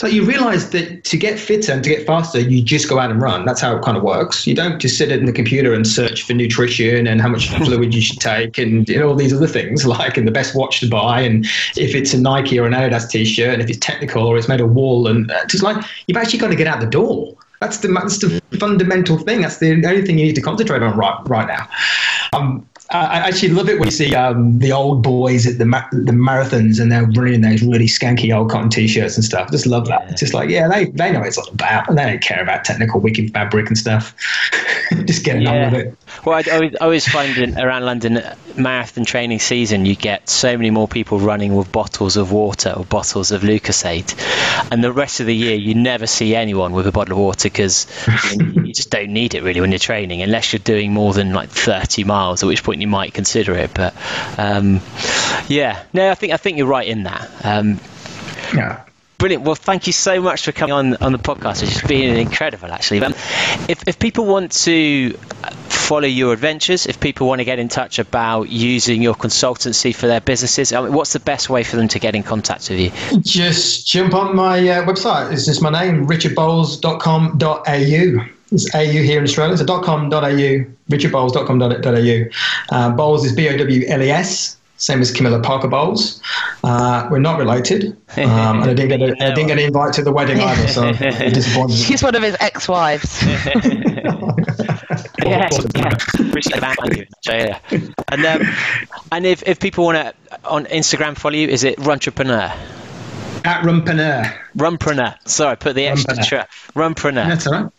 So 0.00 0.06
you 0.06 0.24
realize 0.24 0.70
that 0.70 1.04
to 1.04 1.18
get 1.18 1.38
fitter 1.38 1.72
and 1.72 1.84
to 1.84 1.90
get 1.90 2.06
faster, 2.06 2.40
you 2.40 2.62
just 2.62 2.88
go 2.88 2.98
out 2.98 3.10
and 3.10 3.20
run. 3.20 3.44
That's 3.44 3.60
how 3.60 3.76
it 3.76 3.82
kind 3.82 3.98
of 3.98 4.02
works. 4.02 4.46
You 4.46 4.54
don't 4.54 4.78
just 4.78 4.96
sit 4.96 5.12
in 5.12 5.26
the 5.26 5.32
computer 5.32 5.74
and 5.74 5.86
search 5.86 6.22
for 6.22 6.32
nutrition 6.32 7.06
and 7.06 7.20
how 7.20 7.28
much 7.28 7.50
fluid 7.58 7.94
you 7.94 8.00
should 8.00 8.18
take 8.18 8.56
and 8.56 8.88
you 8.88 8.98
know, 8.98 9.10
all 9.10 9.14
these 9.14 9.34
other 9.34 9.46
things, 9.46 9.84
like 10.00 10.16
and 10.16 10.26
the 10.26 10.32
best 10.32 10.54
watch 10.54 10.80
to 10.80 10.88
buy 10.88 11.20
and 11.20 11.44
if 11.76 11.94
it's 11.94 12.14
a 12.14 12.18
Nike 12.18 12.58
or 12.58 12.64
an 12.64 12.72
Adidas 12.72 13.10
t-shirt 13.10 13.52
and 13.52 13.60
if 13.60 13.68
it's 13.68 13.78
technical 13.80 14.26
or 14.26 14.38
it's 14.38 14.48
made 14.48 14.62
of 14.62 14.70
wool 14.70 15.06
and 15.06 15.30
uh, 15.30 15.44
just 15.44 15.62
like 15.62 15.84
you've 16.06 16.16
actually 16.16 16.38
got 16.38 16.48
to 16.48 16.56
get 16.56 16.66
out 16.66 16.80
the 16.80 16.86
door. 16.86 17.36
That's 17.60 17.76
the 17.80 17.88
that's 17.88 18.20
the 18.20 18.40
fundamental 18.58 19.18
thing. 19.18 19.42
That's 19.42 19.58
the 19.58 19.70
only 19.70 20.00
thing 20.00 20.18
you 20.18 20.24
need 20.24 20.34
to 20.36 20.40
concentrate 20.40 20.82
on 20.82 20.96
right 20.96 21.20
right 21.28 21.46
now. 21.46 21.68
Um, 22.32 22.66
I 22.92 23.28
actually 23.28 23.50
love 23.50 23.68
it 23.68 23.78
when 23.78 23.86
you 23.86 23.92
see 23.92 24.16
um, 24.16 24.58
the 24.58 24.72
old 24.72 25.02
boys 25.02 25.46
at 25.46 25.58
the 25.58 25.64
ma- 25.64 25.88
the 25.92 26.10
marathons 26.10 26.80
and 26.80 26.90
they're 26.90 27.06
running 27.06 27.40
those 27.40 27.62
really 27.62 27.86
skanky 27.86 28.36
old 28.36 28.50
cotton 28.50 28.68
t-shirts 28.68 29.14
and 29.14 29.24
stuff. 29.24 29.48
Just 29.52 29.64
love 29.66 29.86
that. 29.86 30.10
It's 30.10 30.20
just 30.20 30.34
like, 30.34 30.50
yeah, 30.50 30.66
they, 30.66 30.86
they 30.86 31.12
know 31.12 31.20
what 31.20 31.28
it's 31.28 31.38
all 31.38 31.48
about 31.48 31.88
and 31.88 31.96
they 31.96 32.04
don't 32.04 32.20
care 32.20 32.42
about 32.42 32.64
technical 32.64 32.98
wicked 32.98 33.32
fabric 33.32 33.68
and 33.68 33.78
stuff. 33.78 34.12
just 35.04 35.24
getting 35.24 35.42
yeah. 35.42 35.66
on 35.66 35.72
with 35.72 35.86
it. 35.86 35.98
Well, 36.24 36.42
I 36.44 36.50
always, 36.52 36.74
always 36.80 37.08
find 37.08 37.36
in, 37.38 37.58
around 37.58 37.84
London 37.84 38.22
marathon 38.56 39.04
training 39.04 39.38
season, 39.38 39.86
you 39.86 39.94
get 39.94 40.28
so 40.28 40.56
many 40.56 40.70
more 40.70 40.88
people 40.88 41.20
running 41.20 41.54
with 41.54 41.70
bottles 41.70 42.16
of 42.16 42.32
water 42.32 42.74
or 42.76 42.84
bottles 42.84 43.30
of 43.30 43.42
Lucozade, 43.42 44.14
and 44.72 44.82
the 44.82 44.92
rest 44.92 45.20
of 45.20 45.26
the 45.26 45.34
year 45.34 45.54
you 45.54 45.74
never 45.74 46.06
see 46.06 46.34
anyone 46.34 46.72
with 46.72 46.86
a 46.86 46.92
bottle 46.92 47.14
of 47.14 47.18
water 47.18 47.48
because 47.48 47.86
you 48.32 48.72
just 48.72 48.90
don't 48.90 49.10
need 49.10 49.34
it 49.34 49.42
really 49.42 49.60
when 49.60 49.70
you're 49.70 49.78
training, 49.78 50.22
unless 50.22 50.52
you're 50.52 50.58
doing 50.60 50.92
more 50.92 51.12
than 51.12 51.32
like 51.32 51.50
30 51.50 52.04
miles, 52.04 52.42
at 52.42 52.46
which 52.46 52.64
point 52.64 52.79
you 52.80 52.88
might 52.88 53.14
consider 53.14 53.54
it. 53.54 53.72
But 53.74 53.94
um, 54.38 54.80
yeah, 55.48 55.82
no, 55.92 56.10
I 56.10 56.14
think 56.14 56.32
I 56.32 56.36
think 56.36 56.58
you're 56.58 56.66
right 56.66 56.86
in 56.86 57.04
that. 57.04 57.30
Um, 57.44 57.80
yeah. 58.54 58.84
Brilliant. 59.18 59.44
Well, 59.44 59.54
thank 59.54 59.86
you 59.86 59.92
so 59.92 60.20
much 60.22 60.46
for 60.46 60.52
coming 60.52 60.72
on 60.72 60.96
on 60.96 61.12
the 61.12 61.18
podcast. 61.18 61.62
It's 61.62 61.74
just 61.74 61.86
been 61.86 62.16
incredible, 62.16 62.72
actually. 62.72 63.04
Um, 63.04 63.12
if, 63.68 63.86
if 63.86 63.98
people 63.98 64.24
want 64.24 64.50
to 64.64 65.12
follow 65.68 66.08
your 66.08 66.32
adventures, 66.32 66.86
if 66.86 66.98
people 67.00 67.28
want 67.28 67.40
to 67.40 67.44
get 67.44 67.58
in 67.58 67.68
touch 67.68 67.98
about 67.98 68.48
using 68.48 69.02
your 69.02 69.14
consultancy 69.14 69.94
for 69.94 70.06
their 70.06 70.22
businesses, 70.22 70.72
I 70.72 70.80
mean, 70.80 70.94
what's 70.94 71.12
the 71.12 71.20
best 71.20 71.50
way 71.50 71.64
for 71.64 71.76
them 71.76 71.88
to 71.88 71.98
get 71.98 72.14
in 72.14 72.22
contact 72.22 72.70
with 72.70 72.78
you? 72.78 72.92
Just 73.20 73.86
jump 73.86 74.14
on 74.14 74.34
my 74.34 74.66
uh, 74.66 74.86
website. 74.86 75.30
It's 75.32 75.44
just 75.44 75.60
my 75.60 75.68
name, 75.68 76.06
richardbowles.com.au. 76.06 78.39
It's 78.52 78.74
AU 78.74 78.80
here 78.80 79.18
in 79.18 79.24
Australia. 79.24 79.52
It's 79.52 79.62
So 79.62 79.80
.com.au, 79.80 80.10
richardbowles.com.au. 80.90 82.76
Uh, 82.76 82.90
Bowles 82.90 83.24
is 83.24 83.32
B-O-W-L-E-S, 83.32 84.56
same 84.76 85.00
as 85.00 85.12
Camilla 85.12 85.40
Parker 85.40 85.68
Bowles. 85.68 86.20
Uh, 86.64 87.06
we're 87.10 87.18
not 87.18 87.38
related. 87.38 87.96
Um, 88.16 88.62
and 88.62 88.70
I 88.70 88.74
didn't, 88.74 88.88
get 88.88 89.02
a, 89.02 89.24
I 89.24 89.34
didn't 89.34 89.48
get 89.48 89.58
an 89.58 89.66
invite 89.66 89.92
to 89.94 90.02
the 90.02 90.12
wedding 90.12 90.40
either, 90.40 90.68
so 90.68 90.82
I'm 90.88 91.32
disappointed. 91.32 91.76
She's 91.76 92.02
one 92.02 92.14
of 92.14 92.22
his 92.22 92.36
ex-wives. 92.40 93.22
yeah, 95.22 95.48
yeah. 95.74 95.96
Appreciate 96.18 96.60
that. 96.60 96.76
Thank 96.80 96.96
you. 96.96 97.06
So, 97.22 97.32
yeah. 97.32 97.58
And 98.08 98.24
um, 98.26 98.42
and 99.12 99.26
if, 99.26 99.42
if 99.46 99.60
people 99.60 99.84
want 99.84 99.98
to 99.98 100.14
on 100.44 100.64
Instagram 100.66 101.16
follow 101.16 101.36
you, 101.36 101.48
is 101.48 101.62
it 101.62 101.76
Runtrepreneur? 101.78 102.50
At 103.44 103.62
Rumpreneur. 103.62 104.34
Runpreneur. 104.56 105.16
Sorry, 105.28 105.56
put 105.56 105.74
the 105.74 105.86
extra 105.86 106.14
Runpreneur. 106.74 106.96
tra. 106.96 107.28
That's 107.28 107.46
all 107.46 107.52
right. 107.52 107.72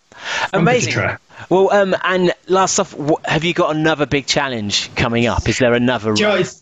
Amazing. 0.53 1.18
Well, 1.49 1.72
um, 1.72 1.95
and 2.03 2.34
last 2.48 2.80
off, 2.80 2.95
have 3.26 3.43
you 3.43 3.53
got 3.53 3.76
another 3.76 4.06
big 4.06 4.26
challenge 4.26 4.93
coming 4.95 5.26
up? 5.26 5.48
Is 5.49 5.60
there 5.60 5.73
another? 5.73 6.14
Joe, 6.14 6.35
it's- 6.35 6.61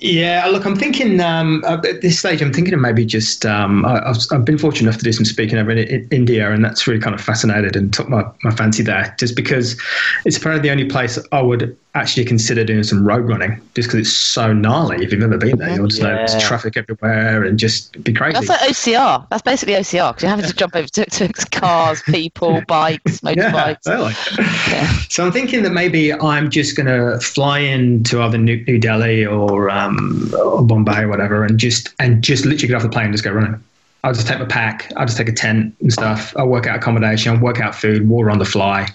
yeah, 0.00 0.46
look, 0.46 0.64
I'm 0.64 0.76
thinking 0.76 1.20
um, 1.20 1.64
at 1.66 1.82
this 1.82 2.20
stage, 2.20 2.40
I'm 2.40 2.52
thinking 2.52 2.72
of 2.72 2.78
maybe 2.78 3.04
just. 3.04 3.44
Um, 3.44 3.84
I, 3.84 4.08
I've, 4.08 4.16
I've 4.30 4.44
been 4.44 4.56
fortunate 4.56 4.88
enough 4.88 4.98
to 4.98 5.04
do 5.04 5.12
some 5.12 5.24
speaking 5.24 5.58
over 5.58 5.72
in, 5.72 5.78
in 5.78 6.08
India, 6.12 6.52
and 6.52 6.64
that's 6.64 6.86
really 6.86 7.00
kind 7.00 7.14
of 7.14 7.20
fascinated 7.20 7.74
and 7.74 7.92
took 7.92 8.08
my, 8.08 8.24
my 8.44 8.52
fancy 8.52 8.84
there, 8.84 9.12
just 9.18 9.34
because 9.34 9.80
it's 10.24 10.38
probably 10.38 10.60
the 10.60 10.70
only 10.70 10.84
place 10.84 11.18
I 11.32 11.42
would 11.42 11.76
actually 11.94 12.24
consider 12.24 12.62
doing 12.64 12.84
some 12.84 13.04
road 13.04 13.28
running, 13.28 13.60
just 13.74 13.88
because 13.88 14.00
it's 14.00 14.12
so 14.12 14.52
gnarly. 14.52 15.04
If 15.04 15.12
you've 15.12 15.22
ever 15.22 15.36
been 15.36 15.58
there, 15.58 15.74
you'll 15.74 15.88
just 15.88 16.00
know 16.00 16.14
there's 16.14 16.40
traffic 16.42 16.76
everywhere 16.76 17.42
and 17.42 17.58
just 17.58 18.02
be 18.04 18.12
crazy. 18.12 18.34
That's 18.34 18.48
like 18.48 18.60
OCR. 18.60 19.26
That's 19.30 19.42
basically 19.42 19.74
OCR 19.74 20.10
because 20.10 20.22
you're 20.22 20.30
having 20.30 20.46
to 20.46 20.54
jump 20.54 20.76
over 20.76 20.86
to, 20.86 21.04
to 21.06 21.32
cars, 21.50 22.02
people, 22.02 22.60
bikes, 22.68 23.20
yeah, 23.24 23.76
motorbikes. 23.76 24.68
Yeah. 24.70 24.92
So 25.08 25.26
I'm 25.26 25.32
thinking 25.32 25.64
that 25.64 25.72
maybe 25.72 26.12
I'm 26.12 26.50
just 26.50 26.76
going 26.76 26.86
to 26.86 27.18
fly 27.18 27.58
into 27.58 28.22
either 28.22 28.38
New, 28.38 28.62
New 28.64 28.78
Delhi 28.78 29.26
or, 29.26 29.70
um, 29.70 29.87
or 30.34 30.62
Bombay 30.62 31.02
or 31.02 31.08
whatever, 31.08 31.44
and 31.44 31.58
just 31.58 31.94
and 31.98 32.22
just 32.22 32.44
literally 32.44 32.68
get 32.68 32.76
off 32.76 32.82
the 32.82 32.88
plane 32.88 33.06
and 33.06 33.14
just 33.14 33.24
go 33.24 33.32
running. 33.32 33.62
I'll 34.04 34.12
just 34.12 34.28
take 34.28 34.38
my 34.38 34.44
pack. 34.44 34.92
I'll 34.96 35.06
just 35.06 35.18
take 35.18 35.28
a 35.28 35.32
tent 35.32 35.74
and 35.80 35.92
stuff. 35.92 36.32
I'll 36.36 36.46
work 36.46 36.66
out 36.66 36.76
accommodation. 36.76 37.34
I'll 37.34 37.42
work 37.42 37.60
out 37.60 37.74
food. 37.74 38.08
Water 38.08 38.30
on 38.30 38.38
the 38.38 38.44
fly, 38.44 38.88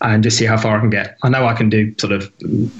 and 0.00 0.22
just 0.22 0.38
see 0.38 0.46
how 0.46 0.56
far 0.56 0.76
I 0.76 0.80
can 0.80 0.90
get. 0.90 1.16
I 1.22 1.28
know 1.28 1.46
I 1.46 1.54
can 1.54 1.68
do 1.68 1.94
sort 1.98 2.12
of 2.12 2.32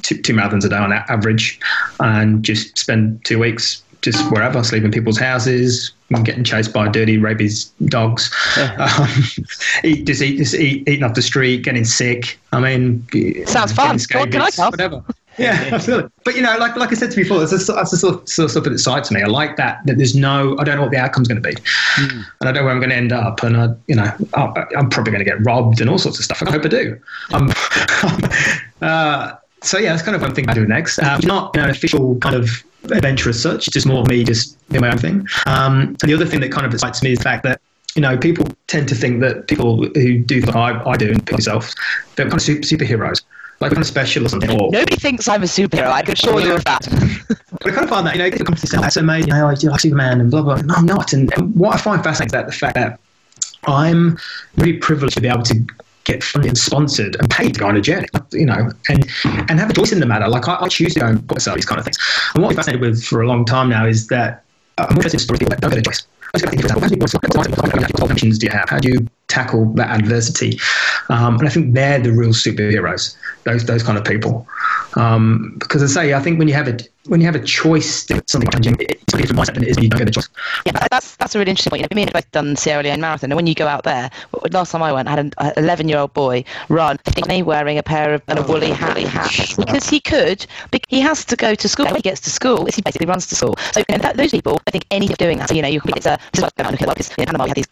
two, 0.03 0.23
two 0.23 0.35
marathons 0.35 0.65
a 0.65 0.69
day 0.69 0.77
on 0.77 0.93
average, 0.93 1.61
and 2.01 2.43
just 2.43 2.79
spend 2.79 3.25
two 3.25 3.39
weeks 3.39 3.83
just 4.03 4.31
wherever, 4.31 4.63
sleeping 4.63 4.87
in 4.87 4.93
people's 4.93 5.19
houses, 5.19 5.93
getting 6.23 6.45
chased 6.45 6.73
by 6.73 6.89
dirty 6.89 7.19
rabies 7.19 7.65
dogs, 7.87 8.33
um, 8.79 9.09
eat, 9.83 10.07
just 10.07 10.23
eat, 10.23 10.37
just 10.37 10.55
eat, 10.55 10.89
eating 10.89 11.03
off 11.03 11.15
the 11.15 11.23
street, 11.23 11.63
getting 11.63 11.85
sick. 11.85 12.39
I 12.53 12.61
mean, 12.61 13.07
Sounds 13.47 13.73
fun. 13.73 13.91
On, 13.91 13.99
can 13.99 14.41
I 14.41 14.51
scabies, 14.51 14.57
come? 14.57 14.71
Whatever. 14.71 15.05
Yeah, 15.39 15.69
absolutely. 15.73 16.11
But 16.25 16.37
you 16.37 16.43
know, 16.43 16.57
like 16.59 16.77
like 16.77 16.91
I 16.93 16.95
said 16.95 17.11
to 17.11 17.17
before, 17.17 17.39
that's 17.39 17.67
the, 17.67 17.73
that's 17.73 17.91
the 17.91 17.97
sort 17.97 18.23
of, 18.23 18.29
sort 18.29 18.45
of 18.47 18.51
stuff 18.51 18.65
that 18.65 18.73
excites 18.73 19.11
me. 19.11 19.23
I 19.23 19.27
like 19.27 19.57
that 19.57 19.85
that 19.87 19.97
there's 19.97 20.15
no, 20.15 20.57
I 20.59 20.65
don't 20.65 20.77
know 20.77 20.83
what 20.83 20.91
the 20.91 20.99
outcome's 20.99 21.29
going 21.29 21.43
to 21.43 21.49
be, 21.49 21.57
and 21.99 22.25
I 22.41 22.45
don't 22.45 22.55
know 22.55 22.65
where 22.65 22.73
I'm 22.73 22.81
going 22.81 22.91
to 22.91 22.97
end 22.97 23.13
up, 23.13 23.43
and 23.43 23.57
I, 23.57 23.69
you 23.87 23.97
know, 23.97 24.11
I, 24.35 24.65
I'm 24.77 24.89
probably 24.91 25.13
going 25.13 25.25
to 25.25 25.31
get 25.31 25.45
robbed 25.45 25.81
and 25.81 25.91
all 25.91 25.99
sorts 25.99 26.19
of 26.19 26.25
stuff. 26.25 26.43
I 26.43 26.51
hope 26.51 26.65
I 26.65 26.69
do. 26.69 27.01
Um, 27.33 27.53
uh, 28.83 29.35
so 29.63 29.79
yeah, 29.79 29.91
that's 29.91 30.03
kind 30.03 30.15
of 30.15 30.23
what 30.23 30.29
I'm 30.29 30.35
thinking 30.35 30.49
about 30.49 30.57
doing 30.57 30.69
next. 30.69 30.99
Um, 30.99 31.19
it's 31.19 31.27
not 31.27 31.55
you 31.55 31.61
know, 31.61 31.65
an 31.65 31.71
official 31.71 32.17
kind 32.19 32.37
of 32.37 32.65
adventure 32.91 33.31
as 33.31 33.41
such. 33.41 33.67
It's 33.67 33.75
just 33.75 33.87
more 33.87 34.01
of 34.01 34.09
me 34.09 34.25
just 34.25 34.57
doing 34.69 34.83
my 34.83 34.91
own 34.91 34.99
thing. 34.99 35.27
Um, 35.47 35.81
and 35.81 36.11
the 36.11 36.15
other 36.15 36.27
thing 36.27 36.41
that 36.41 36.53
kind 36.53 36.67
of 36.67 36.73
excites 36.73 37.03
me 37.03 37.13
is 37.13 37.19
the 37.19 37.25
fact 37.25 37.43
that 37.45 37.61
you 37.95 38.03
know 38.03 38.17
people 38.17 38.47
tend 38.67 38.89
to 38.89 38.95
think 38.95 39.21
that 39.21 39.49
people 39.49 39.85
who 39.95 40.19
do 40.19 40.41
what 40.43 40.57
I, 40.57 40.83
I 40.85 40.97
do 40.97 41.11
and 41.11 41.19
pick 41.19 41.37
themselves, 41.37 41.75
they're 42.15 42.27
kind 42.27 42.35
of 42.35 42.43
super, 42.43 42.63
superheroes, 42.63 43.23
like 43.61 43.73
kind 43.73 43.83
of 43.83 43.87
special 43.87 44.25
or 44.25 44.29
something. 44.29 44.51
Or, 44.51 44.71
Nobody 44.71 44.97
thinks 44.97 45.29
I'm 45.29 45.43
a 45.43 45.47
superhero. 45.47 45.89
I 45.89 46.03
can 46.03 46.13
assure 46.13 46.41
you 46.41 46.55
of 46.55 46.65
that. 46.65 46.87
but 47.51 47.67
I 47.67 47.71
kind 47.71 47.85
of 47.85 47.89
find 47.89 48.07
that, 48.07 48.15
you 48.17 48.23
know, 48.23 48.31
people 48.31 48.47
come 48.47 48.55
to 48.55 48.67
say, 48.67 48.79
that's 48.79 48.97
amazing, 48.97 49.29
you 49.29 49.35
oh, 49.35 49.51
know, 49.51 49.55
you're 49.59 49.71
like 49.71 49.81
Superman 49.81 50.21
and 50.21 50.31
blah, 50.31 50.43
blah. 50.43 50.57
No, 50.57 50.75
I'm 50.75 50.87
not. 50.87 51.13
And, 51.13 51.33
what 51.55 51.75
I 51.75 51.79
find 51.79 52.03
fascinating 52.05 52.27
is 52.27 52.33
that 52.33 52.47
the 52.47 52.53
fact 52.53 52.75
that 52.75 53.01
I'm 53.67 54.19
really 54.57 54.75
privileged 54.75 55.15
to 55.17 55.21
be 55.21 55.29
able 55.29 55.43
to 55.45 55.67
get 56.05 56.23
funded 56.23 56.51
and 56.51 56.59
sponsored 56.59 57.17
and 57.19 57.29
paid 57.31 57.55
to 57.55 57.61
go 57.61 57.67
on 57.67 57.77
a 57.77 57.81
journey, 57.81 58.07
you 58.33 58.47
know, 58.47 58.71
and 58.89 59.11
and 59.25 59.59
have 59.59 59.71
a 59.71 59.73
choice 59.73 59.91
in 59.91 59.99
the 59.99 60.07
matter. 60.07 60.29
Like 60.29 60.47
I, 60.47 60.57
I 60.61 60.69
choose 60.69 60.95
to 60.95 61.01
go 61.01 61.07
and 61.07 61.29
put 61.29 61.37
myself 61.37 61.57
these 61.57 61.67
kind 61.67 61.81
of 61.81 61.85
things. 61.85 61.99
And 62.35 62.45
what 62.45 62.51
I'm 62.51 62.57
fascinated 62.57 62.81
with 62.81 63.05
for 63.05 63.23
a 63.23 63.27
long 63.27 63.45
time 63.45 63.69
now 63.69 63.87
is 63.87 64.07
that 64.09 64.45
uh, 64.79 64.87
I'm 64.89 64.97
interested 64.97 65.17
in 65.17 65.25
stories 65.25 65.39
people 65.41 65.51
that 65.51 65.61
don't 65.61 65.71
get 65.71 65.81
a 65.81 65.83
choice. 65.83 66.07
I 66.35 66.39
just 66.39 66.45
got 66.45 66.51
to 66.53 66.89
think, 66.89 67.01
for 67.01 67.05
example, 67.05 67.43
how 67.43 67.43
do 67.43 67.81
you- 67.81 67.87
what 67.99 68.11
options 68.11 68.39
do 68.39 68.47
you 68.47 68.53
have? 68.53 68.69
How 68.69 68.79
do 68.79 68.89
you 68.91 69.09
tackle 69.29 69.73
that 69.75 69.91
adversity? 70.01 70.59
Um, 71.09 71.39
and 71.39 71.47
I 71.47 71.51
think 71.51 71.75
they're 71.75 72.01
the 72.01 72.13
real 72.13 72.31
superheroes. 72.31 73.17
Those 73.45 73.65
those 73.65 73.83
kind 73.83 73.99
of 73.99 74.05
people. 74.05 74.47
Um, 74.97 75.57
because 75.59 75.83
I 75.83 75.87
say, 75.87 76.15
I 76.15 76.21
think 76.21 76.39
when 76.39 76.49
you 76.49 76.55
have 76.55 76.69
a 76.69 76.79
when 77.09 77.21
you 77.21 77.27
have 77.27 77.35
a 77.35 77.45
choice 77.45 78.05
to 78.07 78.23
something 78.27 78.51
challenging, 78.51 78.77
it's 78.81 79.15
a 79.15 79.17
different 79.17 79.41
mindset 79.41 79.55
than 79.55 79.65
it 79.65 79.69
is 79.69 79.77
when 79.77 79.85
you 79.85 79.91
don't 79.91 79.99
get 79.99 80.09
a 80.09 80.13
choice. 80.13 80.29
Yeah, 80.65 80.87
that's 80.91 81.17
that's 81.17 81.35
a 81.35 81.39
really 81.39 81.51
interesting 81.51 81.71
point. 81.71 81.83
You 81.83 81.89
know, 81.91 81.97
me 81.97 82.03
and 82.03 82.13
both 82.13 82.31
done 82.33 82.57
Sierra 82.57 82.83
Leone 82.83 83.01
Marathon, 83.01 83.31
and 83.31 83.37
when 83.37 83.47
you 83.47 83.55
go 83.55 83.67
out 83.67 83.85
there, 83.85 84.11
last 84.51 84.73
time 84.73 84.83
I 84.83 84.93
went, 84.93 85.09
I 85.09 85.13
had 85.13 85.19
an 85.19 85.53
11 85.57 85.89
year 85.89 85.99
old 85.99 86.13
boy 86.15 86.45
run, 86.69 86.99
wearing 87.45 87.79
a 87.79 87.83
pair 87.83 88.15
of 88.15 88.23
and 88.29 88.39
a 88.39 88.43
woolly 88.43 88.71
hat, 88.71 88.99
hat 88.99 89.55
because 89.57 89.89
he 89.89 90.01
could. 90.01 90.47
He 90.89 91.01
has 91.01 91.25
to 91.27 91.37
go 91.37 91.55
to 91.55 91.69
school. 91.69 91.87
When 91.87 91.97
he 91.97 92.03
gets 92.03 92.21
to 92.23 92.31
school, 92.31 92.67
he 92.67 92.83
basically 92.83 93.07
runs 93.07 93.27
to 93.29 93.35
school. 93.35 93.57
So 93.73 93.81
you 93.81 93.85
know, 93.91 93.99
that, 93.99 94.17
those 94.17 94.31
people, 94.31 94.61
I 94.67 94.71
think 94.71 94.87
any 94.91 95.11
of 95.11 95.19
doing 95.19 95.39
that. 95.39 95.49
So, 95.49 95.55
you 95.55 95.63
know, 95.63 95.69
you 95.69 95.81
can 95.81 95.97
it's 95.97 96.07
a 96.07 96.19
this 96.33 96.45
is 96.45 96.51
I 96.59 96.71
look 96.71 96.83
at 96.83 96.89
like 96.89 97.19
in 97.19 97.27
Panama, 97.27 97.45
we 97.45 97.51
had 97.51 97.57
these 97.57 97.67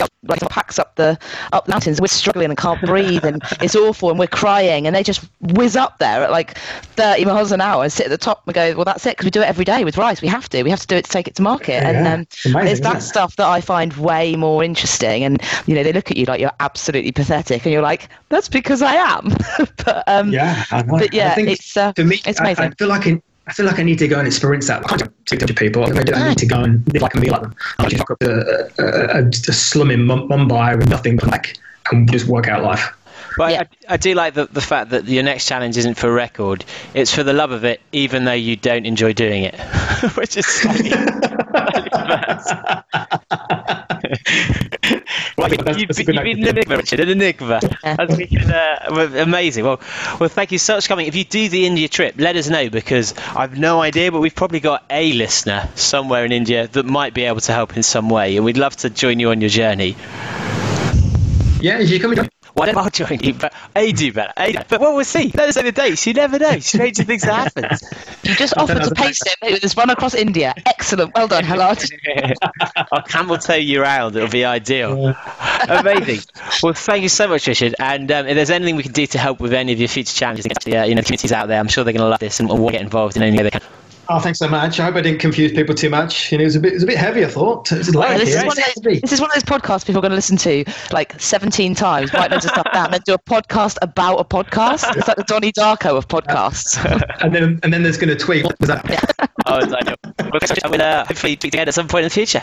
packs 0.49 0.79
up 0.79 0.95
the 0.97 1.19
up 1.53 1.69
mountains. 1.69 2.01
We're 2.01 2.07
struggling 2.07 2.51
and 2.51 2.59
can't 2.59 2.81
breathe, 2.83 3.25
and 3.25 3.43
it's 3.61 3.77
awful, 3.77 4.11
and 4.11 4.19
we're 4.19 4.27
crying, 4.27 4.87
and 4.87 4.95
they 4.95 5.03
just 5.03 5.29
whiz 5.41 5.77
up 5.77 5.99
there 5.99 6.23
at 6.23 6.31
like 6.31 6.57
30 6.97 7.25
miles 7.25 7.53
an 7.53 7.61
hour 7.61 7.83
and 7.83 7.93
sit 7.93 8.07
at 8.07 8.11
the 8.11 8.19
top 8.19 8.43
and 8.47 8.55
go, 8.55 8.75
well, 8.75 8.85
that's 8.85 9.05
it, 9.07 9.19
because 9.25 9.37
we 9.37 9.41
do 9.41 9.43
it 9.43 9.49
every 9.49 9.65
day 9.65 9.85
with 9.85 9.97
rice. 9.97 10.23
We 10.23 10.29
have 10.29 10.49
to. 10.51 10.63
We 10.63 10.71
have 10.71 10.81
to 10.81 10.87
do 10.87 10.97
it 10.97 11.05
to 11.05 11.11
take 11.11 11.29
it 11.29 11.35
to 11.37 11.43
market. 11.43 11.83
Yeah, 11.83 11.91
and 11.91 12.07
um, 12.07 12.21
It's 12.21 12.47
amazing, 12.47 12.69
it's 12.73 12.81
that 12.81 12.97
it? 12.99 13.03
stuff 13.03 13.37
that 13.37 13.47
I 13.47 13.61
find 13.61 13.93
way 13.95 14.37
more 14.37 14.63
interesting. 14.63 15.25
And 15.25 15.43
you 15.67 15.75
know, 15.75 15.83
they 15.83 15.93
look 15.93 16.11
at 16.11 16.17
you 16.17 16.27
like 16.27 16.41
you're 16.41 16.53
absolutely 16.61 17.13
pathetic, 17.13 17.65
and 17.65 17.73
you're 17.73 17.83
like, 17.83 18.09
that's 18.29 18.49
because 18.49 18.83
I 18.83 18.95
am. 18.95 19.29
but 19.85 20.05
um, 20.07 20.31
Yeah, 20.31 20.65
I 20.71 20.83
but 20.83 21.13
yeah, 21.15 21.33
I 21.33 21.35
think 21.35 21.49
it's 21.49 21.77
uh, 21.77 21.93
for 21.95 22.05
me, 22.05 22.21
it's 22.27 22.41
amazing. 22.41 22.65
I 22.65 22.71
feel 22.71 22.89
like 22.89 23.07
I, 23.07 23.21
I 23.47 23.53
feel 23.53 23.67
like 23.67 23.79
I 23.79 23.83
need 23.83 23.99
to 23.99 24.09
go 24.09 24.19
and 24.19 24.27
experience 24.27 24.67
that. 24.69 24.85
I 24.85 24.97
can't 24.97 25.13
speak 25.27 25.41
to 25.41 25.55
people. 25.55 25.85
I 25.85 25.91
need 26.29 26.39
to 26.39 26.47
go 26.47 26.63
and 26.63 26.87
live 26.93 27.03
like 27.03 27.15
and 27.15 27.23
be 27.23 27.31
like 27.31 27.43
them. 27.43 27.55
I 27.79 27.89
just 27.89 27.99
fuck 27.99 28.11
up 28.13 28.23
a, 28.23 28.71
a, 28.79 29.19
a, 29.19 29.29
a 29.29 29.33
slum 29.33 29.91
in 29.91 30.01
Mumbai 30.01 30.79
with 30.79 30.89
nothing 30.89 31.17
but 31.17 31.29
like 31.29 31.59
and 31.93 32.11
just 32.11 32.27
work 32.27 32.49
out 32.49 32.63
life. 32.63 32.93
But 33.37 33.53
Yeah. 33.53 33.65
I, 33.89 33.95
I 33.95 33.97
do 33.97 34.15
like 34.15 34.35
the, 34.35 34.47
the 34.47 34.61
fact 34.61 34.91
that 34.91 35.07
your 35.07 35.23
next 35.23 35.47
challenge 35.49 35.77
isn't 35.77 35.95
for 35.97 36.11
record; 36.13 36.65
it's 36.95 37.15
for 37.15 37.23
the 37.23 37.33
love 37.33 37.51
of 37.51 37.65
it, 37.65 37.81
even 37.93 38.25
though 38.25 38.33
you 38.33 38.57
don't 38.57 38.87
enjoy 38.87 39.13
doing 39.13 39.45
it, 39.45 39.55
which 40.17 40.37
is 40.37 40.47
slightly, 40.47 40.91
slightly 40.91 41.89
well, 45.37 45.51
you, 45.51 45.87
you've, 45.89 45.89
been- 45.89 45.89
good 45.89 45.99
you've 45.99 46.07
been 46.07 46.15
note 46.15 46.27
an 46.27 46.49
enigma, 46.49 46.77
Richard, 46.77 47.01
an 47.01 47.09
enigma. 47.09 47.61
As 47.83 48.17
we 48.17 48.27
can, 48.27 48.51
uh, 48.51 49.17
amazing. 49.23 49.65
Well, 49.65 49.81
well, 50.21 50.29
thank 50.29 50.53
you 50.53 50.59
so 50.59 50.75
much 50.75 50.85
for 50.85 50.89
coming. 50.89 51.07
If 51.07 51.17
you 51.17 51.25
do 51.25 51.49
the 51.49 51.67
India 51.67 51.89
trip, 51.89 52.15
let 52.19 52.37
us 52.37 52.49
know 52.49 52.69
because 52.71 53.15
I've 53.35 53.59
no 53.59 53.81
idea, 53.81 54.13
but 54.13 54.21
we've 54.21 54.35
probably 54.35 54.61
got 54.61 54.85
a 54.91 55.13
listener 55.13 55.69
somewhere 55.75 56.25
in 56.25 56.33
India 56.33 56.69
that 56.69 56.87
might 56.87 57.15
be 57.15 57.25
able 57.25 57.41
to 57.41 57.53
help 57.53 57.77
in 57.77 57.83
some 57.83 58.09
way, 58.11 58.37
and 58.37 58.45
we'd 58.45 58.59
love 58.59 58.77
to 58.79 58.91
join 58.91 59.19
you 59.21 59.31
on 59.31 59.41
your 59.41 59.51
journey. 59.51 59.97
Yeah, 61.61 61.79
you 61.79 61.99
come 61.99 62.13
and 62.13 62.29
Why 62.55 62.67
don't 62.67 62.79
I 62.79 62.89
join 62.89 63.19
you? 63.21 63.35
But 63.35 63.53
A 63.75 63.93
do 63.93 64.13
better. 64.13 64.33
A, 64.37 64.53
but 64.69 64.81
well, 64.81 64.95
we'll 64.95 65.05
see. 65.05 65.31
Let 65.35 65.49
us 65.49 65.57
know 65.57 65.63
the 65.63 65.73
dates. 65.73 66.07
You 66.07 66.15
never 66.15 66.39
know. 66.39 66.59
Stranger 66.61 67.03
things 67.03 67.25
happen. 67.25 67.65
You 68.23 68.35
just 68.37 68.57
offered 68.57 68.75
to 68.75 68.81
another 68.81 68.95
paste 68.95 69.27
it 69.27 69.53
with 69.53 69.61
this 69.61 69.77
run 69.77 69.91
across 69.91 70.15
India. 70.15 70.55
Excellent. 70.65 71.13
Well 71.15 71.27
done, 71.27 71.45
Hellard. 71.45 71.85
I'll 72.93 73.03
camel 73.03 73.39
toe 73.39 73.55
you 73.55 73.83
round. 73.83 74.15
It'll 74.15 74.29
be 74.29 74.45
ideal. 74.45 75.15
Amazing. 75.69 76.21
Well, 76.63 76.75
thank 76.75 77.03
you 77.03 77.09
so 77.09 77.27
much, 77.27 77.47
Richard. 77.49 77.75
And 77.79 78.11
um, 78.13 78.27
if 78.27 78.37
there's 78.37 78.51
anything 78.51 78.77
we 78.77 78.85
can 78.85 78.93
do 78.93 79.07
to 79.07 79.19
help 79.19 79.41
with 79.41 79.53
any 79.53 79.73
of 79.73 79.81
your 79.81 79.89
future 79.89 80.15
challenges, 80.15 80.47
uh, 80.47 80.83
you 80.85 80.95
know, 80.95 81.01
the 81.01 81.07
communities 81.07 81.33
out 81.33 81.49
there, 81.49 81.59
I'm 81.59 81.69
sure 81.69 81.83
they're 81.83 81.93
going 81.93 82.05
to 82.05 82.09
love 82.09 82.21
this 82.21 82.39
and 82.39 82.49
will 82.49 82.71
get 82.71 82.83
involved 82.83 83.17
in 83.17 83.23
any 83.23 83.37
way 83.37 83.43
they 83.43 83.51
can. 83.51 83.63
Oh, 84.09 84.21
thanks 84.21 84.39
so 84.39 84.49
much. 84.49 84.79
I 84.79 84.85
hope 84.85 84.97
I 84.97 85.01
didn't 85.01 85.21
confuse 85.21 85.53
people 85.53 85.75
too 85.75 85.89
much. 85.89 86.31
You 86.31 86.39
know, 86.39 86.43
it 86.43 86.47
was 86.47 86.57
a 86.57 86.61
bit, 86.61 86.73
it 86.73 86.75
was 86.75 86.83
a 86.83 86.87
bit 86.87 86.99
heavy. 86.99 87.25
I 87.25 87.29
thought. 87.29 87.73
It 87.73 87.79
was 87.79 87.87
this, 87.87 88.29
here. 88.29 88.39
is 88.39 88.45
one 88.45 88.59
of 88.59 88.65
those, 88.85 89.01
this 89.01 89.13
is 89.13 89.21
one 89.21 89.31
of 89.31 89.35
those 89.35 89.45
podcasts 89.45 89.87
people 89.87 89.99
are 89.99 90.03
going 90.03 90.11
to 90.11 90.17
listen 90.17 90.37
to 90.39 90.65
like 90.93 91.19
17 91.19 91.75
times, 91.75 92.13
write 92.13 92.31
loads 92.31 92.45
of 92.45 92.51
stuff 92.51 92.67
down, 92.73 92.87
and 92.87 92.95
then 92.95 93.01
do 93.07 93.15
a 93.15 93.19
podcast 93.19 93.79
about 93.81 94.17
a 94.19 94.25
podcast. 94.25 94.97
It's 94.97 95.09
like 95.09 95.17
the 95.17 95.25
Donnie 95.25 95.53
Darko 95.53 95.97
of 95.97 96.09
podcasts. 96.09 96.79
and 97.23 97.35
then 97.35 97.61
and 97.63 97.73
then 97.73 97.83
there's 97.83 97.97
going 97.97 98.11
to 98.11 98.17
tweet. 98.17 98.45
What 98.45 98.59
was 98.61 98.69
that? 98.69 99.31
Oh, 99.47 99.59
it's 99.59 99.75
ideal. 99.75 99.95
Well, 100.05 100.31
thanks 100.41 100.49
so 100.49 100.55
much. 100.55 100.71
We'll 100.71 100.81
uh, 100.81 101.05
hopefully 101.05 101.35
speak 101.35 101.53
again 101.53 101.69
at 101.69 101.75
some 101.75 101.87
point 101.87 102.05
in 102.05 102.07
the 102.07 102.15
future. 102.15 102.43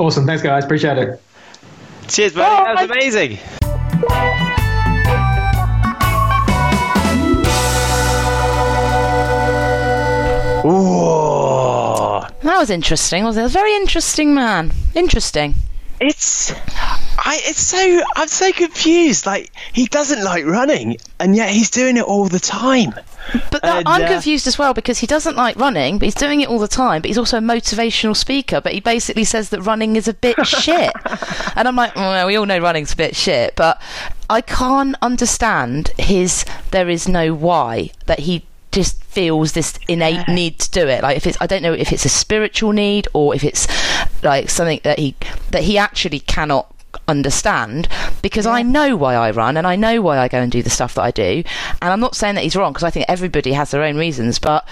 Awesome. 0.00 0.26
Thanks, 0.26 0.42
guys. 0.42 0.64
Appreciate 0.64 0.98
it. 0.98 1.22
Cheers, 2.08 2.32
buddy. 2.32 2.64
That 2.64 2.88
was 2.88 2.90
amazing. 2.90 4.65
That 12.46 12.58
was 12.58 12.70
interesting, 12.70 13.24
wasn't 13.24 13.40
it? 13.40 13.42
It 13.42 13.46
was 13.46 13.54
a 13.54 13.58
very 13.58 13.74
interesting 13.74 14.32
man. 14.32 14.72
Interesting. 14.94 15.56
It's 15.98 16.52
I 16.52 17.40
it's 17.42 17.60
so 17.60 18.02
I'm 18.14 18.28
so 18.28 18.52
confused. 18.52 19.26
Like 19.26 19.50
he 19.72 19.86
doesn't 19.86 20.22
like 20.22 20.44
running 20.44 20.98
and 21.18 21.34
yet 21.34 21.50
he's 21.50 21.70
doing 21.70 21.96
it 21.96 22.04
all 22.04 22.28
the 22.28 22.38
time. 22.38 22.94
But 23.50 23.62
that, 23.62 23.78
And, 23.78 23.88
I'm 23.88 24.02
uh, 24.02 24.06
confused 24.06 24.46
as 24.46 24.58
well 24.58 24.74
because 24.74 25.00
he 25.00 25.08
doesn't 25.08 25.34
like 25.34 25.56
running, 25.56 25.98
but 25.98 26.04
he's 26.04 26.14
doing 26.14 26.40
it 26.40 26.48
all 26.48 26.60
the 26.60 26.68
time. 26.68 27.02
But 27.02 27.08
he's 27.08 27.18
also 27.18 27.38
a 27.38 27.40
motivational 27.40 28.14
speaker. 28.14 28.60
But 28.60 28.74
he 28.74 28.80
basically 28.80 29.24
says 29.24 29.48
that 29.48 29.62
running 29.62 29.96
is 29.96 30.06
a 30.06 30.14
bit 30.14 30.36
shit. 30.46 30.92
And 31.56 31.66
I'm 31.66 31.74
like, 31.74 31.96
well, 31.96 32.28
we 32.28 32.36
all 32.36 32.46
know 32.46 32.60
running's 32.60 32.92
a 32.92 32.96
bit 32.96 33.16
shit, 33.16 33.56
but 33.56 33.82
I 34.30 34.40
can't 34.40 34.94
understand 35.02 35.88
his. 35.98 36.44
There 36.70 36.88
is 36.88 37.08
no 37.08 37.34
why 37.34 37.90
that 38.06 38.20
he 38.20 38.46
just 38.76 39.02
feels 39.04 39.52
this 39.52 39.78
innate 39.88 40.28
need 40.28 40.58
to 40.58 40.70
do 40.70 40.86
it. 40.86 41.02
Like 41.02 41.16
if 41.16 41.26
it's, 41.26 41.38
I 41.40 41.46
don't 41.46 41.62
know 41.62 41.72
if 41.72 41.92
it's 41.92 42.04
a 42.04 42.10
spiritual 42.10 42.72
need 42.72 43.08
or 43.14 43.34
if 43.34 43.42
it's 43.42 43.66
like 44.22 44.50
something 44.50 44.80
that 44.84 44.98
he 44.98 45.16
that 45.50 45.62
he 45.62 45.78
actually 45.78 46.20
cannot 46.20 46.70
understand 47.08 47.88
because 48.20 48.44
I 48.44 48.60
know 48.60 48.94
why 48.94 49.14
I 49.14 49.30
run 49.30 49.56
and 49.56 49.66
I 49.66 49.76
know 49.76 50.02
why 50.02 50.18
I 50.18 50.28
go 50.28 50.38
and 50.38 50.52
do 50.52 50.62
the 50.62 50.68
stuff 50.68 50.94
that 50.94 51.02
I 51.02 51.10
do. 51.10 51.42
And 51.80 51.90
I'm 51.90 52.00
not 52.00 52.14
saying 52.14 52.34
that 52.34 52.44
he's 52.44 52.54
wrong 52.54 52.74
because 52.74 52.84
I 52.84 52.90
think 52.90 53.06
everybody 53.08 53.54
has 53.54 53.70
their 53.70 53.82
own 53.82 53.96
reasons, 53.96 54.38
but 54.38 54.68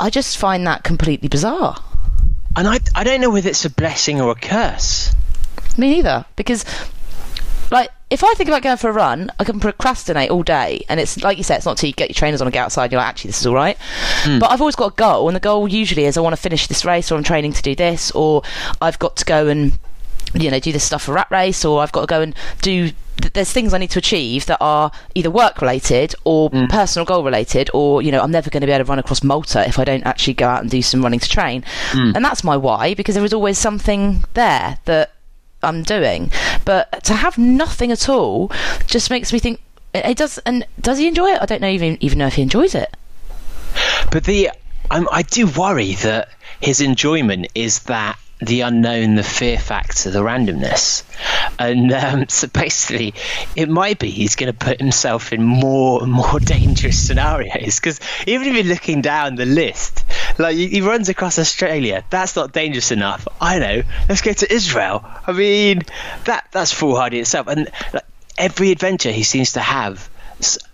I 0.00 0.08
just 0.08 0.38
find 0.38 0.66
that 0.66 0.82
completely 0.82 1.28
bizarre. 1.28 1.76
And 2.56 2.66
I 2.66 2.80
I 2.94 3.04
don't 3.04 3.20
know 3.20 3.30
whether 3.30 3.50
it's 3.50 3.66
a 3.66 3.70
blessing 3.70 4.18
or 4.18 4.30
a 4.30 4.34
curse. 4.34 5.14
Me 5.76 5.90
neither, 5.90 6.24
because 6.36 6.64
like 7.72 7.90
if 8.10 8.22
I 8.22 8.34
think 8.34 8.48
about 8.48 8.62
going 8.62 8.76
for 8.76 8.90
a 8.90 8.92
run, 8.92 9.30
I 9.40 9.44
can 9.44 9.58
procrastinate 9.58 10.30
all 10.30 10.42
day, 10.42 10.84
and 10.90 11.00
it's 11.00 11.22
like 11.22 11.38
you 11.38 11.42
said, 11.44 11.56
it's 11.56 11.64
not 11.64 11.72
until 11.72 11.88
you 11.88 11.94
get 11.94 12.10
your 12.10 12.14
trainers 12.14 12.42
on 12.42 12.46
and 12.46 12.52
get 12.52 12.62
outside. 12.62 12.92
You're 12.92 13.00
like, 13.00 13.08
actually, 13.08 13.30
this 13.30 13.40
is 13.40 13.46
all 13.46 13.54
right. 13.54 13.78
Hmm. 13.80 14.38
But 14.38 14.50
I've 14.50 14.60
always 14.60 14.76
got 14.76 14.92
a 14.92 14.94
goal, 14.94 15.28
and 15.28 15.34
the 15.34 15.40
goal 15.40 15.66
usually 15.66 16.04
is 16.04 16.18
I 16.18 16.20
want 16.20 16.36
to 16.36 16.40
finish 16.40 16.66
this 16.66 16.84
race, 16.84 17.10
or 17.10 17.16
I'm 17.16 17.24
training 17.24 17.54
to 17.54 17.62
do 17.62 17.74
this, 17.74 18.10
or 18.10 18.42
I've 18.82 18.98
got 18.98 19.16
to 19.16 19.24
go 19.24 19.48
and 19.48 19.78
you 20.34 20.50
know 20.50 20.60
do 20.60 20.72
this 20.72 20.84
stuff 20.84 21.04
for 21.04 21.14
rat 21.14 21.28
race, 21.30 21.64
or 21.64 21.80
I've 21.80 21.92
got 21.92 22.02
to 22.02 22.06
go 22.06 22.20
and 22.20 22.34
do. 22.60 22.90
There's 23.32 23.52
things 23.52 23.72
I 23.72 23.78
need 23.78 23.90
to 23.92 24.00
achieve 24.00 24.46
that 24.46 24.58
are 24.60 24.90
either 25.14 25.30
work 25.30 25.62
related 25.62 26.14
or 26.24 26.50
hmm. 26.50 26.66
personal 26.66 27.06
goal 27.06 27.24
related, 27.24 27.70
or 27.72 28.02
you 28.02 28.12
know 28.12 28.20
I'm 28.20 28.30
never 28.30 28.50
going 28.50 28.60
to 28.60 28.66
be 28.66 28.72
able 28.72 28.84
to 28.84 28.90
run 28.90 28.98
across 28.98 29.22
Malta 29.22 29.66
if 29.66 29.78
I 29.78 29.84
don't 29.84 30.04
actually 30.04 30.34
go 30.34 30.48
out 30.48 30.60
and 30.60 30.70
do 30.70 30.82
some 30.82 31.02
running 31.02 31.20
to 31.20 31.28
train, 31.30 31.64
hmm. 31.92 32.12
and 32.14 32.22
that's 32.22 32.44
my 32.44 32.58
why 32.58 32.92
because 32.92 33.14
there 33.14 33.24
is 33.24 33.32
always 33.32 33.56
something 33.56 34.24
there 34.34 34.78
that 34.84 35.12
I'm 35.62 35.82
doing. 35.82 36.30
But 36.64 37.04
to 37.04 37.14
have 37.14 37.38
nothing 37.38 37.90
at 37.92 38.08
all 38.08 38.50
just 38.86 39.10
makes 39.10 39.32
me 39.32 39.38
think. 39.38 39.60
It 39.94 40.16
does, 40.16 40.38
and 40.38 40.66
does 40.80 40.98
he 40.98 41.06
enjoy 41.06 41.32
it? 41.32 41.42
I 41.42 41.46
don't 41.46 41.60
know 41.60 41.68
even 41.68 41.98
even 42.00 42.18
know 42.18 42.26
if 42.26 42.34
he 42.34 42.42
enjoys 42.42 42.74
it. 42.74 42.96
But 44.10 44.24
the 44.24 44.50
I'm, 44.90 45.08
I 45.10 45.22
do 45.22 45.46
worry 45.46 45.94
that 45.96 46.28
his 46.60 46.80
enjoyment 46.80 47.48
is 47.54 47.80
that 47.80 48.18
the 48.44 48.62
unknown, 48.62 49.14
the 49.14 49.22
fear 49.22 49.58
factor, 49.58 50.10
the 50.10 50.20
randomness, 50.20 51.04
and 51.58 51.92
um, 51.92 52.28
so 52.28 52.48
basically, 52.48 53.14
it 53.56 53.68
might 53.68 53.98
be 53.98 54.10
he's 54.10 54.36
going 54.36 54.52
to 54.52 54.58
put 54.58 54.80
himself 54.80 55.32
in 55.32 55.42
more 55.42 56.02
and 56.02 56.12
more 56.22 56.40
dangerous 56.40 56.98
scenarios 56.98 57.78
because 57.78 58.00
even 58.26 58.48
if 58.48 58.54
you're 58.54 58.74
looking 58.74 59.02
down 59.02 59.36
the 59.36 59.46
list, 59.46 60.04
like 60.38 60.56
he 60.56 60.80
runs 60.80 61.08
across 61.08 61.38
Australia, 61.38 62.04
that's 62.10 62.36
not 62.36 62.52
dangerous 62.52 62.90
enough. 62.90 63.26
I 63.40 63.58
know. 63.58 63.82
Let's 64.08 64.22
go 64.22 64.32
to 64.32 64.52
Israel. 64.52 65.04
I 65.26 65.32
mean, 65.32 65.82
that 66.24 66.48
that's 66.52 66.72
foolhardy 66.72 67.20
itself, 67.20 67.46
and 67.48 67.70
like, 67.92 68.04
every 68.38 68.70
adventure 68.70 69.10
he 69.10 69.22
seems 69.22 69.52
to 69.52 69.60
have 69.60 70.08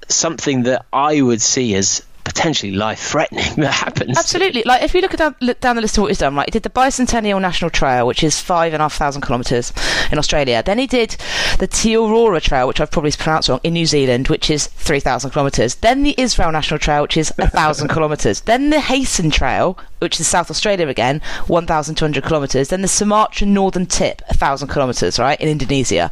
something 0.08 0.62
that 0.64 0.86
I 0.92 1.20
would 1.20 1.42
see 1.42 1.74
as 1.74 2.02
potentially 2.28 2.72
life 2.72 3.00
threatening 3.00 3.54
that 3.56 3.72
happens. 3.72 4.16
Absolutely. 4.16 4.62
Like 4.64 4.82
if 4.82 4.94
you 4.94 5.00
look, 5.00 5.12
down, 5.12 5.34
look 5.40 5.60
down 5.60 5.76
the 5.76 5.82
list 5.82 5.96
of 5.96 6.02
what 6.02 6.08
he's 6.08 6.18
done, 6.18 6.36
right? 6.36 6.46
He 6.46 6.50
did 6.50 6.62
the 6.62 6.70
Bicentennial 6.70 7.40
National 7.40 7.70
Trail, 7.70 8.06
which 8.06 8.22
is 8.22 8.38
five 8.40 8.74
and 8.74 8.80
a 8.80 8.84
half 8.84 8.94
thousand 8.94 9.22
kilometres 9.22 9.72
in 10.12 10.18
Australia. 10.18 10.62
Then 10.62 10.78
he 10.78 10.86
did 10.86 11.16
the 11.58 11.66
Te 11.66 11.96
Aurora 11.96 12.40
Trail, 12.40 12.68
which 12.68 12.80
I've 12.80 12.90
probably 12.90 13.12
pronounced 13.12 13.48
wrong, 13.48 13.60
in 13.64 13.72
New 13.72 13.86
Zealand, 13.86 14.28
which 14.28 14.50
is 14.50 14.66
three 14.66 15.00
thousand 15.00 15.30
kilometres. 15.30 15.76
Then 15.76 16.02
the 16.02 16.14
Israel 16.18 16.52
National 16.52 16.78
Trail, 16.78 17.02
which 17.02 17.16
is 17.16 17.32
a 17.38 17.48
thousand 17.48 17.88
kilometres. 17.96 18.42
Then 18.42 18.70
the 18.70 18.76
Heysen 18.78 19.32
Trail, 19.32 19.78
which 19.98 20.20
is 20.20 20.26
South 20.26 20.50
Australia 20.50 20.88
again, 20.88 21.20
one 21.46 21.66
thousand 21.66 21.96
two 21.96 22.04
hundred 22.04 22.24
kilometres. 22.24 22.68
Then 22.68 22.82
the 22.82 22.88
Sumatra 22.88 23.46
Northern 23.46 23.86
Tip, 23.86 24.22
a 24.28 24.34
thousand 24.34 24.68
kilometres, 24.68 25.18
right, 25.18 25.40
in 25.40 25.48
Indonesia. 25.48 26.10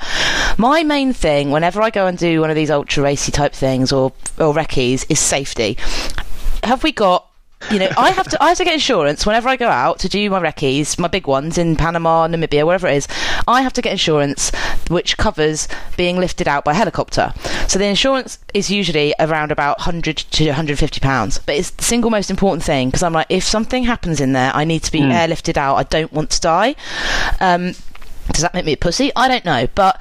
My 0.59 0.83
main 0.83 1.13
thing, 1.13 1.51
whenever 1.51 1.83
I 1.83 1.91
go 1.91 2.07
and 2.07 2.17
do 2.17 2.41
one 2.41 2.51
of 2.51 2.57
these 2.57 2.71
ultra 2.71 3.03
racy 3.03 3.33
type 3.33 3.53
things 3.53 3.93
or 3.93 4.13
or 4.39 4.55
recce's, 4.55 5.05
is 5.09 5.19
safety 5.19 5.77
have 6.67 6.83
we 6.83 6.91
got 6.93 7.29
you 7.71 7.79
know 7.79 7.89
i 7.97 8.11
have 8.11 8.29
to 8.29 8.43
i 8.43 8.49
have 8.49 8.59
to 8.59 8.65
get 8.65 8.75
insurance 8.75 9.27
whenever 9.27 9.49
i 9.49 9.57
go 9.57 9.69
out 9.69 9.99
to 9.99 10.09
do 10.09 10.29
my 10.31 10.41
recce's 10.41 10.99
my 10.99 11.09
big 11.09 11.27
ones 11.27 11.59
in 11.59 11.77
panama 11.77 12.27
namibia 12.27 12.65
wherever 12.67 12.87
it 12.87 12.97
is. 12.97 13.09
I 13.49 13.63
have 13.63 13.73
to 13.75 13.83
get 13.83 13.93
insurance 13.93 14.51
which 14.89 15.17
covers 15.17 15.69
being 15.97 16.19
lifted 16.19 16.49
out 16.49 16.65
by 16.65 16.75
helicopter. 16.75 17.33
So 17.69 17.79
the 17.79 17.87
insurance 17.87 18.39
is 18.55 18.71
usually 18.71 19.15
around 19.19 19.53
about 19.53 19.79
100 19.79 20.17
to 20.17 20.47
150 20.47 21.01
pounds. 21.01 21.39
But 21.39 21.57
it's 21.57 21.71
the 21.71 21.85
single 21.85 22.11
most 22.11 22.31
important 22.31 22.63
thing 22.65 22.89
because 22.89 23.03
i'm 23.03 23.13
like 23.13 23.27
if 23.29 23.45
something 23.45 23.85
happens 23.85 24.21
in 24.21 24.33
there 24.33 24.53
i 24.55 24.65
need 24.65 24.83
to 24.85 24.93
be 24.93 25.01
airlifted 25.01 25.57
out. 25.57 25.77
I 25.77 25.83
don't 25.85 26.13
want 26.13 26.31
to 26.31 26.41
die. 26.41 26.75
Um, 27.41 27.73
does 28.33 28.43
that 28.43 28.55
make 28.55 28.65
me 28.65 28.73
a 28.73 28.77
pussy? 28.77 29.13
I 29.15 29.29
don't 29.29 29.45
know, 29.45 29.69
but 29.75 30.01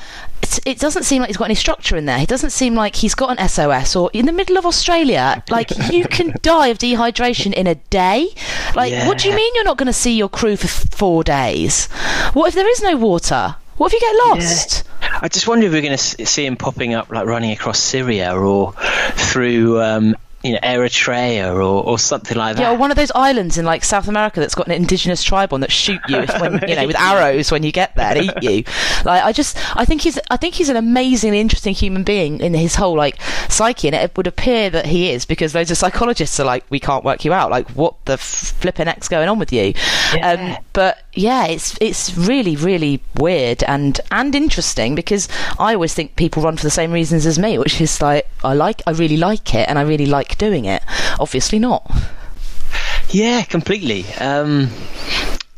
it 0.66 0.80
doesn't 0.80 1.04
seem 1.04 1.22
like 1.22 1.28
he's 1.28 1.38
got 1.38 1.46
any 1.46 1.56
structure 1.56 1.96
in 1.96 2.06
there. 2.06 2.20
He 2.20 2.26
doesn't 2.26 2.52
seem 2.52 2.76
like 2.76 2.98
he's 2.98 3.16
got 3.16 3.38
an 3.38 3.48
SOS 3.48 3.96
or 3.96 4.10
in 4.14 4.26
the 4.26 4.32
middle 4.32 4.58
of 4.58 4.66
Australia. 4.66 5.44
Like 5.50 5.72
you 5.92 6.06
can 6.06 6.34
die 6.42 6.68
of 6.68 6.78
dehydration 6.78 7.54
in 7.54 7.68
a 7.68 7.76
day. 7.76 8.30
Like, 8.76 8.94
what 9.08 9.20
do 9.20 9.30
you 9.30 9.36
mean 9.36 9.54
you're 9.56 9.64
not 9.64 9.78
going 9.78 9.88
to 9.88 9.94
see 9.94 10.16
your 10.16 10.30
crew 10.30 10.56
for 10.56 10.68
four 10.68 11.24
days? 11.24 11.88
What 12.34 12.50
if 12.50 12.56
there 12.56 12.70
is 12.70 12.82
no 12.82 12.98
water? 12.98 13.56
What 13.78 13.94
if 13.94 14.00
you 14.00 14.08
get 14.08 14.16
lost? 14.30 14.84
I 15.22 15.28
just 15.28 15.48
wonder 15.48 15.68
if 15.68 15.74
we're 15.74 15.82
going 15.82 15.98
to 15.98 16.26
see 16.26 16.46
him 16.46 16.56
popping 16.56 16.94
up 16.94 17.10
like 17.10 17.26
running 17.26 17.52
across 17.52 17.80
Syria 17.80 18.34
or 18.36 18.74
through 19.16 19.82
um, 19.82 20.16
you 20.46 20.54
know 20.54 20.60
Eritrea 20.60 21.54
or, 21.56 21.62
or 21.62 21.98
something 21.98 22.38
like 22.38 22.56
that. 22.56 22.62
Yeah, 22.62 22.72
or 22.72 22.78
one 22.78 22.92
of 22.92 22.98
those 22.98 23.12
islands 23.16 23.58
in 23.58 23.66
like 23.66 23.84
South 23.84 24.08
America 24.08 24.40
that's 24.40 24.54
got 24.54 24.68
an 24.68 24.74
indigenous 24.74 25.24
tribe 25.24 25.52
on 25.54 25.62
that 25.62 25.72
shoot 25.72 26.00
you 26.08 26.20
if, 26.20 26.40
when, 26.40 26.64
you 26.68 26.76
know 26.76 26.86
with 26.86 26.96
arrows 27.00 27.52
when 27.52 27.64
you 27.64 27.72
get 27.72 27.96
there 27.96 28.16
and 28.16 28.26
eat 28.26 28.44
you. 28.44 28.64
Like 29.04 29.24
I 29.24 29.32
just 29.32 29.58
I 29.76 29.86
think 29.86 30.02
he's 30.02 30.20
I 30.30 30.38
think 30.38 30.54
he's 30.54 30.70
an 30.70 30.78
amazingly 30.78 31.40
interesting 31.40 31.74
human 31.74 32.04
being 32.04 32.40
in 32.42 32.54
his 32.54 32.76
whole 32.76 32.96
like 32.96 33.20
psyche, 33.50 33.88
and 33.88 33.96
it 33.96 34.16
would 34.16 34.28
appear 34.28 34.70
that 34.70 34.86
he 34.86 35.10
is 35.10 35.26
because 35.26 35.56
loads 35.56 35.72
of 35.72 35.78
psychologists 35.78 36.40
are 36.40 36.46
like 36.46 36.64
we 36.70 36.80
can't 36.80 37.04
work 37.04 37.26
you 37.26 37.34
out. 37.34 37.50
Like 37.50 37.70
what 37.72 37.96
the 38.06 38.18
flipping 38.18 38.88
x 38.88 39.08
going 39.08 39.28
on 39.28 39.40
with 39.40 39.52
you? 39.52 39.74
Um, 40.22 40.58
but 40.74 41.04
yeah, 41.14 41.48
it's 41.48 41.76
it's 41.82 42.16
really 42.16 42.56
really 42.56 43.02
weird 43.16 43.64
and 43.64 44.00
and 44.12 44.36
interesting 44.36 44.94
because 44.94 45.28
I 45.58 45.74
always 45.74 45.96
think 45.96 46.16
people 46.16 46.44
run 46.44 46.58
for 46.58 46.64
the 46.64 46.70
same 46.70 46.92
reasons 46.92 47.26
as 47.26 47.40
me, 47.40 47.58
which 47.58 47.82
is 47.82 48.00
like 48.00 48.30
I 48.44 48.54
like 48.54 48.84
I 48.86 48.92
really 48.92 49.18
like 49.18 49.56
it 49.56 49.68
and 49.68 49.80
I 49.80 49.82
really 49.82 50.06
like 50.06 50.35
doing 50.38 50.66
it. 50.66 50.84
Obviously 51.20 51.60
not. 51.60 51.90
Yeah, 53.10 53.44
completely. 53.44 54.06
Um, 54.20 54.70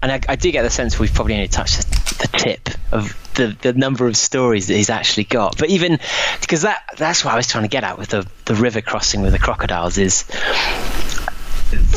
and 0.01 0.11
I, 0.11 0.21
I 0.29 0.35
do 0.35 0.51
get 0.51 0.61
the 0.61 0.69
sense 0.69 0.99
we've 0.99 1.13
probably 1.13 1.33
only 1.33 1.47
touched 1.47 1.89
the, 1.89 2.27
the 2.27 2.37
tip 2.37 2.69
of 2.91 3.15
the, 3.35 3.55
the 3.61 3.73
number 3.73 4.07
of 4.07 4.17
stories 4.17 4.67
that 4.67 4.75
he's 4.75 4.89
actually 4.89 5.23
got. 5.23 5.57
But 5.57 5.69
even 5.69 5.99
because 6.41 6.63
that 6.63 6.83
that's 6.97 7.23
what 7.23 7.33
I 7.33 7.37
was 7.37 7.47
trying 7.47 7.63
to 7.63 7.69
get 7.69 7.83
at 7.83 7.97
with 7.97 8.09
the, 8.09 8.27
the 8.45 8.55
river 8.55 8.81
crossing 8.81 9.21
with 9.21 9.31
the 9.31 9.39
crocodiles 9.39 9.97
is 9.97 10.25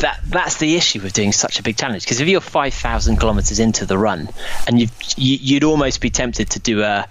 that 0.01 0.19
that's 0.25 0.57
the 0.57 0.75
issue 0.75 1.01
with 1.01 1.13
doing 1.13 1.31
such 1.31 1.59
a 1.59 1.63
big 1.63 1.77
challenge 1.77 2.03
because 2.03 2.19
if 2.19 2.27
you're 2.27 2.41
5000 2.41 3.15
kilometers 3.17 3.59
into 3.59 3.85
the 3.85 3.97
run 3.97 4.27
and 4.67 4.81
you 4.81 4.87
you'd 5.15 5.63
almost 5.63 6.01
be 6.01 6.09
tempted 6.09 6.49
to 6.51 6.59
do 6.59 6.81
a 6.83 7.07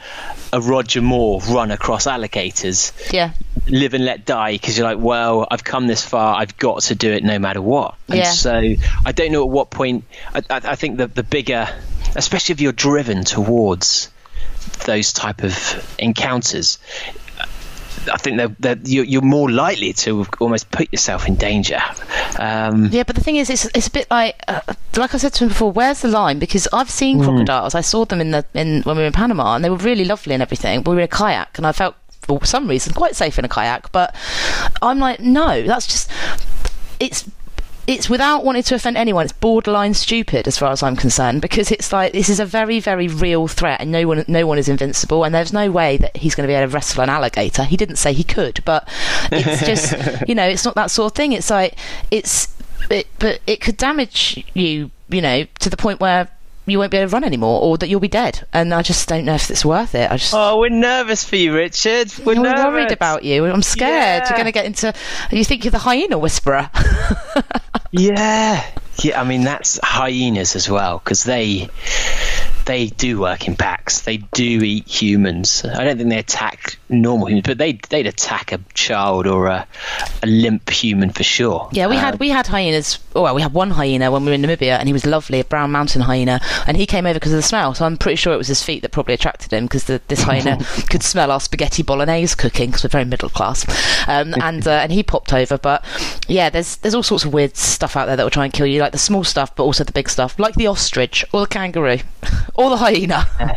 a 0.52 0.60
Roger 0.60 1.00
Moore 1.00 1.40
run 1.48 1.70
across 1.70 2.06
alligators 2.06 2.92
Yeah. 3.12 3.32
live 3.68 3.94
and 3.94 4.04
let 4.04 4.26
die 4.26 4.52
because 4.52 4.76
you're 4.76 4.86
like, 4.86 4.98
well, 4.98 5.46
I've 5.50 5.62
come 5.62 5.86
this 5.86 6.04
far, 6.04 6.36
I've 6.36 6.56
got 6.58 6.82
to 6.82 6.94
do 6.96 7.12
it 7.12 7.22
no 7.22 7.38
matter 7.38 7.62
what. 7.62 7.94
And 8.08 8.18
Yeah. 8.18 8.32
so 8.32 8.60
I 9.06 9.12
don't 9.12 9.30
know 9.30 9.42
at 9.44 9.48
what 9.48 9.70
point. 9.70 10.04
I, 10.34 10.38
I, 10.50 10.60
I 10.72 10.74
think 10.74 10.98
that 10.98 11.14
the 11.14 11.22
bigger, 11.22 11.68
especially 12.16 12.54
if 12.54 12.60
you're 12.60 12.72
driven 12.72 13.24
towards 13.24 14.10
those 14.86 15.12
type 15.12 15.44
of 15.44 15.94
encounters. 16.00 16.78
I 18.08 18.16
think 18.16 18.38
that 18.38 18.58
that 18.60 18.88
you're, 18.88 19.04
you're 19.04 19.22
more 19.22 19.50
likely 19.50 19.92
to 20.04 20.26
almost 20.40 20.70
put 20.70 20.92
yourself 20.92 21.26
in 21.26 21.34
danger. 21.36 21.80
Um, 22.38 22.86
Yeah, 22.92 23.02
but 23.02 23.16
the 23.16 23.22
thing 23.22 23.36
is, 23.36 23.50
it's 23.50 23.66
it's 23.74 23.88
a 23.88 23.90
bit 23.90 24.10
like 24.10 24.36
uh, 24.48 24.60
like 24.96 25.14
I 25.14 25.18
said 25.18 25.32
to 25.34 25.44
him 25.44 25.48
before. 25.48 25.72
Where's 25.72 26.00
the 26.00 26.08
line? 26.08 26.38
Because 26.38 26.66
I've 26.72 26.90
seen 26.90 27.22
crocodiles. 27.22 27.74
I 27.74 27.82
saw 27.82 28.04
them 28.04 28.20
in 28.20 28.30
the 28.30 28.44
in 28.54 28.82
when 28.82 28.96
we 28.96 29.02
were 29.02 29.06
in 29.06 29.12
Panama, 29.12 29.54
and 29.54 29.64
they 29.64 29.70
were 29.70 29.76
really 29.76 30.04
lovely 30.04 30.34
and 30.34 30.42
everything. 30.42 30.82
We 30.84 30.94
were 30.94 31.00
in 31.00 31.04
a 31.04 31.08
kayak, 31.08 31.58
and 31.58 31.66
I 31.66 31.72
felt 31.72 31.94
for 32.22 32.44
some 32.44 32.68
reason 32.68 32.94
quite 32.94 33.16
safe 33.16 33.38
in 33.38 33.44
a 33.44 33.48
kayak. 33.48 33.92
But 33.92 34.14
I'm 34.82 34.98
like, 34.98 35.20
no, 35.20 35.62
that's 35.62 35.86
just 35.86 36.10
it's. 36.98 37.24
It's 37.90 38.08
without 38.08 38.44
wanting 38.44 38.62
to 38.62 38.74
offend 38.76 38.96
anyone. 38.96 39.24
It's 39.24 39.32
borderline 39.32 39.94
stupid 39.94 40.46
as 40.46 40.56
far 40.56 40.70
as 40.70 40.82
I'm 40.82 40.94
concerned 40.94 41.42
because 41.42 41.72
it's 41.72 41.92
like 41.92 42.12
this 42.12 42.28
is 42.28 42.38
a 42.38 42.46
very 42.46 42.78
very 42.78 43.08
real 43.08 43.48
threat, 43.48 43.80
and 43.80 43.90
no 43.90 44.06
one 44.06 44.24
no 44.28 44.46
one 44.46 44.58
is 44.58 44.68
invincible, 44.68 45.24
and 45.24 45.34
there's 45.34 45.52
no 45.52 45.70
way 45.70 45.96
that 45.96 46.16
he's 46.16 46.36
going 46.36 46.46
to 46.46 46.50
be 46.50 46.54
able 46.54 46.70
to 46.70 46.74
wrestle 46.74 47.02
an 47.02 47.10
alligator. 47.10 47.64
He 47.64 47.76
didn't 47.76 47.96
say 47.96 48.12
he 48.12 48.22
could, 48.22 48.62
but 48.64 48.88
it's 49.32 49.66
just 49.66 50.28
you 50.28 50.36
know 50.36 50.46
it's 50.46 50.64
not 50.64 50.76
that 50.76 50.92
sort 50.92 51.12
of 51.12 51.16
thing. 51.16 51.32
It's 51.32 51.50
like 51.50 51.76
it's 52.10 52.54
it, 52.90 53.08
but 53.18 53.40
it 53.46 53.60
could 53.60 53.76
damage 53.76 54.44
you, 54.54 54.90
you 55.08 55.20
know, 55.20 55.46
to 55.58 55.68
the 55.68 55.76
point 55.76 56.00
where 56.00 56.28
you 56.66 56.78
won't 56.78 56.90
be 56.90 56.98
able 56.98 57.08
to 57.10 57.14
run 57.14 57.24
anymore, 57.24 57.60
or 57.62 57.78
that 57.78 57.88
you'll 57.88 58.00
be 58.00 58.08
dead. 58.08 58.46
And 58.52 58.72
I 58.72 58.82
just 58.82 59.08
don't 59.08 59.24
know 59.24 59.34
if 59.34 59.50
it's 59.50 59.64
worth 59.64 59.94
it. 59.94 60.10
I 60.10 60.16
just 60.16 60.32
Oh, 60.34 60.58
we're 60.58 60.68
nervous 60.68 61.24
for 61.24 61.36
you, 61.36 61.54
Richard. 61.54 62.12
We're, 62.24 62.40
worried 62.40 62.92
about 62.92 63.24
you. 63.24 63.46
I'm 63.46 63.62
scared. 63.62 64.22
Yeah. 64.22 64.28
You're 64.28 64.36
going 64.36 64.46
to 64.46 64.52
get 64.52 64.66
into. 64.66 64.92
You 65.32 65.44
think 65.44 65.64
you're 65.64 65.72
the 65.72 65.78
hyena 65.78 66.18
whisperer? 66.18 66.70
Yeah, 67.92 68.64
yeah. 69.02 69.20
I 69.20 69.24
mean, 69.24 69.42
that's 69.42 69.80
hyenas 69.82 70.54
as 70.54 70.70
well 70.70 71.00
because 71.02 71.24
they 71.24 71.68
they 72.66 72.86
do 72.86 73.20
work 73.20 73.46
in 73.46 73.56
packs. 73.56 74.02
They 74.02 74.18
do 74.18 74.62
eat 74.62 74.86
humans. 74.86 75.64
I 75.64 75.84
don't 75.84 75.96
think 75.96 76.10
they 76.10 76.18
attack 76.18 76.78
normal 76.88 77.28
humans, 77.28 77.46
but 77.46 77.58
they 77.58 77.72
they'd 77.88 78.06
attack 78.06 78.52
a 78.52 78.60
child 78.74 79.26
or 79.26 79.46
a, 79.46 79.66
a 80.22 80.26
limp 80.26 80.68
human 80.70 81.10
for 81.10 81.22
sure. 81.22 81.68
Yeah, 81.72 81.86
we 81.86 81.96
had 81.96 82.18
we 82.20 82.28
had 82.28 82.46
hyenas. 82.46 82.98
Oh, 83.14 83.22
well, 83.22 83.34
we 83.34 83.42
had 83.42 83.52
one 83.52 83.70
hyena 83.70 84.10
when 84.10 84.24
we 84.24 84.30
were 84.30 84.34
in 84.34 84.42
Namibia, 84.42 84.78
and 84.78 84.88
he 84.88 84.92
was 84.92 85.06
lovely, 85.06 85.40
a 85.40 85.44
brown 85.44 85.72
mountain 85.72 86.02
hyena, 86.02 86.40
and 86.66 86.76
he 86.76 86.86
came 86.86 87.06
over 87.06 87.14
because 87.14 87.32
of 87.32 87.36
the 87.36 87.42
smell. 87.42 87.74
So 87.74 87.84
I'm 87.84 87.96
pretty 87.96 88.16
sure 88.16 88.32
it 88.32 88.38
was 88.38 88.48
his 88.48 88.62
feet 88.62 88.82
that 88.82 88.92
probably 88.92 89.14
attracted 89.14 89.52
him 89.52 89.64
because 89.64 89.84
this 89.84 90.22
hyena 90.22 90.58
could 90.90 91.02
smell 91.02 91.30
our 91.30 91.40
spaghetti 91.40 91.82
bolognese 91.82 92.36
cooking 92.36 92.70
because 92.70 92.84
we're 92.84 92.90
very 92.90 93.04
middle 93.04 93.30
class, 93.30 93.66
um, 94.08 94.34
and 94.42 94.66
uh, 94.66 94.80
and 94.82 94.92
he 94.92 95.02
popped 95.02 95.32
over. 95.32 95.58
But 95.58 95.84
yeah, 96.28 96.50
there's 96.50 96.76
there's 96.78 96.94
all 96.94 97.02
sorts 97.02 97.24
of 97.24 97.32
weird 97.32 97.56
stuff 97.56 97.96
out 97.96 98.06
there 98.06 98.16
that 98.16 98.22
will 98.22 98.30
try 98.30 98.44
and 98.44 98.52
kill 98.52 98.66
you, 98.66 98.80
like 98.80 98.92
the 98.92 98.98
small 98.98 99.24
stuff, 99.24 99.54
but 99.56 99.64
also 99.64 99.84
the 99.84 99.92
big 99.92 100.08
stuff, 100.08 100.38
like 100.38 100.54
the 100.54 100.66
ostrich 100.66 101.24
or 101.32 101.40
the 101.40 101.46
kangaroo 101.46 101.98
or 102.60 102.70
the 102.70 102.76
hyena. 102.76 103.26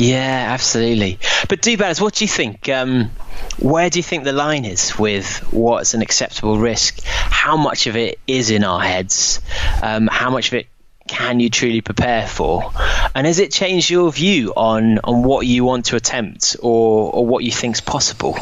Yeah, 0.00 0.52
absolutely. 0.52 1.18
But 1.48 1.60
Dubaz, 1.60 2.00
what 2.00 2.14
do 2.14 2.24
you 2.24 2.28
think? 2.28 2.68
Um, 2.68 3.10
where 3.58 3.90
do 3.90 3.98
you 3.98 4.02
think 4.04 4.22
the 4.22 4.32
line 4.32 4.64
is 4.64 4.96
with 4.96 5.38
what's 5.52 5.92
an 5.94 6.02
acceptable 6.02 6.56
risk? 6.56 7.00
How 7.02 7.56
much 7.56 7.88
of 7.88 7.96
it 7.96 8.20
is 8.28 8.50
in 8.50 8.62
our 8.62 8.80
heads? 8.80 9.40
Um, 9.82 10.06
how 10.06 10.30
much 10.30 10.48
of 10.48 10.54
it 10.54 10.68
can 11.08 11.40
you 11.40 11.50
truly 11.50 11.80
prepare 11.80 12.28
for? 12.28 12.70
And 13.16 13.26
has 13.26 13.40
it 13.40 13.50
changed 13.50 13.90
your 13.90 14.12
view 14.12 14.52
on, 14.56 15.00
on 15.02 15.24
what 15.24 15.48
you 15.48 15.64
want 15.64 15.86
to 15.86 15.96
attempt 15.96 16.54
or, 16.60 17.12
or 17.12 17.26
what 17.26 17.42
you 17.42 17.50
think's 17.50 17.80
possible? 17.80 18.38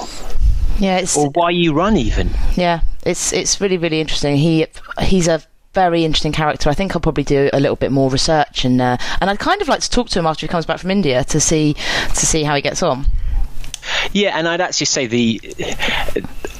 Yeah, 0.78 0.98
it's 0.98 1.16
Or 1.16 1.30
why 1.30 1.50
you 1.50 1.72
run 1.72 1.96
even? 1.96 2.28
Yeah, 2.54 2.80
it's 3.06 3.32
it's 3.32 3.62
really 3.62 3.78
really 3.78 3.98
interesting. 4.00 4.36
He 4.36 4.66
he's 5.00 5.26
a 5.26 5.40
very 5.76 6.06
interesting 6.06 6.32
character. 6.32 6.70
I 6.70 6.74
think 6.74 6.96
I'll 6.96 7.02
probably 7.02 7.22
do 7.22 7.50
a 7.52 7.60
little 7.60 7.76
bit 7.76 7.92
more 7.92 8.10
research 8.10 8.64
and 8.64 8.80
uh, 8.80 8.96
and 9.20 9.28
I'd 9.28 9.38
kind 9.38 9.60
of 9.60 9.68
like 9.68 9.80
to 9.80 9.90
talk 9.90 10.08
to 10.08 10.18
him 10.18 10.26
after 10.26 10.46
he 10.46 10.48
comes 10.48 10.64
back 10.64 10.78
from 10.78 10.90
India 10.90 11.22
to 11.24 11.38
see 11.38 11.74
to 11.74 12.26
see 12.26 12.42
how 12.44 12.56
he 12.56 12.62
gets 12.62 12.82
on. 12.82 13.04
Yeah, 14.12 14.36
and 14.36 14.48
I'd 14.48 14.62
actually 14.62 14.86
say 14.86 15.06
the 15.06 15.40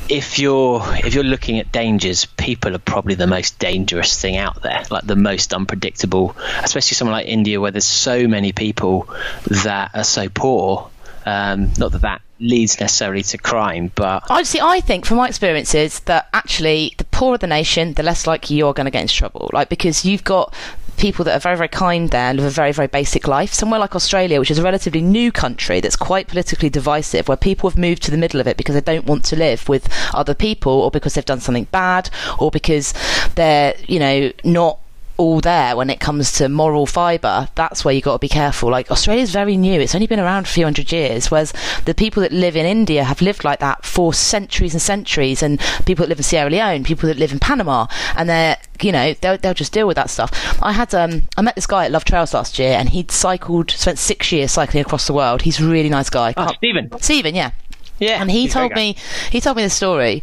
if 0.09 0.39
you're 0.39 0.83
if 1.05 1.15
you're 1.15 1.25
looking 1.25 1.59
at 1.59 1.73
dangers, 1.73 2.27
people 2.27 2.75
are 2.75 2.85
probably 2.93 3.15
the 3.15 3.27
most 3.27 3.59
dangerous 3.59 4.21
thing 4.21 4.37
out 4.37 4.63
there, 4.63 4.85
like 4.91 5.07
the 5.07 5.17
most 5.17 5.55
unpredictable. 5.55 6.37
Especially 6.63 6.95
somewhere 6.95 7.17
like 7.17 7.27
India, 7.27 7.59
where 7.59 7.71
there's 7.71 7.87
so 7.87 8.29
many 8.29 8.53
people 8.53 9.09
that 9.47 9.93
are 9.95 10.05
so 10.05 10.29
poor. 10.29 10.91
Um, 11.25 11.73
not 11.79 11.93
that 11.93 12.03
that 12.03 12.21
leads 12.39 12.79
necessarily 12.81 13.23
to 13.23 13.39
crime, 13.39 13.91
but 13.95 14.25
see. 14.43 14.61
I 14.61 14.81
think 14.81 15.07
from 15.07 15.17
my 15.19 15.29
experiences 15.29 16.01
that 16.01 16.29
actually 16.33 16.95
the 16.99 17.05
poorer 17.05 17.39
the 17.39 17.47
nation, 17.47 17.95
the 17.95 18.03
less 18.03 18.27
likely 18.27 18.57
you 18.57 18.67
are 18.67 18.75
going 18.75 18.85
to 18.87 18.91
get 18.91 19.03
into 19.03 19.15
trouble. 19.15 19.51
Like 19.53 19.69
because 19.69 20.05
you've 20.05 20.25
got 20.25 20.55
people 20.97 21.25
that 21.27 21.37
are 21.37 21.41
very 21.41 21.57
very 21.57 21.69
kind 21.69 22.11
there 22.11 22.31
and 22.31 22.39
live 22.39 22.47
a 22.47 22.51
very 22.51 22.73
very 22.73 22.89
basic 22.89 23.27
life. 23.27 23.53
Somewhere 23.53 23.81
like 23.81 23.95
Australia, 23.95 24.41
which 24.41 24.51
is 24.51 24.59
a 24.59 24.63
relatively 24.63 25.03
new 25.03 25.33
country 25.33 25.81
that's 25.81 25.97
quite 25.97 26.29
politically 26.29 26.71
divisive, 26.71 27.29
where 27.29 27.37
people 27.37 27.71
have 27.71 27.79
moved 27.79 28.03
to 28.05 28.11
the 28.11 28.19
middle 28.19 28.41
of 28.41 28.47
it 28.47 28.57
because 28.57 28.75
they 28.75 28.81
don't 28.81 29.07
want 29.07 29.25
to 29.27 29.37
live 29.37 29.69
with 29.69 29.89
other 30.15 30.35
people, 30.35 30.73
or 30.73 30.91
because 30.91 31.15
they've 31.15 31.25
done 31.25 31.41
something 31.41 31.69
bad, 31.71 32.11
or 32.39 32.51
because 32.51 32.93
they're 33.35 33.75
you 33.87 33.99
know 33.99 34.33
not 34.45 34.79
all 35.17 35.41
there 35.41 35.77
when 35.77 35.91
it 35.91 36.01
comes 36.01 36.33
to 36.33 36.49
moral 36.49 36.87
fibre, 36.87 37.49
that's 37.55 37.85
where 37.85 37.95
you've 37.95 38.05
got 38.05 38.15
to 38.15 38.19
be 38.19 38.29
careful. 38.29 38.71
Like 38.71 38.91
Australia's 38.91 39.33
very 39.33 39.57
new; 39.57 39.81
it's 39.81 39.95
only 39.95 40.07
been 40.07 40.21
around 40.21 40.45
for 40.45 40.51
a 40.51 40.55
few 40.55 40.65
hundred 40.65 40.93
years, 40.93 41.31
whereas 41.31 41.53
the 41.85 41.95
people 41.95 42.23
that 42.23 42.33
live 42.33 42.57
in 42.57 42.67
India 42.67 43.05
have 43.05 43.21
lived 43.21 43.45
like 43.45 43.61
that 43.61 43.85
for 43.85 44.13
centuries 44.13 44.75
and 44.75 44.83
centuries, 44.83 45.43
and 45.43 45.61
people 45.85 46.05
that 46.05 46.09
live 46.09 46.19
in 46.19 46.25
Sierra 46.25 46.51
Leone, 46.51 46.85
people 46.85 47.09
that 47.09 47.19
live 47.19 47.33
in 47.33 47.39
Panama, 47.39 47.87
and 48.17 48.29
they're 48.29 48.57
you 48.83 48.93
know 48.93 49.15
they'll, 49.21 49.39
they'll 49.39 49.55
just 49.55 49.73
deal 49.73 49.87
with 49.87 49.97
that 49.97 50.11
stuff. 50.11 50.59
I 50.63 50.73
had 50.73 50.95
um 50.95 51.23
I 51.37 51.43
met 51.43 51.55
this 51.55 51.67
guy 51.67 51.87
at 51.87 51.93
Love 51.93 52.05
Trails 52.05 52.35
last 52.35 52.59
year, 52.59 52.73
and 52.73 52.89
he'd 52.89 53.11
cycled, 53.11 53.71
spent 53.71 53.99
six 53.99 54.33
years 54.33 54.53
cycling 54.53 54.83
across 54.83 55.07
the 55.07 55.15
world. 55.15 55.43
He's 55.43 55.61
a 55.61 55.67
really 55.67 55.89
nice 55.89 56.11
guy. 56.11 56.35
oh, 56.37 56.53
Stephen, 56.57 56.91
Stephen, 57.01 57.35
yeah. 57.35 57.51
Yeah, 57.99 58.21
And 58.21 58.31
he 58.31 58.49
told 58.49 58.73
me 58.73 58.97
he 59.31 59.41
told 59.41 59.57
me 59.57 59.63
the 59.63 59.71
story, 59.71 60.23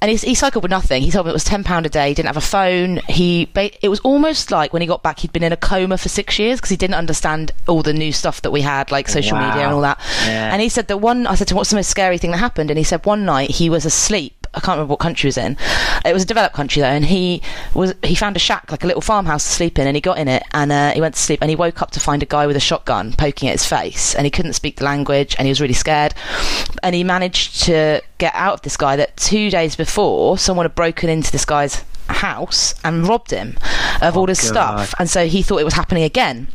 and 0.00 0.10
he, 0.10 0.16
he 0.16 0.34
cycled 0.34 0.62
with 0.64 0.70
nothing. 0.70 1.02
He 1.02 1.10
told 1.10 1.26
me 1.26 1.30
it 1.30 1.34
was 1.34 1.44
ten 1.44 1.62
pound 1.64 1.86
a 1.86 1.88
day. 1.88 2.08
He 2.08 2.14
didn't 2.14 2.28
have 2.28 2.36
a 2.36 2.40
phone. 2.40 2.98
He 3.08 3.48
it 3.54 3.88
was 3.88 4.00
almost 4.00 4.50
like 4.50 4.72
when 4.72 4.82
he 4.82 4.88
got 4.88 5.02
back, 5.02 5.20
he'd 5.20 5.32
been 5.32 5.42
in 5.42 5.52
a 5.52 5.56
coma 5.56 5.98
for 5.98 6.08
six 6.08 6.38
years 6.38 6.58
because 6.58 6.70
he 6.70 6.76
didn't 6.76 6.94
understand 6.96 7.52
all 7.68 7.82
the 7.82 7.92
new 7.92 8.12
stuff 8.12 8.42
that 8.42 8.50
we 8.50 8.60
had, 8.62 8.90
like 8.90 9.08
social 9.08 9.36
Wow. 9.36 9.48
media 9.48 9.64
and 9.64 9.74
all 9.74 9.80
that. 9.82 9.98
Yeah. 10.26 10.52
And 10.52 10.60
he 10.62 10.68
said 10.68 10.88
that 10.88 10.98
one. 10.98 11.26
I 11.26 11.34
said 11.34 11.48
to 11.48 11.54
him, 11.54 11.56
"What's 11.56 11.70
the 11.70 11.76
most 11.76 11.90
scary 11.90 12.18
thing 12.18 12.30
that 12.32 12.38
happened?" 12.38 12.70
And 12.70 12.78
he 12.78 12.84
said 12.84 13.04
one 13.06 13.24
night 13.24 13.50
he 13.50 13.68
was 13.70 13.84
asleep. 13.84 14.41
I 14.54 14.60
can't 14.60 14.76
remember 14.76 14.90
what 14.90 15.00
country 15.00 15.22
he 15.22 15.28
was 15.28 15.38
in. 15.38 15.56
It 16.04 16.12
was 16.12 16.24
a 16.24 16.26
developed 16.26 16.54
country 16.54 16.82
though, 16.82 16.88
and 16.88 17.04
he 17.06 17.40
was 17.74 17.94
he 18.02 18.14
found 18.14 18.36
a 18.36 18.38
shack 18.38 18.70
like 18.70 18.84
a 18.84 18.86
little 18.86 19.00
farmhouse 19.00 19.44
to 19.44 19.50
sleep 19.50 19.78
in, 19.78 19.86
and 19.86 19.96
he 19.96 20.00
got 20.00 20.18
in 20.18 20.28
it, 20.28 20.42
and 20.52 20.70
uh, 20.70 20.92
he 20.92 21.00
went 21.00 21.14
to 21.14 21.20
sleep, 21.20 21.38
and 21.40 21.48
he 21.50 21.56
woke 21.56 21.80
up 21.80 21.90
to 21.92 22.00
find 22.00 22.22
a 22.22 22.26
guy 22.26 22.46
with 22.46 22.56
a 22.56 22.60
shotgun 22.60 23.12
poking 23.12 23.48
at 23.48 23.52
his 23.52 23.64
face, 23.66 24.14
and 24.14 24.26
he 24.26 24.30
couldn't 24.30 24.52
speak 24.52 24.76
the 24.76 24.84
language, 24.84 25.34
and 25.38 25.46
he 25.46 25.50
was 25.50 25.60
really 25.60 25.72
scared, 25.74 26.14
and 26.82 26.94
he 26.94 27.02
managed 27.02 27.62
to 27.64 28.02
get 28.18 28.34
out 28.34 28.54
of 28.54 28.62
this 28.62 28.76
guy. 28.76 28.96
That 28.96 29.16
two 29.16 29.48
days 29.50 29.74
before, 29.74 30.36
someone 30.38 30.64
had 30.66 30.74
broken 30.74 31.08
into 31.08 31.32
this 31.32 31.44
guy's 31.44 31.82
house 32.08 32.74
and 32.84 33.08
robbed 33.08 33.30
him 33.30 33.56
of 34.02 34.16
all 34.18 34.26
his 34.26 34.38
stuff, 34.38 34.94
and 34.98 35.08
so 35.08 35.26
he 35.26 35.40
thought 35.42 35.58
it 35.60 35.64
was 35.64 35.74
happening 35.74 36.02
again. 36.02 36.48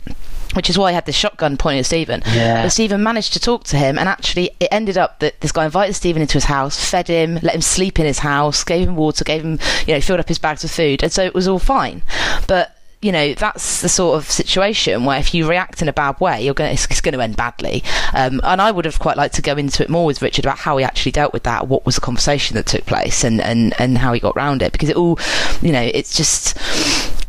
Which 0.58 0.72
is 0.72 0.78
why 0.78 0.90
he 0.90 0.96
had 0.96 1.06
this 1.06 1.16
shotgun 1.16 1.56
pointed 1.56 1.82
at 1.82 1.86
Stephen. 1.86 2.24
Yeah. 2.26 2.64
But 2.64 2.70
Stephen 2.70 3.04
managed 3.04 3.34
to 3.34 3.40
talk 3.40 3.64
to 3.66 3.78
him, 3.78 4.00
and 4.00 4.10
actually, 4.10 4.50
it 4.60 4.70
ended 4.72 4.98
up 4.98 5.20
that 5.20 5.40
this 5.42 5.52
guy 5.52 5.66
invited 5.66 5.94
Stephen 5.94 6.20
into 6.20 6.34
his 6.34 6.46
house, 6.46 6.84
fed 6.84 7.08
him, 7.08 7.36
let 7.44 7.54
him 7.54 7.62
sleep 7.62 8.00
in 8.00 8.08
his 8.08 8.20
house, 8.20 8.64
gave 8.64 8.88
him 8.88 8.96
water, 8.96 9.24
gave 9.24 9.44
him, 9.44 9.60
you 9.86 9.94
know, 9.94 10.02
filled 10.02 10.20
up 10.20 10.28
his 10.28 10.40
bags 10.40 10.64
with 10.64 10.72
food, 10.74 11.04
and 11.04 11.12
so 11.12 11.24
it 11.24 11.36
was 11.36 11.48
all 11.48 11.60
fine. 11.60 12.02
But 12.48 12.76
you 13.02 13.12
know, 13.12 13.36
that's 13.36 13.82
the 13.82 13.90
sort 13.90 14.18
of 14.18 14.30
situation 14.30 15.06
where 15.06 15.20
if 15.20 15.34
you 15.34 15.48
react 15.48 15.84
in 15.84 15.88
a 15.88 15.94
bad 15.94 16.20
way, 16.20 16.44
you're 16.44 16.56
going 16.56 16.74
it's, 16.74 16.86
it's 16.86 17.02
going 17.02 17.14
to 17.14 17.22
end 17.22 17.38
badly. 17.38 17.84
Um, 18.16 18.42
and 18.44 18.60
I 18.60 18.72
would 18.72 18.86
have 18.86 18.98
quite 18.98 19.18
liked 19.18 19.36
to 19.36 19.44
go 19.44 19.56
into 19.56 19.84
it 19.84 19.90
more 19.90 20.06
with 20.06 20.22
Richard 20.22 20.46
about 20.46 20.58
how 20.58 20.78
he 20.78 20.84
actually 20.84 21.12
dealt 21.12 21.34
with 21.34 21.44
that, 21.44 21.68
what 21.68 21.86
was 21.86 21.96
the 21.96 22.02
conversation 22.02 22.56
that 22.56 22.66
took 22.66 22.86
place, 22.88 23.24
and, 23.24 23.40
and, 23.40 23.80
and 23.80 24.00
how 24.00 24.14
he 24.14 24.20
got 24.20 24.36
round 24.36 24.64
it. 24.64 24.72
Because 24.72 24.90
it 24.90 24.96
all, 24.96 25.20
you 25.62 25.72
know, 25.72 25.82
it's 25.94 26.18
just, 26.18 26.58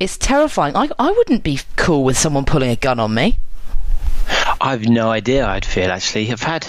it's 0.00 0.16
terrifying. 0.16 0.76
I, 0.76 0.88
I 0.98 1.10
wouldn't 1.10 1.42
be 1.42 1.60
cool 1.76 2.04
with 2.04 2.16
someone 2.18 2.44
pulling 2.44 2.70
a 2.70 2.76
gun 2.76 3.00
on 3.00 3.14
me. 3.14 3.38
I've 4.60 4.88
no 4.88 5.10
idea. 5.10 5.46
I'd 5.46 5.64
feel 5.64 5.90
actually. 5.90 6.30
I've 6.30 6.42
had. 6.42 6.66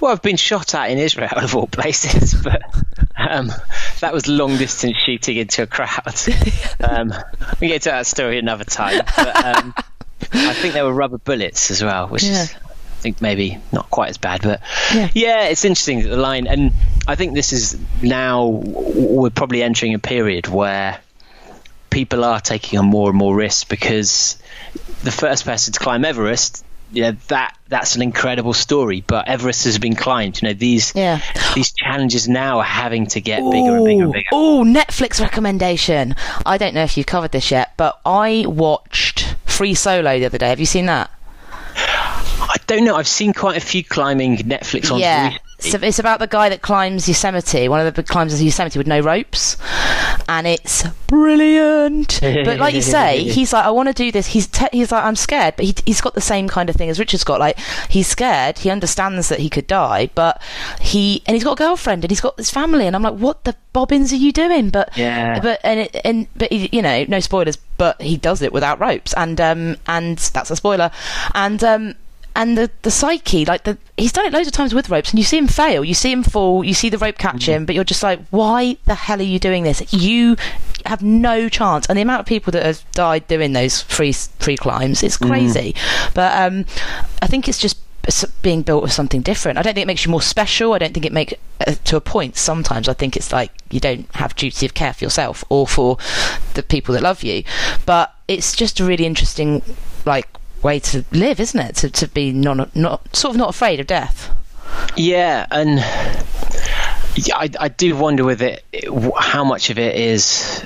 Well, 0.00 0.12
I've 0.12 0.20
been 0.22 0.36
shot 0.36 0.74
at 0.74 0.90
in 0.90 0.98
Israel 0.98 1.30
of 1.36 1.56
all 1.56 1.66
places, 1.66 2.34
but 2.44 2.62
um, 3.16 3.50
that 4.00 4.12
was 4.12 4.28
long 4.28 4.56
distance 4.58 4.96
shooting 4.98 5.36
into 5.36 5.62
a 5.62 5.66
crowd. 5.66 6.14
Um, 6.82 7.14
we 7.60 7.68
get 7.68 7.82
to 7.82 7.90
that 7.90 8.06
story 8.06 8.40
another 8.40 8.64
time. 8.64 9.02
But, 9.16 9.44
um, 9.44 9.74
I 10.32 10.52
think 10.52 10.74
there 10.74 10.84
were 10.84 10.92
rubber 10.92 11.18
bullets 11.18 11.70
as 11.70 11.80
well, 11.82 12.08
which 12.08 12.24
Yeah. 12.24 12.42
is, 12.42 12.54
I 12.54 13.00
think, 13.00 13.22
maybe 13.22 13.58
not 13.70 13.88
quite 13.88 14.10
as 14.10 14.18
bad. 14.18 14.42
But 14.42 14.60
Yeah. 15.14 15.44
it's 15.44 15.64
interesting 15.64 16.02
that 16.02 16.08
the 16.08 16.16
line, 16.16 16.48
and 16.48 16.72
I 17.06 17.14
think 17.14 17.34
this 17.34 17.52
is 17.52 17.78
now 18.02 18.46
we're 18.46 19.30
probably 19.30 19.62
entering 19.62 19.94
a 19.94 20.00
period 20.00 20.48
where 20.48 20.98
people 21.92 22.24
are 22.24 22.40
taking 22.40 22.78
on 22.78 22.86
more 22.86 23.10
and 23.10 23.18
more 23.18 23.34
risks 23.34 23.64
because 23.64 24.36
the 25.02 25.10
first 25.10 25.44
person 25.44 25.72
to 25.72 25.78
climb 25.80 26.04
Everest, 26.04 26.64
know, 27.02 27.12
that 27.28 27.56
that's 27.68 27.96
an 27.96 28.02
incredible 28.02 28.52
story. 28.52 29.02
But 29.06 29.28
Everest 29.28 29.64
has 29.64 29.78
been 29.78 29.94
climbed. 29.94 30.42
You 30.42 30.48
know, 30.48 30.54
these 30.54 30.92
Yeah. 30.94 31.20
these 31.54 31.72
challenges 31.72 32.28
now 32.28 32.58
are 32.58 32.64
having 32.64 33.06
to 33.08 33.20
get 33.20 33.42
bigger 33.50 33.76
and 33.76 33.84
bigger 33.84 34.04
and 34.04 34.12
bigger. 34.12 34.28
Oh, 34.32 34.64
Netflix 34.66 35.20
recommendation. 35.20 36.14
I 36.44 36.58
don't 36.58 36.74
know 36.74 36.82
if 36.84 36.96
you've 36.96 37.06
covered 37.06 37.32
this 37.32 37.50
yet, 37.50 37.72
but 37.76 38.00
I 38.04 38.44
watched 38.46 39.34
Free 39.46 39.74
Solo 39.74 40.18
the 40.18 40.26
other 40.26 40.38
day. 40.38 40.48
Have 40.48 40.60
you 40.60 40.66
seen 40.66 40.86
that? 40.86 41.10
I 41.74 42.56
don't 42.66 42.84
know. 42.84 42.96
I've 42.96 43.08
seen 43.08 43.32
quite 43.32 43.56
a 43.56 43.60
few 43.60 43.82
climbing 43.84 44.36
Netflix 44.38 44.90
ones 44.90 45.02
yeah. 45.02 45.36
So 45.62 45.78
it's 45.80 45.98
about 45.98 46.18
the 46.18 46.26
guy 46.26 46.48
that 46.48 46.62
climbs 46.62 47.08
Yosemite, 47.08 47.68
one 47.68 47.80
of 47.80 47.86
the 47.86 47.92
big 48.02 48.08
climbs 48.08 48.34
of 48.34 48.40
Yosemite 48.40 48.78
with 48.78 48.86
no 48.86 49.00
ropes. 49.00 49.56
and 50.28 50.46
it's 50.46 50.82
brilliant. 51.06 52.18
but 52.20 52.58
like 52.58 52.74
you 52.74 52.82
say, 52.82 53.22
he's 53.28 53.52
like, 53.52 53.64
I 53.64 53.70
want 53.70 53.88
to 53.88 53.94
do 53.94 54.10
this. 54.12 54.26
He's 54.28 54.46
te- 54.46 54.68
he's 54.72 54.92
like, 54.92 55.04
I'm 55.04 55.16
scared, 55.16 55.54
but 55.56 55.64
he, 55.64 55.74
he's 55.86 56.00
got 56.00 56.14
the 56.14 56.20
same 56.20 56.48
kind 56.48 56.68
of 56.68 56.76
thing 56.76 56.90
as 56.90 56.98
Richard's 56.98 57.24
got. 57.24 57.40
Like 57.40 57.58
he's 57.88 58.06
scared. 58.08 58.58
He 58.58 58.70
understands 58.70 59.28
that 59.28 59.38
he 59.40 59.48
could 59.50 59.66
die, 59.66 60.10
but 60.14 60.40
he 60.80 61.22
and 61.26 61.34
he's 61.34 61.44
got 61.44 61.52
a 61.52 61.56
girlfriend 61.64 62.04
and 62.04 62.10
he's 62.10 62.20
got 62.20 62.36
his 62.36 62.50
family. 62.50 62.86
And 62.86 62.94
I'm 62.96 63.02
like, 63.02 63.14
what 63.14 63.44
the 63.44 63.54
bobbins 63.72 64.12
are 64.12 64.16
you 64.16 64.32
doing? 64.32 64.70
But 64.70 64.96
Yeah. 64.96 65.40
but 65.40 65.60
and 65.64 65.80
it, 65.80 65.96
and 66.04 66.26
but 66.36 66.50
he, 66.52 66.68
you 66.72 66.82
know, 66.82 67.04
no 67.08 67.20
spoilers. 67.20 67.56
But 67.78 68.00
he 68.00 68.16
does 68.16 68.42
it 68.42 68.52
without 68.52 68.78
ropes, 68.80 69.12
and 69.14 69.40
um 69.40 69.76
and 69.86 70.18
that's 70.18 70.50
a 70.50 70.56
spoiler, 70.56 70.90
and 71.34 71.62
um. 71.64 71.94
And 72.34 72.56
the, 72.56 72.70
the 72.82 72.90
psyche, 72.90 73.44
like 73.44 73.64
the 73.64 73.76
he's 73.96 74.12
done 74.12 74.24
it 74.24 74.32
loads 74.32 74.46
of 74.46 74.54
times 74.54 74.74
with 74.74 74.88
ropes, 74.88 75.10
and 75.10 75.18
you 75.18 75.24
see 75.24 75.36
him 75.36 75.48
fail, 75.48 75.84
you 75.84 75.94
see 75.94 76.10
him 76.10 76.22
fall, 76.22 76.64
you 76.64 76.74
see 76.74 76.88
the 76.88 76.98
rope 76.98 77.18
catch 77.18 77.46
him, 77.46 77.66
but 77.66 77.74
you're 77.74 77.84
just 77.84 78.02
like, 78.02 78.20
why 78.30 78.78
the 78.86 78.94
hell 78.94 79.20
are 79.20 79.22
you 79.22 79.38
doing 79.38 79.64
this? 79.64 79.92
You 79.92 80.36
have 80.86 81.02
no 81.02 81.48
chance. 81.48 81.86
And 81.86 81.96
the 81.98 82.02
amount 82.02 82.20
of 82.20 82.26
people 82.26 82.50
that 82.52 82.64
have 82.64 82.84
died 82.92 83.28
doing 83.28 83.52
those 83.52 83.82
free 83.82 84.12
free 84.12 84.56
climbs, 84.56 85.02
it's 85.02 85.16
crazy. 85.16 85.74
But 86.14 86.36
um, 86.40 86.64
I 87.20 87.26
think 87.26 87.48
it's 87.48 87.58
just 87.58 87.78
being 88.42 88.62
built 88.62 88.82
with 88.82 88.92
something 88.92 89.20
different. 89.20 89.58
I 89.58 89.62
don't 89.62 89.74
think 89.74 89.84
it 89.84 89.86
makes 89.86 90.04
you 90.04 90.10
more 90.10 90.22
special. 90.22 90.72
I 90.72 90.78
don't 90.78 90.92
think 90.92 91.06
it 91.06 91.12
makes 91.12 91.34
uh, 91.66 91.74
to 91.84 91.96
a 91.96 92.00
point. 92.00 92.36
Sometimes 92.36 92.88
I 92.88 92.94
think 92.94 93.16
it's 93.16 93.32
like 93.32 93.52
you 93.70 93.78
don't 93.78 94.12
have 94.16 94.34
duty 94.34 94.66
of 94.66 94.74
care 94.74 94.92
for 94.92 95.04
yourself 95.04 95.44
or 95.48 95.66
for 95.66 95.98
the 96.54 96.62
people 96.62 96.94
that 96.94 97.02
love 97.02 97.22
you. 97.22 97.44
But 97.86 98.14
it's 98.26 98.56
just 98.56 98.80
a 98.80 98.84
really 98.84 99.06
interesting 99.06 99.62
like 100.04 100.28
way 100.62 100.78
to 100.80 101.04
live, 101.12 101.40
isn't 101.40 101.60
it? 101.60 101.76
To 101.76 101.90
to 101.90 102.08
be 102.08 102.32
non 102.32 102.70
not 102.74 103.14
sort 103.14 103.34
of 103.34 103.38
not 103.38 103.50
afraid 103.50 103.80
of 103.80 103.86
death. 103.86 104.30
Yeah, 104.96 105.46
and 105.50 105.80
I, 105.80 107.50
I 107.60 107.68
do 107.68 107.96
wonder 107.96 108.24
with 108.24 108.42
it 108.42 108.64
how 109.18 109.44
much 109.44 109.70
of 109.70 109.78
it 109.78 109.96
is 109.96 110.64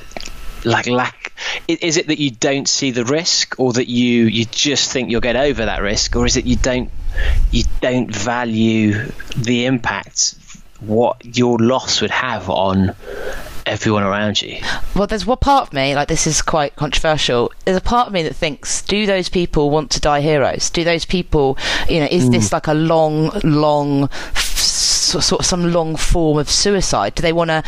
like 0.65 0.87
lack. 0.87 1.33
Is 1.69 1.97
it 1.97 2.09
that 2.09 2.19
you 2.19 2.31
don't 2.31 2.69
see 2.69 2.91
the 2.91 3.05
risk, 3.05 3.59
or 3.59 3.73
that 3.75 3.89
you 3.89 4.25
you 4.25 4.45
just 4.45 4.91
think 4.91 5.11
you'll 5.11 5.21
get 5.21 5.37
over 5.37 5.65
that 5.65 5.83
risk, 5.83 6.15
or 6.17 6.27
is 6.27 6.37
it 6.37 6.45
you 6.45 6.57
don't 6.57 6.91
you 7.51 7.65
don't 7.81 8.15
value 8.15 9.11
the 9.37 9.67
impact 9.67 10.35
what 10.81 11.37
your 11.37 11.59
loss 11.59 12.01
would 12.03 12.11
have 12.11 12.51
on 12.51 12.95
everyone 13.67 14.05
around 14.05 14.41
you? 14.41 14.61
Well, 14.95 15.07
there's 15.07 15.27
one 15.27 15.39
part 15.39 15.67
of 15.67 15.73
me, 15.73 15.95
like 15.95 16.09
this 16.09 16.27
is 16.27 16.41
quite 16.41 16.77
controversial. 16.77 17.53
There's 17.65 17.77
a 17.77 17.83
part 17.83 18.07
of 18.07 18.13
me 18.13 18.23
that 18.23 18.35
thinks, 18.35 18.83
do 18.83 19.07
those 19.07 19.29
people 19.29 19.71
want 19.71 19.91
to 19.93 20.01
die 20.01 20.21
heroes? 20.21 20.71
Do 20.71 20.85
those 20.85 21.05
people, 21.05 21.59
you 21.89 22.01
know, 22.01 22.09
is 22.11 22.25
hmm. 22.25 22.31
this 22.31 22.53
like 22.53 22.69
a 22.69 22.75
long, 22.75 23.31
long, 23.45 24.09
sort 24.11 25.41
of 25.41 25.47
some 25.47 25.73
long 25.73 25.97
form 25.97 26.39
of 26.39 26.49
suicide? 26.49 27.15
Do 27.15 27.23
they 27.23 27.33
want 27.33 27.51
to 27.51 27.63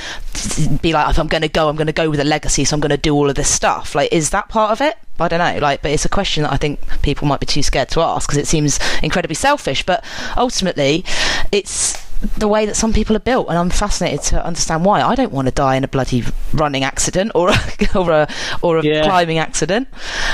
be 0.80 0.92
like, 0.92 1.10
if 1.10 1.18
I'm 1.18 1.28
going 1.28 1.42
to 1.42 1.48
go, 1.48 1.68
I'm 1.68 1.76
going 1.76 1.86
to 1.88 1.92
go 1.92 2.08
with 2.08 2.20
a 2.20 2.24
legacy, 2.24 2.64
so 2.64 2.74
I'm 2.74 2.80
going 2.80 2.90
to 2.90 2.96
do 2.96 3.14
all 3.14 3.28
of 3.28 3.34
this 3.34 3.50
stuff? 3.50 3.94
Like, 3.94 4.12
is 4.12 4.30
that 4.30 4.48
part 4.48 4.72
of 4.72 4.80
it? 4.80 4.96
I 5.20 5.26
don't 5.26 5.40
know, 5.40 5.58
like, 5.60 5.82
but 5.82 5.90
it's 5.90 6.04
a 6.04 6.08
question 6.08 6.44
that 6.44 6.52
I 6.52 6.56
think 6.56 6.80
people 7.02 7.26
might 7.26 7.40
be 7.40 7.46
too 7.46 7.62
scared 7.62 7.88
to 7.90 8.00
ask 8.00 8.28
because 8.28 8.38
it 8.38 8.46
seems 8.46 8.78
incredibly 9.02 9.34
selfish. 9.34 9.84
But 9.84 10.04
ultimately, 10.36 11.04
it's 11.50 12.07
the 12.36 12.48
way 12.48 12.66
that 12.66 12.74
some 12.76 12.92
people 12.92 13.14
are 13.16 13.20
built, 13.20 13.48
and 13.48 13.56
I'm 13.56 13.70
fascinated 13.70 14.22
to 14.26 14.44
understand 14.44 14.84
why. 14.84 15.02
I 15.02 15.14
don't 15.14 15.32
want 15.32 15.46
to 15.48 15.52
die 15.54 15.76
in 15.76 15.84
a 15.84 15.88
bloody 15.88 16.24
running 16.52 16.82
accident 16.84 17.32
or 17.34 17.50
a, 17.50 17.54
or 17.98 18.10
a 18.10 18.28
or 18.62 18.78
a 18.78 18.82
Yeah. 18.84 19.02
climbing 19.04 19.38
accident. 19.38 19.88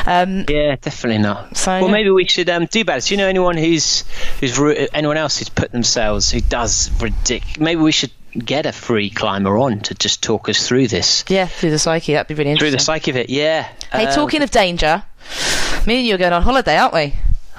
Um, 0.06 0.44
Yeah, 0.48 0.76
definitely 0.80 1.22
not. 1.22 1.56
So, 1.56 1.72
well, 1.72 1.86
yeah. 1.86 1.90
maybe 1.92 2.10
we 2.10 2.26
should 2.26 2.48
um, 2.48 2.66
do 2.66 2.84
better. 2.84 3.00
Do 3.06 3.14
you 3.14 3.18
know 3.18 3.28
anyone 3.28 3.56
who's 3.56 4.04
who's 4.40 4.58
anyone 4.92 5.16
else 5.16 5.38
who's 5.38 5.48
put 5.50 5.72
themselves 5.72 6.30
who 6.30 6.40
does 6.40 6.90
ridiculous? 7.00 7.58
Maybe 7.60 7.80
we 7.80 7.92
should 7.92 8.10
get 8.38 8.66
a 8.66 8.72
free 8.72 9.10
climber 9.10 9.56
on 9.58 9.78
to 9.80 9.94
just 9.94 10.22
talk 10.22 10.48
us 10.48 10.66
through 10.66 10.88
this 10.88 11.24
yeah, 11.28 11.46
through 11.46 11.70
the 11.70 11.78
psyche, 11.78 12.14
that'd 12.14 12.26
be 12.26 12.34
really 12.34 12.50
interesting. 12.50 12.72
through 12.72 12.76
the 12.78 12.82
psyche 12.82 13.10
of 13.10 13.16
it. 13.16 13.30
Yeah. 13.30 13.68
hey, 13.92 14.06
Um, 14.06 14.14
talking 14.14 14.42
of 14.42 14.50
danger, 14.50 15.04
me 15.86 15.98
and 15.98 16.06
you 16.06 16.14
are 16.14 16.18
going 16.18 16.32
on 16.32 16.42
holiday, 16.42 16.76
aren't 16.76 16.94
we? 16.94 17.14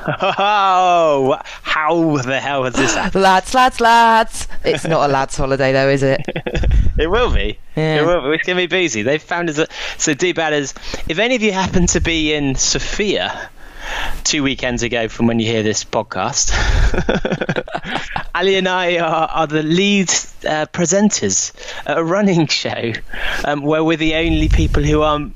Oh, 0.08 1.40
how 1.64 2.18
the 2.18 2.40
hell 2.40 2.64
has 2.64 2.74
this 2.74 2.96
happened? 2.96 3.24
Lads, 3.24 3.54
lads, 3.54 3.82
lads. 3.82 4.48
It's 4.64 4.86
not 4.86 5.10
a 5.10 5.12
lads' 5.12 5.38
holiday 5.38 5.72
though, 5.72 5.90
is 5.90 6.04
it? 6.04 6.22
It 6.98 7.08
will 7.08 7.34
be. 7.34 7.60
Yeah. 7.76 8.02
It 8.02 8.06
will 8.06 8.22
be. 8.22 8.36
It's 8.36 8.46
going 8.46 8.56
to 8.56 8.64
be 8.64 8.68
busy. 8.68 9.02
They've 9.02 9.22
found 9.22 9.50
us. 9.50 9.58
A, 9.58 9.68
so, 9.98 10.14
do 10.14 10.34
batters. 10.34 10.74
If 11.10 11.20
any 11.20 11.36
of 11.36 11.42
you 11.42 11.52
happen 11.52 11.88
to 11.88 12.00
be 12.00 12.34
in 12.34 12.56
Sofia 12.56 13.50
two 14.24 14.44
weekends 14.44 14.82
ago 14.82 15.10
from 15.10 15.28
when 15.28 15.40
you 15.40 15.46
hear 15.46 15.62
this 15.62 15.84
podcast, 15.84 16.54
Allie 18.36 18.56
and 18.56 18.70
I 18.70 18.98
are, 19.00 19.28
are 19.28 19.48
the 19.48 19.62
lead 19.62 20.10
uh, 20.46 20.68
presenters 20.68 21.52
at 21.86 21.98
a 21.98 22.04
running 22.04 22.48
show 22.48 22.94
um, 23.44 23.62
where 23.62 23.84
we're 23.84 23.98
the 23.98 24.16
only 24.16 24.48
people 24.48 24.82
who 24.84 25.02
aren't 25.02 25.36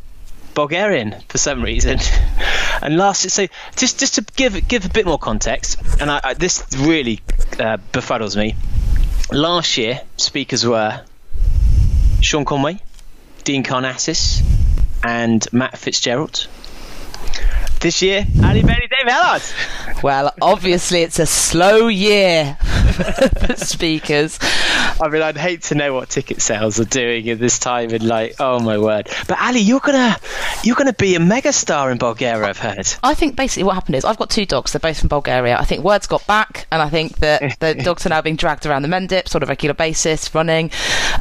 Bulgarian 0.54 1.16
for 1.28 1.38
some 1.38 1.62
reason. 1.62 2.00
And 2.82 2.98
last, 2.98 3.30
so 3.30 3.48
just 3.76 4.00
just 4.00 4.16
to 4.16 4.22
give 4.36 4.68
give 4.68 4.86
a 4.86 4.90
bit 4.90 5.06
more 5.06 5.20
context, 5.20 5.78
and 6.00 6.10
I, 6.10 6.22
I, 6.24 6.34
this 6.34 6.66
really 6.78 7.20
uh, 7.60 7.78
befuddles 7.92 8.36
me. 8.38 8.56
Last 9.32 9.78
year, 9.78 10.02
speakers 10.18 10.66
were 10.66 11.02
Sean 12.22 12.46
Conway, 12.46 12.82
Dean 13.44 13.64
Karnazes, 13.64 14.42
and 15.04 15.46
Matt 15.52 15.78
Fitzgerald. 15.78 16.48
This 17.80 18.02
year, 18.02 18.26
Allie 18.44 18.62
Bailey, 18.62 18.90
Dave 18.90 19.08
Hellard. 19.08 20.04
Well, 20.04 20.34
obviously 20.42 21.02
it's 21.02 21.18
a 21.18 21.26
slow 21.26 21.88
year 21.88 22.56
for 23.40 23.56
speakers. 23.56 24.38
I 25.02 25.08
mean, 25.08 25.22
I'd 25.22 25.38
hate 25.38 25.62
to 25.64 25.76
know 25.76 25.94
what 25.94 26.10
ticket 26.10 26.42
sales 26.42 26.78
are 26.82 26.86
doing 26.86 27.30
at 27.30 27.40
this 27.40 27.58
time. 27.58 27.92
And 27.92 28.04
like, 28.04 28.36
oh 28.42 28.60
my 28.60 28.78
word! 28.78 29.08
But 29.30 29.38
Allie, 29.40 29.62
you're 29.62 29.80
gonna 29.80 30.18
you're 30.62 30.76
gonna 30.76 30.92
be 30.92 31.16
a 31.16 31.20
megastar 31.20 31.90
in 31.90 31.98
Bulgaria. 31.98 32.50
I've 32.50 32.58
heard. 32.58 32.86
I 33.02 33.14
think 33.14 33.38
basically 33.38 33.64
what 33.64 33.76
happened 33.76 33.96
is 33.96 34.04
I've 34.04 34.18
got 34.18 34.30
two 34.30 34.46
dogs. 34.46 34.74
They're 34.74 34.80
both 34.82 35.00
from 35.00 35.08
Bulgaria. 35.08 35.58
I 35.58 35.64
think 35.64 35.86
words 35.86 36.06
got 36.06 36.28
back, 36.28 36.68
and 36.74 36.82
I 36.82 36.90
think 36.90 37.20
that 37.20 37.60
the 37.60 37.76
dogs 37.76 38.06
are 38.06 38.10
now 38.10 38.22
being 38.22 38.36
dragged 38.36 38.66
around 38.66 38.82
the 38.82 38.90
Mendips 38.90 39.36
on 39.36 39.44
a 39.44 39.46
regular 39.46 39.74
basis, 39.74 40.36
running. 40.36 40.70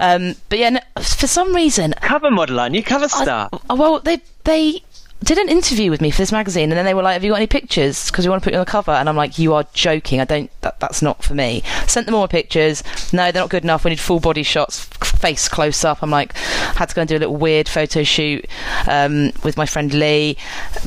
Um, 0.01 0.35
but 0.49 0.59
yeah, 0.59 0.71
no, 0.71 0.81
for 0.97 1.29
some 1.29 1.55
reason, 1.55 1.95
Cover 2.01 2.33
model, 2.33 2.59
aren't 2.59 2.75
you? 2.75 2.83
Cover 2.83 3.09
star. 3.09 3.49
oh, 3.71 3.77
well, 3.77 4.01
they 4.01 4.21
they 4.43 4.83
did 5.25 5.39
an 5.39 5.49
interview 5.49 5.91
with 5.91 6.01
me 6.01 6.11
for 6.11 6.19
this 6.19 6.33
magazine, 6.33 6.71
and 6.71 6.79
then 6.79 6.85
they 6.85 6.95
were 6.95 7.03
like, 7.03 7.15
"Have 7.15 7.25
you 7.25 7.31
got 7.33 7.37
any 7.37 7.47
pictures? 7.47 8.11
Because 8.11 8.25
we 8.27 8.31
want 8.31 8.43
to 8.43 8.47
put 8.47 8.53
you 8.53 8.59
on 8.59 8.65
the 8.65 8.71
cover." 8.71 8.93
And 8.93 9.09
I'm 9.09 9.17
like, 9.17 9.39
"You 9.39 9.55
are 9.55 9.65
joking! 9.73 10.21
I 10.21 10.25
don't. 10.25 10.51
That, 10.61 10.81
that's 10.81 11.03
not 11.03 11.23
for 11.23 11.35
me." 11.35 11.63
Sent 11.87 12.07
them 12.07 12.15
all 12.15 12.23
my 12.23 12.27
pictures. 12.29 12.83
No, 13.13 13.31
they're 13.33 13.43
not 13.43 13.51
good 13.51 13.65
enough. 13.65 13.85
We 13.85 13.91
need 13.91 14.01
full 14.01 14.21
body 14.21 14.43
shots, 14.43 14.85
face 14.85 15.49
close 15.49 15.85
up. 15.85 16.03
I'm 16.03 16.11
like, 16.11 16.37
had 16.37 16.89
to 16.91 16.95
go 16.95 17.03
and 17.03 17.09
do 17.09 17.17
a 17.17 17.19
little 17.19 17.37
weird 17.37 17.69
photo 17.69 18.03
shoot 18.03 18.47
um, 18.89 19.33
with 19.43 19.57
my 19.57 19.67
friend 19.67 19.93
Lee. 19.93 20.37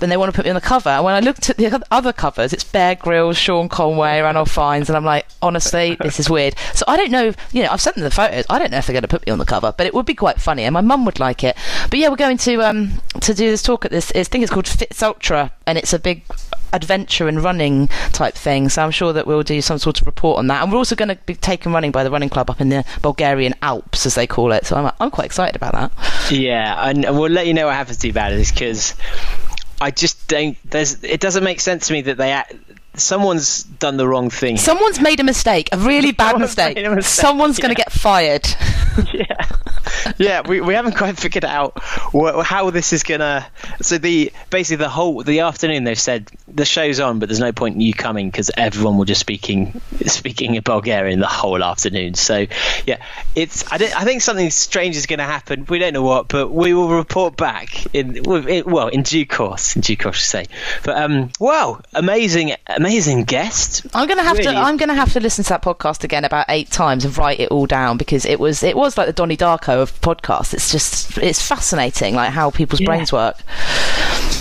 And 0.02 0.12
they 0.12 0.18
want 0.18 0.32
to 0.32 0.36
put 0.36 0.45
me 0.45 0.52
on 0.52 0.56
the 0.56 0.62
cover. 0.62 0.90
And 0.90 1.03
when 1.03 1.14
I 1.14 1.20
looked 1.20 1.49
at 1.49 1.58
the 1.58 1.86
other 1.91 2.14
covers, 2.14 2.53
it's 2.53 2.64
Bear 2.64 2.95
Grylls, 2.95 3.38
Sean 3.38 3.70
Conway, 3.70 4.20
Ranulph 4.22 4.52
Fiennes, 4.52 4.90
and 4.90 4.95
I'm 4.95 5.06
like, 5.06 5.28
honestly, 5.41 5.98
this 6.02 6.20
is 6.20 6.30
weird. 6.30 6.56
So 6.74 6.86
I 6.88 6.98
don't 6.98 7.12
know. 7.12 7.34
You 7.52 7.64
know, 7.64 7.70
I've 7.70 7.82
sent 7.82 7.95
them 7.95 8.03
the 8.03 8.12
photos. 8.12 8.45
I 8.49 8.60
don't 8.60 8.72
know 8.72 8.78
if 8.78 8.88
they're 8.88 8.94
going 8.94 9.02
to 9.02 9.08
put 9.08 9.26
me 9.26 9.32
on 9.32 9.40
the 9.40 9.45
cover, 9.45 9.74
but 9.76 9.86
it 9.86 9.94
would 9.94 10.06
be 10.06 10.16
quite 10.16 10.40
funny, 10.40 10.64
and 10.64 10.74
my 10.74 10.82
mum 10.82 11.06
would 11.06 11.20
like 11.20 11.44
it. 11.44 11.58
But 11.90 11.99
yeah, 11.99 12.10
we're 12.10 12.16
going 12.16 12.38
to 12.38 12.62
um 12.62 13.02
to 13.22 13.34
do 13.34 13.49
this 13.49 13.62
talk 13.62 13.86
at 13.86 13.91
this. 13.91 14.12
I 14.27 14.31
think 14.31 14.43
it's 14.43 14.52
called 14.52 14.68
Fitz 14.68 15.02
Ultra, 15.02 15.52
and 15.65 15.77
it's 15.77 15.93
a 15.93 15.99
big 15.99 16.23
adventure 16.73 17.27
and 17.27 17.43
running 17.43 17.88
type 18.14 18.35
thing. 18.35 18.69
So 18.69 18.84
I'm 18.84 18.91
sure 18.91 19.14
that 19.14 19.27
we'll 19.27 19.43
do 19.43 19.61
some 19.61 19.77
sort 19.77 20.02
of 20.02 20.07
report 20.07 20.39
on 20.39 20.48
that. 20.48 20.64
And 20.64 20.72
we're 20.72 20.77
also 20.77 20.95
going 20.95 21.10
to 21.10 21.18
be 21.26 21.35
taken 21.35 21.73
running 21.73 21.91
by 21.91 22.03
the 22.03 22.11
running 22.11 22.30
club 22.30 22.49
up 22.49 22.61
in 22.61 22.69
the 22.69 22.85
Bulgarian 23.02 23.53
Alps, 23.61 24.06
as 24.06 24.15
they 24.15 24.27
call 24.27 24.52
it. 24.52 24.65
So 24.65 24.76
I'm 24.76 24.91
I'm 24.99 25.11
quite 25.11 25.26
excited 25.26 25.56
about 25.56 25.73
that. 25.73 26.31
Yeah, 26.31 26.89
and 26.89 27.03
we'll 27.18 27.31
let 27.31 27.48
you 27.48 27.53
know 27.53 27.68
what 27.68 27.76
happens 27.76 27.98
to 27.98 28.07
you 28.07 28.11
about 28.11 28.30
this 28.31 28.52
because 28.52 28.95
I 29.80 29.91
just 29.91 30.27
don't. 30.27 30.57
There's. 30.69 31.03
It 31.03 31.19
doesn't 31.19 31.43
make 31.43 31.60
sense 31.60 31.88
to 31.88 31.93
me 31.93 32.02
that 32.02 32.18
they. 32.18 32.41
Someone's 32.95 33.63
done 33.63 33.97
the 33.97 34.07
wrong 34.07 34.30
thing. 34.30 34.57
Someone's 34.57 34.99
made 34.99 35.19
a 35.19 35.23
mistake, 35.23 35.69
a 35.72 35.77
really 35.77 36.11
bad 36.23 36.38
mistake. 36.39 36.77
a 36.77 36.89
mistake, 36.89 37.03
Someone's 37.26 37.57
going 37.59 37.73
to 37.73 37.76
get 37.76 37.91
fired. 37.91 38.45
yeah, 39.13 39.47
yeah. 40.18 40.41
We, 40.45 40.59
we 40.59 40.73
haven't 40.73 40.97
quite 40.97 41.18
figured 41.18 41.45
out 41.45 41.81
wh- 42.13 42.43
how 42.43 42.69
this 42.72 42.91
is 42.91 43.03
gonna. 43.03 43.47
So 43.81 43.97
the 43.97 44.34
basically 44.49 44.84
the 44.84 44.89
whole 44.89 45.23
the 45.23 45.39
afternoon 45.41 45.85
they've 45.85 45.97
said 45.99 46.30
the 46.49 46.65
show's 46.65 46.99
on, 46.99 47.19
but 47.19 47.30
there's 47.30 47.39
no 47.39 47.53
point 47.53 47.76
in 47.76 47.81
you 47.81 47.93
coming 47.93 48.30
because 48.30 48.51
everyone 48.57 48.97
will 48.97 49.05
just 49.05 49.22
speaking 49.22 49.80
speaking 50.07 50.55
in 50.55 50.61
Bulgarian 50.63 51.22
the 51.22 51.27
whole 51.27 51.63
afternoon. 51.63 52.15
So 52.15 52.45
yeah, 52.85 52.97
it's 53.35 53.72
I, 53.72 53.77
don't- 53.77 53.95
I 53.95 54.03
think 54.03 54.22
something 54.22 54.49
strange 54.49 54.97
is 54.97 55.05
going 55.05 55.19
to 55.19 55.26
happen. 55.26 55.65
We 55.69 55.80
don't 55.80 55.93
know 55.93 56.03
what, 56.03 56.27
but 56.27 56.49
we 56.51 56.73
will 56.73 56.89
report 56.89 57.38
back 57.38 57.95
in, 57.95 58.18
in 58.27 58.65
well 58.65 58.89
in 58.89 59.03
due 59.03 59.26
course. 59.26 59.77
In 59.77 59.81
due 59.81 59.95
course, 59.95 60.18
I 60.18 60.19
should 60.43 60.49
say. 60.49 60.55
But 60.84 60.97
um, 60.97 61.30
wow, 61.39 61.80
amazing, 61.93 62.53
amazing 62.82 63.24
guest. 63.26 63.86
I'm 63.94 64.08
gonna 64.08 64.24
have 64.24 64.38
Really? 64.38 64.53
to. 64.53 64.58
I'm 64.60 64.78
gonna 64.78 64.95
have 64.95 65.14
to 65.14 65.20
listen 65.20 65.44
to 65.44 65.49
that 65.49 65.62
podcast 65.62 66.03
again 66.03 66.26
about 66.26 66.45
eight 66.49 66.72
times 66.72 67.06
and 67.06 67.16
write 67.18 67.40
it 67.40 67.49
all 67.49 67.66
down 67.68 67.98
because 67.98 68.26
it 68.26 68.40
was 68.40 68.64
it 68.64 68.76
was 68.76 68.98
like 68.98 69.08
the 69.08 69.14
Donnie 69.14 69.38
Darko 69.38 69.82
of 69.82 69.99
podcasts. 70.02 70.53
It's 70.53 70.72
just 70.72 71.18
it's 71.20 71.41
fascinating, 71.45 72.16
like 72.16 72.32
how 72.32 72.49
people's 72.49 72.82
Yeah. 72.82 72.86
brains 72.88 73.14
work. 73.14 73.38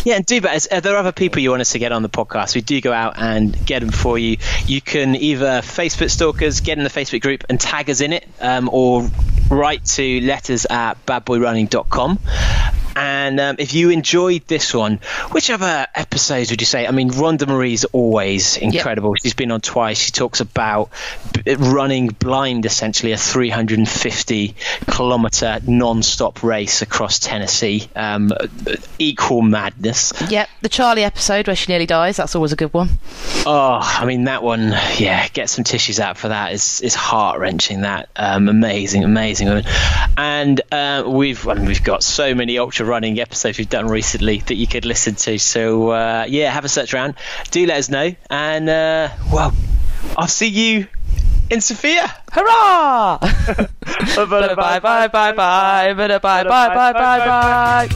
Yeah, 0.05 0.17
and 0.17 0.25
do 0.25 0.41
that. 0.41 0.67
Are 0.73 0.81
there 0.81 0.97
other 0.97 1.13
people 1.13 1.43
you 1.43 1.51
want 1.51 1.61
us 1.61 1.73
to 1.73 1.79
get 1.79 1.93
on 1.93 2.03
the 2.03 2.09
podcast? 2.09 2.55
We 2.55 2.63
do 2.63 2.81
go 2.81 2.93
out 2.93 3.15
and 3.19 3.55
get 3.67 3.81
them 3.81 3.91
for 3.91 4.19
you. 4.19 4.39
You 4.67 4.81
can 4.81 5.15
either 5.15 5.61
Facebook 5.61 6.11
stalkers, 6.11 6.61
get 6.61 6.79
in 6.79 6.85
the 6.85 6.91
Facebook 6.91 7.21
group 7.21 7.45
and 7.51 7.61
tag 7.61 7.91
us 7.91 8.01
in 8.01 8.15
it, 8.15 8.27
um, 8.41 8.71
or 8.73 9.07
write 9.51 9.85
to 9.85 10.21
letters 10.23 10.65
at 10.71 10.95
badboyrunning.com. 11.05 12.19
And 12.97 13.41
um, 13.41 13.57
if 13.59 13.75
you 13.75 13.91
enjoyed 13.91 14.47
this 14.47 14.75
one, 14.75 15.01
which 15.31 15.51
other 15.51 15.87
episodes 15.95 16.51
would 16.51 16.61
you 16.61 16.67
say? 16.67 16.87
I 16.87 16.91
mean, 16.91 17.11
Rhonda 17.11 17.47
Marie's 17.47 17.85
always 17.87 18.57
incredible. 18.57 19.15
She's 19.15 19.35
been 19.35 19.51
on 19.51 19.61
twice. 19.61 19.99
She 19.99 20.13
talks 20.13 20.41
about 20.41 20.91
b- 21.45 21.55
running 21.55 22.09
blind, 22.09 22.67
essentially, 22.67 23.13
a 23.13 23.17
350 23.17 24.55
kilometer 24.87 25.61
non 25.67 26.03
stop 26.03 26.43
race 26.43 26.83
across 26.83 27.19
Tennessee. 27.19 27.89
Um, 27.95 28.33
equal 28.99 29.43
madness. 29.43 30.13
Yep, 30.31 30.49
the 30.63 30.69
Charlie 30.69 31.05
episode 31.05 31.47
where 31.47 31.57
she 31.57 31.71
nearly 31.71 31.87
dies. 31.87 32.17
That's 32.17 32.35
always 32.35 32.53
a 32.53 32.57
good 32.57 32.73
one. 32.73 32.91
Oh, 33.47 33.79
I 33.81 34.05
mean 34.05 34.25
that 34.25 34.43
one. 34.43 34.75
Yeah, 34.99 35.27
get 35.29 35.49
some 35.49 35.65
tissues 35.65 36.01
out 36.01 36.17
for 36.17 36.29
that. 36.29 36.53
Is 36.53 36.81
is 36.81 36.95
heart 36.95 37.39
wrenching. 37.39 37.83
That 37.83 38.09
um, 38.17 38.49
amazing, 38.49 39.05
amazing 39.05 39.49
woman. 39.49 39.65
And 40.17 40.61
uh, 40.73 41.05
we've 41.07 41.47
I 41.49 41.55
mean, 41.55 41.67
we've 41.67 41.83
got 41.83 42.03
so 42.03 42.35
many 42.35 42.59
ultra 42.59 42.80
running 42.85 43.19
episodes 43.21 43.59
we've 43.59 43.69
done 43.69 43.87
recently 43.89 44.39
that 44.39 44.55
you 44.55 44.67
could 44.67 44.85
listen 44.85 45.15
to. 45.17 45.39
So 45.39 45.91
uh, 45.91 46.27
yeah, 46.29 46.51
have 46.51 46.65
a 46.65 46.69
search 46.69 46.95
around. 46.95 47.15
Do 47.51 47.65
let 47.67 47.79
us 47.79 47.89
know. 47.89 48.15
And 48.29 48.69
uh, 48.69 49.11
well, 49.33 49.53
I'll 50.17 50.27
see 50.29 50.49
you 50.49 50.87
in 51.51 51.61
Sofia. 51.61 52.07
Hurrah! 52.33 53.19
bye 53.19 54.25
bye 54.25 54.55
bye 54.55 54.79
bye 54.79 55.09
bye 55.09 55.33
bye 55.33 55.93
bye 55.95 56.19
bye 56.19 56.45
bye 56.45 56.93
bye 56.93 56.93
bye. 56.93 57.89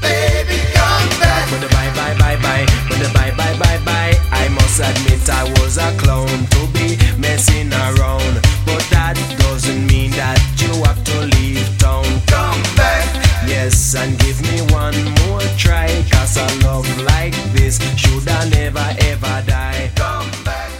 Baby, 0.00 0.60
come 0.74 1.08
back. 1.20 1.50
Bye 1.50 1.90
bye 1.94 2.14
bye 2.18 2.36
bye, 2.42 2.66
bye 3.12 3.30
bye 3.36 3.58
bye 3.58 3.84
bye, 3.84 4.14
I 4.30 4.48
must 4.48 4.80
admit 4.80 5.28
I 5.28 5.44
was 5.60 5.76
a 5.78 5.90
clown 5.98 6.26
to 6.28 6.66
be 6.72 6.96
messing 7.18 7.72
around. 7.72 8.34
But 8.66 8.82
that 8.90 9.16
doesn't 9.38 9.86
mean 9.86 10.10
that 10.12 10.40
you 10.60 10.82
have 10.84 11.02
to 11.04 11.20
leave 11.36 11.78
town. 11.78 12.04
Come 12.26 12.62
back. 12.76 13.23
Yes, 13.54 13.94
and 13.94 14.18
give 14.18 14.42
me 14.50 14.60
one 14.74 14.96
more 15.22 15.40
try. 15.56 15.86
Cause 16.10 16.36
a 16.36 16.66
love 16.66 16.88
like 17.04 17.34
this 17.54 17.78
should 17.96 18.28
I 18.28 18.48
never 18.48 18.84
ever 18.98 19.44
die. 19.46 19.92
Come 19.94 20.28
back. 20.44 20.70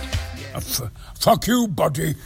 F- 0.57 0.91
fuck 1.15 1.47
you, 1.47 1.69
buddy. 1.69 2.17